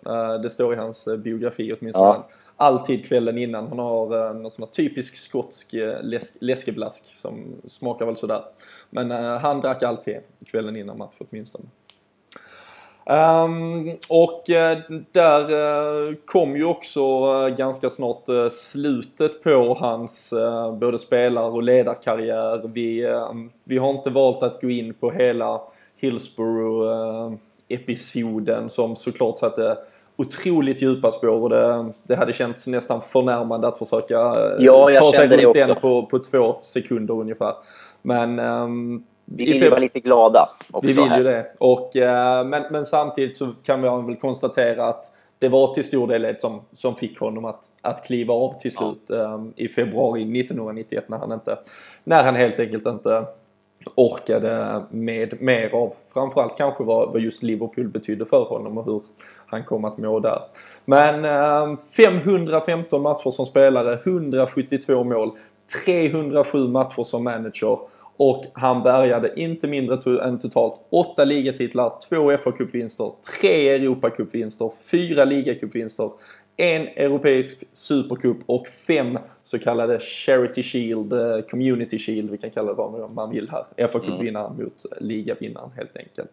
Det 0.43 0.49
står 0.49 0.73
i 0.73 0.77
hans 0.77 1.07
biografi 1.17 1.73
åtminstone. 1.79 2.07
Ja. 2.07 2.29
Alltid 2.57 3.05
kvällen 3.05 3.37
innan. 3.37 3.67
Han 3.67 3.79
har 3.79 4.27
eh, 4.27 4.33
någon 4.33 4.51
sån 4.51 4.63
här 4.63 4.71
typisk 4.71 5.15
skotsk 5.15 5.73
eh, 5.73 6.03
läsk, 6.03 6.33
läskeblask 6.39 7.03
som 7.15 7.55
smakar 7.67 8.05
väl 8.05 8.15
sådär. 8.15 8.41
Men 8.89 9.11
eh, 9.11 9.37
han 9.37 9.61
drack 9.61 9.83
alltid 9.83 10.17
kvällen 10.45 10.75
innan 10.75 10.97
match 10.97 11.15
åtminstone. 11.17 11.65
Um, 13.07 13.89
och 14.09 14.49
eh, 14.49 14.77
där 15.11 16.25
kom 16.25 16.55
ju 16.55 16.65
också 16.65 17.03
ganska 17.49 17.89
snart 17.89 18.23
slutet 18.51 19.43
på 19.43 19.77
hans 19.79 20.33
både 20.79 20.99
spelar 20.99 21.49
och 21.49 21.63
ledarkarriär. 21.63 22.67
Vi, 22.67 23.05
ehm, 23.05 23.51
vi 23.63 23.77
har 23.77 23.89
inte 23.89 24.09
valt 24.09 24.43
att 24.43 24.61
gå 24.61 24.69
in 24.69 24.93
på 24.93 25.11
hela 25.11 25.61
Hillsborough-episoden 25.97 28.69
som 28.69 28.95
såklart 28.95 29.37
satte 29.37 29.77
otroligt 30.17 30.81
djupa 30.81 31.11
spår 31.11 31.41
och 31.41 31.49
det, 31.49 31.93
det 32.03 32.15
hade 32.15 32.33
känts 32.33 32.67
nästan 32.67 33.01
förnärmande 33.01 33.67
att 33.67 33.77
försöka 33.77 34.15
eh, 34.15 34.55
Ja, 34.59 34.89
ta 34.99 35.11
sig 35.11 35.27
runt 35.27 35.53
den 35.53 35.75
på, 35.75 36.05
på 36.05 36.19
två 36.19 36.55
sekunder 36.61 37.13
ungefär. 37.13 37.53
Men 38.01 38.39
ehm, 38.39 39.03
Vi 39.25 39.45
vill 39.45 39.63
ju 39.63 39.69
vara 39.69 39.79
lite 39.79 39.99
glada 39.99 40.49
också 40.71 40.87
vi 40.87 40.93
vill 40.93 41.09
här. 41.09 41.17
ju 41.17 41.23
det. 41.23 41.51
Och, 41.57 41.95
eh, 41.95 42.45
men, 42.45 42.63
men 42.71 42.85
samtidigt 42.85 43.37
så 43.37 43.47
kan 43.63 43.81
vi 43.81 43.89
väl 44.07 44.15
konstatera 44.15 44.87
att 44.87 45.11
det 45.39 45.49
var 45.49 45.73
till 45.73 45.83
stor 45.83 46.07
del 46.07 46.21
det 46.21 46.39
som, 46.39 46.61
som 46.71 46.95
fick 46.95 47.19
honom 47.19 47.45
att, 47.45 47.63
att 47.81 48.05
kliva 48.05 48.33
av 48.33 48.53
till 48.53 48.71
slut 48.71 49.09
eh, 49.09 49.43
i 49.55 49.67
februari 49.67 50.39
1991 50.39 51.09
när 51.09 51.17
han, 51.17 51.31
inte, 51.31 51.57
när 52.03 52.23
han 52.23 52.35
helt 52.35 52.59
enkelt 52.59 52.85
inte 52.85 53.25
orkade 53.95 54.83
med 54.89 55.41
mer 55.41 55.75
av 55.75 55.93
framförallt 56.13 56.57
kanske 56.57 56.83
vad, 56.83 57.11
vad 57.11 57.21
just 57.21 57.43
Liverpool 57.43 57.87
betydde 57.87 58.25
för 58.25 58.43
honom 58.43 58.77
och 58.77 58.85
hur 58.85 59.01
han 59.45 59.63
kom 59.63 59.85
att 59.85 59.97
må 59.97 60.19
där. 60.19 60.41
Men 60.85 61.25
eh, 61.25 61.77
515 61.97 63.01
matcher 63.01 63.31
som 63.31 63.45
spelare, 63.45 63.99
172 64.03 65.03
mål, 65.03 65.31
307 65.85 66.67
matcher 66.67 67.03
som 67.03 67.23
manager 67.23 67.79
och 68.17 68.45
han 68.53 68.83
bärgade 68.83 69.39
inte 69.39 69.67
mindre 69.67 70.23
än 70.23 70.39
totalt 70.39 70.73
8 70.89 71.25
ligatitlar, 71.25 71.93
2 72.09 72.31
FA-cupvinster, 72.31 73.11
3 73.41 73.69
Europacupvinster, 73.69 74.71
4 74.91 75.25
ligacupvinster, 75.25 76.11
en 76.57 76.81
europeisk 76.81 77.63
supercup 77.71 78.37
och 78.45 78.67
fem 78.67 79.19
så 79.41 79.59
kallade 79.59 79.99
Charity 79.99 80.63
Shield, 80.63 81.13
eh, 81.13 81.41
Community 81.41 81.99
Shield, 81.99 82.29
vi 82.29 82.37
kan 82.37 82.51
kalla 82.51 82.67
det 82.67 82.73
vad 82.73 83.11
man 83.11 83.29
vill 83.29 83.49
här. 83.49 83.87
FA-cupvinnaren 83.87 84.63
mot 84.63 84.85
ligavinnaren 84.99 85.69
helt 85.75 85.97
enkelt. 85.97 86.29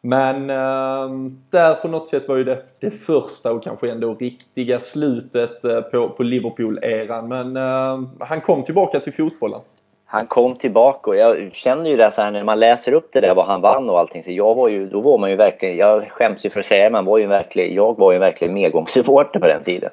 Men 0.00 0.50
ehm, 0.50 1.42
där 1.50 1.74
på 1.74 1.88
något 1.88 2.08
sätt 2.08 2.28
var 2.28 2.36
ju 2.36 2.44
det, 2.44 2.62
det 2.80 2.90
första 2.90 3.52
och 3.52 3.64
kanske 3.64 3.90
ändå 3.90 4.14
riktiga 4.14 4.80
slutet 4.80 5.64
eh, 5.64 5.80
på, 5.80 6.08
på 6.08 6.22
Liverpool-eran. 6.22 7.28
Men 7.28 7.56
ehm, 7.56 8.08
han 8.20 8.40
kom 8.40 8.62
tillbaka 8.62 9.00
till 9.00 9.12
fotbollen. 9.12 9.60
Han 10.06 10.26
kom 10.26 10.56
tillbaka 10.56 11.10
och 11.10 11.16
jag 11.16 11.50
känner 11.52 11.90
ju 11.90 11.96
det 11.96 12.10
så 12.10 12.22
här 12.22 12.30
när 12.30 12.44
man 12.44 12.60
läser 12.60 12.92
upp 12.92 13.08
det 13.12 13.20
där 13.20 13.34
vad 13.34 13.46
han 13.46 13.60
vann 13.60 13.90
och 13.90 13.98
allting. 13.98 14.24
Så 14.24 14.30
jag 14.30 14.54
var 14.54 14.68
ju, 14.68 14.86
då 14.86 15.00
var 15.00 15.18
man 15.18 15.30
ju 15.30 15.36
verkligen, 15.36 15.76
jag 15.76 16.08
skäms 16.10 16.44
ju 16.46 16.50
för 16.50 16.60
att 16.60 16.66
säga 16.66 16.84
det, 16.84 16.90
man 16.90 17.04
var 17.04 17.18
ju 17.18 17.26
verkligen, 17.26 17.74
jag 17.74 17.98
var 17.98 18.12
ju 18.12 18.18
verkligen 18.18 18.54
medgångssupporter 18.54 19.40
på 19.40 19.46
den 19.46 19.62
tiden. 19.62 19.90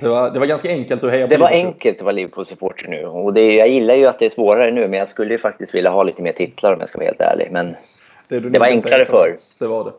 Det 0.00 0.08
var, 0.08 0.30
det 0.30 0.38
var 0.38 0.46
ganska 0.46 0.68
enkelt 0.68 1.04
att 1.04 1.10
heja 1.10 1.26
på 1.26 1.30
Det 1.30 1.36
var 1.40 1.50
Liverpool. 1.50 1.66
enkelt 1.68 1.96
att 1.96 2.02
vara 2.02 2.12
Liverpool-supporter 2.12 2.88
nu 2.88 3.06
och 3.06 3.32
det, 3.34 3.54
jag 3.54 3.68
gillar 3.68 3.94
ju 3.94 4.06
att 4.06 4.18
det 4.18 4.24
är 4.24 4.30
svårare 4.30 4.70
nu 4.70 4.88
men 4.88 4.98
jag 4.98 5.08
skulle 5.08 5.32
ju 5.34 5.38
faktiskt 5.38 5.74
vilja 5.74 5.90
ha 5.90 6.02
lite 6.02 6.22
mer 6.22 6.32
titlar 6.32 6.72
om 6.72 6.80
jag 6.80 6.88
ska 6.88 6.98
vara 6.98 7.06
helt 7.06 7.20
ärlig. 7.20 7.48
Men 7.50 7.76
du 8.28 8.40
det 8.40 8.58
var 8.58 8.66
enklare 8.66 9.04
förr. 9.04 9.36
Det 9.58 9.66
var 9.66 9.84
det. 9.84 9.90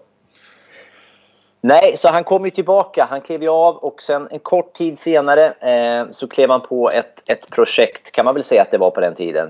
Nej, 1.65 1.98
så 1.98 2.07
han 2.07 2.23
kom 2.23 2.45
ju 2.45 2.52
tillbaka. 2.52 3.07
Han 3.10 3.22
klev 3.22 3.44
ju 3.44 3.49
av 3.49 3.76
och 3.77 4.02
sen 4.02 4.27
en 4.31 4.40
kort 4.40 4.73
tid 4.73 4.99
senare 4.99 5.45
eh, 5.60 6.11
så 6.11 6.27
klev 6.27 6.49
han 6.49 6.61
på 6.61 6.90
ett, 6.90 7.23
ett 7.26 7.49
projekt, 7.49 8.11
kan 8.11 8.26
man 8.26 8.34
väl 8.34 8.44
säga 8.44 8.61
att 8.61 8.72
det 8.72 8.77
var 8.77 8.91
på 8.91 9.02
den 9.02 9.15
tiden. 9.15 9.49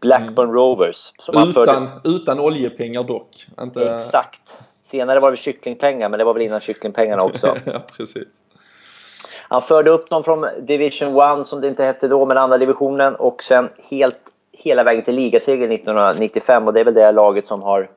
Blackburn 0.00 0.52
Rovers. 0.52 1.12
Som 1.18 1.36
han 1.36 1.52
förde- 1.52 1.70
Utan, 1.70 1.88
utan 2.04 2.40
oljepengar 2.40 3.02
dock. 3.02 3.46
Inte... 3.60 3.94
Exakt. 3.94 4.58
Senare 4.82 5.20
var 5.20 5.30
det 5.30 5.36
kycklingpengar, 5.36 6.08
men 6.08 6.18
det 6.18 6.24
var 6.24 6.34
väl 6.34 6.42
innan 6.42 6.60
kycklingpengarna 6.60 7.22
också. 7.28 7.56
ja, 7.64 7.82
precis. 7.96 8.42
Han 9.48 9.62
förde 9.62 9.90
upp 9.90 10.10
dem 10.10 10.24
från 10.24 10.46
Division 10.60 11.40
1, 11.40 11.46
som 11.46 11.60
det 11.60 11.68
inte 11.68 11.84
hette 11.84 12.08
då, 12.08 12.26
men 12.26 12.38
andra 12.38 12.58
divisionen 12.58 13.14
och 13.14 13.42
sen 13.42 13.68
helt, 13.90 14.18
hela 14.52 14.84
vägen 14.84 15.04
till 15.04 15.14
ligaseger 15.14 15.68
1995. 15.68 16.66
Och 16.66 16.72
det 16.72 16.80
är 16.80 16.84
väl 16.84 16.94
det 16.94 17.12
laget 17.12 17.46
som 17.46 17.62
har 17.62 17.88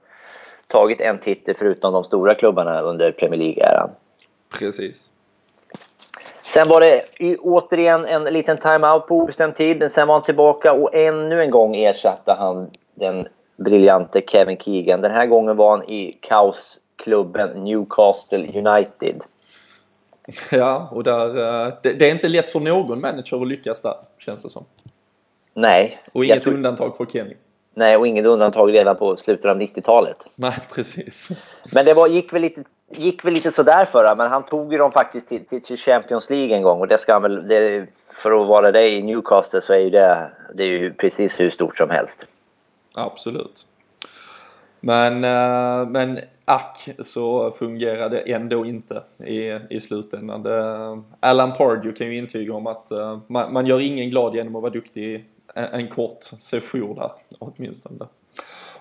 tagit 0.68 1.02
en 1.02 1.18
titel 1.18 1.56
förutom 1.57 1.94
de 1.94 2.03
stora 2.03 2.35
klubbarna 2.35 2.81
under 2.81 3.11
Premier 3.11 3.39
League-eran. 3.39 3.89
Precis. 4.60 5.03
Sen 6.41 6.68
var 6.68 6.81
det 6.81 7.02
återigen 7.39 8.06
en 8.06 8.23
liten 8.23 8.57
time-out 8.57 9.07
på 9.07 9.15
obestämd 9.18 9.56
tid, 9.56 9.80
men 9.80 9.89
sen 9.89 10.07
var 10.07 10.15
han 10.15 10.23
tillbaka 10.23 10.73
och 10.73 10.95
ännu 10.95 11.41
en 11.41 11.52
gång 11.52 11.76
ersatte 11.76 12.31
han 12.39 12.69
den 12.95 13.27
briljante 13.57 14.22
Kevin 14.27 14.57
Keegan. 14.57 15.02
Den 15.02 15.11
här 15.11 15.26
gången 15.26 15.57
var 15.57 15.77
han 15.77 15.89
i 15.89 16.18
kaosklubben 16.22 17.64
Newcastle 17.64 18.48
United. 18.60 19.22
Ja, 20.52 20.89
och 20.91 21.03
där, 21.03 21.27
eh, 21.68 21.73
det, 21.84 21.94
det 21.94 22.07
är 22.07 22.11
inte 22.11 22.27
lätt 22.30 22.49
för 22.49 22.60
någon 22.60 23.02
manager 23.02 23.41
att 23.41 23.48
lyckas 23.48 23.81
där, 23.81 23.95
känns 24.18 24.44
det 24.44 24.49
som. 24.49 24.65
Nej. 25.53 25.99
Och 26.14 26.26
inget 26.26 26.44
tror- 26.44 26.53
undantag 26.53 26.98
för 26.98 27.06
Kenny. 27.06 27.34
Nej, 27.77 27.97
och 27.97 28.07
inget 28.07 28.25
undantag 28.25 28.73
redan 28.73 28.95
på 28.95 29.17
slutet 29.17 29.45
av 29.45 29.61
90-talet. 29.61 30.17
Nej, 30.35 30.59
precis. 30.73 31.29
Men 31.73 31.85
det 31.85 31.93
var, 31.93 32.07
gick, 32.07 32.33
väl 32.33 32.41
lite, 32.41 32.63
gick 32.91 33.25
väl 33.25 33.33
lite 33.33 33.51
sådär 33.51 33.85
för 33.85 34.03
honom, 34.03 34.17
men 34.17 34.31
han 34.31 34.45
tog 34.45 34.71
ju 34.71 34.77
dem 34.77 34.91
faktiskt 34.91 35.27
till, 35.27 35.45
till, 35.45 35.61
till 35.61 35.77
Champions 35.77 36.29
League 36.29 36.55
en 36.55 36.63
gång 36.63 36.79
och 36.79 36.87
det 36.87 36.97
ska 36.97 37.13
han 37.13 37.21
väl... 37.21 37.47
Det, 37.47 37.87
för 38.13 38.41
att 38.41 38.47
vara 38.47 38.71
det 38.71 38.89
i 38.89 39.01
Newcastle 39.01 39.61
så 39.61 39.73
är 39.73 39.77
ju 39.77 39.89
det, 39.89 40.31
det 40.53 40.63
är 40.63 40.67
ju 40.67 40.93
precis 40.93 41.39
hur 41.39 41.49
stort 41.49 41.77
som 41.77 41.89
helst. 41.89 42.25
Absolut. 42.95 43.65
Men, 44.79 45.23
eh, 45.23 45.89
men 45.89 46.19
ack 46.45 46.89
så 46.99 47.51
fungerade 47.51 48.15
det 48.15 48.33
ändå 48.33 48.65
inte 48.65 49.03
i, 49.25 49.59
i 49.69 49.79
slutändan. 49.79 50.43
Det, 50.43 51.01
Alan 51.19 51.53
Pardew 51.53 51.97
kan 51.97 52.07
ju 52.07 52.17
intyga 52.17 52.53
om 52.53 52.67
att 52.67 52.91
eh, 52.91 53.19
man, 53.27 53.53
man 53.53 53.65
gör 53.65 53.79
ingen 53.79 54.09
glad 54.09 54.35
genom 54.35 54.55
att 54.55 54.61
vara 54.61 54.73
duktig 54.73 55.25
en, 55.53 55.65
en 55.65 55.87
kort 55.87 56.23
session 56.23 56.95
där 56.95 57.11
åtminstone. 57.39 58.05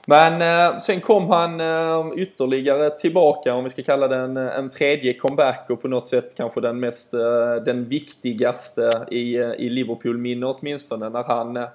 Men 0.09 0.43
eh, 0.43 0.79
sen 0.79 1.01
kom 1.01 1.29
han 1.29 1.61
eh, 1.61 2.13
ytterligare 2.17 2.91
tillbaka, 2.91 3.55
om 3.55 3.65
vi 3.65 3.71
ska 3.71 3.83
kalla 3.83 4.09
det 4.09 4.17
en, 4.17 4.37
eh, 4.37 4.59
en 4.59 4.71
tredje 4.71 5.15
comeback 5.15 5.67
och 5.71 5.83
på 5.83 5.89
något 5.89 6.09
sätt 6.09 6.35
kanske 6.37 6.61
den 6.61 6.81
mest, 6.81 7.15
eh, 7.15 7.55
den 7.65 7.85
viktigaste 7.85 8.91
i, 9.11 9.37
eh, 9.37 9.51
i 9.51 9.69
Liverpool-minne 9.69 10.47
åtminstone 10.47 11.09
när 11.09 11.23
han 11.23 11.57
eh, 11.57 11.69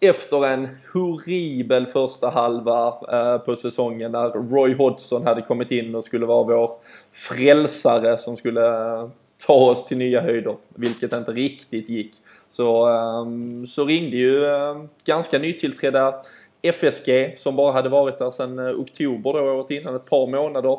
efter 0.00 0.46
en 0.46 0.68
horribel 0.92 1.86
första 1.86 2.30
halva 2.30 2.94
eh, 3.12 3.38
på 3.38 3.56
säsongen 3.56 4.12
när 4.12 4.28
Roy 4.28 4.74
Hodgson 4.74 5.26
hade 5.26 5.42
kommit 5.42 5.70
in 5.70 5.94
och 5.94 6.04
skulle 6.04 6.26
vara 6.26 6.44
vår 6.44 6.70
frälsare 7.12 8.16
som 8.16 8.36
skulle 8.36 8.66
eh, 8.66 9.08
ta 9.46 9.54
oss 9.54 9.86
till 9.86 9.98
nya 9.98 10.20
höjder, 10.20 10.56
vilket 10.68 11.12
inte 11.12 11.32
riktigt 11.32 11.88
gick. 11.88 12.14
Så, 12.48 12.86
ehm, 12.86 13.66
så 13.66 13.84
ringde 13.84 14.16
ju 14.16 14.46
ehm, 14.46 14.88
ganska 15.04 15.38
nytillträdda 15.38 16.14
FSG 16.62 17.36
som 17.36 17.56
bara 17.56 17.72
hade 17.72 17.88
varit 17.88 18.18
där 18.18 18.30
sedan 18.30 18.58
eh, 18.58 18.74
oktober 18.74 19.32
då 19.32 19.38
året 19.38 19.70
innan, 19.70 19.96
ett 19.96 20.10
par 20.10 20.26
månader. 20.26 20.78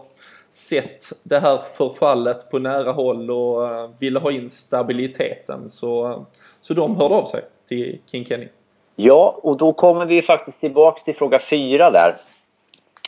Sett 0.49 1.05
det 1.23 1.39
här 1.39 1.57
förfallet 1.77 2.51
på 2.51 2.59
nära 2.59 2.91
håll 2.91 3.31
och 3.31 3.67
eh, 3.67 3.89
ville 3.99 4.19
ha 4.19 4.31
in 4.31 4.49
stabiliteten. 4.49 5.69
Så, 5.69 6.07
eh, 6.07 6.21
så 6.61 6.73
de 6.73 6.95
hörde 6.95 7.15
av 7.15 7.25
sig 7.25 7.41
till 7.67 7.99
King 8.11 8.25
Kenny. 8.25 8.47
Ja, 8.95 9.39
och 9.43 9.57
då 9.57 9.73
kommer 9.73 10.05
vi 10.05 10.21
faktiskt 10.21 10.59
tillbaks 10.59 11.03
till 11.03 11.15
fråga 11.15 11.39
fyra 11.39 11.91
där. 11.91 12.17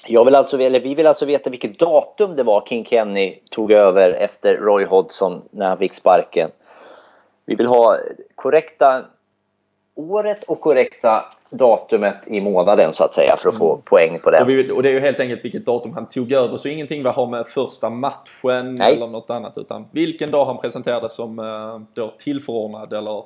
Jag 0.07 0.25
vill 0.25 0.35
alltså, 0.35 0.61
eller 0.61 0.79
vi 0.79 0.95
vill 0.95 1.07
alltså 1.07 1.25
veta 1.25 1.49
vilket 1.49 1.79
datum 1.79 2.35
det 2.35 2.43
var 2.43 2.65
King 2.67 2.85
Kenny 2.85 3.39
tog 3.49 3.71
över 3.71 4.11
efter 4.11 4.57
Roy 4.57 4.85
Hodgson 4.85 5.41
när 5.51 5.69
han 5.69 5.77
fick 5.77 5.93
sparken. 5.93 6.51
Vi 7.45 7.55
vill 7.55 7.67
ha 7.67 7.97
korrekta 8.35 9.05
året 9.95 10.43
och 10.43 10.61
korrekta 10.61 11.25
datumet 11.49 12.15
i 12.27 12.41
månaden 12.41 12.93
så 12.93 13.03
att 13.03 13.13
säga 13.13 13.37
för 13.39 13.49
att 13.49 13.57
få 13.57 13.81
poäng 13.85 14.19
på 14.19 14.31
det. 14.31 14.41
Och, 14.41 14.49
vi, 14.49 14.71
och 14.71 14.83
det 14.83 14.89
är 14.89 14.93
ju 14.93 14.99
helt 14.99 15.19
enkelt 15.19 15.45
vilket 15.45 15.65
datum 15.65 15.93
han 15.93 16.07
tog 16.07 16.31
över. 16.31 16.57
Så 16.57 16.67
ingenting 16.67 17.03
vad 17.03 17.15
har 17.15 17.27
med 17.27 17.47
första 17.47 17.89
matchen 17.89 18.75
Nej. 18.75 18.95
eller 18.95 19.07
något 19.07 19.29
annat. 19.29 19.57
Utan 19.57 19.87
vilken 19.91 20.31
dag 20.31 20.45
han 20.45 20.57
presenterades 20.57 21.13
som 21.13 21.39
eh, 21.39 21.79
då 21.93 22.13
tillförordnad 22.17 22.93
eller 22.93 23.23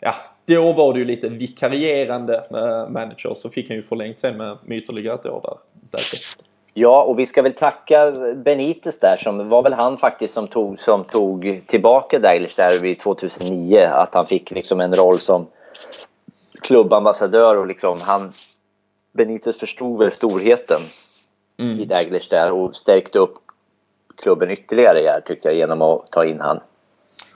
ja, 0.00 0.14
då 0.46 0.72
var 0.72 0.92
det 0.92 0.98
ju 0.98 1.04
lite 1.04 1.28
vikarierande 1.28 2.44
manager 2.88 3.34
så 3.34 3.50
fick 3.50 3.68
han 3.68 3.76
ju 3.76 3.82
förlängt 3.82 4.18
sen 4.18 4.36
med, 4.36 4.58
med 4.64 4.78
ytterligare 4.78 5.14
ett 5.14 5.26
år 5.26 5.40
där. 5.42 5.56
Därefter. 5.90 6.51
Ja, 6.74 7.02
och 7.02 7.18
vi 7.18 7.26
ska 7.26 7.42
väl 7.42 7.52
tacka 7.52 8.10
Benitez 8.36 8.98
där 8.98 9.16
som 9.16 9.48
var 9.48 9.62
väl 9.62 9.72
han 9.72 9.98
faktiskt 9.98 10.34
som 10.34 10.48
tog, 10.48 10.80
som 10.80 11.04
tog 11.04 11.62
tillbaka 11.66 12.18
Daglish 12.18 12.56
där 12.56 12.80
vid 12.82 13.00
2009. 13.00 13.78
Att 13.78 14.14
han 14.14 14.26
fick 14.26 14.50
liksom 14.50 14.80
en 14.80 14.94
roll 14.94 15.18
som 15.18 15.46
klubbambassadör 16.60 17.56
och 17.56 17.66
liksom 17.66 17.96
han 18.00 18.32
Benitez 19.12 19.58
förstod 19.58 19.98
väl 19.98 20.12
storheten 20.12 20.80
mm. 21.58 21.80
i 21.80 21.84
Daglish 21.84 22.30
där 22.30 22.52
och 22.52 22.76
stärkte 22.76 23.18
upp 23.18 23.34
klubben 24.16 24.50
ytterligare 24.50 24.98
här 24.98 25.20
tyckte 25.20 25.48
jag 25.48 25.56
genom 25.56 25.82
att 25.82 26.10
ta 26.10 26.24
in 26.24 26.40
han. 26.40 26.60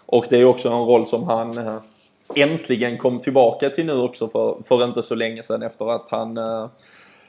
Och 0.06 0.26
det 0.28 0.36
är 0.36 0.44
också 0.44 0.68
en 0.68 0.86
roll 0.86 1.06
som 1.06 1.28
han 1.28 1.58
eh, 1.58 1.74
äntligen 2.34 2.98
kom 2.98 3.18
tillbaka 3.18 3.70
till 3.70 3.86
nu 3.86 3.98
också 3.98 4.28
för, 4.28 4.62
för 4.62 4.84
inte 4.84 5.02
så 5.02 5.14
länge 5.14 5.42
sedan 5.42 5.62
efter 5.62 5.90
att 5.90 6.10
han 6.10 6.38
äh, 6.38 6.68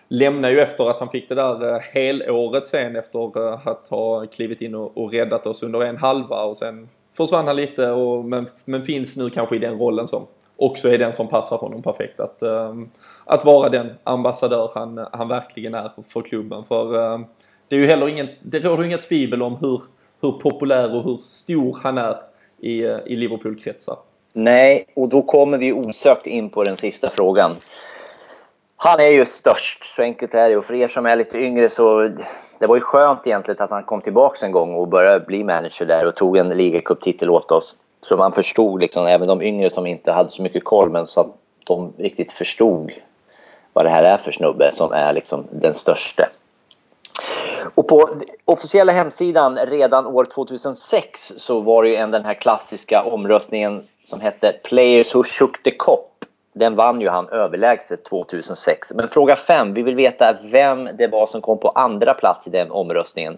lämnade 0.07 0.53
ju 0.53 0.59
efter 0.59 0.89
att 0.89 0.99
han 0.99 1.09
fick 1.09 1.29
det 1.29 1.35
där 1.35 1.73
eh, 1.73 1.79
helåret 1.79 2.67
sen 2.67 2.95
efter 2.95 3.37
eh, 3.37 3.67
att 3.67 3.87
ha 3.89 4.25
klivit 4.25 4.61
in 4.61 4.75
och, 4.75 4.97
och 4.97 5.11
räddat 5.11 5.47
oss 5.47 5.63
under 5.63 5.81
en 5.81 5.97
halva 5.97 6.43
och 6.43 6.57
sen 6.57 6.89
försvann 7.17 7.47
han 7.47 7.55
lite 7.55 7.89
och, 7.89 8.25
men, 8.25 8.47
men 8.65 8.83
finns 8.83 9.17
nu 9.17 9.29
kanske 9.29 9.55
i 9.55 9.59
den 9.59 9.79
rollen 9.79 10.07
som 10.07 10.27
också 10.55 10.89
är 10.89 10.97
den 10.97 11.13
som 11.13 11.27
passar 11.27 11.57
honom 11.57 11.81
perfekt. 11.81 12.19
Att, 12.19 12.41
eh, 12.41 12.75
att 13.25 13.45
vara 13.45 13.69
den 13.69 13.89
ambassadör 14.03 14.71
han, 14.73 15.07
han 15.11 15.27
verkligen 15.27 15.73
är 15.73 15.91
för 16.07 16.21
klubben. 16.21 16.63
För 16.63 17.17
det 17.67 17.75
är 17.75 17.79
ju 17.79 17.87
heller 17.87 18.07
ingen, 18.07 18.27
det 18.41 18.59
råder 18.59 18.83
inga 18.83 18.97
tvivel 18.97 19.43
om 19.43 19.57
hur, 19.61 19.81
hur 20.21 20.31
populär 20.31 20.95
och 20.95 21.03
hur 21.03 21.17
stor 21.17 21.79
han 21.83 21.97
är 21.97 22.17
i, 22.59 22.81
i 22.83 23.15
Liverpool-kretsar. 23.15 23.97
Nej, 24.33 24.85
och 24.93 25.09
då 25.09 25.21
kommer 25.21 25.57
vi 25.57 25.73
osökt 25.73 26.27
in 26.27 26.49
på 26.49 26.63
den 26.63 26.77
sista 26.77 27.09
frågan. 27.09 27.55
Han 28.79 28.99
är 28.99 29.07
ju 29.07 29.25
störst, 29.25 29.95
så 29.95 30.01
enkelt 30.01 30.33
är 30.33 30.49
det. 30.49 30.57
Och 30.57 30.65
för 30.65 30.73
er 30.73 30.87
som 30.87 31.05
är 31.05 31.15
lite 31.15 31.37
yngre 31.37 31.69
så... 31.69 32.11
Det 32.59 32.67
var 32.67 32.75
ju 32.75 32.81
skönt 32.81 33.27
egentligen 33.27 33.63
att 33.63 33.69
han 33.69 33.83
kom 33.83 34.01
tillbaka 34.01 34.45
en 34.45 34.51
gång 34.51 34.73
och 34.73 34.87
började 34.87 35.25
bli 35.25 35.43
manager 35.43 35.85
där 35.85 36.05
och 36.05 36.15
tog 36.15 36.37
en 36.37 36.49
ligacuptitel 36.49 37.29
åt 37.29 37.51
oss. 37.51 37.75
Så 38.01 38.17
man 38.17 38.31
förstod, 38.31 38.81
liksom, 38.81 39.07
även 39.07 39.27
de 39.27 39.41
yngre 39.41 39.69
som 39.69 39.87
inte 39.87 40.11
hade 40.11 40.31
så 40.31 40.41
mycket 40.41 40.63
koll, 40.63 40.89
men 40.89 41.07
så 41.07 41.19
att 41.19 41.27
de 41.63 41.93
riktigt 41.97 42.31
förstod 42.31 42.91
vad 43.73 43.85
det 43.85 43.89
här 43.89 44.03
är 44.03 44.17
för 44.17 44.31
snubbe 44.31 44.71
som 44.73 44.91
är 44.91 45.13
liksom 45.13 45.47
den 45.51 45.73
största. 45.73 46.29
Och 47.75 47.87
på 47.87 48.09
officiella 48.45 48.91
hemsidan 48.91 49.57
redan 49.57 50.05
år 50.05 50.25
2006 50.25 51.33
så 51.37 51.59
var 51.59 51.83
det 51.83 51.89
ju 51.89 51.95
en 51.95 52.11
den 52.11 52.25
här 52.25 52.33
klassiska 52.33 53.03
omröstningen 53.03 53.83
som 54.03 54.21
hette 54.21 54.55
Players 54.63 55.15
Who 55.15 55.23
Shook 55.23 55.63
the 55.63 55.71
Cop. 55.71 56.25
Den 56.57 56.75
vann 56.75 57.01
ju 57.01 57.09
han 57.09 57.29
överlägset 57.29 58.05
2006. 58.05 58.91
Men 58.95 59.07
fråga 59.07 59.35
5, 59.35 59.73
vi 59.73 59.81
vill 59.81 59.95
veta 59.95 60.37
vem 60.43 60.89
det 60.97 61.07
var 61.07 61.27
som 61.27 61.41
kom 61.41 61.59
på 61.59 61.69
andra 61.69 62.13
plats 62.13 62.47
i 62.47 62.49
den 62.49 62.71
omröstningen. 62.71 63.37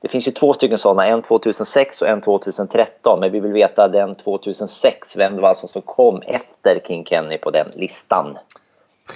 Det 0.00 0.08
finns 0.08 0.28
ju 0.28 0.32
två 0.32 0.54
stycken 0.54 0.78
sådana, 0.78 1.06
en 1.06 1.22
2006 1.22 2.02
och 2.02 2.08
en 2.08 2.20
2013. 2.20 3.20
Men 3.20 3.32
vi 3.32 3.40
vill 3.40 3.52
veta 3.52 3.88
den 3.88 4.14
2006, 4.14 5.16
vem 5.16 5.36
det 5.36 5.42
var 5.42 5.48
alltså 5.48 5.68
som 5.68 5.82
kom 5.82 6.22
efter 6.22 6.80
King 6.86 7.04
Kenny 7.04 7.38
på 7.38 7.50
den 7.50 7.70
listan. 7.74 8.38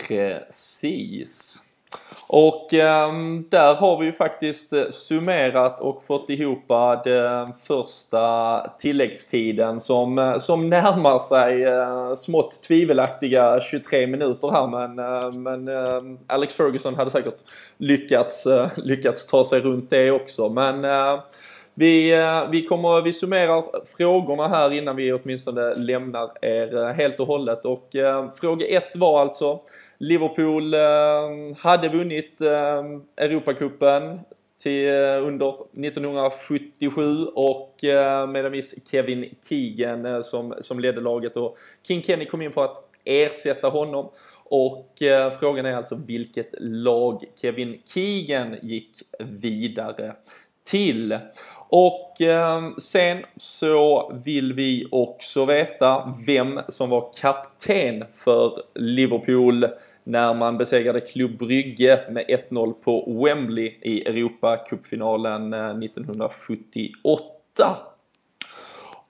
Precis. 0.09 1.64
Och 2.27 2.75
eh, 2.75 3.13
där 3.49 3.75
har 3.75 3.99
vi 3.99 4.07
ju 4.07 4.13
faktiskt 4.13 4.73
eh, 4.73 4.89
summerat 4.91 5.81
och 5.81 6.03
fått 6.03 6.31
ihop 6.31 6.69
den 7.05 7.53
första 7.53 8.71
tilläggstiden 8.79 9.81
som, 9.81 10.19
eh, 10.19 10.39
som 10.39 10.71
närmar 10.71 11.19
sig 11.19 11.63
eh, 11.63 12.15
smått 12.15 12.63
tvivelaktiga 12.63 13.61
23 13.61 14.07
minuter 14.07 14.51
här 14.51 14.67
men, 14.67 14.99
eh, 14.99 15.33
men 15.33 15.69
eh, 15.69 16.19
Alex 16.27 16.55
Ferguson 16.55 16.95
hade 16.95 17.11
säkert 17.11 17.39
lyckats, 17.77 18.47
eh, 18.47 18.69
lyckats 18.77 19.27
ta 19.27 19.45
sig 19.45 19.61
runt 19.61 19.91
det 19.91 20.11
också. 20.11 20.49
Men 20.49 20.87
vi, 21.75 22.13
vi, 22.51 22.67
kommer, 22.67 23.03
vi 23.03 23.13
summerar 23.13 23.65
frågorna 23.97 24.49
här 24.49 24.73
innan 24.73 24.97
vi 24.97 25.13
åtminstone 25.13 25.75
lämnar 25.75 26.31
er 26.45 26.93
helt 26.93 27.21
och 27.21 27.27
hållet. 27.27 27.65
Och 27.65 27.89
fråga 28.41 28.67
ett 28.67 28.97
var 28.97 29.21
alltså 29.21 29.61
Liverpool 30.09 30.75
eh, 30.75 31.57
hade 31.59 31.89
vunnit 31.89 32.41
eh, 32.41 32.83
Europacupen 33.17 34.21
till, 34.63 34.89
eh, 34.89 35.27
under 35.27 35.55
1977 35.73 37.27
och 37.27 37.79
med 38.29 38.47
en 38.47 38.53
viss 38.53 38.75
Kevin 38.91 39.35
Keegan 39.49 40.25
som, 40.25 40.55
som 40.61 40.81
ledde 40.81 41.01
laget 41.01 41.37
och 41.37 41.59
King 41.87 42.03
Kenny 42.03 42.27
kom 42.27 42.43
in 42.43 42.53
för 42.53 42.65
att 42.65 42.91
ersätta 43.05 43.69
honom. 43.69 44.11
Och 44.45 45.03
eh, 45.03 45.33
frågan 45.39 45.67
är 45.67 45.77
alltså 45.77 46.01
vilket 46.07 46.55
lag 46.61 47.25
Kevin 47.41 47.81
Keegan 47.95 48.57
gick 48.63 48.91
vidare 49.19 50.15
till. 50.65 51.19
Och 51.69 52.21
eh, 52.21 52.77
sen 52.79 53.25
så 53.37 54.13
vill 54.25 54.53
vi 54.53 54.87
också 54.91 55.45
veta 55.45 56.15
vem 56.27 56.61
som 56.69 56.91
var 56.91 57.13
kapten 57.21 58.05
för 58.13 58.63
Liverpool 58.75 59.67
när 60.05 60.35
man 60.35 60.59
besegrade 60.59 61.01
Club 61.01 61.39
Brygge 61.39 62.01
med 62.11 62.25
1-0 62.51 62.73
på 62.73 63.25
Wembley 63.25 63.79
i 63.83 64.09
Europacupfinalen 64.09 65.53
eh, 65.53 65.71
1978. 65.71 67.77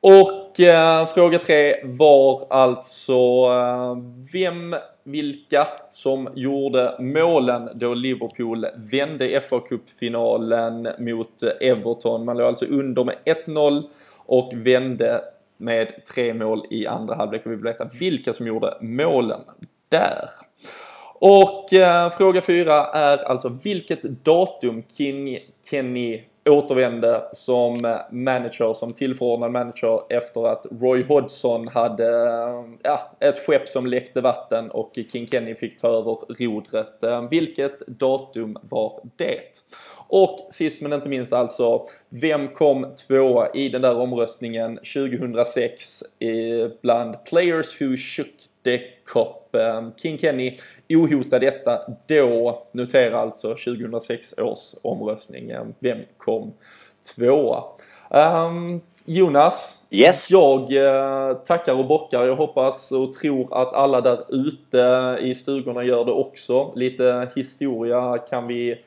Och 0.07 0.61
eh, 0.61 1.07
fråga 1.07 1.39
tre 1.39 1.77
var 1.85 2.47
alltså 2.51 3.13
eh, 3.13 3.97
vem, 4.33 4.77
vilka 5.05 5.69
som 5.91 6.29
gjorde 6.35 6.97
målen 6.99 7.69
då 7.75 7.95
Liverpool 7.95 8.67
vände 8.77 9.41
fa 9.41 9.61
kuppfinalen 9.61 10.89
mot 10.99 11.43
eh, 11.43 11.69
Everton. 11.69 12.25
Man 12.25 12.37
låg 12.37 12.47
alltså 12.47 12.67
under 12.67 13.05
med 13.05 13.17
1-0 13.25 13.83
och 14.17 14.53
vände 14.55 15.21
med 15.57 16.05
tre 16.15 16.35
mål 16.35 16.67
i 16.71 16.87
andra 16.87 17.15
halvlek 17.15 17.47
och 17.47 17.53
vi 17.53 17.57
vill 17.57 17.65
veta 17.65 17.89
vilka 18.01 18.33
som 18.33 18.47
gjorde 18.47 18.77
målen 18.81 19.41
där. 19.89 20.29
Och 21.27 21.73
eh, 21.73 22.11
fråga 22.11 22.41
fyra 22.41 22.87
är 22.87 23.19
alltså 23.19 23.59
vilket 23.63 24.03
datum 24.03 24.83
King 24.97 25.39
Kenny 25.71 26.23
återvände 26.49 27.23
som 27.33 27.99
manager, 28.11 28.73
som 28.73 28.93
tillförordnad 28.93 29.53
manager 29.53 30.01
efter 30.09 30.47
att 30.47 30.67
Roy 30.81 31.05
Hodgson 31.05 31.69
hade 31.69 32.09
eh, 32.09 32.65
ja, 32.83 33.17
ett 33.21 33.47
skepp 33.47 33.69
som 33.69 33.87
läckte 33.87 34.21
vatten 34.21 34.71
och 34.71 34.99
King 35.13 35.27
Kenny 35.27 35.55
fick 35.55 35.81
ta 35.81 35.89
över 35.89 36.19
rodret. 36.45 37.03
Eh, 37.03 37.29
vilket 37.29 37.87
datum 37.87 38.57
var 38.63 39.01
det? 39.17 39.63
Och 40.09 40.49
sist 40.51 40.83
men 40.83 40.93
inte 40.93 41.09
minst 41.09 41.33
alltså, 41.33 41.87
vem 42.09 42.49
kom 42.49 42.87
tvåa 43.09 43.49
i 43.55 43.69
den 43.69 43.83
där 43.83 43.97
omröstningen 43.97 44.77
2006 44.77 46.03
eh, 46.19 46.71
bland 46.83 47.25
Players 47.25 47.81
Who 47.81 47.97
Shook 47.97 48.35
the 48.65 48.79
Cup? 49.07 49.41
King 49.97 50.19
Kenny 50.19 50.59
ohotad 50.89 51.41
detta 51.41 51.81
då, 52.07 52.63
notera 52.73 53.21
alltså 53.21 53.49
2006 53.49 54.35
års 54.39 54.75
omröstning. 54.83 55.53
Vem 55.79 55.99
kom 56.17 56.53
tvåa? 57.15 57.65
Um, 58.11 58.81
Jonas, 59.07 59.79
yes. 59.91 60.31
jag 60.31 60.73
eh, 60.73 61.35
tackar 61.35 61.75
och 61.75 61.87
bockar. 61.87 62.25
Jag 62.25 62.37
hoppas 62.37 62.93
och 62.93 63.13
tror 63.13 63.63
att 63.63 63.75
alla 63.75 64.01
där 64.01 64.19
ute 64.29 65.19
i 65.21 65.35
stugorna 65.35 65.85
gör 65.85 66.05
det 66.05 66.13
också. 66.13 66.73
Lite 66.75 67.29
historia 67.37 68.19
kan 68.19 68.47
vi 68.47 68.81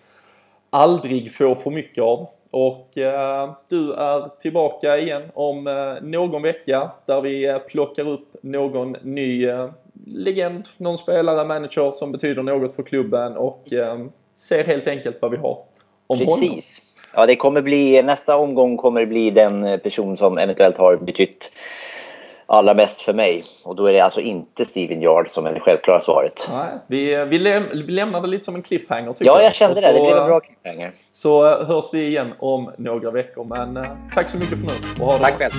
aldrig 0.70 1.34
få 1.34 1.56
för 1.56 1.72
mycket 1.72 2.04
av. 2.04 2.28
Och 2.52 2.98
eh, 2.98 3.52
du 3.68 3.94
är 3.94 4.40
tillbaka 4.40 4.98
igen 4.98 5.24
om 5.34 5.68
eh, 5.68 5.96
någon 6.02 6.42
vecka 6.42 6.92
där 7.06 7.22
vi 7.22 7.46
eh, 7.46 7.58
plockar 7.58 8.08
upp 8.08 8.28
någon 8.42 8.92
ny 9.02 9.46
eh, 9.48 9.70
legend, 10.06 10.68
någon 10.78 10.98
spelare, 10.98 11.46
manager 11.46 11.92
som 11.92 12.12
betyder 12.12 12.44
något 12.44 12.76
för 12.76 12.84
klubben 12.84 13.38
och 13.38 13.74
eh, 13.74 13.98
ser 14.36 14.64
helt 14.64 14.88
enkelt 14.88 15.18
vad 15.22 15.32
vi 15.32 15.38
har 15.38 15.58
om 16.08 16.20
Precis. 16.20 16.40
honom. 16.40 16.62
Ja, 17.14 17.26
det 17.26 17.36
kommer 17.36 17.62
bli, 17.62 18.04
nästa 18.04 18.36
omgång 18.38 18.78
kommer 18.78 19.00
det 19.00 19.08
bli 19.08 19.32
den 19.32 19.80
person 19.80 20.18
som 20.18 20.38
eventuellt 20.38 20.78
har 20.78 20.98
betytt 20.98 21.52
allra 22.48 22.74
mest 22.74 23.02
för 23.02 23.14
mig. 23.14 23.46
Och 23.64 23.76
då 23.76 23.86
är 23.86 23.94
det 23.94 24.00
alltså 24.00 24.22
inte 24.22 24.66
Steven 24.66 25.02
Yard 25.02 25.30
som 25.30 25.46
är 25.46 25.54
det 25.54 25.60
självklara 25.60 26.02
svaret. 26.02 26.48
Nej, 26.50 26.70
vi, 26.88 27.26
vi, 27.26 27.40
läm 27.40 27.64
vi 27.72 27.92
lämnar 27.92 28.22
det 28.22 28.28
lite 28.28 28.46
som 28.46 28.56
en 28.56 28.62
cliffhanger 28.62 29.14
tycker 29.14 29.26
jag. 29.26 29.38
Ja, 29.38 29.44
jag 29.44 29.56
kände 29.56 29.76
så, 29.76 29.82
det. 29.82 29.94
Det 29.94 30.00
blev 30.00 30.18
en 30.18 30.28
bra 30.28 30.40
cliffhanger. 30.40 30.92
Så 31.10 31.64
hörs 31.64 31.94
vi 31.94 32.08
igen 32.08 32.34
om 32.40 32.72
några 32.78 33.12
veckor. 33.12 33.44
Men 33.44 33.78
uh, 33.78 33.84
tack 34.14 34.30
så 34.30 34.38
mycket 34.38 34.58
för 34.60 34.66
nu. 34.66 35.02
Och 35.02 35.06
ha 35.06 35.18
det 35.18 35.24
tack 35.24 35.34
själv. 35.34 35.54